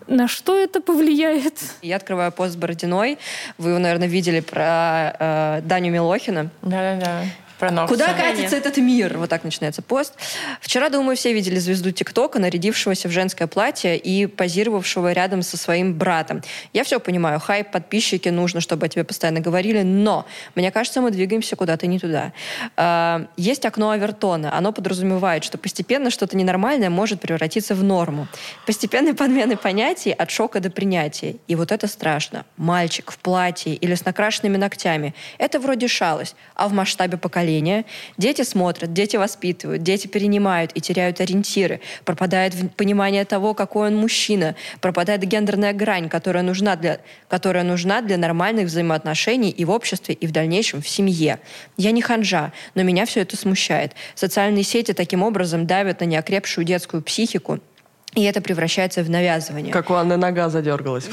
На 0.07 0.29
что 0.29 0.57
это 0.57 0.81
повлияет? 0.81 1.55
Я 1.83 1.97
открываю 1.97 2.31
пост 2.31 2.57
Бородиной. 2.57 3.19
Вы 3.59 3.71
его, 3.71 3.79
наверное, 3.81 4.07
видели 4.07 4.39
про 4.39 5.17
э, 5.19 5.61
Даню 5.65 5.91
Милохина. 5.91 6.51
Да-да-да. 6.63 7.25
Про 7.61 7.87
Куда 7.87 8.15
катится 8.15 8.57
этот 8.57 8.79
мир? 8.79 9.19
Вот 9.19 9.29
так 9.29 9.45
начинается 9.45 9.83
пост. 9.83 10.15
Вчера, 10.63 10.89
думаю, 10.89 11.15
все 11.15 11.35
видели 11.35 11.59
звезду 11.59 11.91
ТикТока, 11.91 12.39
нарядившегося 12.39 13.07
в 13.07 13.11
женское 13.11 13.47
платье 13.47 13.99
и 13.99 14.25
позировавшего 14.25 15.13
рядом 15.13 15.43
со 15.43 15.59
своим 15.59 15.93
братом. 15.93 16.41
Я 16.73 16.85
все 16.85 16.99
понимаю, 17.01 17.39
хайп, 17.39 17.71
подписчики, 17.71 18.31
нужно, 18.31 18.63
чтобы 18.63 18.87
о 18.87 18.89
тебе 18.89 19.05
постоянно 19.05 19.41
говорили, 19.41 19.83
но 19.83 20.25
мне 20.55 20.71
кажется, 20.71 21.03
мы 21.03 21.11
двигаемся 21.11 21.55
куда-то 21.55 21.87
не 21.87 21.99
туда. 21.99 22.33
А, 22.79 23.27
есть 23.37 23.67
окно 23.67 23.91
Авертона. 23.91 24.57
Оно 24.57 24.73
подразумевает, 24.73 25.45
что 25.45 25.59
постепенно 25.59 26.09
что-то 26.09 26.39
ненормальное 26.39 26.89
может 26.89 27.21
превратиться 27.21 27.75
в 27.75 27.85
норму. 27.85 28.27
Постепенной 28.65 29.13
подмены 29.13 29.59
понятий 29.59 30.13
от 30.13 30.31
шока 30.31 30.61
до 30.61 30.71
принятия. 30.71 31.37
И 31.47 31.57
вот 31.57 31.73
это 31.73 31.89
страшно. 31.89 32.47
Мальчик 32.57 33.11
в 33.11 33.19
платье 33.19 33.75
или 33.75 33.95
с 33.95 34.07
накрашенными 34.07 34.57
ногтями. 34.57 35.15
Это 35.37 35.61
вроде 35.61 35.89
шалость, 35.89 36.37
а 36.55 36.67
в 36.67 36.73
масштабе 36.73 37.19
поколения 37.19 37.50
поколения. 37.51 37.85
Дети 38.17 38.43
смотрят, 38.43 38.93
дети 38.93 39.17
воспитывают, 39.17 39.83
дети 39.83 40.07
перенимают 40.07 40.73
и 40.75 40.81
теряют 40.81 41.21
ориентиры. 41.21 41.81
Пропадает 42.05 42.55
понимание 42.77 43.25
того, 43.25 43.55
какой 43.55 43.89
он 43.89 43.97
мужчина. 43.97 44.55
Пропадает 44.81 45.23
гендерная 45.23 45.73
грань, 45.73 46.09
которая 46.09 46.43
нужна 46.43 46.77
для, 46.77 46.99
которая 47.29 47.65
нужна 47.65 48.01
для 48.03 48.17
нормальных 48.17 48.67
взаимоотношений 48.67 49.51
и 49.51 49.65
в 49.65 49.71
обществе, 49.71 50.15
и 50.15 50.27
в 50.27 50.33
дальнейшем 50.33 50.81
в 50.81 50.89
семье. 50.89 51.39
Я 51.77 51.91
не 51.91 52.03
ханжа, 52.03 52.53
но 52.75 52.83
меня 52.83 53.05
все 53.05 53.21
это 53.21 53.37
смущает. 53.37 53.93
Социальные 54.15 54.65
сети 54.65 54.93
таким 54.93 55.23
образом 55.23 55.67
давят 55.67 56.01
на 56.01 56.05
неокрепшую 56.05 56.65
детскую 56.65 57.03
психику, 57.03 57.59
и 58.15 58.23
это 58.23 58.41
превращается 58.41 59.03
в 59.03 59.11
навязывание. 59.11 59.73
Как 59.73 59.91
у 59.91 59.95
Анны 59.95 60.17
нога 60.17 60.49
задергалась. 60.49 61.09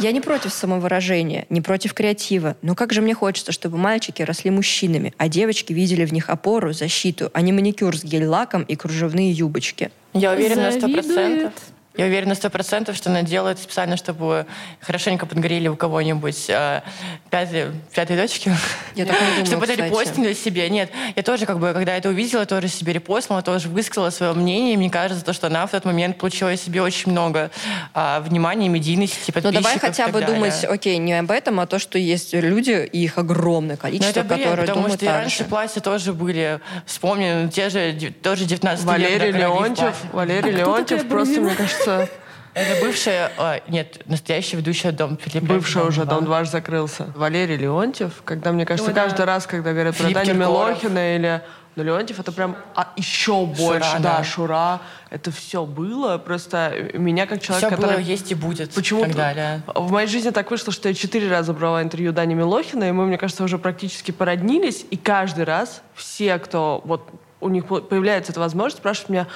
Я 0.00 0.12
не 0.12 0.20
против 0.20 0.52
самовыражения, 0.52 1.46
не 1.50 1.60
против 1.60 1.92
креатива, 1.94 2.56
но 2.62 2.74
как 2.74 2.92
же 2.92 3.02
мне 3.02 3.14
хочется, 3.14 3.52
чтобы 3.52 3.76
мальчики 3.76 4.22
росли 4.22 4.50
мужчинами, 4.50 5.12
а 5.18 5.28
девочки 5.28 5.72
видели 5.72 6.04
в 6.04 6.12
них 6.12 6.30
опору, 6.30 6.72
защиту, 6.72 7.30
а 7.34 7.42
не 7.42 7.52
маникюр 7.52 7.96
с 7.96 8.02
гель-лаком 8.02 8.62
и 8.62 8.74
кружевные 8.74 9.30
юбочки. 9.30 9.90
Я 10.14 10.32
уверена 10.32 10.62
на 10.62 10.72
сто 10.72 10.88
процентов. 10.88 11.52
Я 11.96 12.06
уверена 12.06 12.34
сто 12.34 12.50
процентов, 12.50 12.96
что 12.96 13.10
она 13.10 13.22
делает 13.22 13.58
специально, 13.58 13.96
чтобы 13.96 14.46
хорошенько 14.80 15.26
подгорели 15.26 15.68
у 15.68 15.76
кого-нибудь 15.76 16.46
э, 16.48 16.82
пятые, 17.30 17.72
пятые 17.94 18.20
точки. 18.20 18.52
Я 18.94 19.06
так 19.06 19.20
не 19.20 19.26
думала, 19.28 19.46
Чтобы 19.46 19.66
это 19.66 19.84
репостнули 19.84 20.32
себе. 20.34 20.68
Нет, 20.68 20.90
я 21.14 21.22
тоже, 21.22 21.46
как 21.46 21.58
бы, 21.58 21.72
когда 21.72 21.96
это 21.96 22.08
увидела, 22.08 22.44
тоже 22.46 22.68
себе 22.68 22.92
репостнула, 22.92 23.42
тоже 23.42 23.68
высказала 23.68 24.10
свое 24.10 24.32
мнение. 24.32 24.74
И 24.74 24.76
мне 24.76 24.90
кажется, 24.90 25.24
то, 25.24 25.32
что 25.32 25.46
она 25.46 25.66
в 25.66 25.70
тот 25.70 25.84
момент 25.84 26.18
получила 26.18 26.56
себе 26.56 26.82
очень 26.82 27.12
много 27.12 27.50
э, 27.94 28.20
внимания, 28.20 28.68
медийности, 28.68 29.30
подписчиков 29.30 29.54
Ну 29.54 29.60
давай 29.62 29.78
хотя 29.78 30.08
бы 30.08 30.20
думать, 30.20 30.64
окей, 30.64 30.98
не 30.98 31.14
об 31.14 31.30
этом, 31.30 31.60
а 31.60 31.66
то, 31.66 31.78
что 31.78 31.98
есть 31.98 32.34
люди, 32.34 32.88
и 32.92 33.04
их 33.04 33.18
огромное 33.18 33.76
количество, 33.76 34.20
это 34.20 34.24
бред, 34.24 34.38
которые 34.38 34.66
потому 34.66 34.82
думают 34.82 35.00
что 35.00 35.06
и 35.06 35.08
раньше 35.08 35.44
платья 35.44 35.80
тоже 35.80 36.12
были, 36.12 36.60
вспомни, 36.84 37.48
те 37.48 37.70
же, 37.70 38.12
тоже 38.22 38.44
19 38.44 38.84
Валерий 38.84 39.30
Леонтьев, 39.32 39.94
Валерий 40.12 40.54
а 40.54 40.58
Леонтьев 40.58 41.08
просто, 41.08 41.40
мне 41.40 41.54
кажется, 41.54 41.85
кажется... 41.86 42.14
Это 42.54 42.80
бывшая, 42.80 43.32
а, 43.36 43.60
нет, 43.68 44.00
настоящая 44.06 44.56
ведущая 44.56 44.90
Дом 44.90 45.18
Филиппа. 45.18 45.46
Бывшая 45.46 45.84
уже, 45.84 46.06
Дом 46.06 46.24
2 46.24 46.44
закрылся. 46.46 47.12
Валерий 47.14 47.56
Леонтьев, 47.56 48.22
когда, 48.24 48.50
мне 48.50 48.64
кажется, 48.64 48.92
ну, 48.92 48.96
каждый 48.96 49.18
да. 49.18 49.26
раз, 49.26 49.46
когда 49.46 49.72
говорят 49.72 49.94
Филипп 49.94 50.14
про 50.14 50.24
Таню 50.24 50.38
Милохина 50.38 51.16
или 51.16 51.42
ну, 51.76 51.82
Леонтьев 51.82 52.18
это 52.18 52.32
прям 52.32 52.56
а, 52.74 52.94
еще 52.96 53.44
больше, 53.44 53.90
Шура, 53.90 54.00
да, 54.00 54.16
да, 54.16 54.24
Шура. 54.24 54.80
Это 55.10 55.30
все 55.30 55.66
было. 55.66 56.16
Просто 56.16 56.72
меня 56.94 57.26
как 57.26 57.42
человек, 57.42 57.66
все 57.66 57.76
который... 57.76 57.96
было, 57.96 58.00
есть 58.00 58.32
и 58.32 58.34
будет. 58.34 58.72
Почему-то 58.72 59.14
далее. 59.14 59.60
в 59.74 59.92
моей 59.92 60.08
жизни 60.08 60.30
так 60.30 60.50
вышло, 60.50 60.72
что 60.72 60.88
я 60.88 60.94
четыре 60.94 61.28
раза 61.28 61.52
брала 61.52 61.82
интервью 61.82 62.12
Дани 62.12 62.32
Милохина, 62.32 62.84
и 62.84 62.92
мы, 62.92 63.04
мне 63.04 63.18
кажется, 63.18 63.44
уже 63.44 63.58
практически 63.58 64.10
породнились. 64.10 64.86
И 64.90 64.96
каждый 64.96 65.44
раз 65.44 65.82
все, 65.94 66.38
кто 66.38 66.80
вот 66.86 67.10
у 67.42 67.50
них 67.50 67.66
появляется 67.66 68.32
эта 68.32 68.40
возможность, 68.40 68.78
спрашивают 68.78 69.10
меня, 69.10 69.26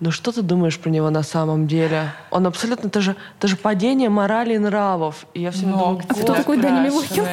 ну 0.00 0.10
что 0.10 0.32
ты 0.32 0.42
думаешь 0.42 0.78
про 0.78 0.90
него 0.90 1.10
на 1.10 1.22
самом 1.22 1.66
деле? 1.66 2.12
Он 2.30 2.46
абсолютно, 2.46 2.88
это 2.88 3.00
же, 3.00 3.16
это 3.38 3.48
же 3.48 3.56
падение 3.56 4.08
морали 4.08 4.54
и 4.54 4.58
нравов. 4.58 5.26
И 5.34 5.42
я 5.42 5.50
все 5.50 5.66
думаю, 5.66 6.00
а 6.08 6.14
кто 6.14 6.34
такой 6.34 6.56
Даня 6.58 6.80
Милохин? 6.86 7.26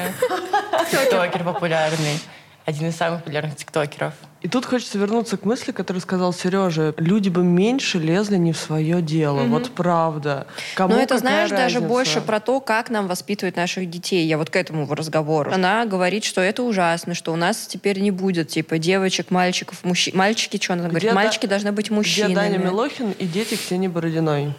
Тиктокер 0.91 1.43
популярный. 1.43 2.20
Один 2.68 2.89
из 2.89 2.97
самых 2.97 3.20
популярных 3.24 3.55
тиктокеров. 3.55 4.13
И 4.41 4.49
тут 4.49 4.65
хочется 4.65 4.97
вернуться 4.97 5.38
к 5.38 5.45
мысли, 5.45 5.72
которую 5.72 6.01
сказал 6.01 6.34
Сережа. 6.34 6.93
Люди 6.97 7.30
бы 7.30 7.41
меньше 7.41 7.97
лезли 7.97 8.36
не 8.36 8.51
в 8.51 8.57
свое 8.57 9.01
дело. 9.01 9.43
Угу. 9.43 9.49
Вот 9.49 9.72
правда. 9.72 10.47
Кому 10.76 10.93
Но 10.93 10.99
это, 10.99 11.18
знаешь, 11.18 11.49
разница? 11.49 11.80
даже 11.80 11.88
больше 11.88 12.20
про 12.20 12.41
то, 12.41 12.59
как 12.59 12.89
нам 12.89 13.07
воспитывать 13.07 13.55
наших 13.55 13.89
детей. 13.89 14.28
Я 14.28 14.38
вот 14.38 14.49
к 14.49 14.55
этому 14.57 14.93
разговору. 14.93 15.49
Она 15.53 15.86
говорит, 15.86 16.26
что 16.26 16.41
это 16.41 16.61
ужасно, 16.61 17.13
что 17.13 17.32
у 17.32 17.38
нас 17.38 17.68
теперь 17.68 18.01
не 18.01 18.11
будет, 18.11 18.49
типа, 18.49 18.78
девочек, 18.78 19.32
мальчиков, 19.32 19.86
мужчин. 19.86 20.15
Мальчики, 20.18 20.61
что 20.61 20.74
она 20.74 20.89
говорит? 20.89 21.03
Где 21.03 21.13
Мальчики 21.13 21.45
да... 21.45 21.51
должны 21.51 21.72
быть 21.72 21.89
мужчинами. 21.89 22.34
Где 22.34 22.41
Даня 22.41 22.57
Милохин 22.57 23.11
и 23.11 23.26
дети 23.26 23.55
Ксении 23.55 23.88
Бородиной? 23.88 24.53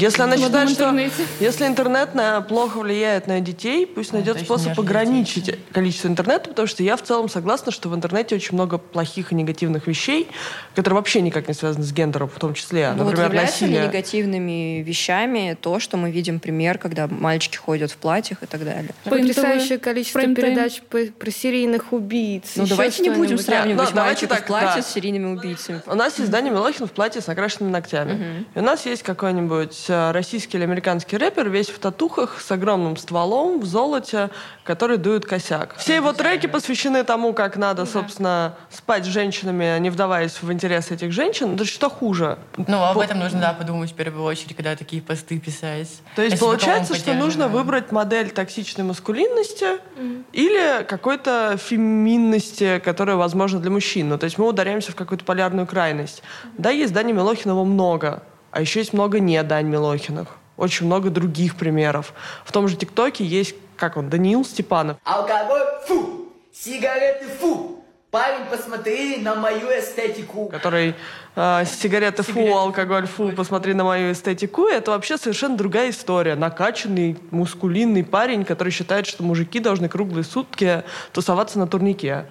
Если 0.00 0.22
она 0.22 0.36
считает, 0.36 0.70
что 0.70 0.96
если 1.40 1.66
интернет 1.66 2.14
на, 2.14 2.40
плохо 2.40 2.78
влияет 2.78 3.26
на 3.26 3.40
детей, 3.40 3.86
пусть 3.86 4.12
найдет 4.12 4.36
ну, 4.38 4.44
способ 4.44 4.78
ограничить 4.78 5.44
дети. 5.44 5.58
количество 5.72 6.08
интернета, 6.08 6.50
потому 6.50 6.68
что 6.68 6.82
я 6.82 6.96
в 6.96 7.02
целом 7.02 7.28
согласна, 7.28 7.72
что 7.72 7.88
в 7.88 7.94
интернете 7.94 8.36
очень 8.36 8.54
много 8.54 8.78
плохих 8.78 9.32
и 9.32 9.34
негативных 9.34 9.86
вещей, 9.86 10.28
которые 10.74 10.98
вообще 10.98 11.20
никак 11.20 11.48
не 11.48 11.54
связаны 11.54 11.84
с 11.84 11.92
гендером, 11.92 12.28
в 12.28 12.38
том 12.38 12.54
числе, 12.54 12.92
ну, 12.96 13.04
например, 13.04 13.28
вот 13.28 13.36
насилие. 13.36 13.80
ли 13.80 13.86
негативными 13.86 14.82
вещами 14.82 15.56
то, 15.60 15.80
что 15.80 15.96
мы 15.96 16.10
видим 16.10 16.40
пример, 16.40 16.78
когда 16.78 17.08
мальчики 17.08 17.56
ходят 17.56 17.90
в 17.90 17.96
платьях 17.96 18.42
и 18.42 18.46
так 18.46 18.64
далее? 18.64 18.90
Потрясающее 19.04 19.78
количество 19.78 20.20
передач 20.20 20.80
про, 20.82 21.06
про 21.06 21.30
серийных 21.30 21.92
убийц. 21.92 22.52
Ну 22.56 22.66
давайте 22.66 23.02
не 23.02 23.10
будем 23.10 23.38
сравнивать 23.38 23.92
да, 23.92 24.04
мальчиков 24.04 24.36
так, 24.36 24.44
в 24.44 24.46
платье 24.46 24.76
да. 24.76 24.82
с 24.82 24.92
серийными 24.92 25.34
убийцами. 25.36 25.82
У 25.86 25.94
нас 25.94 26.18
есть 26.18 26.30
Даня 26.30 26.50
Милохин 26.50 26.86
в 26.86 26.92
платье 26.92 27.20
с 27.20 27.26
накрашенными 27.26 27.72
ногтями. 27.72 28.12
Угу. 28.12 28.44
И 28.54 28.58
у 28.58 28.62
нас 28.62 28.86
есть 28.86 29.02
какой-нибудь 29.02 29.87
российский 29.88 30.56
или 30.56 30.64
американский 30.64 31.16
рэпер 31.16 31.48
весь 31.48 31.68
в 31.68 31.78
татухах 31.78 32.40
с 32.40 32.50
огромным 32.50 32.96
стволом 32.96 33.60
в 33.60 33.64
золоте, 33.64 34.30
который 34.64 34.96
дует 34.96 35.24
косяк. 35.24 35.76
Все 35.78 35.96
его 35.96 36.12
треки 36.12 36.46
посвящены 36.46 37.04
тому, 37.04 37.32
как 37.32 37.56
надо, 37.56 37.86
собственно, 37.86 38.54
спать 38.70 39.04
с 39.04 39.08
женщинами, 39.08 39.78
не 39.78 39.90
вдаваясь 39.90 40.42
в 40.42 40.52
интересы 40.52 40.94
этих 40.94 41.12
женщин. 41.12 41.56
Да 41.56 41.64
что 41.64 41.88
хуже? 41.88 42.38
Ну, 42.56 42.82
об 42.82 42.98
этом 42.98 43.18
нужно, 43.18 43.40
да, 43.40 43.52
подумать 43.52 43.92
в 43.92 43.94
первую 43.94 44.24
очередь, 44.24 44.54
когда 44.56 44.76
такие 44.76 45.02
посты 45.02 45.38
писать. 45.38 46.00
То 46.16 46.22
есть 46.22 46.38
получается, 46.38 46.94
что 46.94 47.14
нужно 47.14 47.48
выбрать 47.48 47.92
модель 47.92 48.30
токсичной 48.30 48.84
маскулинности 48.84 49.78
mm. 49.98 50.24
или 50.32 50.84
какой-то 50.84 51.56
феминности, 51.58 52.80
которая 52.84 53.16
возможна 53.16 53.60
для 53.60 53.70
мужчин. 53.70 54.08
Ну, 54.08 54.18
то 54.18 54.24
есть 54.24 54.38
мы 54.38 54.46
ударяемся 54.46 54.92
в 54.92 54.96
какую-то 54.96 55.24
полярную 55.24 55.66
крайность. 55.66 56.22
Да, 56.56 56.70
есть 56.70 56.92
Дани 56.92 57.12
Милохинова 57.12 57.64
много. 57.64 58.22
А 58.58 58.60
еще 58.60 58.80
есть 58.80 58.92
много 58.92 59.20
не 59.20 59.40
Дань 59.44 59.68
Милохиных. 59.68 60.30
Очень 60.56 60.86
много 60.86 61.10
других 61.10 61.54
примеров. 61.54 62.12
В 62.44 62.50
том 62.50 62.66
же 62.66 62.74
ТикТоке 62.74 63.24
есть, 63.24 63.54
как 63.76 63.96
он, 63.96 64.10
Даниил 64.10 64.44
Степанов. 64.44 64.96
Алкоголь, 65.04 65.62
фу! 65.86 66.26
Сигареты, 66.52 67.26
фу! 67.40 67.84
Парень, 68.10 68.46
посмотри 68.50 69.18
на 69.18 69.36
мою 69.36 69.68
эстетику. 69.68 70.48
Который 70.48 70.96
э, 71.36 71.64
сигареты 71.66 72.24
фу, 72.24 72.56
алкоголь 72.56 73.06
фу, 73.06 73.30
посмотри 73.30 73.74
на 73.74 73.84
мою 73.84 74.10
эстетику. 74.10 74.66
Это 74.66 74.90
вообще 74.90 75.18
совершенно 75.18 75.56
другая 75.56 75.90
история. 75.90 76.34
Накачанный, 76.34 77.16
мускулинный 77.30 78.02
парень, 78.02 78.44
который 78.44 78.72
считает, 78.72 79.06
что 79.06 79.22
мужики 79.22 79.60
должны 79.60 79.88
круглые 79.88 80.24
сутки 80.24 80.82
тусоваться 81.12 81.60
на 81.60 81.68
турнике. 81.68 82.26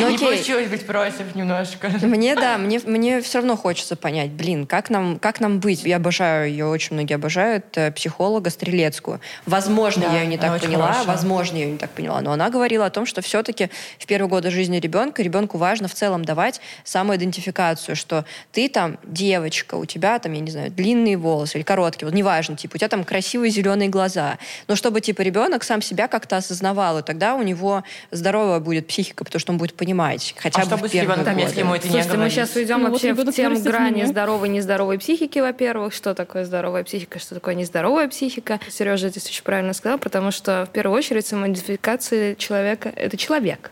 Ну, 0.00 0.10
не 0.10 0.18
получилось 0.18 0.68
быть 0.68 0.86
против 0.86 1.34
немножко. 1.34 1.88
Мне, 2.02 2.34
да, 2.34 2.58
мне, 2.58 2.80
мне 2.84 3.20
все 3.20 3.38
равно 3.38 3.56
хочется 3.56 3.96
понять, 3.96 4.30
блин, 4.30 4.66
как 4.66 4.90
нам, 4.90 5.18
как 5.18 5.40
нам 5.40 5.60
быть? 5.60 5.84
Я 5.84 5.96
обожаю 5.96 6.48
ее, 6.48 6.66
очень 6.66 6.94
многие 6.94 7.14
обожают, 7.14 7.64
э, 7.76 7.92
психолога 7.92 8.50
Стрелецкую. 8.50 9.20
Возможно, 9.46 10.02
да, 10.08 10.14
я 10.14 10.22
ее 10.22 10.26
не 10.26 10.38
так 10.38 10.60
поняла, 10.60 10.92
хорошая. 10.92 11.06
возможно, 11.06 11.56
я 11.56 11.64
ее 11.64 11.72
не 11.72 11.78
так 11.78 11.90
поняла, 11.90 12.20
но 12.20 12.32
она 12.32 12.50
говорила 12.50 12.86
о 12.86 12.90
том, 12.90 13.06
что 13.06 13.22
все-таки 13.22 13.70
в 13.98 14.06
первые 14.06 14.28
годы 14.28 14.50
жизни 14.50 14.78
ребенка 14.78 15.22
ребенку 15.22 15.58
важно 15.58 15.88
в 15.88 15.94
целом 15.94 16.24
давать 16.24 16.60
самоидентификацию, 16.84 17.96
что 17.96 18.24
ты 18.52 18.68
там 18.68 18.98
девочка, 19.04 19.76
у 19.76 19.84
тебя 19.84 20.18
там, 20.18 20.32
я 20.32 20.40
не 20.40 20.50
знаю, 20.50 20.70
длинные 20.70 21.16
волосы 21.16 21.58
или 21.58 21.64
короткие, 21.64 22.06
вот 22.08 22.14
неважно, 22.14 22.56
типа, 22.56 22.76
у 22.76 22.78
тебя 22.78 22.88
там 22.88 23.04
красивые 23.04 23.50
зеленые 23.50 23.88
глаза, 23.88 24.38
но 24.66 24.76
чтобы, 24.76 25.00
типа, 25.00 25.22
ребенок 25.22 25.62
сам 25.64 25.82
себя 25.82 26.08
как-то 26.08 26.36
осознавал, 26.36 26.98
и 26.98 27.02
тогда 27.02 27.34
у 27.34 27.42
него 27.42 27.84
здоровая 28.10 28.60
будет 28.60 28.83
психика, 28.86 29.24
потому 29.24 29.40
что 29.40 29.52
он 29.52 29.58
будет 29.58 29.74
понимать. 29.74 30.34
Хотя 30.38 30.62
а 30.62 30.64
бы 30.64 30.70
что 30.70 30.76
бы 30.78 30.88
с 30.88 30.94
ребенком, 30.94 31.36
если 31.36 31.60
ему 31.60 31.74
это 31.74 31.88
Слушайте, 31.88 32.12
не 32.12 32.16
мы 32.18 32.30
сейчас 32.30 32.54
уйдем 32.56 32.82
ну, 32.82 32.90
вообще 32.90 33.12
в 33.12 33.32
тему 33.32 33.60
грани 33.60 33.96
меня. 33.96 34.06
здоровой 34.06 34.48
и 34.48 34.52
нездоровой 34.52 34.98
психики, 34.98 35.38
во-первых. 35.38 35.94
Что 35.94 36.14
такое 36.14 36.44
здоровая 36.44 36.84
психика, 36.84 37.18
что 37.18 37.34
такое 37.34 37.54
нездоровая 37.54 38.08
психика. 38.08 38.60
Сережа 38.68 39.08
здесь 39.08 39.26
очень 39.26 39.44
правильно 39.44 39.72
сказал, 39.72 39.98
потому 39.98 40.30
что 40.30 40.66
в 40.68 40.72
первую 40.72 40.98
очередь 40.98 41.26
самоидентификация 41.26 42.34
человека— 42.34 42.92
это 42.96 43.16
человек. 43.16 43.70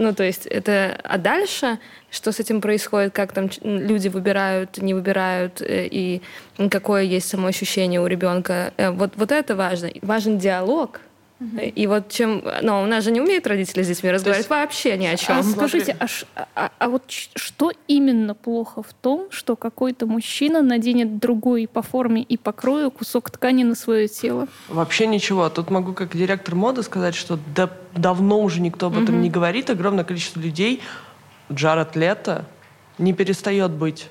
Ну, 0.00 0.14
то 0.14 0.24
есть 0.24 0.46
это... 0.46 0.98
А 1.04 1.18
дальше, 1.18 1.78
что 2.10 2.32
с 2.32 2.40
этим 2.40 2.62
происходит, 2.62 3.12
как 3.12 3.32
там 3.32 3.50
люди 3.62 4.08
выбирают, 4.08 4.78
не 4.78 4.94
выбирают, 4.94 5.60
э, 5.60 5.88
и 5.90 6.22
какое 6.70 7.02
есть 7.02 7.28
самоощущение 7.28 8.00
у 8.00 8.06
ребенка, 8.06 8.72
э, 8.78 8.90
вот, 8.90 9.12
вот 9.16 9.30
это 9.30 9.54
важно. 9.54 9.90
Важен 10.00 10.38
диалог, 10.38 11.02
и 11.74 11.86
вот 11.86 12.10
чем... 12.10 12.42
Ну, 12.60 12.82
у 12.82 12.86
нас 12.86 13.04
же 13.04 13.10
не 13.10 13.20
умеют 13.20 13.46
родители 13.46 13.82
с 13.82 13.88
детьми 13.88 14.10
разговаривать 14.10 14.40
есть... 14.44 14.50
вообще 14.50 14.98
ни 14.98 15.06
о 15.06 15.16
чем. 15.16 15.38
А 15.38 15.42
скажите, 15.42 15.96
а, 15.98 16.06
а, 16.54 16.70
а 16.78 16.88
вот 16.88 17.04
что 17.08 17.72
именно 17.88 18.34
плохо 18.34 18.82
в 18.82 18.92
том, 18.92 19.28
что 19.30 19.56
какой-то 19.56 20.06
мужчина 20.06 20.60
наденет 20.60 21.18
другой 21.18 21.66
по 21.66 21.80
форме 21.80 22.22
и 22.22 22.36
покрою 22.36 22.90
кусок 22.90 23.30
ткани 23.30 23.62
на 23.62 23.74
свое 23.74 24.06
тело? 24.06 24.48
Вообще 24.68 25.06
ничего. 25.06 25.48
Тут 25.48 25.70
могу 25.70 25.94
как 25.94 26.14
директор 26.14 26.54
моды 26.54 26.82
сказать, 26.82 27.14
что 27.14 27.38
да, 27.54 27.70
давно 27.94 28.40
уже 28.40 28.60
никто 28.60 28.88
об 28.88 28.98
этом 28.98 29.14
угу. 29.14 29.22
не 29.22 29.30
говорит. 29.30 29.70
Огромное 29.70 30.04
количество 30.04 30.40
людей, 30.40 30.82
Джаред 31.50 31.96
Лето, 31.96 32.44
не 32.98 33.14
перестает 33.14 33.70
быть 33.70 34.08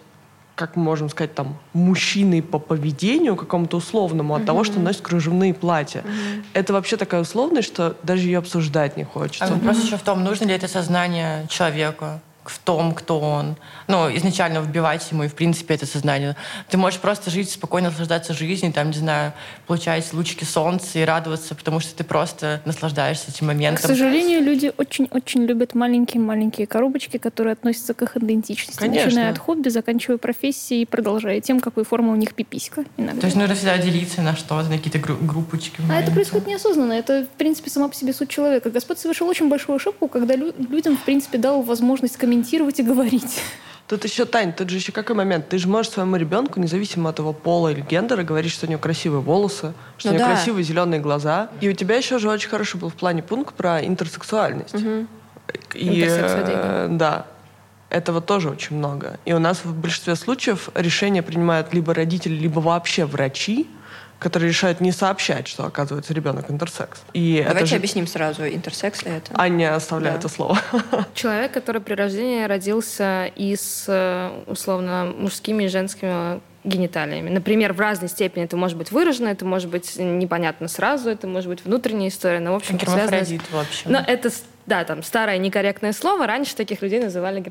как 0.60 0.76
мы 0.76 0.84
можем 0.84 1.07
сказать, 1.07 1.34
там, 1.34 1.57
мужчиной 1.72 2.41
по 2.41 2.60
поведению 2.60 3.38
какому-то 3.38 3.78
условному 3.78 4.36
от 4.36 4.41
mm-hmm. 4.41 4.45
того, 4.45 4.66
что 4.66 4.80
носит 4.82 4.99
кружевные 5.01 5.53
платья. 5.53 6.01
Mm-hmm. 6.01 6.43
Это 6.51 6.74
вообще 6.74 6.97
такая 6.97 7.22
условность, 7.22 7.70
что 7.70 7.95
даже 8.03 8.24
ее 8.24 8.39
обсуждать 8.39 8.97
не 8.97 9.05
хочется. 9.05 9.45
А 9.45 9.53
вопрос 9.53 9.78
mm-hmm. 9.78 9.86
еще 9.86 9.95
в 9.95 10.01
том, 10.01 10.22
нужно 10.22 10.43
ли 10.47 10.53
это 10.53 10.68
сознание 10.68 11.47
человеку 11.47 12.20
в 12.50 12.60
том, 12.60 12.93
кто 12.93 13.20
он. 13.20 13.56
Ну, 13.88 14.16
изначально 14.18 14.60
вбивать 14.60 15.06
ему 15.12 15.24
и, 15.24 15.28
в 15.28 15.36
принципе, 15.36 15.76
это 15.76 15.86
сознание. 15.86 16.36
Ты 16.70 16.78
можешь 16.78 17.00
просто 17.00 17.30
жить, 17.30 17.50
спокойно 17.52 17.89
наслаждаться 17.89 18.34
жизнью, 18.34 18.74
там, 18.74 18.88
не 18.91 18.97
знаю, 18.97 19.34
получать 19.68 20.12
лучики 20.14 20.43
солнца 20.43 21.00
и 21.00 21.04
радоваться, 21.04 21.56
потому 21.56 21.80
что 21.80 21.95
ты 21.95 22.04
просто 22.04 22.62
наслаждаешься 22.66 23.26
этим 23.30 23.47
моментом. 23.47 23.84
К 23.84 23.88
сожалению, 23.88 24.41
люди 24.41 24.72
очень-очень 24.78 25.43
любят 25.45 25.76
маленькие-маленькие 25.76 26.68
коробочки, 26.68 27.18
которые 27.18 27.54
относятся 27.54 27.93
к 27.93 28.02
их 28.02 28.18
идентичности. 28.18 28.80
Конечно. 28.80 29.06
Начиная 29.06 29.32
от 29.32 29.38
хобби, 29.38 29.70
заканчивая 29.70 30.18
профессией 30.18 30.82
и 30.82 30.86
продолжая 30.86 31.39
тем, 31.41 31.60
какой 31.60 31.86
формы 31.86 32.12
у 32.12 32.16
них 32.16 32.34
пиписька 32.34 32.84
иногда. 32.97 33.22
То 33.22 33.28
есть 33.28 33.38
нужно 33.38 33.56
всегда 33.56 33.78
делиться 33.78 34.22
на 34.22 34.36
что-то, 34.36 34.70
на 34.70 34.78
какие-то 34.78 34.97
гру- 35.00 35.18
группочки. 35.22 35.82
А 35.89 36.00
это 36.02 36.12
происходит 36.12 36.47
неосознанно. 36.47 36.93
Это, 36.93 37.28
в 37.32 37.38
принципе, 37.38 37.70
сама 37.70 37.88
по 37.89 37.95
себе 37.95 38.14
суть 38.14 38.30
человека. 38.30 38.70
Господь 38.72 38.97
совершил 39.00 39.28
очень 39.28 39.50
большую 39.50 39.76
ошибку, 39.76 40.08
когда 40.08 40.36
лю- 40.36 40.54
людям, 40.70 40.97
в 40.97 41.04
принципе, 41.04 41.38
дал 41.38 41.62
возможность 41.62 42.18
комментировать 42.18 42.39
и 42.80 42.84
говорить. 42.84 43.42
Тут 43.90 44.04
еще, 44.04 44.26
Тань, 44.26 44.54
тут 44.54 44.70
же 44.70 44.78
еще 44.78 44.92
какой 44.92 45.16
момент? 45.16 45.50
Ты 45.50 45.58
же 45.58 45.68
можешь 45.68 45.92
своему 45.92 46.16
ребенку, 46.16 46.60
независимо 46.60 47.10
от 47.10 47.18
его 47.18 47.34
пола 47.34 47.70
или 47.70 47.82
гендера, 47.82 48.22
говорить, 48.22 48.52
что 48.52 48.68
у 48.68 48.70
него 48.70 48.80
красивые 48.80 49.22
волосы, 49.22 49.74
что 49.98 50.10
ну, 50.10 50.14
у 50.14 50.18
него 50.18 50.28
да. 50.28 50.36
красивые 50.36 50.64
зеленые 50.64 51.02
глаза. 51.02 51.50
И 51.60 51.68
у 51.68 51.74
тебя 51.74 51.96
еще 51.96 52.20
же 52.20 52.30
очень 52.30 52.50
хороший 52.50 52.80
был 52.80 52.90
в 52.90 52.94
плане 52.94 53.24
пункт 53.24 53.56
про 53.56 53.84
интерсексуальность. 53.84 54.76
Угу. 54.76 55.08
И, 55.74 56.06
э, 56.08 56.88
да. 56.92 57.26
Этого 57.90 58.22
тоже 58.22 58.50
очень 58.50 58.76
много. 58.76 59.20
И 59.26 59.34
у 59.34 59.40
нас 59.40 59.66
в 59.66 59.74
большинстве 59.74 60.16
случаев 60.16 60.70
решения 60.76 61.24
принимают 61.24 61.74
либо 61.74 61.92
родители, 61.96 62.36
либо 62.36 62.60
вообще 62.60 63.06
врачи, 63.06 63.68
которые 64.20 64.50
решают 64.50 64.82
не 64.82 64.92
сообщать, 64.92 65.48
что, 65.48 65.66
оказывается, 65.66 66.14
ребенок 66.14 66.52
интерсекс. 66.52 67.02
И 67.14 67.44
Давайте 67.48 67.68
же... 67.68 67.76
объясним 67.78 68.06
сразу, 68.06 68.46
интерсекс 68.46 69.04
ли 69.04 69.12
это? 69.12 69.32
Аня 69.34 69.76
оставляет 69.76 70.22
да. 70.22 70.28
это 70.28 70.30
слово. 70.30 70.60
Человек, 71.14 71.54
который 71.54 71.82
при 71.82 71.94
рождении 71.94 72.44
родился 72.44 73.32
и 73.36 73.56
с, 73.56 73.86
э, 73.88 74.30
условно, 74.46 75.12
мужскими 75.18 75.64
и 75.64 75.68
женскими 75.68 76.42
гениталиями. 76.64 77.30
Например, 77.30 77.74
в 77.74 77.80
разной 77.80 78.10
степени 78.10 78.43
это 78.43 78.57
может 78.57 78.78
быть 78.78 78.91
выражено, 78.91 79.30
это 79.30 79.45
может 79.45 79.70
быть 79.70 79.97
непонятно 79.97 80.68
сразу, 80.68 81.10
это 81.10 81.28
может 81.28 81.49
быть 81.49 81.64
внутренняя 81.64 82.10
история, 82.10 82.39
но 82.39 82.53
в 82.53 82.55
общем 82.55 82.80
связано... 82.80 83.24
С... 83.24 83.30
в 83.30 83.57
общем. 83.57 83.91
Но 83.91 83.99
это 83.99 84.30
да, 84.70 84.84
там 84.84 85.01
старое 85.01 85.39
некорректное 85.39 85.93
слово. 85.93 86.28
Раньше 86.28 86.55
таких 86.55 86.84
людей 86.84 86.99
называли 86.99 87.43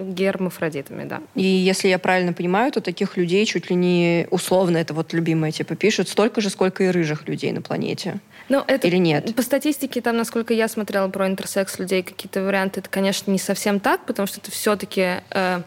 гермафродитами, 0.00 1.04
да. 1.04 1.22
И 1.36 1.44
если 1.44 1.86
я 1.86 2.00
правильно 2.00 2.32
понимаю, 2.32 2.72
то 2.72 2.80
таких 2.80 3.16
людей 3.16 3.46
чуть 3.46 3.70
ли 3.70 3.76
не 3.76 4.26
условно, 4.30 4.78
это 4.78 4.92
вот 4.92 5.12
любимое 5.12 5.52
типа 5.52 5.76
пишут, 5.76 6.08
столько 6.08 6.40
же, 6.40 6.50
сколько 6.50 6.82
и 6.82 6.88
рыжих 6.88 7.28
людей 7.28 7.52
на 7.52 7.62
планете. 7.62 8.18
Ну, 8.48 8.62
это, 8.66 8.88
Или 8.88 8.96
нет? 8.96 9.34
По 9.34 9.42
статистике, 9.42 10.00
там, 10.00 10.16
насколько 10.16 10.52
я 10.52 10.68
смотрела 10.68 11.08
про 11.08 11.26
интерсекс 11.28 11.78
людей, 11.78 12.02
какие-то 12.02 12.42
варианты, 12.42 12.80
это, 12.80 12.90
конечно, 12.90 13.30
не 13.30 13.38
совсем 13.38 13.80
так, 13.80 14.04
потому 14.04 14.26
что 14.26 14.40
это 14.40 14.50
все-таки... 14.50 15.22
Э, 15.30 15.62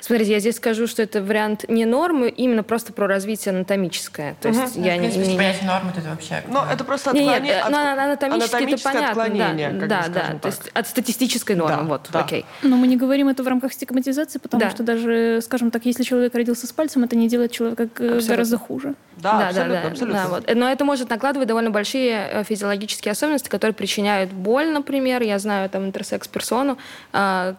Смотрите, 0.00 0.32
я 0.32 0.40
здесь 0.40 0.56
скажу, 0.56 0.86
что 0.86 1.02
это 1.02 1.22
вариант 1.22 1.64
не 1.68 1.84
нормы, 1.84 2.28
именно 2.28 2.62
просто 2.62 2.92
про 2.92 3.06
развитие 3.06 3.54
анатомическое. 3.54 4.36
То 4.40 4.48
есть 4.48 4.76
угу. 4.76 4.84
я 4.84 4.96
ну, 4.96 5.02
не... 5.02 5.16
не... 5.16 5.36
понятие 5.36 5.66
нормы 5.66 5.92
это 5.96 6.08
вообще... 6.08 6.42
Ну, 6.48 6.60
это 6.70 6.84
просто 6.84 7.10
отклонение... 7.10 7.40
Нет, 7.40 7.64
от... 7.64 7.70
ну, 7.70 7.78
анатомически 7.78 8.74
это 8.74 8.82
понятно. 8.82 9.08
Отклонение, 9.10 9.70
да, 9.70 9.86
да, 9.86 10.08
да. 10.08 10.38
То 10.38 10.48
есть 10.48 10.68
от 10.72 10.86
статистической 10.86 11.56
нормы, 11.56 11.76
да, 11.76 11.82
вот, 11.82 12.08
да. 12.12 12.20
окей. 12.20 12.44
Но 12.62 12.76
мы 12.76 12.86
не 12.86 12.96
говорим 12.96 13.28
это 13.28 13.42
в 13.42 13.48
рамках 13.48 13.72
стигматизации, 13.72 14.38
потому 14.38 14.62
да. 14.62 14.70
что 14.70 14.82
даже, 14.82 15.40
скажем 15.42 15.70
так, 15.70 15.84
если 15.84 16.02
человек 16.02 16.34
родился 16.34 16.66
с 16.66 16.72
пальцем, 16.72 17.04
это 17.04 17.16
не 17.16 17.28
делает 17.28 17.52
человека 17.52 17.84
абсолютно. 17.84 18.28
гораздо 18.28 18.58
хуже. 18.58 18.94
Да, 19.16 19.38
да, 19.38 19.48
абсолютно, 19.48 19.74
да, 19.74 19.82
да, 19.82 19.88
абсолютно. 19.88 20.22
Да, 20.22 20.28
вот. 20.28 20.54
Но 20.54 20.70
это 20.70 20.84
может 20.84 21.10
накладывать 21.10 21.48
довольно 21.48 21.70
большие 21.70 22.28
э, 22.30 22.44
физиологические 22.44 23.12
особенности, 23.12 23.48
которые 23.48 23.74
причиняют 23.74 24.32
боль, 24.32 24.68
например. 24.68 25.22
Я 25.22 25.38
знаю 25.38 25.68
там 25.68 25.86
интерсекс-персону, 25.86 26.78
а, 27.12 27.54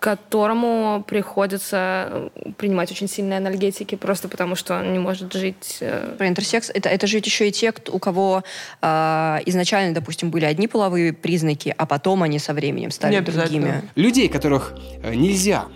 которому 0.00 1.04
приходится 1.06 2.30
э, 2.34 2.50
принимать 2.56 2.90
очень 2.90 3.06
сильные 3.06 3.36
анальгетики 3.36 3.94
просто 3.94 4.28
потому, 4.28 4.56
что 4.56 4.78
он 4.78 4.92
не 4.92 4.98
может 4.98 5.32
жить. 5.32 5.76
Э, 5.80 6.14
Про 6.16 6.28
интерсекс 6.28 6.70
это, 6.70 6.88
это 6.88 7.06
же 7.06 7.18
еще 7.18 7.48
и 7.48 7.52
те, 7.52 7.72
у 7.88 7.98
кого 7.98 8.42
э, 8.80 9.38
изначально, 9.46 9.94
допустим, 9.94 10.30
были 10.30 10.46
одни 10.46 10.68
половые 10.68 11.12
признаки, 11.12 11.74
а 11.76 11.84
потом 11.84 12.22
они 12.22 12.38
со 12.38 12.54
временем 12.54 12.90
стали 12.90 13.14
не 13.14 13.20
другими. 13.20 13.82
Людей, 13.94 14.28
которых 14.28 14.74
нельзя 15.04 15.66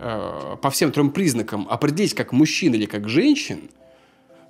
э, 0.00 0.56
по 0.60 0.70
всем 0.70 0.90
трем 0.90 1.10
признакам 1.10 1.68
определить 1.70 2.14
как 2.14 2.32
мужчин 2.32 2.74
или 2.74 2.86
как 2.86 3.08
женщин, 3.08 3.70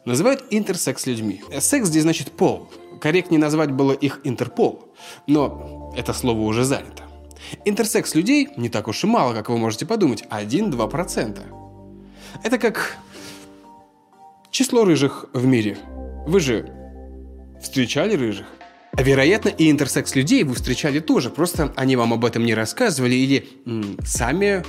называют 0.06 0.44
интерсекс 0.48 1.06
людьми. 1.06 1.42
Секс 1.58 1.88
здесь 1.88 2.04
значит 2.04 2.32
пол. 2.32 2.70
Корректнее 3.02 3.38
назвать 3.38 3.70
было 3.70 3.92
их 3.92 4.20
интерпол, 4.24 4.88
но 5.26 5.92
это 5.94 6.14
слово 6.14 6.40
уже 6.40 6.64
занято. 6.64 7.09
Интерсекс 7.64 8.14
людей 8.14 8.48
не 8.56 8.68
так 8.68 8.88
уж 8.88 9.04
и 9.04 9.06
мало, 9.06 9.34
как 9.34 9.48
вы 9.48 9.58
можете 9.58 9.86
подумать, 9.86 10.24
1-2%. 10.30 11.40
Это 12.42 12.58
как 12.58 12.96
число 14.50 14.84
рыжих 14.84 15.26
в 15.32 15.44
мире. 15.46 15.78
Вы 16.26 16.40
же 16.40 16.70
встречали 17.60 18.16
рыжих? 18.16 18.46
Вероятно, 18.96 19.48
и 19.48 19.70
интерсекс 19.70 20.14
людей 20.14 20.42
вы 20.42 20.54
встречали 20.54 20.98
тоже, 20.98 21.30
просто 21.30 21.72
они 21.76 21.96
вам 21.96 22.12
об 22.12 22.24
этом 22.24 22.44
не 22.44 22.54
рассказывали 22.54 23.14
или 23.14 23.48
м, 23.64 23.96
сами 24.04 24.64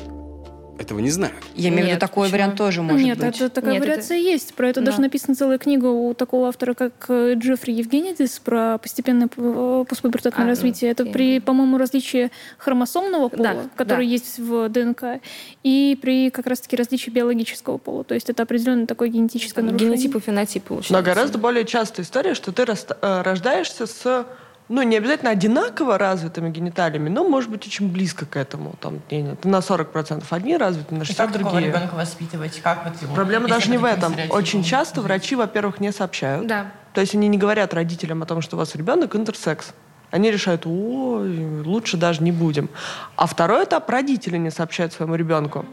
этого 0.82 1.00
не 1.00 1.10
знают. 1.10 1.36
Я 1.56 1.70
имею 1.70 1.86
в 1.86 1.90
виду, 1.90 2.00
такой 2.00 2.24
почему? 2.28 2.38
вариант 2.38 2.58
тоже 2.58 2.82
может 2.82 3.06
Нет, 3.06 3.18
быть. 3.18 3.36
это, 3.36 3.50
такая 3.50 3.74
Нет, 3.74 3.82
вариация 3.82 4.18
это... 4.18 4.28
есть. 4.30 4.54
Про 4.54 4.70
это 4.70 4.80
Да. 4.82 4.88
даже 4.88 5.02
написана 5.02 5.36
целая 5.36 5.58
книга 5.58 5.86
у 5.88 6.14
такого 6.14 6.48
автора, 6.48 6.74
как 6.74 6.94
э, 7.10 7.34
Джеффри 7.36 7.74
Евгенидис, 7.74 8.40
про 8.40 8.78
постепенное 8.78 9.30
э, 9.36 9.86
постпубертатное 9.88 10.46
А, 10.46 10.50
развитие. 10.50 10.92
Это 10.92 11.04
окей. 11.04 11.14
при, 11.14 11.40
по-моему, 11.40 11.78
различии 11.78 12.32
хромосомного 12.58 13.30
пола, 13.30 13.44
Да, 13.44 13.56
который 13.76 14.06
да. 14.06 14.12
есть 14.12 14.40
в 14.40 14.70
ДНК, 14.70 15.22
и 15.64 15.98
при 16.02 16.30
как 16.30 16.48
раз-таки 16.48 16.76
различии 16.76 17.10
биологического 17.10 17.78
пола. 17.78 18.04
То 18.04 18.14
есть 18.14 18.30
это 18.30 18.44
определенное 18.44 18.88
такое 18.88 19.10
генетическое 19.10 19.62
нарушение. 19.62 19.96
Генотипы, 19.96 20.20
фенотипы. 20.20 20.68
получается. 20.68 20.94
Но 20.94 21.02
гораздо 21.02 21.38
более 21.38 21.66
частая 21.66 22.06
история, 22.06 22.34
что 22.34 22.52
ты 22.52 22.64
э, 22.64 23.22
рождаешься 23.22 23.86
с 23.86 24.26
ну, 24.72 24.84
не 24.84 24.96
обязательно 24.96 25.32
одинаково 25.32 25.98
развитыми 25.98 26.50
гениталиями, 26.50 27.10
но, 27.10 27.28
может 27.28 27.50
быть, 27.50 27.68
очень 27.68 27.92
близко 27.92 28.26
к 28.26 28.38
этому. 28.38 28.76
Там, 28.80 29.02
не, 29.12 29.22
не, 29.22 29.38
на 29.44 29.58
40% 29.58 30.24
одни 30.30 30.56
развиты, 30.56 30.96
на 30.96 31.04
И 31.04 31.06
60% 31.06 31.16
как 31.18 31.34
такого 31.34 31.52
другие. 31.52 31.74
ребенка 31.74 31.96
воспитывать? 31.96 32.62
Как 32.62 32.86
вот 32.86 33.02
его? 33.02 33.14
Проблема 33.14 33.48
если 33.48 33.60
даже 33.60 33.70
не 33.70 33.78
в 33.78 33.84
этом. 33.84 34.16
Очень 34.30 34.64
часто 34.64 35.02
врачи, 35.02 35.36
во-первых, 35.36 35.82
не 35.82 35.92
сообщают. 35.92 36.48
Да. 36.48 36.72
То 36.94 37.02
есть 37.02 37.14
они 37.14 37.28
не 37.28 37.38
говорят 37.38 37.74
родителям 37.74 38.24
о 38.24 38.26
том, 38.26 38.42
что 38.42 38.56
у 38.56 38.60
вас 38.60 38.74
ребенок 38.76 39.14
интерсекс. 39.14 39.74
Они 40.10 40.32
решают, 40.32 40.66
ой, 40.66 41.62
лучше 41.64 41.98
даже 41.98 42.24
не 42.24 42.32
будем. 42.32 42.70
А 43.18 43.28
второй 43.28 43.66
этап 43.66 43.90
родители 43.90 44.38
не 44.38 44.52
сообщают 44.52 44.94
своему 44.94 45.16
ребенку. 45.16 45.66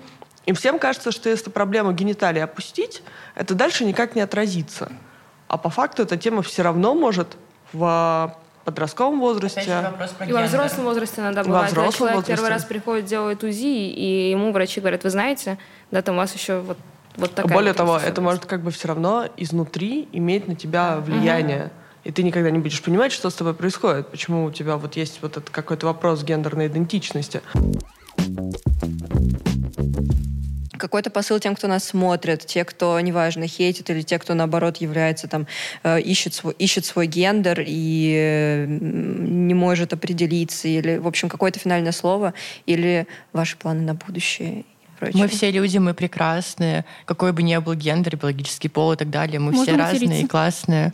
Им 0.46 0.56
всем 0.56 0.80
кажется, 0.80 1.12
что 1.12 1.28
если 1.28 1.50
проблему 1.50 1.92
гениталии 1.92 2.40
опустить, 2.40 3.02
это 3.36 3.54
дальше 3.54 3.84
никак 3.84 4.16
не 4.16 4.22
отразится. 4.22 4.90
А 5.46 5.56
по 5.56 5.70
факту 5.70 6.02
эта 6.02 6.16
тема 6.16 6.42
все 6.42 6.62
равно 6.62 6.94
может 6.94 7.36
в 7.72 8.34
подростковом 8.70 9.20
возрасте. 9.20 9.60
Опять 9.60 9.66
же 9.66 9.82
вопрос 9.82 10.10
про 10.10 10.26
И 10.26 10.32
во 10.32 10.42
взрослом 10.42 10.84
возрасте 10.84 11.20
иногда 11.20 11.42
Во 11.42 11.48
бывает, 11.48 11.68
когда 11.68 11.80
взрослом 11.82 11.98
человек 11.98 12.16
возрасте. 12.16 12.34
первый 12.34 12.50
раз 12.50 12.64
приходит, 12.64 13.04
делает 13.06 13.44
УЗИ, 13.44 13.88
и 13.88 14.30
ему 14.30 14.52
врачи 14.52 14.80
говорят, 14.80 15.04
вы 15.04 15.10
знаете, 15.10 15.58
да, 15.90 16.02
там 16.02 16.16
у 16.16 16.18
вас 16.18 16.34
еще 16.34 16.60
вот, 16.60 16.78
вот 17.16 17.34
такая 17.34 17.52
Более 17.52 17.72
вот 17.72 17.76
того, 17.76 17.90
особенность». 17.94 18.12
это 18.12 18.20
может 18.20 18.46
как 18.46 18.62
бы 18.62 18.70
все 18.70 18.88
равно 18.88 19.28
изнутри 19.36 20.08
иметь 20.12 20.48
на 20.48 20.54
тебя 20.54 20.98
влияние. 20.98 21.70
И 22.04 22.12
ты 22.12 22.22
никогда 22.22 22.50
не 22.50 22.58
будешь 22.58 22.82
понимать, 22.82 23.12
что 23.12 23.28
с 23.28 23.34
тобой 23.34 23.54
происходит, 23.54 24.08
почему 24.08 24.44
у 24.44 24.50
тебя 24.50 24.76
вот 24.76 24.96
есть 24.96 25.18
вот 25.20 25.36
этот 25.36 25.50
какой-то 25.50 25.86
вопрос 25.86 26.22
гендерной 26.22 26.68
идентичности. 26.68 27.42
Какой-то 30.78 31.10
посыл 31.10 31.38
тем, 31.38 31.54
кто 31.54 31.68
нас 31.68 31.84
смотрит, 31.84 32.46
те, 32.46 32.64
кто, 32.64 32.98
неважно, 33.00 33.46
хейтит, 33.46 33.90
или 33.90 34.02
те, 34.02 34.18
кто, 34.18 34.34
наоборот, 34.34 34.78
является 34.78 35.28
там, 35.28 35.46
э, 35.82 36.00
ищет, 36.00 36.34
свой, 36.34 36.54
ищет 36.54 36.84
свой 36.84 37.06
гендер 37.06 37.62
и 37.66 38.14
э, 38.16 38.66
не 38.68 39.54
может 39.54 39.92
определиться, 39.92 40.68
или, 40.68 40.98
в 40.98 41.06
общем, 41.06 41.28
какое-то 41.28 41.58
финальное 41.58 41.92
слово, 41.92 42.34
или 42.66 43.06
ваши 43.32 43.56
планы 43.56 43.82
на 43.82 43.94
будущее. 43.94 44.60
и 44.60 44.64
прочее. 44.98 45.22
Мы 45.22 45.28
все 45.28 45.50
люди, 45.50 45.78
мы 45.78 45.94
прекрасные. 45.94 46.84
Какой 47.04 47.32
бы 47.32 47.42
ни 47.42 47.56
был 47.58 47.74
гендер, 47.74 48.16
биологический 48.16 48.68
пол 48.68 48.92
и 48.92 48.96
так 48.96 49.10
далее, 49.10 49.38
мы 49.38 49.52
Можно 49.52 49.62
все 49.62 49.76
разные 49.76 50.08
материться. 50.08 50.24
и 50.24 50.28
классные. 50.28 50.92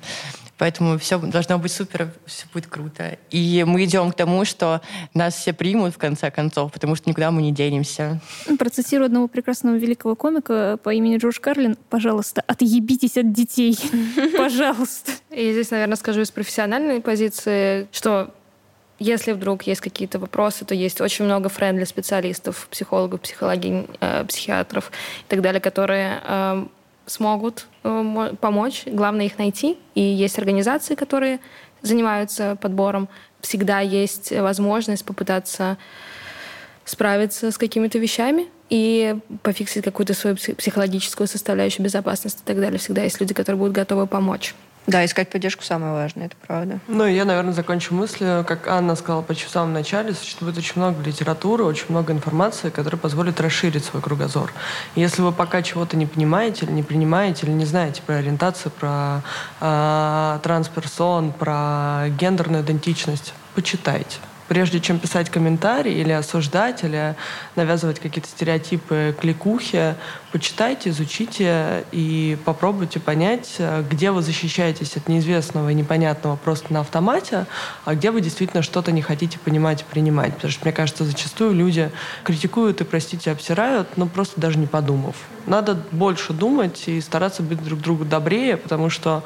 Поэтому 0.58 0.98
все 0.98 1.18
должно 1.18 1.58
быть 1.58 1.72
супер, 1.72 2.12
все 2.26 2.46
будет 2.52 2.66
круто. 2.66 3.18
И 3.30 3.64
мы 3.66 3.84
идем 3.84 4.12
к 4.12 4.14
тому, 4.14 4.44
что 4.44 4.80
нас 5.12 5.34
все 5.34 5.52
примут 5.52 5.94
в 5.94 5.98
конце 5.98 6.30
концов, 6.30 6.72
потому 6.72 6.94
что 6.94 7.10
никуда 7.10 7.30
мы 7.30 7.42
не 7.42 7.52
денемся. 7.52 8.20
Процитирую 8.58 9.06
одного 9.06 9.26
прекрасного 9.28 9.76
великого 9.76 10.14
комика 10.14 10.78
по 10.82 10.90
имени 10.90 11.16
Джордж 11.16 11.40
Карлин. 11.40 11.76
Пожалуйста, 11.90 12.42
отъебитесь 12.46 13.16
от 13.16 13.32
детей. 13.32 13.78
Пожалуйста. 14.36 15.12
И 15.30 15.52
здесь, 15.52 15.70
наверное, 15.70 15.96
скажу 15.96 16.20
из 16.20 16.30
профессиональной 16.30 17.00
позиции, 17.00 17.88
что 17.90 18.32
если 19.00 19.32
вдруг 19.32 19.64
есть 19.64 19.80
какие-то 19.80 20.18
вопросы, 20.18 20.64
то 20.64 20.74
есть 20.74 21.00
очень 21.00 21.24
много 21.24 21.48
френдли 21.48 21.84
специалистов, 21.84 22.68
психологов, 22.70 23.20
психологинь, 23.20 23.88
э, 24.00 24.24
психиатров 24.24 24.90
и 25.22 25.28
так 25.28 25.42
далее, 25.42 25.60
которые 25.60 26.20
э, 26.24 26.66
смогут 27.06 27.66
э, 27.82 27.88
мо- 27.88 28.34
помочь. 28.34 28.84
Главное 28.86 29.26
их 29.26 29.38
найти. 29.38 29.78
И 29.94 30.00
есть 30.00 30.38
организации, 30.38 30.94
которые 30.94 31.40
занимаются 31.82 32.56
подбором. 32.60 33.08
Всегда 33.40 33.80
есть 33.80 34.32
возможность 34.32 35.04
попытаться 35.04 35.76
справиться 36.84 37.50
с 37.50 37.58
какими-то 37.58 37.98
вещами 37.98 38.46
и 38.70 39.16
пофиксить 39.42 39.84
какую-то 39.84 40.14
свою 40.14 40.36
пси- 40.36 40.54
психологическую 40.54 41.26
составляющую 41.26 41.84
безопасности 41.84 42.40
и 42.42 42.46
так 42.46 42.60
далее. 42.60 42.78
Всегда 42.78 43.02
есть 43.02 43.20
люди, 43.20 43.34
которые 43.34 43.58
будут 43.58 43.74
готовы 43.74 44.06
помочь. 44.06 44.54
Да, 44.86 45.04
искать 45.04 45.30
поддержку 45.30 45.64
самое 45.64 45.92
важное, 45.92 46.26
это 46.26 46.36
правда. 46.46 46.78
Ну, 46.88 47.06
я, 47.06 47.24
наверное, 47.24 47.54
закончу 47.54 47.94
мыслью. 47.94 48.44
Как 48.46 48.68
Анна 48.68 48.96
сказала 48.96 49.22
почти 49.22 49.46
в 49.46 49.50
самом 49.50 49.72
начале, 49.72 50.12
существует 50.12 50.58
очень 50.58 50.74
много 50.76 51.02
литературы, 51.02 51.64
очень 51.64 51.86
много 51.88 52.12
информации, 52.12 52.68
которая 52.68 52.98
позволит 52.98 53.40
расширить 53.40 53.84
свой 53.84 54.02
кругозор. 54.02 54.52
Если 54.94 55.22
вы 55.22 55.32
пока 55.32 55.62
чего-то 55.62 55.96
не 55.96 56.06
понимаете 56.06 56.66
или 56.66 56.72
не 56.72 56.82
принимаете, 56.82 57.46
или 57.46 57.52
не 57.52 57.64
знаете 57.64 58.02
про 58.02 58.16
ориентацию, 58.16 58.72
про 58.72 59.22
э, 59.60 60.38
трансперсон, 60.42 61.32
про 61.32 62.08
гендерную 62.18 62.62
идентичность, 62.62 63.32
почитайте. 63.54 64.18
Прежде 64.48 64.78
чем 64.80 64.98
писать 64.98 65.30
комментарии 65.30 65.92
или 65.92 66.12
осуждать, 66.12 66.84
или 66.84 67.14
навязывать 67.56 67.98
какие-то 67.98 68.28
стереотипы, 68.28 69.14
кликухи, 69.18 69.94
почитайте, 70.32 70.90
изучите 70.90 71.84
и 71.92 72.36
попробуйте 72.44 73.00
понять, 73.00 73.54
э, 73.58 73.82
где 73.88 74.10
вы 74.10 74.20
защищаетесь 74.22 74.96
от 74.96 75.08
неизвестного 75.08 75.70
и 75.70 75.74
непонятного 75.74 76.36
просто 76.36 76.72
на 76.72 76.80
автомате, 76.80 77.46
а 77.84 77.94
где 77.94 78.10
вы 78.10 78.20
действительно 78.20 78.62
что-то 78.62 78.92
не 78.92 79.02
хотите 79.02 79.38
понимать 79.38 79.82
и 79.82 79.84
принимать. 79.84 80.34
Потому 80.34 80.52
что, 80.52 80.64
мне 80.64 80.72
кажется, 80.72 81.04
зачастую 81.04 81.54
люди 81.54 81.90
критикуют 82.22 82.80
и, 82.80 82.84
простите, 82.84 83.30
обсирают, 83.30 83.96
но 83.96 84.06
просто 84.06 84.40
даже 84.40 84.58
не 84.58 84.66
подумав. 84.66 85.16
Надо 85.46 85.76
больше 85.92 86.32
думать 86.32 86.84
и 86.86 87.00
стараться 87.00 87.42
быть 87.42 87.62
друг 87.62 87.80
другу 87.80 88.04
добрее, 88.04 88.56
потому 88.56 88.90
что 88.90 89.22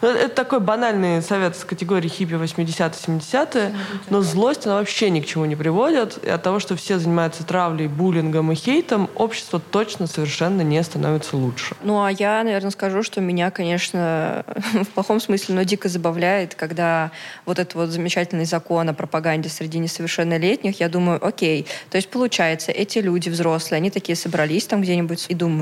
ну, 0.00 0.08
это 0.08 0.34
такой 0.34 0.60
банальный 0.60 1.22
совет 1.22 1.56
с 1.56 1.64
категории 1.64 2.08
хиппи 2.08 2.34
80-70-е, 2.34 3.74
но 4.10 4.22
злость, 4.22 4.66
она 4.66 4.76
вообще 4.76 5.10
ни 5.10 5.20
к 5.20 5.26
чему 5.26 5.44
не 5.44 5.56
приводит. 5.56 6.18
И 6.24 6.28
от 6.28 6.42
того, 6.42 6.58
что 6.60 6.76
все 6.76 6.98
занимаются 6.98 7.44
травлей, 7.44 7.86
буллингом 7.86 8.52
и 8.52 8.54
хейтом, 8.54 9.08
общество 9.14 9.60
точно 9.60 10.06
совершенно 10.06 10.62
не 10.62 10.82
становится 10.82 11.36
лучше. 11.36 11.74
Ну, 11.82 12.02
а 12.02 12.10
я, 12.10 12.42
наверное, 12.42 12.70
скажу, 12.70 13.02
что 13.02 13.20
меня, 13.20 13.50
конечно, 13.50 14.44
в 14.72 14.88
плохом 14.88 15.20
смысле, 15.20 15.54
но 15.54 15.62
дико 15.62 15.88
забавляет, 15.88 16.54
когда 16.54 17.10
вот 17.46 17.58
этот 17.58 17.74
вот 17.74 17.90
замечательный 17.90 18.44
закон 18.44 18.88
о 18.88 18.94
пропаганде 18.94 19.48
среди 19.48 19.78
несовершеннолетних, 19.78 20.80
я 20.80 20.88
думаю, 20.88 21.24
окей, 21.24 21.66
то 21.90 21.96
есть 21.96 22.08
получается, 22.08 22.72
эти 22.72 22.98
люди 22.98 23.28
взрослые, 23.28 23.78
они 23.78 23.90
такие 23.90 24.16
собрались 24.16 24.66
там 24.66 24.82
где-нибудь 24.82 25.26
и 25.28 25.34
думают, 25.34 25.61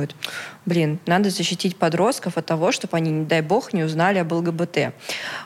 блин, 0.66 0.98
надо 1.06 1.30
защитить 1.30 1.76
подростков 1.76 2.36
от 2.36 2.46
того, 2.46 2.72
чтобы 2.72 2.96
они, 2.96 3.10
не 3.10 3.24
дай 3.24 3.40
бог, 3.40 3.72
не 3.72 3.84
узнали 3.84 4.18
об 4.18 4.32
ЛГБТ. 4.32 4.92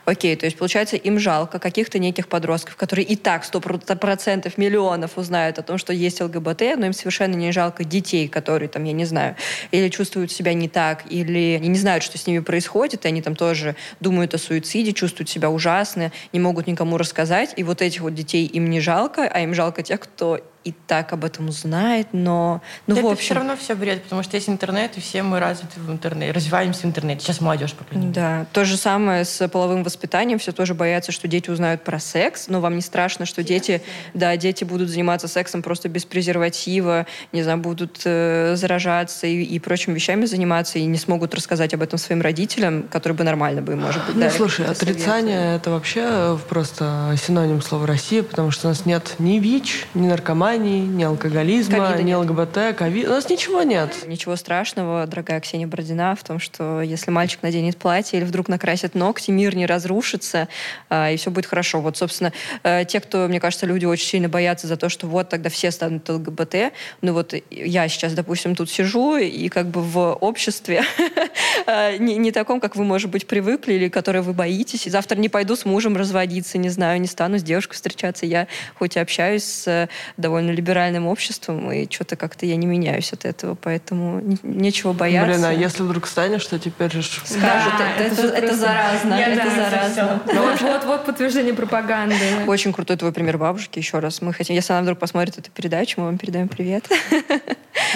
Окей, 0.07 0.35
то 0.37 0.47
есть 0.47 0.57
получается, 0.57 0.97
им 0.97 1.19
жалко 1.19 1.59
каких-то 1.59 1.99
неких 1.99 2.29
подростков, 2.29 2.77
которые 2.77 3.05
и 3.05 3.17
так 3.17 3.35
так, 3.35 3.45
сто 3.45 3.61
процентов 3.61 4.59
миллионов 4.59 5.19
узнают 5.19 5.59
о 5.59 5.63
том, 5.63 5.79
что 5.79 5.93
есть 5.93 6.21
ЛГБТ, 6.21 6.77
но 6.77 6.87
им 6.87 6.93
совершенно 6.93 7.35
не 7.35 7.51
жалко 7.53 7.83
детей, 7.83 8.29
которые 8.29 8.69
там, 8.69 8.85
я 8.85 8.93
не 8.93 9.05
знаю, 9.05 9.35
или 9.73 9.89
чувствуют 9.89 10.31
себя 10.31 10.55
не 10.55 10.69
так, 10.69 11.05
или 11.11 11.59
не 11.61 11.79
знают, 11.79 12.05
что 12.05 12.17
с 12.17 12.27
ними 12.27 12.39
происходит, 12.41 13.05
и 13.05 13.09
они 13.09 13.23
там 13.23 13.35
тоже 13.35 13.75
думают 14.01 14.35
о 14.35 14.39
суициде, 14.39 14.93
чувствуют 14.93 15.29
себя 15.29 15.51
ужасно, 15.51 16.13
не 16.33 16.41
могут 16.41 16.67
никому 16.67 16.97
рассказать, 16.97 17.55
и 17.57 17.65
вот 17.65 17.83
этих 17.83 18.03
вот 18.03 18.15
детей 18.15 18.47
им 18.47 18.71
не 18.71 18.81
жалко, 18.81 19.27
а 19.27 19.41
им 19.41 19.53
жалко 19.55 19.83
тех, 19.83 20.01
кто 20.01 20.41
и 20.65 20.73
так 20.73 21.13
об 21.13 21.25
этом 21.25 21.49
узнает, 21.49 22.09
но... 22.13 22.63
Ну, 22.87 22.95
это 22.95 23.05
в 23.05 23.07
общем... 23.09 23.25
все 23.25 23.35
равно 23.35 23.57
все 23.57 23.75
бред, 23.75 24.03
потому 24.03 24.23
что 24.23 24.37
есть 24.37 24.49
интернет, 24.49 24.97
и 24.97 25.01
все 25.01 25.23
мы 25.23 25.39
развиты 25.39 25.79
в 25.79 25.91
интернете, 25.91 26.33
развиваемся 26.33 26.83
в 26.83 26.85
интернете. 26.87 27.25
Сейчас 27.25 27.41
молодежь, 27.41 27.75
по 27.75 27.85
крайней 27.85 28.07
мере. 28.07 28.15
Да. 28.15 28.47
То 28.53 28.65
же 28.65 28.77
самое 28.77 29.25
с 29.25 29.47
половым 29.49 29.83
воспитанием. 29.83 30.39
Все 30.39 30.53
тоже 30.53 30.75
боятся, 30.75 31.13
что 31.13 31.29
дети 31.29 31.51
узнают 31.51 31.85
про 31.85 31.99
секс, 31.99 32.49
но 32.49 32.61
вам 32.61 32.77
не 32.77 32.83
страшно, 32.83 33.27
что 33.27 33.43
дети, 33.43 33.83
да, 34.15 34.37
дети 34.37 34.65
будут 34.65 34.89
заниматься 34.89 35.29
сексом 35.29 35.63
просто 35.63 35.89
без 35.89 36.05
презерватива, 36.05 37.07
не 37.33 37.43
знаю, 37.43 37.59
будут 37.59 38.01
э, 38.05 38.57
заражаться 38.57 39.27
и, 39.27 39.43
и 39.43 39.59
прочими 39.59 39.95
вещами 39.95 40.25
заниматься, 40.25 40.79
и 40.79 40.85
не 40.85 40.99
смогут 40.99 41.35
рассказать 41.35 41.75
об 41.75 41.83
этом 41.83 41.99
своим 41.99 42.23
родителям, 42.23 42.85
которые 42.85 43.17
бы 43.17 43.25
нормально 43.25 43.61
бы, 43.61 43.77
может 43.77 44.05
быть, 44.07 44.17
Ну, 44.17 44.31
слушай, 44.31 44.67
отрицание— 44.67 45.57
это 45.57 45.71
вообще 45.71 46.39
просто 46.49 47.15
синоним 47.23 47.61
слова 47.61 47.87
«Россия», 47.87 48.23
потому 48.23 48.51
что 48.51 48.69
у 48.69 48.71
нас 48.71 48.87
нет 48.87 49.17
ни 49.19 49.39
ВИЧ, 49.39 49.89
ни 49.95 50.07
наркомании, 50.07 50.54
наркомании, 50.55 50.87
ни 50.87 51.03
алкоголизма, 51.03 51.79
Ковида 51.79 52.03
ни 52.03 52.15
ЛГБТ, 52.15 52.77
ковид. 52.77 53.09
У 53.09 53.11
нас 53.11 53.29
ничего 53.29 53.63
нет. 53.63 53.91
Ничего 54.07 54.37
страшного, 54.37 55.07
дорогая 55.07 55.41
Ксения 55.41 55.67
Бородина, 55.67 56.15
в 56.15 56.23
том, 56.23 56.39
что 56.39 56.81
если 56.81 57.11
мальчик 57.11 57.43
наденет 57.43 57.77
платье 57.77 58.19
или 58.19 58.27
вдруг 58.27 58.49
накрасит 58.49 58.95
ногти, 58.95 59.31
мир 59.31 59.57
не 59.57 59.67
разрушится, 59.67 60.49
а, 60.89 61.11
и 61.11 61.17
все 61.17 61.31
будет 61.31 61.47
хорошо. 61.47 61.81
Вот, 61.81 61.97
собственно, 61.97 62.33
э, 62.63 62.85
те, 62.87 63.01
кто, 63.01 63.29
мне 63.29 63.41
кажется, 63.41 63.67
люди 63.67 63.85
очень 63.85 64.07
сильно 64.07 64.29
боятся 64.29 64.67
за 64.67 64.77
то, 64.77 64.89
что 64.89 65.07
вот 65.07 65.29
тогда 65.29 65.51
все 65.51 65.71
станут 65.71 66.09
ЛГБТ. 66.09 66.73
Ну 67.03 67.13
вот 67.13 67.35
я 67.51 67.89
сейчас, 67.89 68.13
допустим, 68.13 68.55
тут 68.55 68.71
сижу, 68.71 69.17
и 69.17 69.49
как 69.49 69.69
бы 69.69 69.83
в 69.83 70.15
обществе 70.15 70.85
э, 71.67 71.97
не, 71.99 72.17
не 72.17 72.33
таком, 72.33 72.61
как 72.61 72.77
вы, 72.77 72.85
может 72.85 73.11
быть, 73.11 73.27
привыкли, 73.27 73.75
или 73.75 73.89
которое 73.89 74.23
вы 74.23 74.33
боитесь. 74.33 74.87
И 74.87 74.91
завтра 74.91 75.17
не 75.17 75.29
пойду 75.29 75.57
с 75.57 75.65
мужем 75.65 75.97
разводиться, 75.97 76.59
не 76.59 76.69
знаю, 76.69 77.01
не 77.01 77.09
стану 77.09 77.39
с 77.39 77.43
девушкой 77.43 77.75
встречаться. 77.75 78.27
Я 78.27 78.47
хоть 78.79 78.97
и 78.97 79.01
общаюсь 79.01 79.45
с 79.45 79.89
довольно 80.17 80.44
довольно 80.45 80.57
либеральным 80.57 81.07
обществом, 81.07 81.71
и 81.73 81.91
что-то 81.91 82.17
как-то 82.17 82.47
я 82.47 82.57
не 82.57 82.67
меняюсь 82.67 83.13
от 83.13 83.25
этого, 83.25 83.55
поэтому 83.55 84.21
нечего 84.43 84.93
бояться. 84.93 85.33
Блин, 85.33 85.45
а 85.45 85.53
если 85.53 85.83
вдруг 85.83 86.07
станешь, 86.07 86.43
что 86.43 86.59
теперь 86.59 86.93
же... 86.93 87.03
Скажут, 87.03 87.73
да, 87.79 87.91
это, 87.97 88.15
это, 88.15 88.27
это, 88.27 88.37
это 88.37 88.57
заразно, 88.57 89.15
я 89.15 89.29
это 89.29 89.51
заразно. 89.51 90.23
Вот, 90.27 90.61
вот, 90.61 90.85
вот 90.85 91.07
подтверждение 91.07 91.55
пропаганды. 91.55 92.15
Очень 92.47 92.73
крутой 92.73 92.97
твой 92.97 93.13
пример 93.13 93.39
бабушки, 93.39 93.79
еще 93.79 93.99
раз. 93.99 94.21
Мы 94.21 94.33
хотим, 94.33 94.55
если 94.55 94.73
она 94.73 94.83
вдруг 94.83 94.99
посмотрит 94.99 95.39
эту 95.39 95.51
передачу, 95.51 96.01
мы 96.01 96.07
вам 96.07 96.19
передаем 96.19 96.49
привет. 96.49 96.89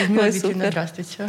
Здравствуйте. 0.08 1.26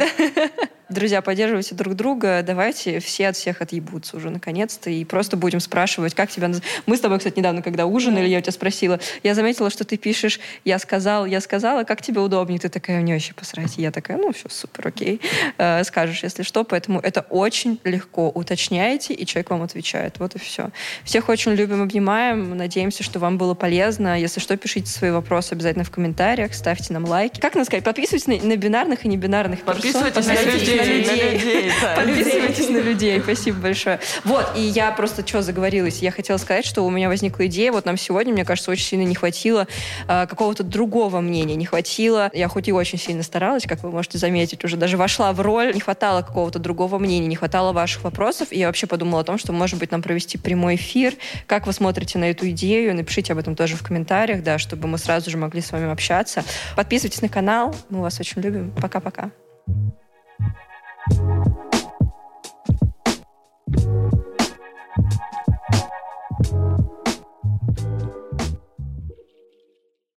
Друзья, 0.90 1.22
поддерживайте 1.22 1.76
друг 1.76 1.94
друга, 1.94 2.42
давайте 2.44 2.98
все 2.98 3.28
от 3.28 3.36
всех 3.36 3.62
отъебутся 3.62 4.16
уже 4.16 4.30
наконец-то 4.30 4.90
и 4.90 5.04
просто 5.04 5.36
будем 5.36 5.60
спрашивать, 5.60 6.14
как 6.14 6.30
тебя 6.30 6.48
называют. 6.48 6.82
Мы 6.86 6.96
с 6.96 7.00
тобой, 7.00 7.18
кстати, 7.18 7.38
недавно, 7.38 7.62
когда 7.62 7.86
ужинали, 7.86 8.26
я 8.26 8.38
у 8.38 8.40
тебя 8.40 8.50
спросила, 8.50 8.98
я 9.22 9.36
заметила, 9.36 9.70
что 9.70 9.84
ты 9.84 9.96
пишешь 9.96 10.40
«я 10.64 10.80
сказал, 10.80 11.26
я 11.26 11.40
сказала, 11.40 11.84
как 11.84 12.02
тебе 12.02 12.20
удобнее?» 12.20 12.58
Ты 12.58 12.68
такая, 12.68 13.00
мне 13.02 13.12
вообще 13.12 13.34
посрать. 13.34 13.78
И 13.78 13.82
я 13.82 13.92
такая, 13.92 14.16
ну 14.16 14.32
все, 14.32 14.48
супер, 14.48 14.88
окей. 14.88 15.20
Э, 15.58 15.84
скажешь, 15.84 16.24
если 16.24 16.42
что. 16.42 16.64
Поэтому 16.64 16.98
это 16.98 17.20
очень 17.30 17.78
легко. 17.84 18.28
Уточняете, 18.28 19.14
и 19.14 19.24
человек 19.24 19.50
вам 19.50 19.62
отвечает. 19.62 20.18
Вот 20.18 20.34
и 20.34 20.40
все. 20.40 20.70
Всех 21.04 21.28
очень 21.28 21.52
любим, 21.52 21.82
обнимаем. 21.82 22.56
Надеемся, 22.56 23.04
что 23.04 23.20
вам 23.20 23.38
было 23.38 23.54
полезно. 23.54 24.18
Если 24.20 24.40
что, 24.40 24.56
пишите 24.56 24.90
свои 24.90 25.12
вопросы 25.12 25.52
обязательно 25.52 25.84
в 25.84 25.90
комментариях, 25.92 26.52
ставьте 26.52 26.92
нам 26.92 27.04
лайки. 27.04 27.38
Как 27.38 27.54
нам 27.54 27.64
сказать? 27.64 27.84
Подписывайтесь 27.84 28.26
на, 28.26 28.36
на 28.36 28.56
бинарных 28.56 29.04
и 29.04 29.08
небинарных 29.08 29.60
Подписывайтесь 29.60 30.26
на 30.26 30.42
людей 30.42 30.79
на 30.86 31.14
людей. 31.14 31.72
Подписывайтесь 31.96 32.68
на 32.68 32.78
людей. 32.78 33.20
Спасибо 33.20 33.58
большое. 33.58 34.00
Вот, 34.24 34.46
и 34.56 34.60
я 34.60 34.90
просто 34.92 35.26
что 35.26 35.42
заговорилась? 35.42 35.98
Я 35.98 36.10
хотела 36.10 36.36
сказать, 36.36 36.64
что 36.64 36.82
у 36.82 36.90
меня 36.90 37.08
возникла 37.08 37.46
идея. 37.46 37.72
Вот 37.72 37.84
нам 37.84 37.96
сегодня, 37.96 38.32
мне 38.32 38.44
кажется, 38.44 38.70
очень 38.70 38.84
сильно 38.84 39.04
не 39.04 39.14
хватило 39.14 39.66
э, 40.08 40.26
какого-то 40.26 40.62
другого 40.62 41.20
мнения. 41.20 41.56
Не 41.56 41.66
хватило. 41.66 42.30
Я 42.32 42.48
хоть 42.48 42.68
и 42.68 42.72
очень 42.72 42.98
сильно 42.98 43.22
старалась, 43.22 43.64
как 43.64 43.82
вы 43.82 43.90
можете 43.90 44.18
заметить, 44.18 44.64
уже 44.64 44.76
даже 44.76 44.96
вошла 44.96 45.32
в 45.32 45.40
роль. 45.40 45.72
Не 45.74 45.80
хватало 45.80 46.22
какого-то 46.22 46.58
другого 46.58 46.98
мнения, 46.98 47.26
не 47.26 47.36
хватало 47.36 47.72
ваших 47.72 48.04
вопросов. 48.04 48.48
И 48.50 48.58
я 48.58 48.66
вообще 48.66 48.86
подумала 48.86 49.22
о 49.22 49.24
том, 49.24 49.38
что, 49.38 49.52
может 49.52 49.78
быть, 49.78 49.90
нам 49.90 50.02
провести 50.02 50.38
прямой 50.38 50.76
эфир. 50.76 51.14
Как 51.46 51.66
вы 51.66 51.72
смотрите 51.72 52.18
на 52.18 52.30
эту 52.30 52.48
идею? 52.50 52.94
Напишите 52.94 53.32
об 53.32 53.38
этом 53.38 53.54
тоже 53.56 53.76
в 53.76 53.82
комментариях, 53.82 54.42
да, 54.42 54.58
чтобы 54.58 54.88
мы 54.88 54.98
сразу 54.98 55.30
же 55.30 55.36
могли 55.36 55.60
с 55.60 55.72
вами 55.72 55.90
общаться. 55.90 56.44
Подписывайтесь 56.76 57.22
на 57.22 57.28
канал. 57.28 57.74
Мы 57.88 58.00
вас 58.00 58.18
очень 58.20 58.42
любим. 58.42 58.72
Пока-пока. 58.80 59.30
thank 60.40 60.54
you 60.54 60.69
Thank 61.10 61.54
you. 65.14 65.29